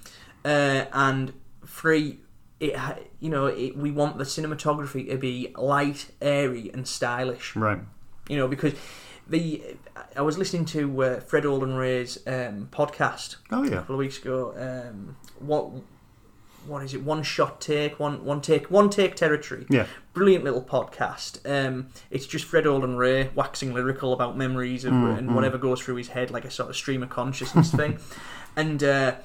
Uh, 0.44 0.86
and 0.94 1.34
three, 1.66 2.20
it 2.60 2.76
you 3.20 3.30
know 3.30 3.48
it, 3.48 3.76
we 3.78 3.92
want 3.92 4.18
the 4.18 4.24
cinematography 4.24 5.10
to 5.10 5.18
be 5.18 5.54
light, 5.58 6.12
airy, 6.22 6.72
and 6.74 6.88
stylish. 6.88 7.56
Right. 7.56 7.80
You 8.30 8.38
know 8.38 8.48
because 8.48 8.74
the 9.28 9.62
I 10.16 10.22
was 10.22 10.38
listening 10.38 10.66
to 10.66 11.04
uh, 11.04 11.20
Fred 11.20 11.46
Olen 11.46 11.74
Ray's 11.76 12.18
um, 12.28 12.70
podcast 12.72 13.38
Oh, 13.52 13.64
yeah. 13.64 13.70
a 13.70 13.76
couple 13.78 13.96
of 13.96 14.00
weeks 14.00 14.18
ago. 14.20 14.54
Um, 14.58 15.16
what 15.40 15.70
what 16.68 16.84
is 16.84 16.94
it? 16.94 17.04
One 17.04 17.24
shot 17.24 17.62
take, 17.62 18.00
one 18.00 18.24
one 18.26 18.42
take, 18.42 18.70
one 18.72 18.90
take 18.90 19.16
territory. 19.16 19.66
Yeah. 19.70 19.86
brilliant 20.14 20.44
little 20.46 20.62
podcast. 20.62 21.40
Um, 21.50 21.88
it's 22.10 22.26
just 22.26 22.46
Fred 22.46 22.66
Olen 22.66 22.96
Ray 22.96 23.30
waxing 23.36 23.74
lyrical 23.74 24.14
about 24.14 24.38
memories 24.38 24.86
of, 24.86 24.94
Mm, 24.94 25.18
and 25.18 25.30
mm. 25.30 25.34
whatever 25.36 25.58
goes 25.58 25.82
through 25.82 25.96
his 25.98 26.08
head, 26.10 26.32
like 26.32 26.46
a 26.46 26.52
sort 26.52 26.70
of 26.70 26.76
stream 26.76 27.04
of 27.04 27.10
consciousness 27.10 27.72
thing. 27.72 28.00
And 28.58 28.82
uh, 28.82 29.16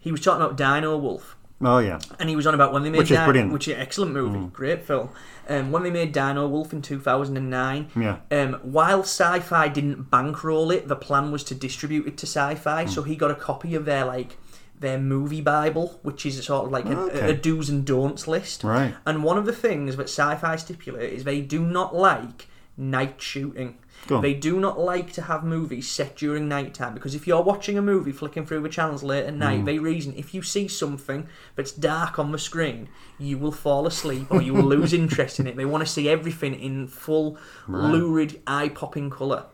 he 0.00 0.10
was 0.10 0.20
talking 0.20 0.42
about 0.42 0.56
Dino 0.56 0.98
Wolf. 0.98 1.36
Oh 1.62 1.78
yeah. 1.78 2.00
And 2.18 2.28
he 2.28 2.34
was 2.34 2.44
on 2.48 2.54
about 2.54 2.72
when 2.72 2.82
they 2.82 2.90
made 2.90 2.98
Which 2.98 3.12
is 3.12 3.16
Di- 3.18 3.24
brilliant. 3.24 3.52
which 3.52 3.68
is 3.68 3.74
an 3.76 3.80
excellent 3.80 4.12
movie, 4.12 4.48
great 4.52 4.82
film. 4.84 5.10
Um, 5.48 5.70
when 5.70 5.84
they 5.84 5.90
made 5.92 6.10
Dino 6.10 6.48
Wolf 6.48 6.72
in 6.72 6.82
two 6.82 6.98
thousand 6.98 7.36
and 7.36 7.48
nine, 7.48 7.90
Yeah. 7.94 8.16
um, 8.32 8.54
while 8.64 9.00
Sci-Fi 9.04 9.68
didn't 9.68 10.10
bankroll 10.10 10.72
it, 10.72 10.88
the 10.88 10.96
plan 10.96 11.30
was 11.30 11.44
to 11.44 11.54
distribute 11.54 12.08
it 12.08 12.16
to 12.18 12.26
Sci-Fi. 12.26 12.86
So 12.86 13.04
he 13.04 13.14
got 13.14 13.30
a 13.30 13.36
copy 13.36 13.76
of 13.76 13.84
their 13.84 14.04
like 14.04 14.36
their 14.84 14.98
movie 14.98 15.40
bible, 15.40 15.98
which 16.02 16.24
is 16.24 16.42
sort 16.44 16.66
of 16.66 16.70
like 16.70 16.86
a, 16.86 16.96
Okay. 16.98 17.30
a 17.30 17.34
do's 17.34 17.68
and 17.68 17.84
don'ts 17.84 18.28
list. 18.28 18.62
Right. 18.62 18.94
And 19.04 19.24
one 19.24 19.38
of 19.38 19.46
the 19.46 19.52
things 19.52 19.96
that 19.96 20.04
Sci-Fi 20.04 20.56
stipulate 20.56 21.12
is 21.12 21.24
they 21.24 21.40
do 21.40 21.60
not 21.66 21.94
like 21.96 22.46
night 22.76 23.20
shooting. 23.20 23.78
They 24.20 24.34
do 24.34 24.60
not 24.60 24.78
like 24.78 25.14
to 25.14 25.22
have 25.22 25.44
movies 25.44 25.88
set 25.90 26.14
during 26.16 26.46
night 26.46 26.74
time 26.74 26.92
because 26.92 27.14
if 27.14 27.26
you're 27.26 27.40
watching 27.40 27.78
a 27.78 27.82
movie 27.82 28.12
flicking 28.12 28.44
through 28.44 28.60
the 28.60 28.68
channels 28.68 29.02
late 29.02 29.24
at 29.24 29.32
night, 29.32 29.60
Mm. 29.62 29.64
they 29.64 29.78
reason 29.78 30.12
if 30.14 30.34
you 30.34 30.42
see 30.42 30.68
something 30.68 31.26
that's 31.56 31.72
dark 31.72 32.18
on 32.18 32.30
the 32.30 32.38
screen, 32.38 32.88
you 33.18 33.38
will 33.38 33.52
fall 33.52 33.86
asleep 33.86 34.26
or 34.30 34.42
you 34.42 34.52
will 34.52 34.64
lose 34.76 34.92
interest 35.02 35.40
in 35.40 35.46
it. 35.46 35.56
They 35.56 35.64
want 35.64 35.86
to 35.86 35.90
see 35.90 36.06
everything 36.10 36.54
in 36.54 36.86
full, 36.86 37.38
Right. 37.66 37.92
lurid, 37.92 38.42
eye 38.46 38.68
popping 38.68 39.08
colour. 39.08 39.46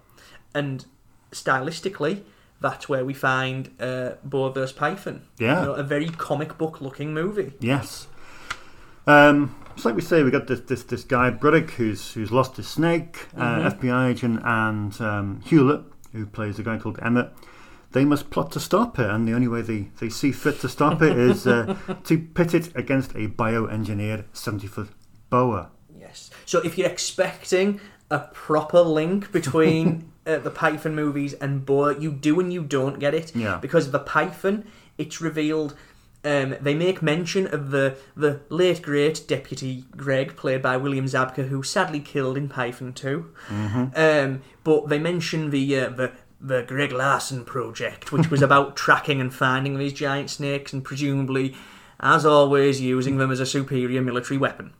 And 0.52 0.84
stylistically, 1.30 2.22
that's 2.60 2.88
where 2.88 3.04
we 3.04 3.14
find 3.14 3.70
uh, 3.80 4.12
Bo 4.24 4.50
vs. 4.50 4.72
Python. 4.72 5.22
Yeah. 5.38 5.60
You 5.60 5.66
know, 5.66 5.72
a 5.74 5.82
very 5.82 6.08
comic 6.08 6.58
book 6.58 6.80
looking 6.80 7.14
movie. 7.14 7.52
Yes. 7.60 8.06
Um, 9.06 9.56
so 9.76 9.88
like 9.88 9.96
we 9.96 10.02
say, 10.02 10.22
we 10.22 10.30
got 10.30 10.46
this 10.46 10.60
this, 10.60 10.82
this 10.84 11.04
guy 11.04 11.30
Bruddock 11.30 11.70
who's 11.72 12.12
who's 12.12 12.30
lost 12.30 12.56
his 12.56 12.68
snake, 12.68 13.26
Mhm. 13.36 13.64
uh, 13.66 13.70
FBI 13.70 14.10
agent, 14.10 14.40
and 14.44 15.00
um, 15.00 15.40
Hewlett, 15.44 15.82
who 16.12 16.26
plays 16.26 16.58
a 16.58 16.62
guy 16.62 16.76
called 16.78 16.98
Emmett. 17.02 17.30
They 17.92 18.04
must 18.04 18.30
plot 18.30 18.52
to 18.52 18.60
stop 18.60 18.98
it, 19.00 19.10
and 19.10 19.26
the 19.26 19.32
only 19.32 19.48
way 19.48 19.62
they, 19.62 19.88
they 19.98 20.10
see 20.10 20.30
fit 20.30 20.60
to 20.60 20.68
stop 20.68 21.02
it 21.02 21.16
is 21.28 21.46
uh, 21.46 21.76
to 22.04 22.18
pit 22.18 22.54
it 22.54 22.76
against 22.76 23.12
a 23.12 23.26
bioengineered 23.28 24.24
seventy 24.32 24.66
foot 24.68 24.90
boa. 25.28 25.70
Yes. 25.98 26.30
So 26.46 26.60
if 26.60 26.76
you're 26.78 26.88
expecting 26.88 27.80
a 28.10 28.20
proper 28.32 28.80
link 28.80 29.32
between 29.32 30.09
uh, 30.26 30.38
the 30.38 30.50
Python 30.50 30.94
movies 30.94 31.32
and 31.34 31.64
Boa, 31.64 31.98
you 31.98 32.12
do 32.12 32.40
and 32.40 32.52
you 32.52 32.62
don't 32.62 32.98
get 32.98 33.14
it. 33.14 33.34
Yeah. 33.34 33.58
Because 33.58 33.90
the 33.90 33.98
Python, 33.98 34.64
it's 34.98 35.20
revealed. 35.20 35.74
Um, 36.22 36.56
they 36.60 36.74
make 36.74 37.00
mention 37.02 37.46
of 37.46 37.70
the 37.70 37.96
the 38.14 38.40
late 38.50 38.82
great 38.82 39.24
Deputy 39.26 39.84
Greg, 39.96 40.36
played 40.36 40.60
by 40.60 40.76
William 40.76 41.06
Zabka, 41.06 41.48
who 41.48 41.62
sadly 41.62 42.00
killed 42.00 42.36
in 42.36 42.46
Python 42.48 42.92
2. 42.92 43.26
Mhm. 43.48 43.96
Um, 43.96 44.42
but 44.62 44.88
they 44.90 44.98
mention 44.98 45.48
the 45.50 45.78
uh, 45.80 45.88
the 45.88 46.12
the 46.38 46.62
Greg 46.62 46.92
Larson 46.92 47.44
project, 47.44 48.12
which 48.12 48.30
was 48.30 48.42
about 48.48 48.76
tracking 48.76 49.20
and 49.20 49.32
finding 49.32 49.78
these 49.78 49.94
giant 49.94 50.28
snakes 50.28 50.72
and 50.74 50.84
presumably, 50.84 51.54
as 52.00 52.26
always, 52.26 52.80
using 52.82 53.16
them 53.16 53.30
as 53.30 53.40
a 53.40 53.46
superior 53.46 54.02
military 54.02 54.36
weapon. 54.36 54.74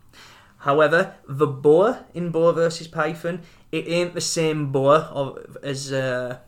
However, 0.61 1.15
the 1.27 1.47
boa 1.47 2.05
in 2.13 2.31
Boa 2.31 2.53
versus 2.53 2.87
Python, 2.87 3.41
it 3.73 3.89
ain't 3.89 4.15
the 4.15 4.21
same 4.21 4.71
boa 4.71 5.11
of, 5.13 5.57
as 5.63 5.91
uh, 5.91 6.39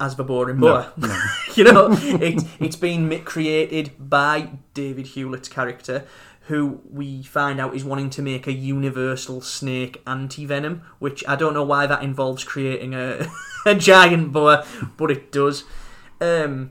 as 0.00 0.14
the 0.14 0.22
boa 0.22 0.48
in 0.48 0.58
Boa. 0.58 0.92
no. 0.96 1.20
you 1.56 1.64
know, 1.64 1.88
it, 1.90 2.44
it's 2.60 2.76
been 2.76 3.22
created 3.24 3.92
by 3.98 4.50
David 4.74 5.08
Hewlett's 5.08 5.48
character, 5.48 6.04
who 6.42 6.80
we 6.88 7.24
find 7.24 7.60
out 7.60 7.74
is 7.74 7.84
wanting 7.84 8.10
to 8.10 8.22
make 8.22 8.46
a 8.46 8.52
universal 8.52 9.40
snake 9.40 10.02
anti-venom, 10.06 10.82
which 11.00 11.24
I 11.26 11.34
don't 11.34 11.52
know 11.52 11.64
why 11.64 11.86
that 11.86 12.02
involves 12.02 12.44
creating 12.44 12.94
a, 12.94 13.26
a 13.66 13.74
giant 13.74 14.32
boa, 14.32 14.64
but 14.96 15.10
it 15.10 15.32
does. 15.32 15.64
Um, 16.20 16.70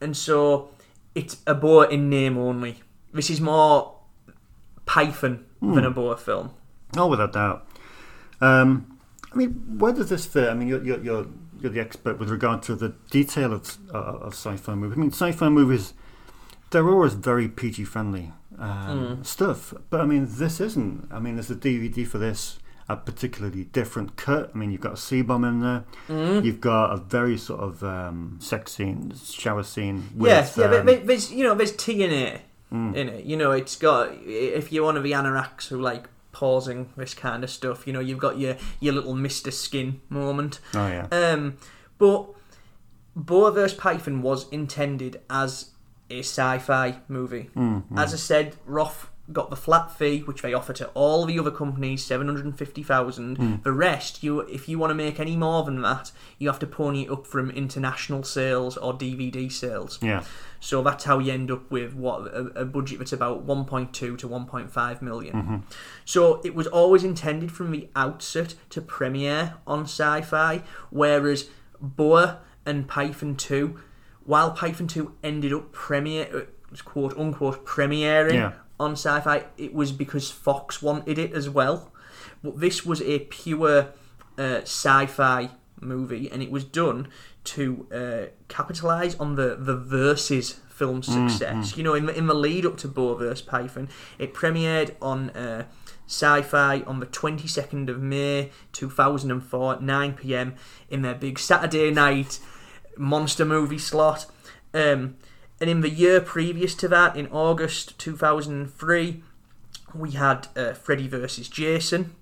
and 0.00 0.14
so 0.14 0.68
it's 1.14 1.38
a 1.46 1.54
boa 1.54 1.88
in 1.88 2.10
name 2.10 2.36
only. 2.36 2.82
This 3.14 3.30
is 3.30 3.40
more 3.40 3.94
Python 4.84 5.46
than 5.60 5.84
a 5.84 5.88
Hmm. 5.88 5.94
boa 5.94 6.16
film. 6.16 6.50
Oh, 6.96 7.06
without 7.06 7.32
doubt. 7.32 7.66
Um, 8.40 8.98
I 9.32 9.36
mean, 9.36 9.50
where 9.78 9.92
does 9.92 10.08
this 10.08 10.24
fit? 10.26 10.48
I 10.48 10.54
mean, 10.54 10.68
you're, 10.68 10.82
you're, 10.82 11.00
you're, 11.02 11.26
you're 11.60 11.72
the 11.72 11.80
expert 11.80 12.18
with 12.18 12.30
regard 12.30 12.62
to 12.64 12.74
the 12.74 12.94
detail 13.10 13.52
of, 13.52 13.76
uh, 13.92 13.98
of 13.98 14.32
sci-fi 14.34 14.74
movies. 14.74 14.96
I 14.96 15.00
mean, 15.00 15.10
sci-fi 15.12 15.48
movies, 15.48 15.92
they're 16.70 16.88
always 16.88 17.14
very 17.14 17.48
PG-friendly 17.48 18.32
um, 18.58 18.68
Mm. 19.20 19.26
stuff. 19.26 19.74
But, 19.90 20.00
I 20.00 20.06
mean, 20.06 20.26
this 20.30 20.60
isn't. 20.60 21.08
I 21.10 21.18
mean, 21.20 21.34
there's 21.36 21.50
a 21.50 21.54
DVD 21.56 22.06
for 22.06 22.18
this, 22.18 22.58
a 22.88 22.96
particularly 22.96 23.64
different 23.64 24.16
cut. 24.16 24.50
I 24.54 24.58
mean, 24.58 24.70
you've 24.72 24.80
got 24.80 24.94
a 24.94 24.96
C-bomb 24.96 25.44
in 25.44 25.60
there. 25.60 25.84
Mm. 26.08 26.44
You've 26.44 26.60
got 26.60 26.92
a 26.92 26.96
very 26.96 27.36
sort 27.36 27.60
of 27.60 27.84
um, 27.84 28.38
sex 28.40 28.72
scene, 28.72 29.12
shower 29.30 29.62
scene. 29.62 30.08
With, 30.14 30.30
yeah, 30.30 30.48
yeah. 30.56 30.64
um, 30.64 30.70
but- 30.70 30.86
but 30.86 31.06
there's 31.06 31.30
you 31.30 31.44
know 31.44 31.54
there's 31.54 31.72
TNA 31.72 32.40
Mm. 32.72 32.94
in 32.94 33.08
it. 33.08 33.24
You 33.24 33.36
know, 33.36 33.52
it's 33.52 33.76
got 33.76 34.12
if 34.26 34.70
you're 34.70 34.84
one 34.84 34.96
of 34.96 35.02
the 35.02 35.12
anoraks 35.12 35.68
who 35.68 35.80
like 35.80 36.08
pausing 36.32 36.92
this 36.96 37.14
kind 37.14 37.42
of 37.42 37.50
stuff. 37.50 37.86
You 37.86 37.92
know, 37.92 38.00
you've 38.00 38.18
got 38.18 38.38
your 38.38 38.56
your 38.80 38.94
little 38.94 39.14
Mister 39.14 39.50
Skin 39.50 40.00
moment. 40.08 40.60
Oh, 40.74 40.86
yeah. 40.86 41.06
Um, 41.10 41.56
but 41.96 42.26
Boa 43.16 43.50
vs 43.52 43.74
Python 43.74 44.22
was 44.22 44.48
intended 44.50 45.20
as 45.28 45.70
a 46.10 46.20
sci-fi 46.20 47.00
movie. 47.08 47.50
Mm, 47.56 47.84
mm. 47.90 47.98
As 47.98 48.14
I 48.14 48.16
said, 48.16 48.56
Roth 48.66 49.07
got 49.32 49.50
the 49.50 49.56
flat 49.56 49.90
fee, 49.90 50.20
which 50.20 50.42
they 50.42 50.54
offer 50.54 50.72
to 50.72 50.88
all 50.88 51.24
the 51.26 51.38
other 51.38 51.50
companies, 51.50 52.04
seven 52.04 52.26
hundred 52.26 52.44
and 52.46 52.56
fifty 52.56 52.82
thousand. 52.82 53.38
Mm. 53.38 53.62
The 53.62 53.72
rest, 53.72 54.22
you 54.22 54.40
if 54.40 54.68
you 54.68 54.78
want 54.78 54.90
to 54.90 54.94
make 54.94 55.20
any 55.20 55.36
more 55.36 55.64
than 55.64 55.82
that, 55.82 56.12
you 56.38 56.48
have 56.48 56.58
to 56.60 56.66
pony 56.66 57.02
it 57.02 57.10
up 57.10 57.26
from 57.26 57.50
international 57.50 58.22
sales 58.22 58.76
or 58.76 58.94
DVD 58.94 59.50
sales. 59.52 59.98
Yeah. 60.00 60.22
So 60.60 60.82
that's 60.82 61.04
how 61.04 61.18
you 61.18 61.32
end 61.32 61.50
up 61.50 61.70
with 61.70 61.94
what 61.94 62.22
a, 62.28 62.62
a 62.62 62.64
budget 62.64 62.98
that's 62.98 63.12
about 63.12 63.46
1.2 63.46 63.92
to 63.92 64.16
1.5 64.16 65.02
million. 65.02 65.34
Mhm. 65.34 65.62
So 66.04 66.40
it 66.44 66.54
was 66.54 66.66
always 66.66 67.04
intended 67.04 67.52
from 67.52 67.70
the 67.70 67.88
outset 67.94 68.54
to 68.70 68.80
premiere 68.80 69.54
on 69.66 69.82
Sci-Fi, 69.82 70.62
whereas 70.90 71.48
Boa 71.80 72.40
and 72.66 72.88
Python 72.88 73.36
2, 73.36 73.78
while 74.24 74.50
Python 74.50 74.86
2 74.88 75.14
ended 75.22 75.52
up 75.52 75.70
premiere 75.72 76.28
uh, 76.34 76.76
quote 76.84 77.16
unquote 77.16 77.64
premiering 77.64 78.34
Yeah. 78.34 78.52
On 78.80 78.92
Sci-Fi, 78.92 79.44
it 79.56 79.74
was 79.74 79.92
because 79.92 80.30
Fox 80.30 80.80
wanted 80.82 81.18
it 81.18 81.32
as 81.32 81.48
well. 81.50 81.92
But 82.42 82.60
this 82.60 82.86
was 82.86 83.02
a 83.02 83.20
pure 83.20 83.88
uh, 84.38 84.60
sci-fi 84.62 85.50
movie, 85.80 86.30
and 86.30 86.42
it 86.42 86.50
was 86.50 86.64
done 86.64 87.08
to 87.44 87.86
uh, 87.92 88.26
capitalize 88.48 89.14
on 89.16 89.34
the 89.36 89.56
the 89.58 89.76
versus 89.76 90.60
film 90.68 91.00
Mm, 91.02 91.28
success. 91.30 91.72
mm. 91.72 91.76
You 91.76 91.82
know, 91.82 91.94
in 91.94 92.06
the, 92.06 92.16
in 92.16 92.26
the 92.28 92.34
lead 92.34 92.64
up 92.64 92.76
to 92.78 92.88
Boa 92.88 93.16
vs 93.18 93.42
Python, 93.42 93.88
it 94.16 94.32
premiered 94.32 94.94
on 95.02 95.30
uh, 95.30 95.64
Sci-Fi 96.06 96.82
on 96.86 97.00
the 97.00 97.06
22nd 97.06 97.88
of 97.88 98.00
May 98.00 98.50
2004 98.72 99.80
9 99.80 100.12
p.m. 100.14 100.54
in 100.88 101.02
their 101.02 101.14
big 101.16 101.38
Saturday 101.40 101.90
night 101.90 102.38
monster 102.96 103.44
movie 103.44 103.78
slot. 103.78 104.26
Um, 104.72 105.16
and 105.60 105.68
in 105.70 105.80
the 105.80 105.90
year 105.90 106.20
previous 106.20 106.74
to 106.76 106.88
that, 106.88 107.16
in 107.16 107.26
August 107.28 107.98
2003, 107.98 109.22
we 109.94 110.10
had 110.12 110.48
uh, 110.56 110.72
Freddy 110.74 111.08
versus 111.08 111.48
Jason. 111.48 112.14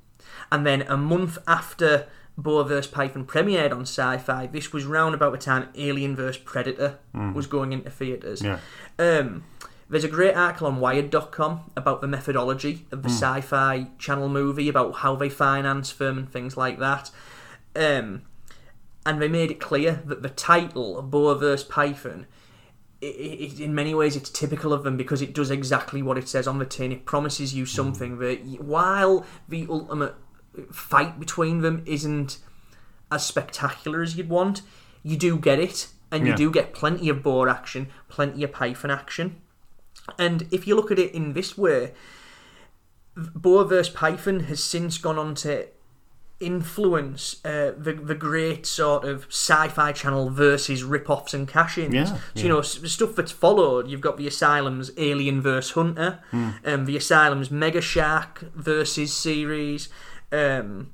And 0.53 0.65
then 0.67 0.83
a 0.83 0.97
month 0.97 1.39
after 1.47 2.07
Boa 2.39 2.65
vs. 2.65 2.87
Python 2.87 3.25
premiered 3.25 3.73
on 3.73 3.83
sci 3.83 4.19
fi, 4.19 4.47
this 4.47 4.73
was 4.73 4.85
round 4.85 5.15
about 5.15 5.33
the 5.33 5.39
time 5.39 5.69
Alien 5.75 6.15
vs. 6.15 6.37
Predator 6.39 6.99
Mm. 7.15 7.35
was 7.35 7.47
going 7.47 7.73
into 7.73 7.91
theatres. 7.91 8.43
Yeah. 8.43 8.59
Um, 8.99 9.45
there's 9.89 10.05
a 10.05 10.09
great 10.09 10.35
article 10.37 10.67
on 10.67 10.79
Wired.com 10.81 11.71
about 11.77 12.01
the 12.01 12.07
methodology 12.07 12.87
of 12.93 13.03
the 13.03 13.09
Mm. 13.09 13.13
sci 13.13 13.41
fi 13.41 13.87
channel 13.99 14.29
movie, 14.29 14.69
about 14.69 14.97
how 14.97 15.17
they 15.17 15.29
finance 15.31 15.93
them 15.93 16.19
and 16.19 16.31
things 16.31 16.57
like 16.57 16.79
that. 16.79 17.11
Um, 17.75 18.23
and 19.05 19.21
they 19.23 19.29
made 19.29 19.51
it 19.51 19.61
clear 19.61 20.03
that 20.07 20.23
the 20.23 20.29
title, 20.31 21.01
Boa 21.03 21.35
vs. 21.37 21.65
Python, 21.65 22.27
i 23.03 23.07
i 23.07 23.63
in 23.63 23.75
many 23.75 23.95
ways 23.95 24.17
it's 24.17 24.31
typical 24.31 24.73
of 24.73 24.83
them 24.85 24.97
because 24.97 25.23
it 25.23 25.35
does 25.35 25.51
exactly 25.51 26.03
what 26.03 26.19
it 26.19 26.29
says 26.29 26.47
on 26.47 26.59
the 26.59 26.65
tin. 26.65 26.93
It 26.93 27.05
promises 27.05 27.55
you 27.55 27.67
something 27.67 28.17
mm. 28.17 28.21
that, 28.21 28.65
while 28.65 29.25
the 29.49 29.67
ultimate 29.69 30.15
fight 30.73 31.19
between 31.21 31.61
them 31.61 31.83
isn't 31.87 32.39
as 33.13 33.25
spectacular 33.25 34.03
as 34.03 34.17
you'd 34.17 34.29
want, 34.29 34.63
you 35.03 35.17
do 35.17 35.39
get 35.39 35.59
it, 35.59 35.89
and 36.11 36.25
you 36.25 36.31
Yeah. 36.31 36.37
do 36.37 36.51
get 36.51 36.73
plenty 36.73 37.09
of 37.09 37.23
boa 37.23 37.51
action, 37.51 37.89
plenty 38.09 38.43
of 38.43 38.53
Python 38.53 38.91
action. 38.91 39.37
And 40.19 40.47
if 40.51 40.67
you 40.67 40.75
look 40.77 40.91
at 40.91 40.99
it 40.99 41.13
in 41.13 41.33
this 41.33 41.57
way, 41.59 41.93
Boa 43.17 43.65
vs. 43.65 43.89
Python 43.89 44.41
has 44.41 44.63
since 44.63 44.99
gone 44.99 45.19
on 45.19 45.35
to 45.37 45.69
influence 46.39 47.43
uh, 47.45 47.73
the 47.79 47.95
the 47.95 48.15
great 48.15 48.67
sort 48.67 49.05
of 49.05 49.25
sci-fi 49.31 49.93
channel 49.93 50.29
versus 50.31 50.85
rip-offs 50.85 51.33
and 51.35 51.49
cash-ins. 51.49 51.95
Yeah, 51.95 52.05
so 52.05 52.15
yeah. 52.35 52.43
you 52.43 52.49
know 52.49 52.59
s- 52.61 52.79
stuff 52.93 53.15
that's 53.17 53.33
followed. 53.33 53.89
You've 53.89 54.01
got 54.03 54.17
the 54.19 54.27
Asylum's 54.27 54.91
Alien 54.99 55.41
vs 55.41 55.71
Hunter, 55.73 56.21
Mm. 56.33 56.55
um, 56.67 56.85
the 56.85 56.97
Asylum's 56.97 57.51
Mega 57.51 57.81
Shark 57.81 58.45
versus 58.55 59.13
series. 59.15 59.89
Um, 60.31 60.91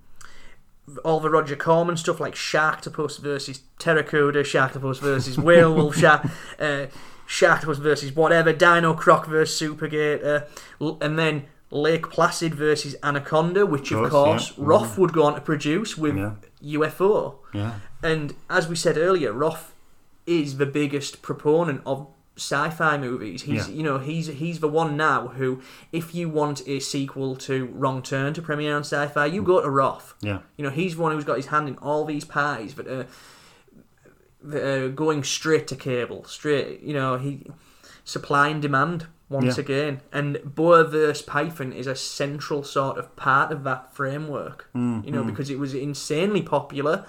all 1.04 1.20
the 1.20 1.30
Roger 1.30 1.56
Corman 1.56 1.96
stuff 1.96 2.18
like 2.20 2.34
Sharktopus 2.34 3.18
versus 3.20 3.62
Pteracuda, 3.78 4.42
Sharktopus 4.42 5.00
versus 5.00 5.38
Werewolf, 5.48 5.96
Shark, 5.96 6.24
uh, 6.58 6.86
Sharktopus 7.26 7.78
versus 7.78 8.14
whatever, 8.14 8.52
Dino 8.52 8.92
Croc 8.92 9.26
versus 9.26 9.60
Supergator, 9.60 10.46
and 11.00 11.18
then 11.18 11.44
Lake 11.72 12.10
Placid 12.10 12.54
versus 12.54 12.94
Anaconda, 13.02 13.64
which 13.64 13.92
of 13.92 14.10
course, 14.10 14.12
course, 14.12 14.52
yeah. 14.58 14.64
Roth 14.66 14.94
mm. 14.94 14.98
would 14.98 15.12
go 15.14 15.24
on 15.24 15.34
to 15.34 15.40
produce 15.40 15.96
with 15.96 16.16
Yeah. 16.16 16.34
UFO. 16.62 17.36
Yeah. 17.54 17.74
And 18.02 18.34
as 18.50 18.68
we 18.68 18.76
said 18.76 18.98
earlier, 18.98 19.32
Roth 19.32 19.74
is 20.26 20.58
the 20.58 20.66
biggest 20.66 21.22
proponent 21.22 21.80
of 21.86 22.06
sci-fi 22.36 22.98
movies. 22.98 23.42
He's 23.42 23.68
Yeah. 23.68 23.74
you 23.74 23.82
know 23.82 23.98
he's 23.98 24.26
he's 24.26 24.60
the 24.60 24.68
one 24.68 24.98
now 24.98 25.28
who, 25.28 25.62
if 25.92 26.14
you 26.14 26.28
want 26.28 26.62
a 26.66 26.78
sequel 26.78 27.36
to 27.36 27.66
Wrong 27.72 28.02
Turn 28.02 28.34
to 28.34 28.42
premiere 28.42 28.76
on 28.76 28.84
Sci-Fi, 28.84 29.26
you 29.26 29.42
mm. 29.42 29.46
go 29.46 29.62
to 29.62 29.70
Roth. 29.70 30.14
Yeah. 30.20 30.40
You 30.58 30.64
know 30.64 30.70
he's 30.70 30.96
the 30.96 31.02
one 31.02 31.12
who's 31.12 31.24
got 31.24 31.38
his 31.38 31.46
hand 31.46 31.68
in 31.68 31.76
all 31.78 32.04
these 32.04 32.26
pies 32.26 32.74
that 32.74 32.86
are, 32.86 33.06
that 34.42 34.62
are 34.62 34.88
going 34.90 35.24
straight 35.24 35.66
to 35.68 35.76
cable, 35.76 36.24
straight. 36.24 36.82
You 36.82 36.92
know 36.92 37.16
he 37.16 37.46
supply 38.04 38.48
and 38.48 38.60
demand 38.60 39.06
once 39.32 39.56
Yeah. 39.56 39.64
again, 39.64 40.00
and 40.12 40.38
Boa 40.44 40.84
vs 40.84 41.22
Python 41.22 41.72
is 41.72 41.86
a 41.86 41.96
central 41.96 42.62
sort 42.62 42.98
of 42.98 43.14
part 43.16 43.50
of 43.50 43.64
that 43.64 43.94
framework. 43.94 44.68
Mm, 44.74 45.04
you 45.04 45.12
know 45.12 45.22
mm. 45.24 45.26
because 45.26 45.50
it 45.50 45.58
was 45.58 45.74
insanely 45.74 46.42
popular 46.42 47.04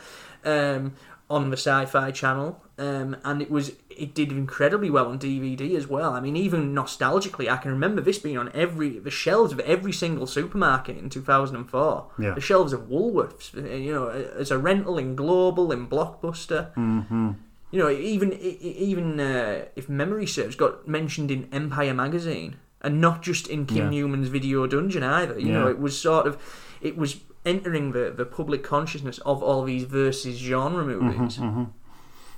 um, 0.45 0.93
on 1.29 1.49
the 1.49 1.57
Sci-Fi 1.57 2.11
Channel, 2.11 2.61
um, 2.77 3.17
and 3.23 3.41
it 3.41 3.51
was 3.51 3.73
it 3.89 4.15
did 4.15 4.31
incredibly 4.31 4.89
well 4.89 5.07
on 5.07 5.19
DVD 5.19 5.75
as 5.75 5.87
well. 5.87 6.13
I 6.13 6.19
mean, 6.19 6.35
even 6.35 6.73
nostalgically, 6.73 7.47
I 7.49 7.57
can 7.57 7.71
remember 7.71 8.01
this 8.01 8.17
being 8.19 8.37
on 8.37 8.49
every 8.53 8.99
the 8.99 9.11
shelves 9.11 9.53
of 9.53 9.59
every 9.61 9.93
single 9.93 10.27
supermarket 10.27 10.97
in 10.97 11.09
two 11.09 11.21
thousand 11.21 11.55
and 11.57 11.69
four. 11.69 12.11
Yeah. 12.17 12.33
The 12.33 12.41
shelves 12.41 12.73
of 12.73 12.81
Woolworths, 12.89 13.53
you 13.53 13.93
know, 13.93 14.09
as 14.09 14.51
a 14.51 14.57
rental 14.57 14.97
in 14.97 15.15
Global, 15.15 15.71
in 15.71 15.87
Blockbuster. 15.87 16.73
hmm 16.73 17.31
You 17.73 17.79
know, 17.79 17.89
even 17.89 18.29
even 18.39 19.19
uh, 19.19 19.65
if 19.75 19.89
memory 19.89 20.27
serves, 20.27 20.55
got 20.55 20.87
mentioned 20.87 21.29
in 21.31 21.49
Empire 21.51 21.93
magazine, 21.93 22.51
and 22.81 23.01
not 23.01 23.23
just 23.29 23.47
in 23.47 23.65
Kim 23.65 23.77
Yeah. 23.77 23.89
Newman's 23.89 24.29
Video 24.29 24.67
Dungeon 24.67 25.03
either. 25.03 25.39
You 25.39 25.51
know, 25.53 25.67
it 25.67 25.79
was 25.79 25.93
sort 25.99 26.27
of, 26.27 26.33
it 26.81 26.95
was 26.95 27.11
entering 27.45 27.91
the, 27.91 28.13
the 28.15 28.25
public 28.25 28.61
consciousness 28.63 29.17
of 29.31 29.41
all 29.41 29.63
these 29.63 29.85
versus 29.85 30.35
genre 30.37 30.85
movies. 30.85 31.37
Mhm, 31.37 31.53
mhm. 31.53 31.67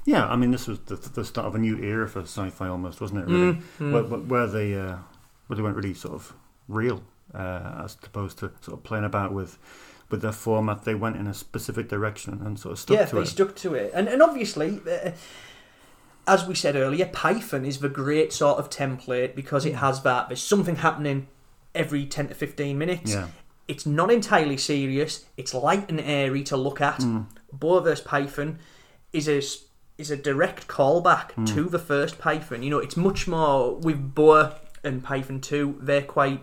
Yeah, 0.05 0.25
I 0.33 0.35
mean, 0.37 0.51
this 0.51 0.67
was 0.67 0.79
the, 0.89 0.95
the 0.95 1.25
start 1.25 1.47
of 1.47 1.55
a 1.55 1.57
new 1.57 1.77
era 1.79 2.07
for 2.07 2.21
sci-fi, 2.21 2.67
almost, 2.69 3.01
wasn't 3.01 3.21
it? 3.21 3.27
Really, 3.27 3.53
Mm, 3.55 3.61
mm. 3.79 3.91
Where, 3.91 4.03
where 4.03 4.19
where 4.19 4.47
they 4.47 4.73
uh, 4.75 4.97
where 5.47 5.57
they 5.57 5.63
went 5.63 5.75
really 5.75 5.95
sort 5.95 6.13
of 6.13 6.33
real, 6.69 7.03
uh, 7.33 7.83
as 7.83 7.97
opposed 8.03 8.37
to 8.39 8.51
sort 8.61 8.77
of 8.77 8.83
playing 8.83 9.03
about 9.05 9.33
with 9.33 9.57
with 10.09 10.21
their 10.21 10.31
format. 10.31 10.83
They 10.83 10.95
went 10.95 11.17
in 11.17 11.27
a 11.27 11.33
specific 11.33 11.87
direction 11.89 12.41
and 12.45 12.59
sort 12.59 12.73
of 12.73 12.79
stuck 12.79 12.97
yeah, 12.97 13.05
to 13.05 13.17
it. 13.17 13.19
Yeah, 13.19 13.23
they 13.23 13.29
stuck 13.29 13.55
to 13.57 13.73
it, 13.73 13.91
and 13.93 14.07
and 14.07 14.21
obviously, 14.21 14.81
uh, 14.89 15.11
as 16.27 16.47
we 16.47 16.55
said 16.55 16.75
earlier, 16.75 17.05
Python 17.07 17.65
is 17.65 17.79
the 17.79 17.89
great 17.89 18.33
sort 18.33 18.57
of 18.57 18.69
template 18.69 19.35
because 19.35 19.65
it 19.65 19.75
has 19.75 20.01
that. 20.03 20.29
There's 20.29 20.41
something 20.41 20.77
happening 20.77 21.27
every 21.73 22.05
ten 22.05 22.27
to 22.29 22.33
fifteen 22.35 22.77
minutes. 22.77 23.11
Yeah. 23.13 23.27
It's 23.67 23.85
not 23.85 24.11
entirely 24.11 24.57
serious. 24.57 25.25
It's 25.37 25.53
light 25.53 25.89
and 25.89 25.99
airy 25.99 26.43
to 26.43 26.57
look 26.57 26.81
at. 26.81 26.99
Mm. 26.99 27.25
Boa 27.51 27.81
vs 27.81 28.01
Python 28.01 28.59
is 29.11 29.27
a 29.27 29.41
is 29.97 30.11
a 30.11 30.17
direct 30.17 30.67
callback 30.67 31.31
Mm. 31.35 31.47
to 31.53 31.63
the 31.69 31.79
first 31.79 32.19
Python. 32.19 32.61
You 32.63 32.69
know, 32.69 32.79
it's 32.79 32.97
much 32.97 33.27
more 33.27 33.75
with 33.75 34.13
Boa 34.13 34.57
and 34.83 35.03
Python 35.03 35.41
Two. 35.41 35.77
They're 35.81 36.01
quite 36.03 36.41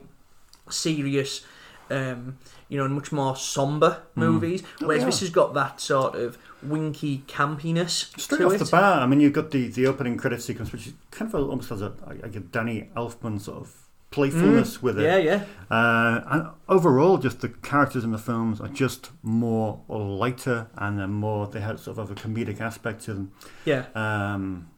serious. 0.69 1.45
Um, 1.91 2.39
you 2.73 2.79
know, 2.79 2.89
much 2.89 3.13
more 3.13 3.37
somber 3.37 3.91
Mm. 4.17 4.21
movies, 4.27 4.63
Oh, 4.81 4.87
whereas 4.87 5.03
yeah. 5.03 5.07
this 5.11 5.21
has 5.21 5.31
got 5.31 5.53
that 5.55 5.81
sort 5.81 6.15
of 6.15 6.39
winky 6.63 7.23
campiness 7.29 8.19
Straight 8.19 8.43
off 8.47 8.55
it. 8.55 8.59
the 8.59 8.65
bat, 8.71 9.03
I 9.03 9.07
mean, 9.07 9.21
you've 9.21 9.33
got 9.35 9.51
the, 9.51 9.69
the 9.69 9.87
opening 9.87 10.17
credit 10.17 10.41
sequence, 10.43 10.73
which 10.73 10.87
is 10.89 10.95
kind 11.11 11.33
of 11.35 11.49
almost 11.51 11.69
has 11.69 11.83
a, 11.83 11.93
like 12.07 12.35
a 12.37 12.41
Danny 12.41 12.89
Elfman 12.97 13.41
sort 13.41 13.59
of 13.59 13.69
playfulness 14.11 14.79
Mm, 14.79 14.83
with 14.83 14.99
it. 15.01 15.05
yeah, 15.05 15.17
yeah. 15.17 15.45
Uh, 15.71 16.21
and 16.33 16.49
overall, 16.69 17.19
just 17.19 17.41
the 17.41 17.49
characters 17.49 18.05
in 18.05 18.13
the 18.13 18.19
films 18.19 18.61
are 18.61 18.69
just 18.69 19.11
more 19.23 19.81
lighter 19.89 20.69
and 20.77 20.99
they're 20.99 21.07
more. 21.09 21.47
They 21.49 21.61
have 21.61 21.79
sort 21.81 21.99
of 21.99 22.11
a 22.11 22.15
comedic 22.15 22.61
aspect 22.61 23.03
to 23.05 23.15
them. 23.15 23.33
Yeah. 23.65 23.85
Um, 23.95 24.69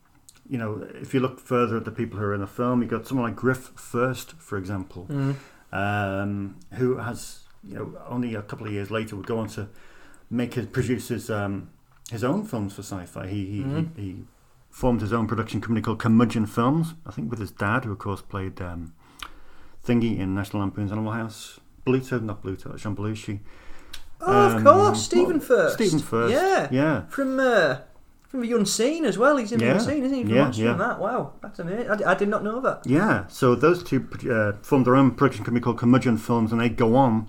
you 0.48 0.58
know, 0.58 0.86
if 1.00 1.14
you 1.14 1.20
look 1.20 1.38
further 1.40 1.76
at 1.76 1.84
the 1.84 1.90
people 1.90 2.18
who 2.18 2.24
are 2.26 2.34
in 2.34 2.40
the 2.40 2.46
film, 2.46 2.80
you've 2.82 2.90
got 2.90 3.06
someone 3.06 3.26
like 3.28 3.36
Griff 3.36 3.72
Furst, 3.76 4.32
for 4.38 4.56
example, 4.58 5.06
Mm. 5.10 5.34
um, 5.72 6.56
who 6.74 6.98
has 6.98 7.40
you 7.66 7.74
know 7.76 7.92
only 8.08 8.34
a 8.34 8.42
couple 8.42 8.66
of 8.66 8.72
years 8.72 8.90
later 8.90 9.16
would 9.16 9.26
go 9.26 9.38
on 9.38 9.48
to 9.48 9.68
make 10.30 10.54
his 10.54 10.66
produce 10.66 11.08
his 11.08 11.30
um, 11.30 11.68
his 12.10 12.22
own 12.24 12.44
films 12.44 12.74
for 12.74 12.82
sci-fi. 12.82 13.26
He 13.26 13.46
he, 13.46 13.60
Mhm. 13.62 13.88
he 13.96 14.02
he 14.02 14.16
formed 14.70 15.00
his 15.00 15.12
own 15.12 15.26
production 15.26 15.60
company 15.60 15.80
called 15.80 15.98
Curmudgeon 16.00 16.46
Films. 16.46 16.94
I 17.06 17.10
think 17.12 17.30
with 17.30 17.38
his 17.40 17.50
dad, 17.52 17.84
who 17.84 17.92
of 17.92 17.98
course 17.98 18.20
played 18.22 18.60
um, 18.60 18.92
Thingy 19.86 20.18
in 20.18 20.34
National 20.34 20.62
Lampoon's 20.62 20.90
Animal 20.92 21.12
House. 21.12 21.60
Bluto, 21.86 22.20
not 22.22 22.42
Bluto, 22.42 22.76
Jean 22.78 22.96
Belushi. 22.96 23.40
Oh, 24.20 24.46
of 24.46 24.54
Um, 24.56 24.64
course, 24.64 25.02
Stephen 25.02 25.38
well, 25.38 25.46
Furst. 25.46 25.74
Stephen 25.74 25.98
Furst. 26.00 26.32
Yeah, 26.32 26.68
yeah. 26.70 27.02
From 27.08 27.38
uh, 27.38 27.76
from 28.28 28.40
the 28.40 28.52
Unseen 28.52 29.04
as 29.04 29.18
well. 29.18 29.36
He's 29.36 29.52
in 29.52 29.60
the 29.60 29.70
Unseen, 29.70 30.02
isn't 30.02 30.16
he? 30.16 30.24
From 30.24 30.32
Yeah, 30.32 30.50
yeah. 30.54 30.72
that. 30.74 30.98
Wow, 30.98 31.32
that's 31.42 31.58
amazing. 31.58 31.90
I, 31.90 31.96
d- 31.96 32.04
I 32.04 32.14
did 32.14 32.28
not 32.28 32.42
know 32.42 32.58
that. 32.62 32.82
Yeah, 32.86 33.26
so 33.28 33.54
those 33.54 33.82
two 33.82 34.08
uh, 34.30 34.52
formed 34.62 34.86
their 34.86 34.96
own 34.96 35.10
production 35.12 35.44
company 35.44 35.60
called 35.62 35.78
Curmudgeon 35.78 36.16
Films, 36.16 36.50
and 36.52 36.60
they 36.60 36.70
go 36.70 36.96
on 36.96 37.28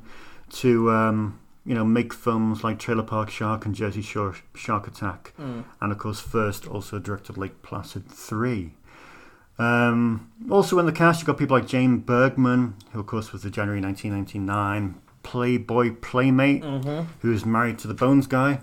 to 0.51 0.91
um, 0.91 1.39
you 1.65 1.73
know 1.75 1.83
make 1.85 2.13
films 2.13 2.63
like 2.63 2.79
Trailer 2.79 3.03
Park 3.03 3.29
Shark 3.29 3.65
and 3.65 3.73
Jersey 3.75 4.01
Shore 4.01 4.35
Shark 4.55 4.87
Attack, 4.87 5.33
Mm. 5.39 5.63
and 5.81 5.91
of 5.91 5.97
course 5.97 6.19
Furst 6.19 6.67
also 6.67 6.99
directed 6.99 7.37
Lake 7.37 7.61
Placid 7.61 8.07
three. 8.09 8.73
Um, 9.57 10.29
also 10.49 10.77
in 10.79 10.85
the 10.85 10.91
cast, 10.91 11.21
you've 11.21 11.27
got 11.27 11.37
people 11.37 11.57
like 11.57 11.69
Jaime 11.71 11.97
Bergman, 11.97 12.75
who 12.91 12.99
of 12.99 13.05
course 13.07 13.31
was 13.31 13.41
the 13.43 13.49
January 13.49 13.79
1999 13.81 14.95
Playboy 15.23 15.95
Playmate, 16.01 16.61
Mhm. 16.61 17.07
who's 17.21 17.45
married 17.45 17.79
to 17.79 17.87
the 17.87 17.93
Bones 17.93 18.27
guy, 18.27 18.59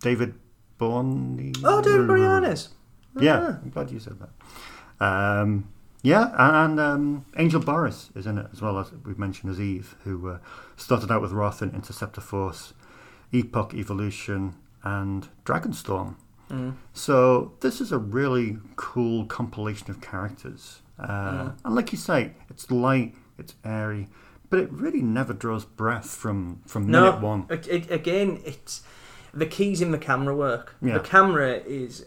David 0.00 0.34
Bourne. 0.78 1.52
Oh, 1.64 1.80
David 1.80 2.06
Boreanaz. 2.06 2.68
Yeah, 3.18 3.38
Ah. 3.40 3.58
I'm 3.62 3.70
glad 3.70 3.90
you 3.90 3.98
said 3.98 4.18
that. 4.20 4.30
Um, 5.04 5.64
yeah, 6.02 6.32
and, 6.36 6.78
and 6.78 6.80
um, 6.80 7.26
Angel 7.36 7.60
Boris 7.60 8.10
is 8.14 8.26
in 8.26 8.38
it 8.38 8.46
as 8.52 8.60
well 8.60 8.78
as 8.78 8.92
we've 9.04 9.18
mentioned 9.18 9.50
as 9.52 9.60
Eve, 9.60 9.96
who 10.04 10.28
uh, 10.28 10.38
started 10.76 11.10
out 11.10 11.22
with 11.22 11.32
Roth 11.32 11.62
in 11.62 11.70
Interceptor 11.70 12.20
Force, 12.20 12.74
Epoch 13.32 13.72
Evolution, 13.74 14.54
and 14.82 15.28
Dragonstorm. 15.44 16.16
Mm. 16.50 16.74
So 16.92 17.52
this 17.60 17.80
is 17.80 17.92
a 17.92 17.98
really 17.98 18.58
cool 18.76 19.24
compilation 19.26 19.90
of 19.90 20.00
characters, 20.00 20.80
uh, 20.98 21.06
Mm. 21.06 21.52
and 21.64 21.74
like 21.74 21.92
you 21.92 21.98
say, 21.98 22.32
it's 22.50 22.70
light, 22.70 23.14
it's 23.38 23.54
airy, 23.64 24.08
but 24.50 24.58
it 24.58 24.70
really 24.72 25.00
never 25.02 25.32
draws 25.32 25.64
breath 25.64 26.10
from 26.10 26.60
from 26.66 26.90
No, 26.90 27.04
minute 27.04 27.20
one. 27.22 27.46
It, 27.48 27.90
again, 27.90 28.40
it's 28.44 28.82
the 29.32 29.46
keys 29.46 29.80
in 29.80 29.92
the 29.92 29.98
camera 29.98 30.36
work. 30.36 30.74
Yeah. 30.82 30.94
The 30.98 31.00
camera 31.00 31.54
is 31.64 32.04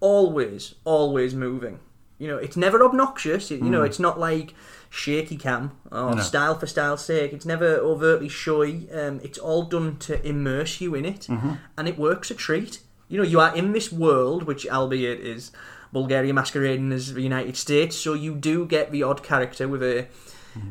always, 0.00 0.74
always 0.84 1.34
moving. 1.34 1.80
You 2.18 2.26
know, 2.28 2.36
it's 2.36 2.56
never 2.56 2.82
obnoxious. 2.84 3.50
It, 3.50 3.60
you 3.62 3.70
know, 3.70 3.82
Mm. 3.82 3.86
it's 3.86 3.98
not 3.98 4.18
like 4.18 4.54
shaky 4.90 5.36
cam 5.36 5.72
or 5.92 6.14
No. 6.16 6.22
style 6.22 6.58
for 6.58 6.66
style's 6.66 7.04
sake. 7.04 7.32
It's 7.32 7.44
never 7.46 7.76
overtly 7.76 8.28
showy. 8.28 8.88
Um, 8.92 9.20
it's 9.22 9.38
all 9.38 9.62
done 9.64 9.96
to 10.00 10.26
immerse 10.26 10.80
you 10.80 10.94
in 10.94 11.04
it, 11.04 11.26
Mhm. 11.28 11.58
and 11.76 11.86
it 11.88 11.98
works 11.98 12.30
a 12.30 12.34
treat. 12.34 12.80
You 13.08 13.18
know, 13.18 13.24
you 13.32 13.38
are 13.40 13.54
in 13.54 13.72
this 13.72 13.92
world, 13.92 14.42
which 14.44 14.66
albeit 14.68 15.20
is 15.20 15.50
Bulgaria 15.92 16.34
masquerading 16.34 16.92
as 16.92 17.14
the 17.14 17.22
United 17.22 17.56
States, 17.56 17.96
so 17.96 18.12
you 18.14 18.34
do 18.34 18.66
get 18.66 18.90
the 18.92 19.02
odd 19.02 19.22
character 19.22 19.66
with 19.68 19.82
a 19.82 20.06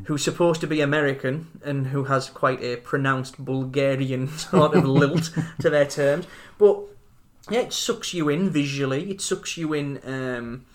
who's 0.05 0.21
supposed 0.23 0.59
to 0.59 0.67
be 0.67 0.81
American 0.81 1.47
and 1.63 1.87
who 1.87 2.03
has 2.05 2.29
quite 2.29 2.61
a 2.61 2.75
pronounced 2.75 3.35
Bulgarian 3.45 4.27
sort 4.37 4.73
of 4.75 4.83
lilt 4.83 5.31
to 5.61 5.69
their 5.69 5.85
terms. 5.85 6.25
But 6.57 6.77
yeah, 7.49 7.61
it 7.61 7.71
sucks 7.71 8.13
you 8.13 8.27
in 8.27 8.49
visually. 8.49 9.09
It 9.09 9.21
sucks 9.21 9.55
you 9.55 9.71
in, 9.73 9.99
um, 10.05 10.65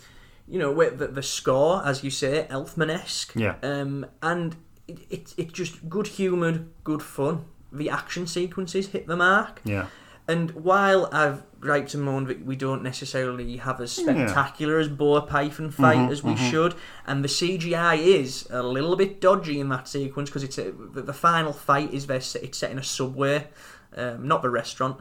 you 0.48 0.58
know, 0.58 0.72
with 0.72 0.98
the, 0.98 1.08
the 1.08 1.22
score, 1.22 1.82
as 1.86 2.02
you 2.04 2.10
say, 2.10 2.46
Elfman-esque. 2.50 3.32
Yeah. 3.34 3.56
Um, 3.62 4.06
and 4.22 4.56
it, 4.88 4.98
it, 5.10 5.34
it's 5.36 5.52
just 5.52 5.88
good 5.88 6.06
humoured, 6.06 6.68
good 6.84 7.02
fun. 7.02 7.44
The 7.70 7.88
action 7.88 8.26
sequences 8.26 8.88
hit 8.88 9.06
the 9.06 9.16
mark. 9.16 9.60
Yeah. 9.64 9.86
And 10.28 10.52
while 10.52 11.08
I've 11.12 11.42
griped 11.60 11.94
and 11.94 12.02
moaned 12.04 12.28
that 12.28 12.44
we 12.44 12.54
don't 12.54 12.82
necessarily 12.82 13.56
have 13.56 13.80
as 13.80 13.96
Yeah. 13.98 14.04
spectacular 14.04 14.78
as 14.78 14.88
Boa 14.88 15.22
Python 15.22 15.70
fight 15.70 15.96
Mhm, 15.96 16.10
as 16.10 16.22
we 16.22 16.34
mhm. 16.34 16.50
should, 16.50 16.74
and 17.06 17.24
the 17.24 17.28
CGI 17.28 17.96
is 17.96 18.46
a 18.50 18.62
little 18.62 18.94
bit 18.96 19.20
dodgy 19.20 19.58
in 19.58 19.68
that 19.70 19.88
sequence 19.88 20.28
because 20.28 20.44
it's 20.44 20.58
a, 20.58 20.70
the, 20.72 21.02
the 21.02 21.12
final 21.12 21.52
fight 21.52 21.92
is 21.92 22.06
there, 22.06 22.16
it's 22.18 22.58
set 22.58 22.70
in 22.70 22.78
a 22.78 22.82
subway. 22.84 23.48
Um, 23.94 24.26
not 24.26 24.40
the 24.40 24.48
restaurant, 24.48 24.96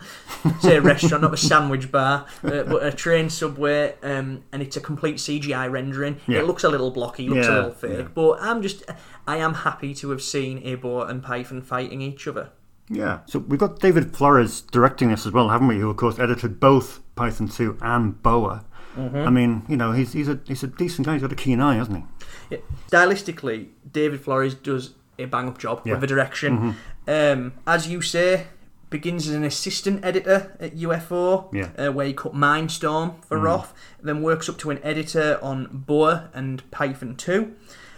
say 0.59 0.76
a 0.76 0.81
restaurant, 0.81 1.22
not 1.23 1.34
a 1.34 1.38
sandwich 1.38 1.91
bar, 1.91 2.26
uh, 2.43 2.63
but 2.63 2.84
a 2.84 2.91
train 2.91 3.30
subway, 3.30 3.95
um, 4.03 4.43
and 4.51 4.61
it's 4.61 4.76
a 4.76 4.81
complete 4.81 5.15
CGI 5.15 5.72
rendering. 5.72 6.19
Yeah. 6.27 6.39
It 6.39 6.45
looks 6.45 6.63
a 6.65 6.69
little 6.69 6.91
blocky, 6.91 7.30
looks 7.30 7.47
a 7.47 7.51
little 7.51 7.72
fake, 7.72 7.99
yeah. 7.99 8.07
but 8.13 8.41
I'm 8.41 8.61
just, 8.61 8.84
I 9.27 9.38
am 9.38 9.53
happy 9.53 9.93
to 9.95 10.09
have 10.09 10.22
seen 10.22 10.61
a 10.65 10.76
and 11.05 11.23
python 11.23 11.61
fighting 11.61 12.01
each 12.01 12.27
other. 12.27 12.49
Yeah. 12.89 13.19
So 13.26 13.39
we've 13.39 13.59
got 13.59 13.80
David 13.80 14.15
Flores 14.15 14.61
directing 14.61 15.09
this 15.09 15.26
as 15.26 15.31
well, 15.31 15.49
haven't 15.49 15.68
we? 15.68 15.80
Who 15.80 15.89
of 15.89 15.95
course 15.97 16.19
edited 16.19 16.59
both 16.59 16.99
Python 17.15 17.47
2 17.47 17.77
and 17.81 18.22
Boa. 18.22 18.65
Mhm. 18.97 19.26
I 19.26 19.30
mean, 19.30 19.63
you 19.69 19.77
know, 19.77 19.93
he's 19.93 20.11
he's 20.11 20.27
a 20.27 20.39
he's 20.45 20.63
a 20.63 20.68
decent 20.68 21.05
guy. 21.05 21.13
He's 21.13 21.22
got 21.22 21.31
a 21.31 21.35
keen 21.35 21.61
eye, 21.61 21.76
hasn't 21.76 21.97
he? 21.97 22.03
Yeah. 22.49 22.57
Stylistically, 22.89 23.68
David 23.89 24.19
Flores 24.19 24.53
does 24.53 24.95
a 25.18 25.26
bang 25.26 25.47
up 25.47 25.57
job 25.57 25.81
Yeah. 25.85 25.93
with 25.93 26.01
the 26.01 26.07
direction. 26.07 26.76
Um, 27.07 27.53
as 27.65 27.88
you 27.88 28.01
say, 28.01 28.47
begins 28.91 29.27
as 29.27 29.34
an 29.34 29.43
assistant 29.43 30.05
editor 30.05 30.55
at 30.59 30.76
UFO, 30.77 31.49
Yeah. 31.51 31.69
uh, 31.88 31.91
where 31.91 32.05
he 32.05 32.13
cut 32.13 32.34
Mindstorm 32.35 33.15
for 33.26 33.39
Mm. 33.39 33.43
Roth, 33.43 33.73
then 34.03 34.22
works 34.22 34.47
up 34.47 34.59
to 34.59 34.69
an 34.69 34.80
editor 34.84 35.39
on 35.41 35.68
Boa 35.72 36.30
and 36.34 36.69
Python 36.69 37.15
2, 37.15 37.53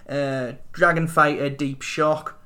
uh, 0.08 0.54
Dragon 0.72 1.08
Fighter, 1.08 1.50
Deep 1.50 1.82
Shock. 1.82 2.40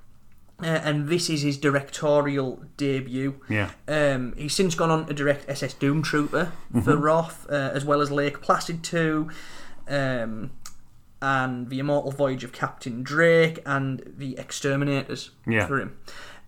Uh, 0.59 0.65
and 0.65 1.07
this 1.07 1.29
is 1.29 1.43
his 1.43 1.55
directorial 1.55 2.63
debut. 2.77 3.35
Yeah. 3.47 3.69
Um, 3.87 4.33
he's 4.35 4.55
since 4.55 4.73
gone 4.73 4.89
on 4.89 5.05
to 5.05 5.13
direct 5.13 5.47
SS 5.47 5.73
Doom 5.75 6.01
Trooper 6.01 6.51
for 6.73 6.93
Mhm. 6.95 7.03
Roth, 7.03 7.45
uh, 7.47 7.53
as 7.75 7.85
well 7.85 8.01
as 8.01 8.09
Lake 8.09 8.41
Placid 8.41 8.81
2, 8.81 9.29
um, 9.87 10.49
and 11.21 11.69
The 11.69 11.77
Immortal 11.79 12.11
Voyage 12.11 12.43
of 12.43 12.53
Captain 12.53 13.03
Drake, 13.03 13.59
and 13.67 14.01
The 14.17 14.35
Exterminators 14.39 15.29
Yeah. 15.45 15.67
for 15.67 15.79
him. 15.79 15.97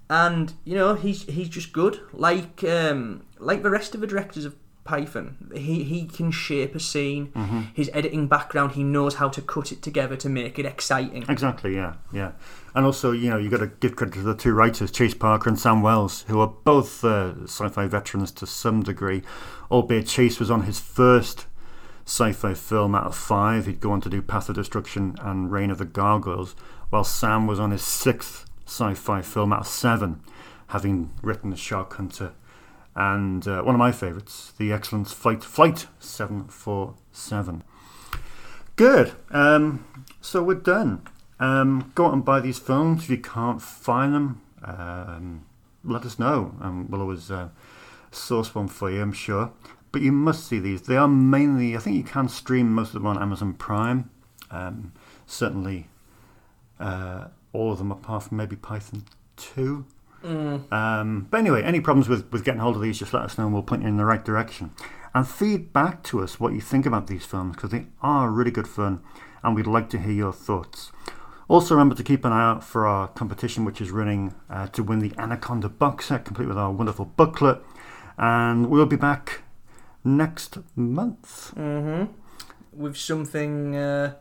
And 0.10 0.54
you 0.66 0.76
know 0.76 0.96
he's 0.96 1.24
he's 1.26 1.50
just 1.50 1.72
good, 1.72 2.00
like 2.14 2.64
um, 2.64 3.24
like 3.38 3.62
the 3.64 3.70
rest 3.70 3.94
of 3.94 4.02
the 4.02 4.08
directors 4.08 4.44
of 4.46 4.56
Python. 4.84 5.52
He 5.54 5.84
he 5.84 6.06
can 6.06 6.32
shape 6.32 6.74
a 6.74 6.80
scene. 6.80 7.28
Mhm. 7.36 7.68
His 7.76 7.92
editing 7.94 8.28
background, 8.28 8.72
he 8.72 8.84
knows 8.84 9.16
how 9.16 9.30
to 9.30 9.42
cut 9.42 9.72
it 9.72 9.84
together 9.84 10.16
to 10.16 10.28
make 10.28 10.58
it 10.58 10.66
exciting. 10.66 11.26
Exactly. 11.30 11.76
Yeah. 11.76 11.94
Yeah. 12.12 12.32
And 12.74 12.86
also, 12.86 13.12
you 13.12 13.30
know, 13.30 13.38
you 13.38 13.50
got 13.50 13.60
to 13.60 13.68
give 13.68 13.96
credit 13.96 14.14
to 14.16 14.22
the 14.22 14.36
two 14.36 14.54
writers, 14.54 14.90
Chase 14.92 15.14
Parker 15.14 15.50
and 15.50 15.60
Sam 15.60 15.82
Wells, 15.84 16.24
who 16.28 16.40
are 16.40 16.48
both 16.64 17.04
uh, 17.04 17.44
sci-fi 17.44 17.86
veterans 17.88 18.32
to 18.32 18.48
some 18.48 18.82
degree. 18.82 19.22
Albeit 19.70 20.08
Chase 20.08 20.40
was 20.40 20.50
on 20.50 20.64
his 20.64 20.80
first 20.80 21.46
sci-fi 22.06 22.56
film 22.56 22.96
out 22.96 23.06
of 23.06 23.16
five. 23.16 23.68
He'd 23.68 23.80
go 23.80 23.92
on 23.92 24.02
to 24.02 24.10
do 24.10 24.22
Path 24.24 24.50
of 24.50 24.56
Destruction 24.56 25.16
and 25.22 25.52
Reign 25.52 25.70
of 25.70 25.78
the 25.78 25.86
Gargoyles, 25.86 26.56
while 26.90 27.04
Sam 27.04 27.46
was 27.46 27.60
on 27.60 27.70
his 27.72 27.84
sixth 27.84 28.46
sci-fi 28.70 29.22
film 29.22 29.52
out 29.52 29.62
of 29.62 29.68
seven, 29.68 30.22
having 30.68 31.12
written 31.22 31.50
The 31.50 31.58
Shark 31.58 31.94
Hunter 31.94 32.34
and 33.00 33.48
uh, 33.48 33.62
one 33.62 33.76
of 33.76 33.80
my 33.80 33.92
favourites, 33.92 34.54
The 34.58 34.74
Excellent 34.74 35.08
Flight 35.08 35.44
Flight 35.44 35.88
Seven 36.00 36.46
Four 36.46 36.96
Seven. 37.12 37.64
Good. 38.76 39.14
Um, 39.32 39.86
so 40.22 40.44
we're 40.44 40.56
done. 40.56 41.04
Um, 41.40 41.92
go 41.96 42.08
out 42.08 42.14
and 42.14 42.26
buy 42.26 42.42
these 42.42 42.60
films 42.60 43.04
if 43.04 43.10
you 43.10 43.18
can't 43.18 43.62
find 43.62 44.14
them. 44.14 44.42
Um, 44.64 45.46
let 45.84 46.06
us 46.06 46.20
know, 46.20 46.56
and 46.60 46.90
we'll 46.90 47.02
always 47.02 47.32
uh, 47.32 47.50
source 48.12 48.54
one 48.54 48.68
for 48.68 48.92
you. 48.92 49.02
I'm 49.02 49.14
sure. 49.14 49.54
But 49.92 50.02
you 50.02 50.12
must 50.12 50.46
see 50.46 50.60
these. 50.60 50.82
They 50.82 50.98
are 50.98 51.08
mainly. 51.08 51.76
I 51.76 51.80
think 51.80 51.96
you 51.96 52.04
can 52.04 52.28
stream 52.28 52.74
most 52.74 52.90
of 52.90 52.94
them 52.96 53.08
on 53.08 53.22
Amazon 53.22 53.54
Prime. 53.54 54.10
Um, 54.52 54.92
certainly, 55.26 55.88
uh, 56.80 57.28
all 57.54 57.72
of 57.72 57.78
them 57.78 57.92
apart 57.92 58.24
from 58.24 58.38
maybe 58.38 58.56
Python 58.56 59.04
Two. 59.36 59.86
Mm. 60.24 60.72
Um, 60.72 61.28
but 61.30 61.40
anyway, 61.40 61.64
any 61.64 61.80
problems 61.80 62.10
with, 62.10 62.32
with 62.32 62.44
getting 62.44 62.60
hold 62.60 62.76
of 62.76 62.82
these, 62.82 63.00
just 63.00 63.14
let 63.14 63.24
us 63.24 63.38
know 63.38 63.46
and 63.46 63.54
we'll 63.54 63.64
point 63.64 63.84
you 63.84 63.88
in 63.88 63.98
the 63.98 64.06
right 64.06 64.24
direction. 64.24 64.72
And 65.14 65.28
feed 65.28 65.74
back 65.74 66.04
to 66.04 66.22
us 66.22 66.40
what 66.40 66.54
you 66.54 66.62
think 66.62 66.86
about 66.86 67.08
these 67.08 67.26
films 67.26 67.56
because 67.56 67.72
they 67.72 67.88
are 68.02 68.30
really 68.30 68.52
good 68.52 68.68
fun 68.68 69.02
and 69.44 69.56
we'd 69.56 69.68
like 69.68 69.90
to 69.92 69.98
hear 69.98 70.12
your 70.12 70.34
thoughts. 70.34 70.92
Also, 71.48 71.74
remember 71.74 71.96
to 71.96 72.04
keep 72.04 72.26
an 72.26 72.32
eye 72.32 72.44
out 72.44 72.64
for 72.64 72.86
our 72.86 73.08
competition, 73.08 73.66
which 73.66 73.82
is 73.82 73.90
running 73.90 74.36
uh, 74.52 74.68
to 74.68 74.84
win 74.84 75.00
the 75.00 75.12
Anaconda 75.18 75.68
box 75.68 76.08
set, 76.08 76.24
complete 76.24 76.48
with 76.48 76.58
our 76.60 76.72
wonderful 76.72 77.06
booklet. 77.06 77.60
And 78.20 78.70
we'll 78.70 78.86
be 78.86 78.96
back 78.98 79.42
next 80.04 80.60
month. 80.76 81.56
Mm-hmm. 81.56 82.12
With 82.72 82.98
something 82.98 83.76
uh, 83.76 84.14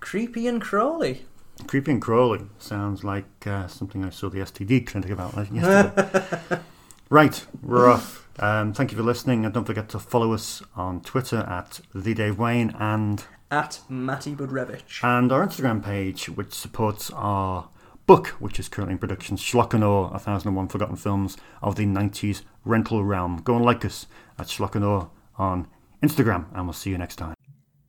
creepy 0.00 0.48
and 0.48 0.60
crawly. 0.60 1.24
Creepy 1.66 1.92
and 1.92 2.02
crawly 2.02 2.46
sounds 2.58 3.04
like 3.04 3.46
uh, 3.46 3.66
something 3.68 4.04
I 4.04 4.10
saw 4.10 4.28
the 4.28 4.40
STD 4.40 4.86
clinic 4.86 5.10
about 5.10 5.34
yesterday. 5.52 6.60
right, 7.10 7.46
we're 7.62 7.90
off. 7.90 8.28
Um, 8.38 8.72
thank 8.72 8.90
you 8.90 8.96
for 8.98 9.04
listening, 9.04 9.44
and 9.44 9.54
don't 9.54 9.64
forget 9.64 9.88
to 9.90 9.98
follow 9.98 10.32
us 10.32 10.62
on 10.76 11.00
Twitter 11.00 11.38
at 11.38 11.80
the 11.94 12.12
Dave 12.14 12.38
Wain 12.38 12.74
and 12.78 13.24
At 13.50 13.80
Matty 13.88 14.34
Budrewicz. 14.34 15.02
and 15.04 15.30
our 15.30 15.46
Instagram 15.46 15.82
page, 15.84 16.28
which 16.28 16.52
supports 16.52 17.10
our 17.10 17.68
book, 18.06 18.28
which 18.40 18.58
is 18.58 18.68
currently 18.68 18.92
in 18.92 18.98
production, 18.98 19.36
Schlock 19.36 19.72
and 19.72 19.84
Awe, 19.84 20.10
1001 20.10 20.68
Forgotten 20.68 20.96
Films 20.96 21.36
of 21.62 21.76
the 21.76 21.86
90s 21.86 22.42
Rental 22.64 23.04
Realm. 23.04 23.38
Go 23.42 23.54
and 23.56 23.64
like 23.64 23.84
us 23.84 24.06
at 24.38 24.48
Schlock 24.48 24.74
and 24.74 24.84
Awe 24.84 25.06
on 25.38 25.68
Instagram, 26.02 26.46
and 26.52 26.66
we'll 26.66 26.72
see 26.74 26.90
you 26.90 26.98
next 26.98 27.16
time. 27.16 27.34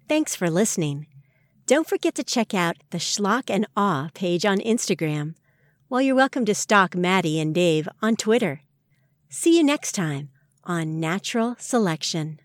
Thanks 0.07 0.35
for 0.35 0.49
listening. 0.49 1.07
Don't 1.67 1.89
forget 1.89 2.13
to 2.13 2.23
check 2.23 2.53
out 2.53 2.77
the 2.91 2.99
Schlock 2.99 3.49
and 3.49 3.65
Awe 3.75 4.11
page 4.13 4.45
on 4.45 4.59
Instagram, 4.59 5.33
while 5.87 5.99
you're 5.99 6.13
welcome 6.13 6.45
to 6.45 6.53
stalk 6.53 6.93
Maddie 6.93 7.39
and 7.39 7.55
Dave 7.55 7.89
on 8.03 8.15
Twitter. 8.15 8.61
See 9.29 9.57
you 9.57 9.63
next 9.63 9.93
time 9.93 10.29
on 10.63 10.99
Natural 10.99 11.55
Selection. 11.57 12.39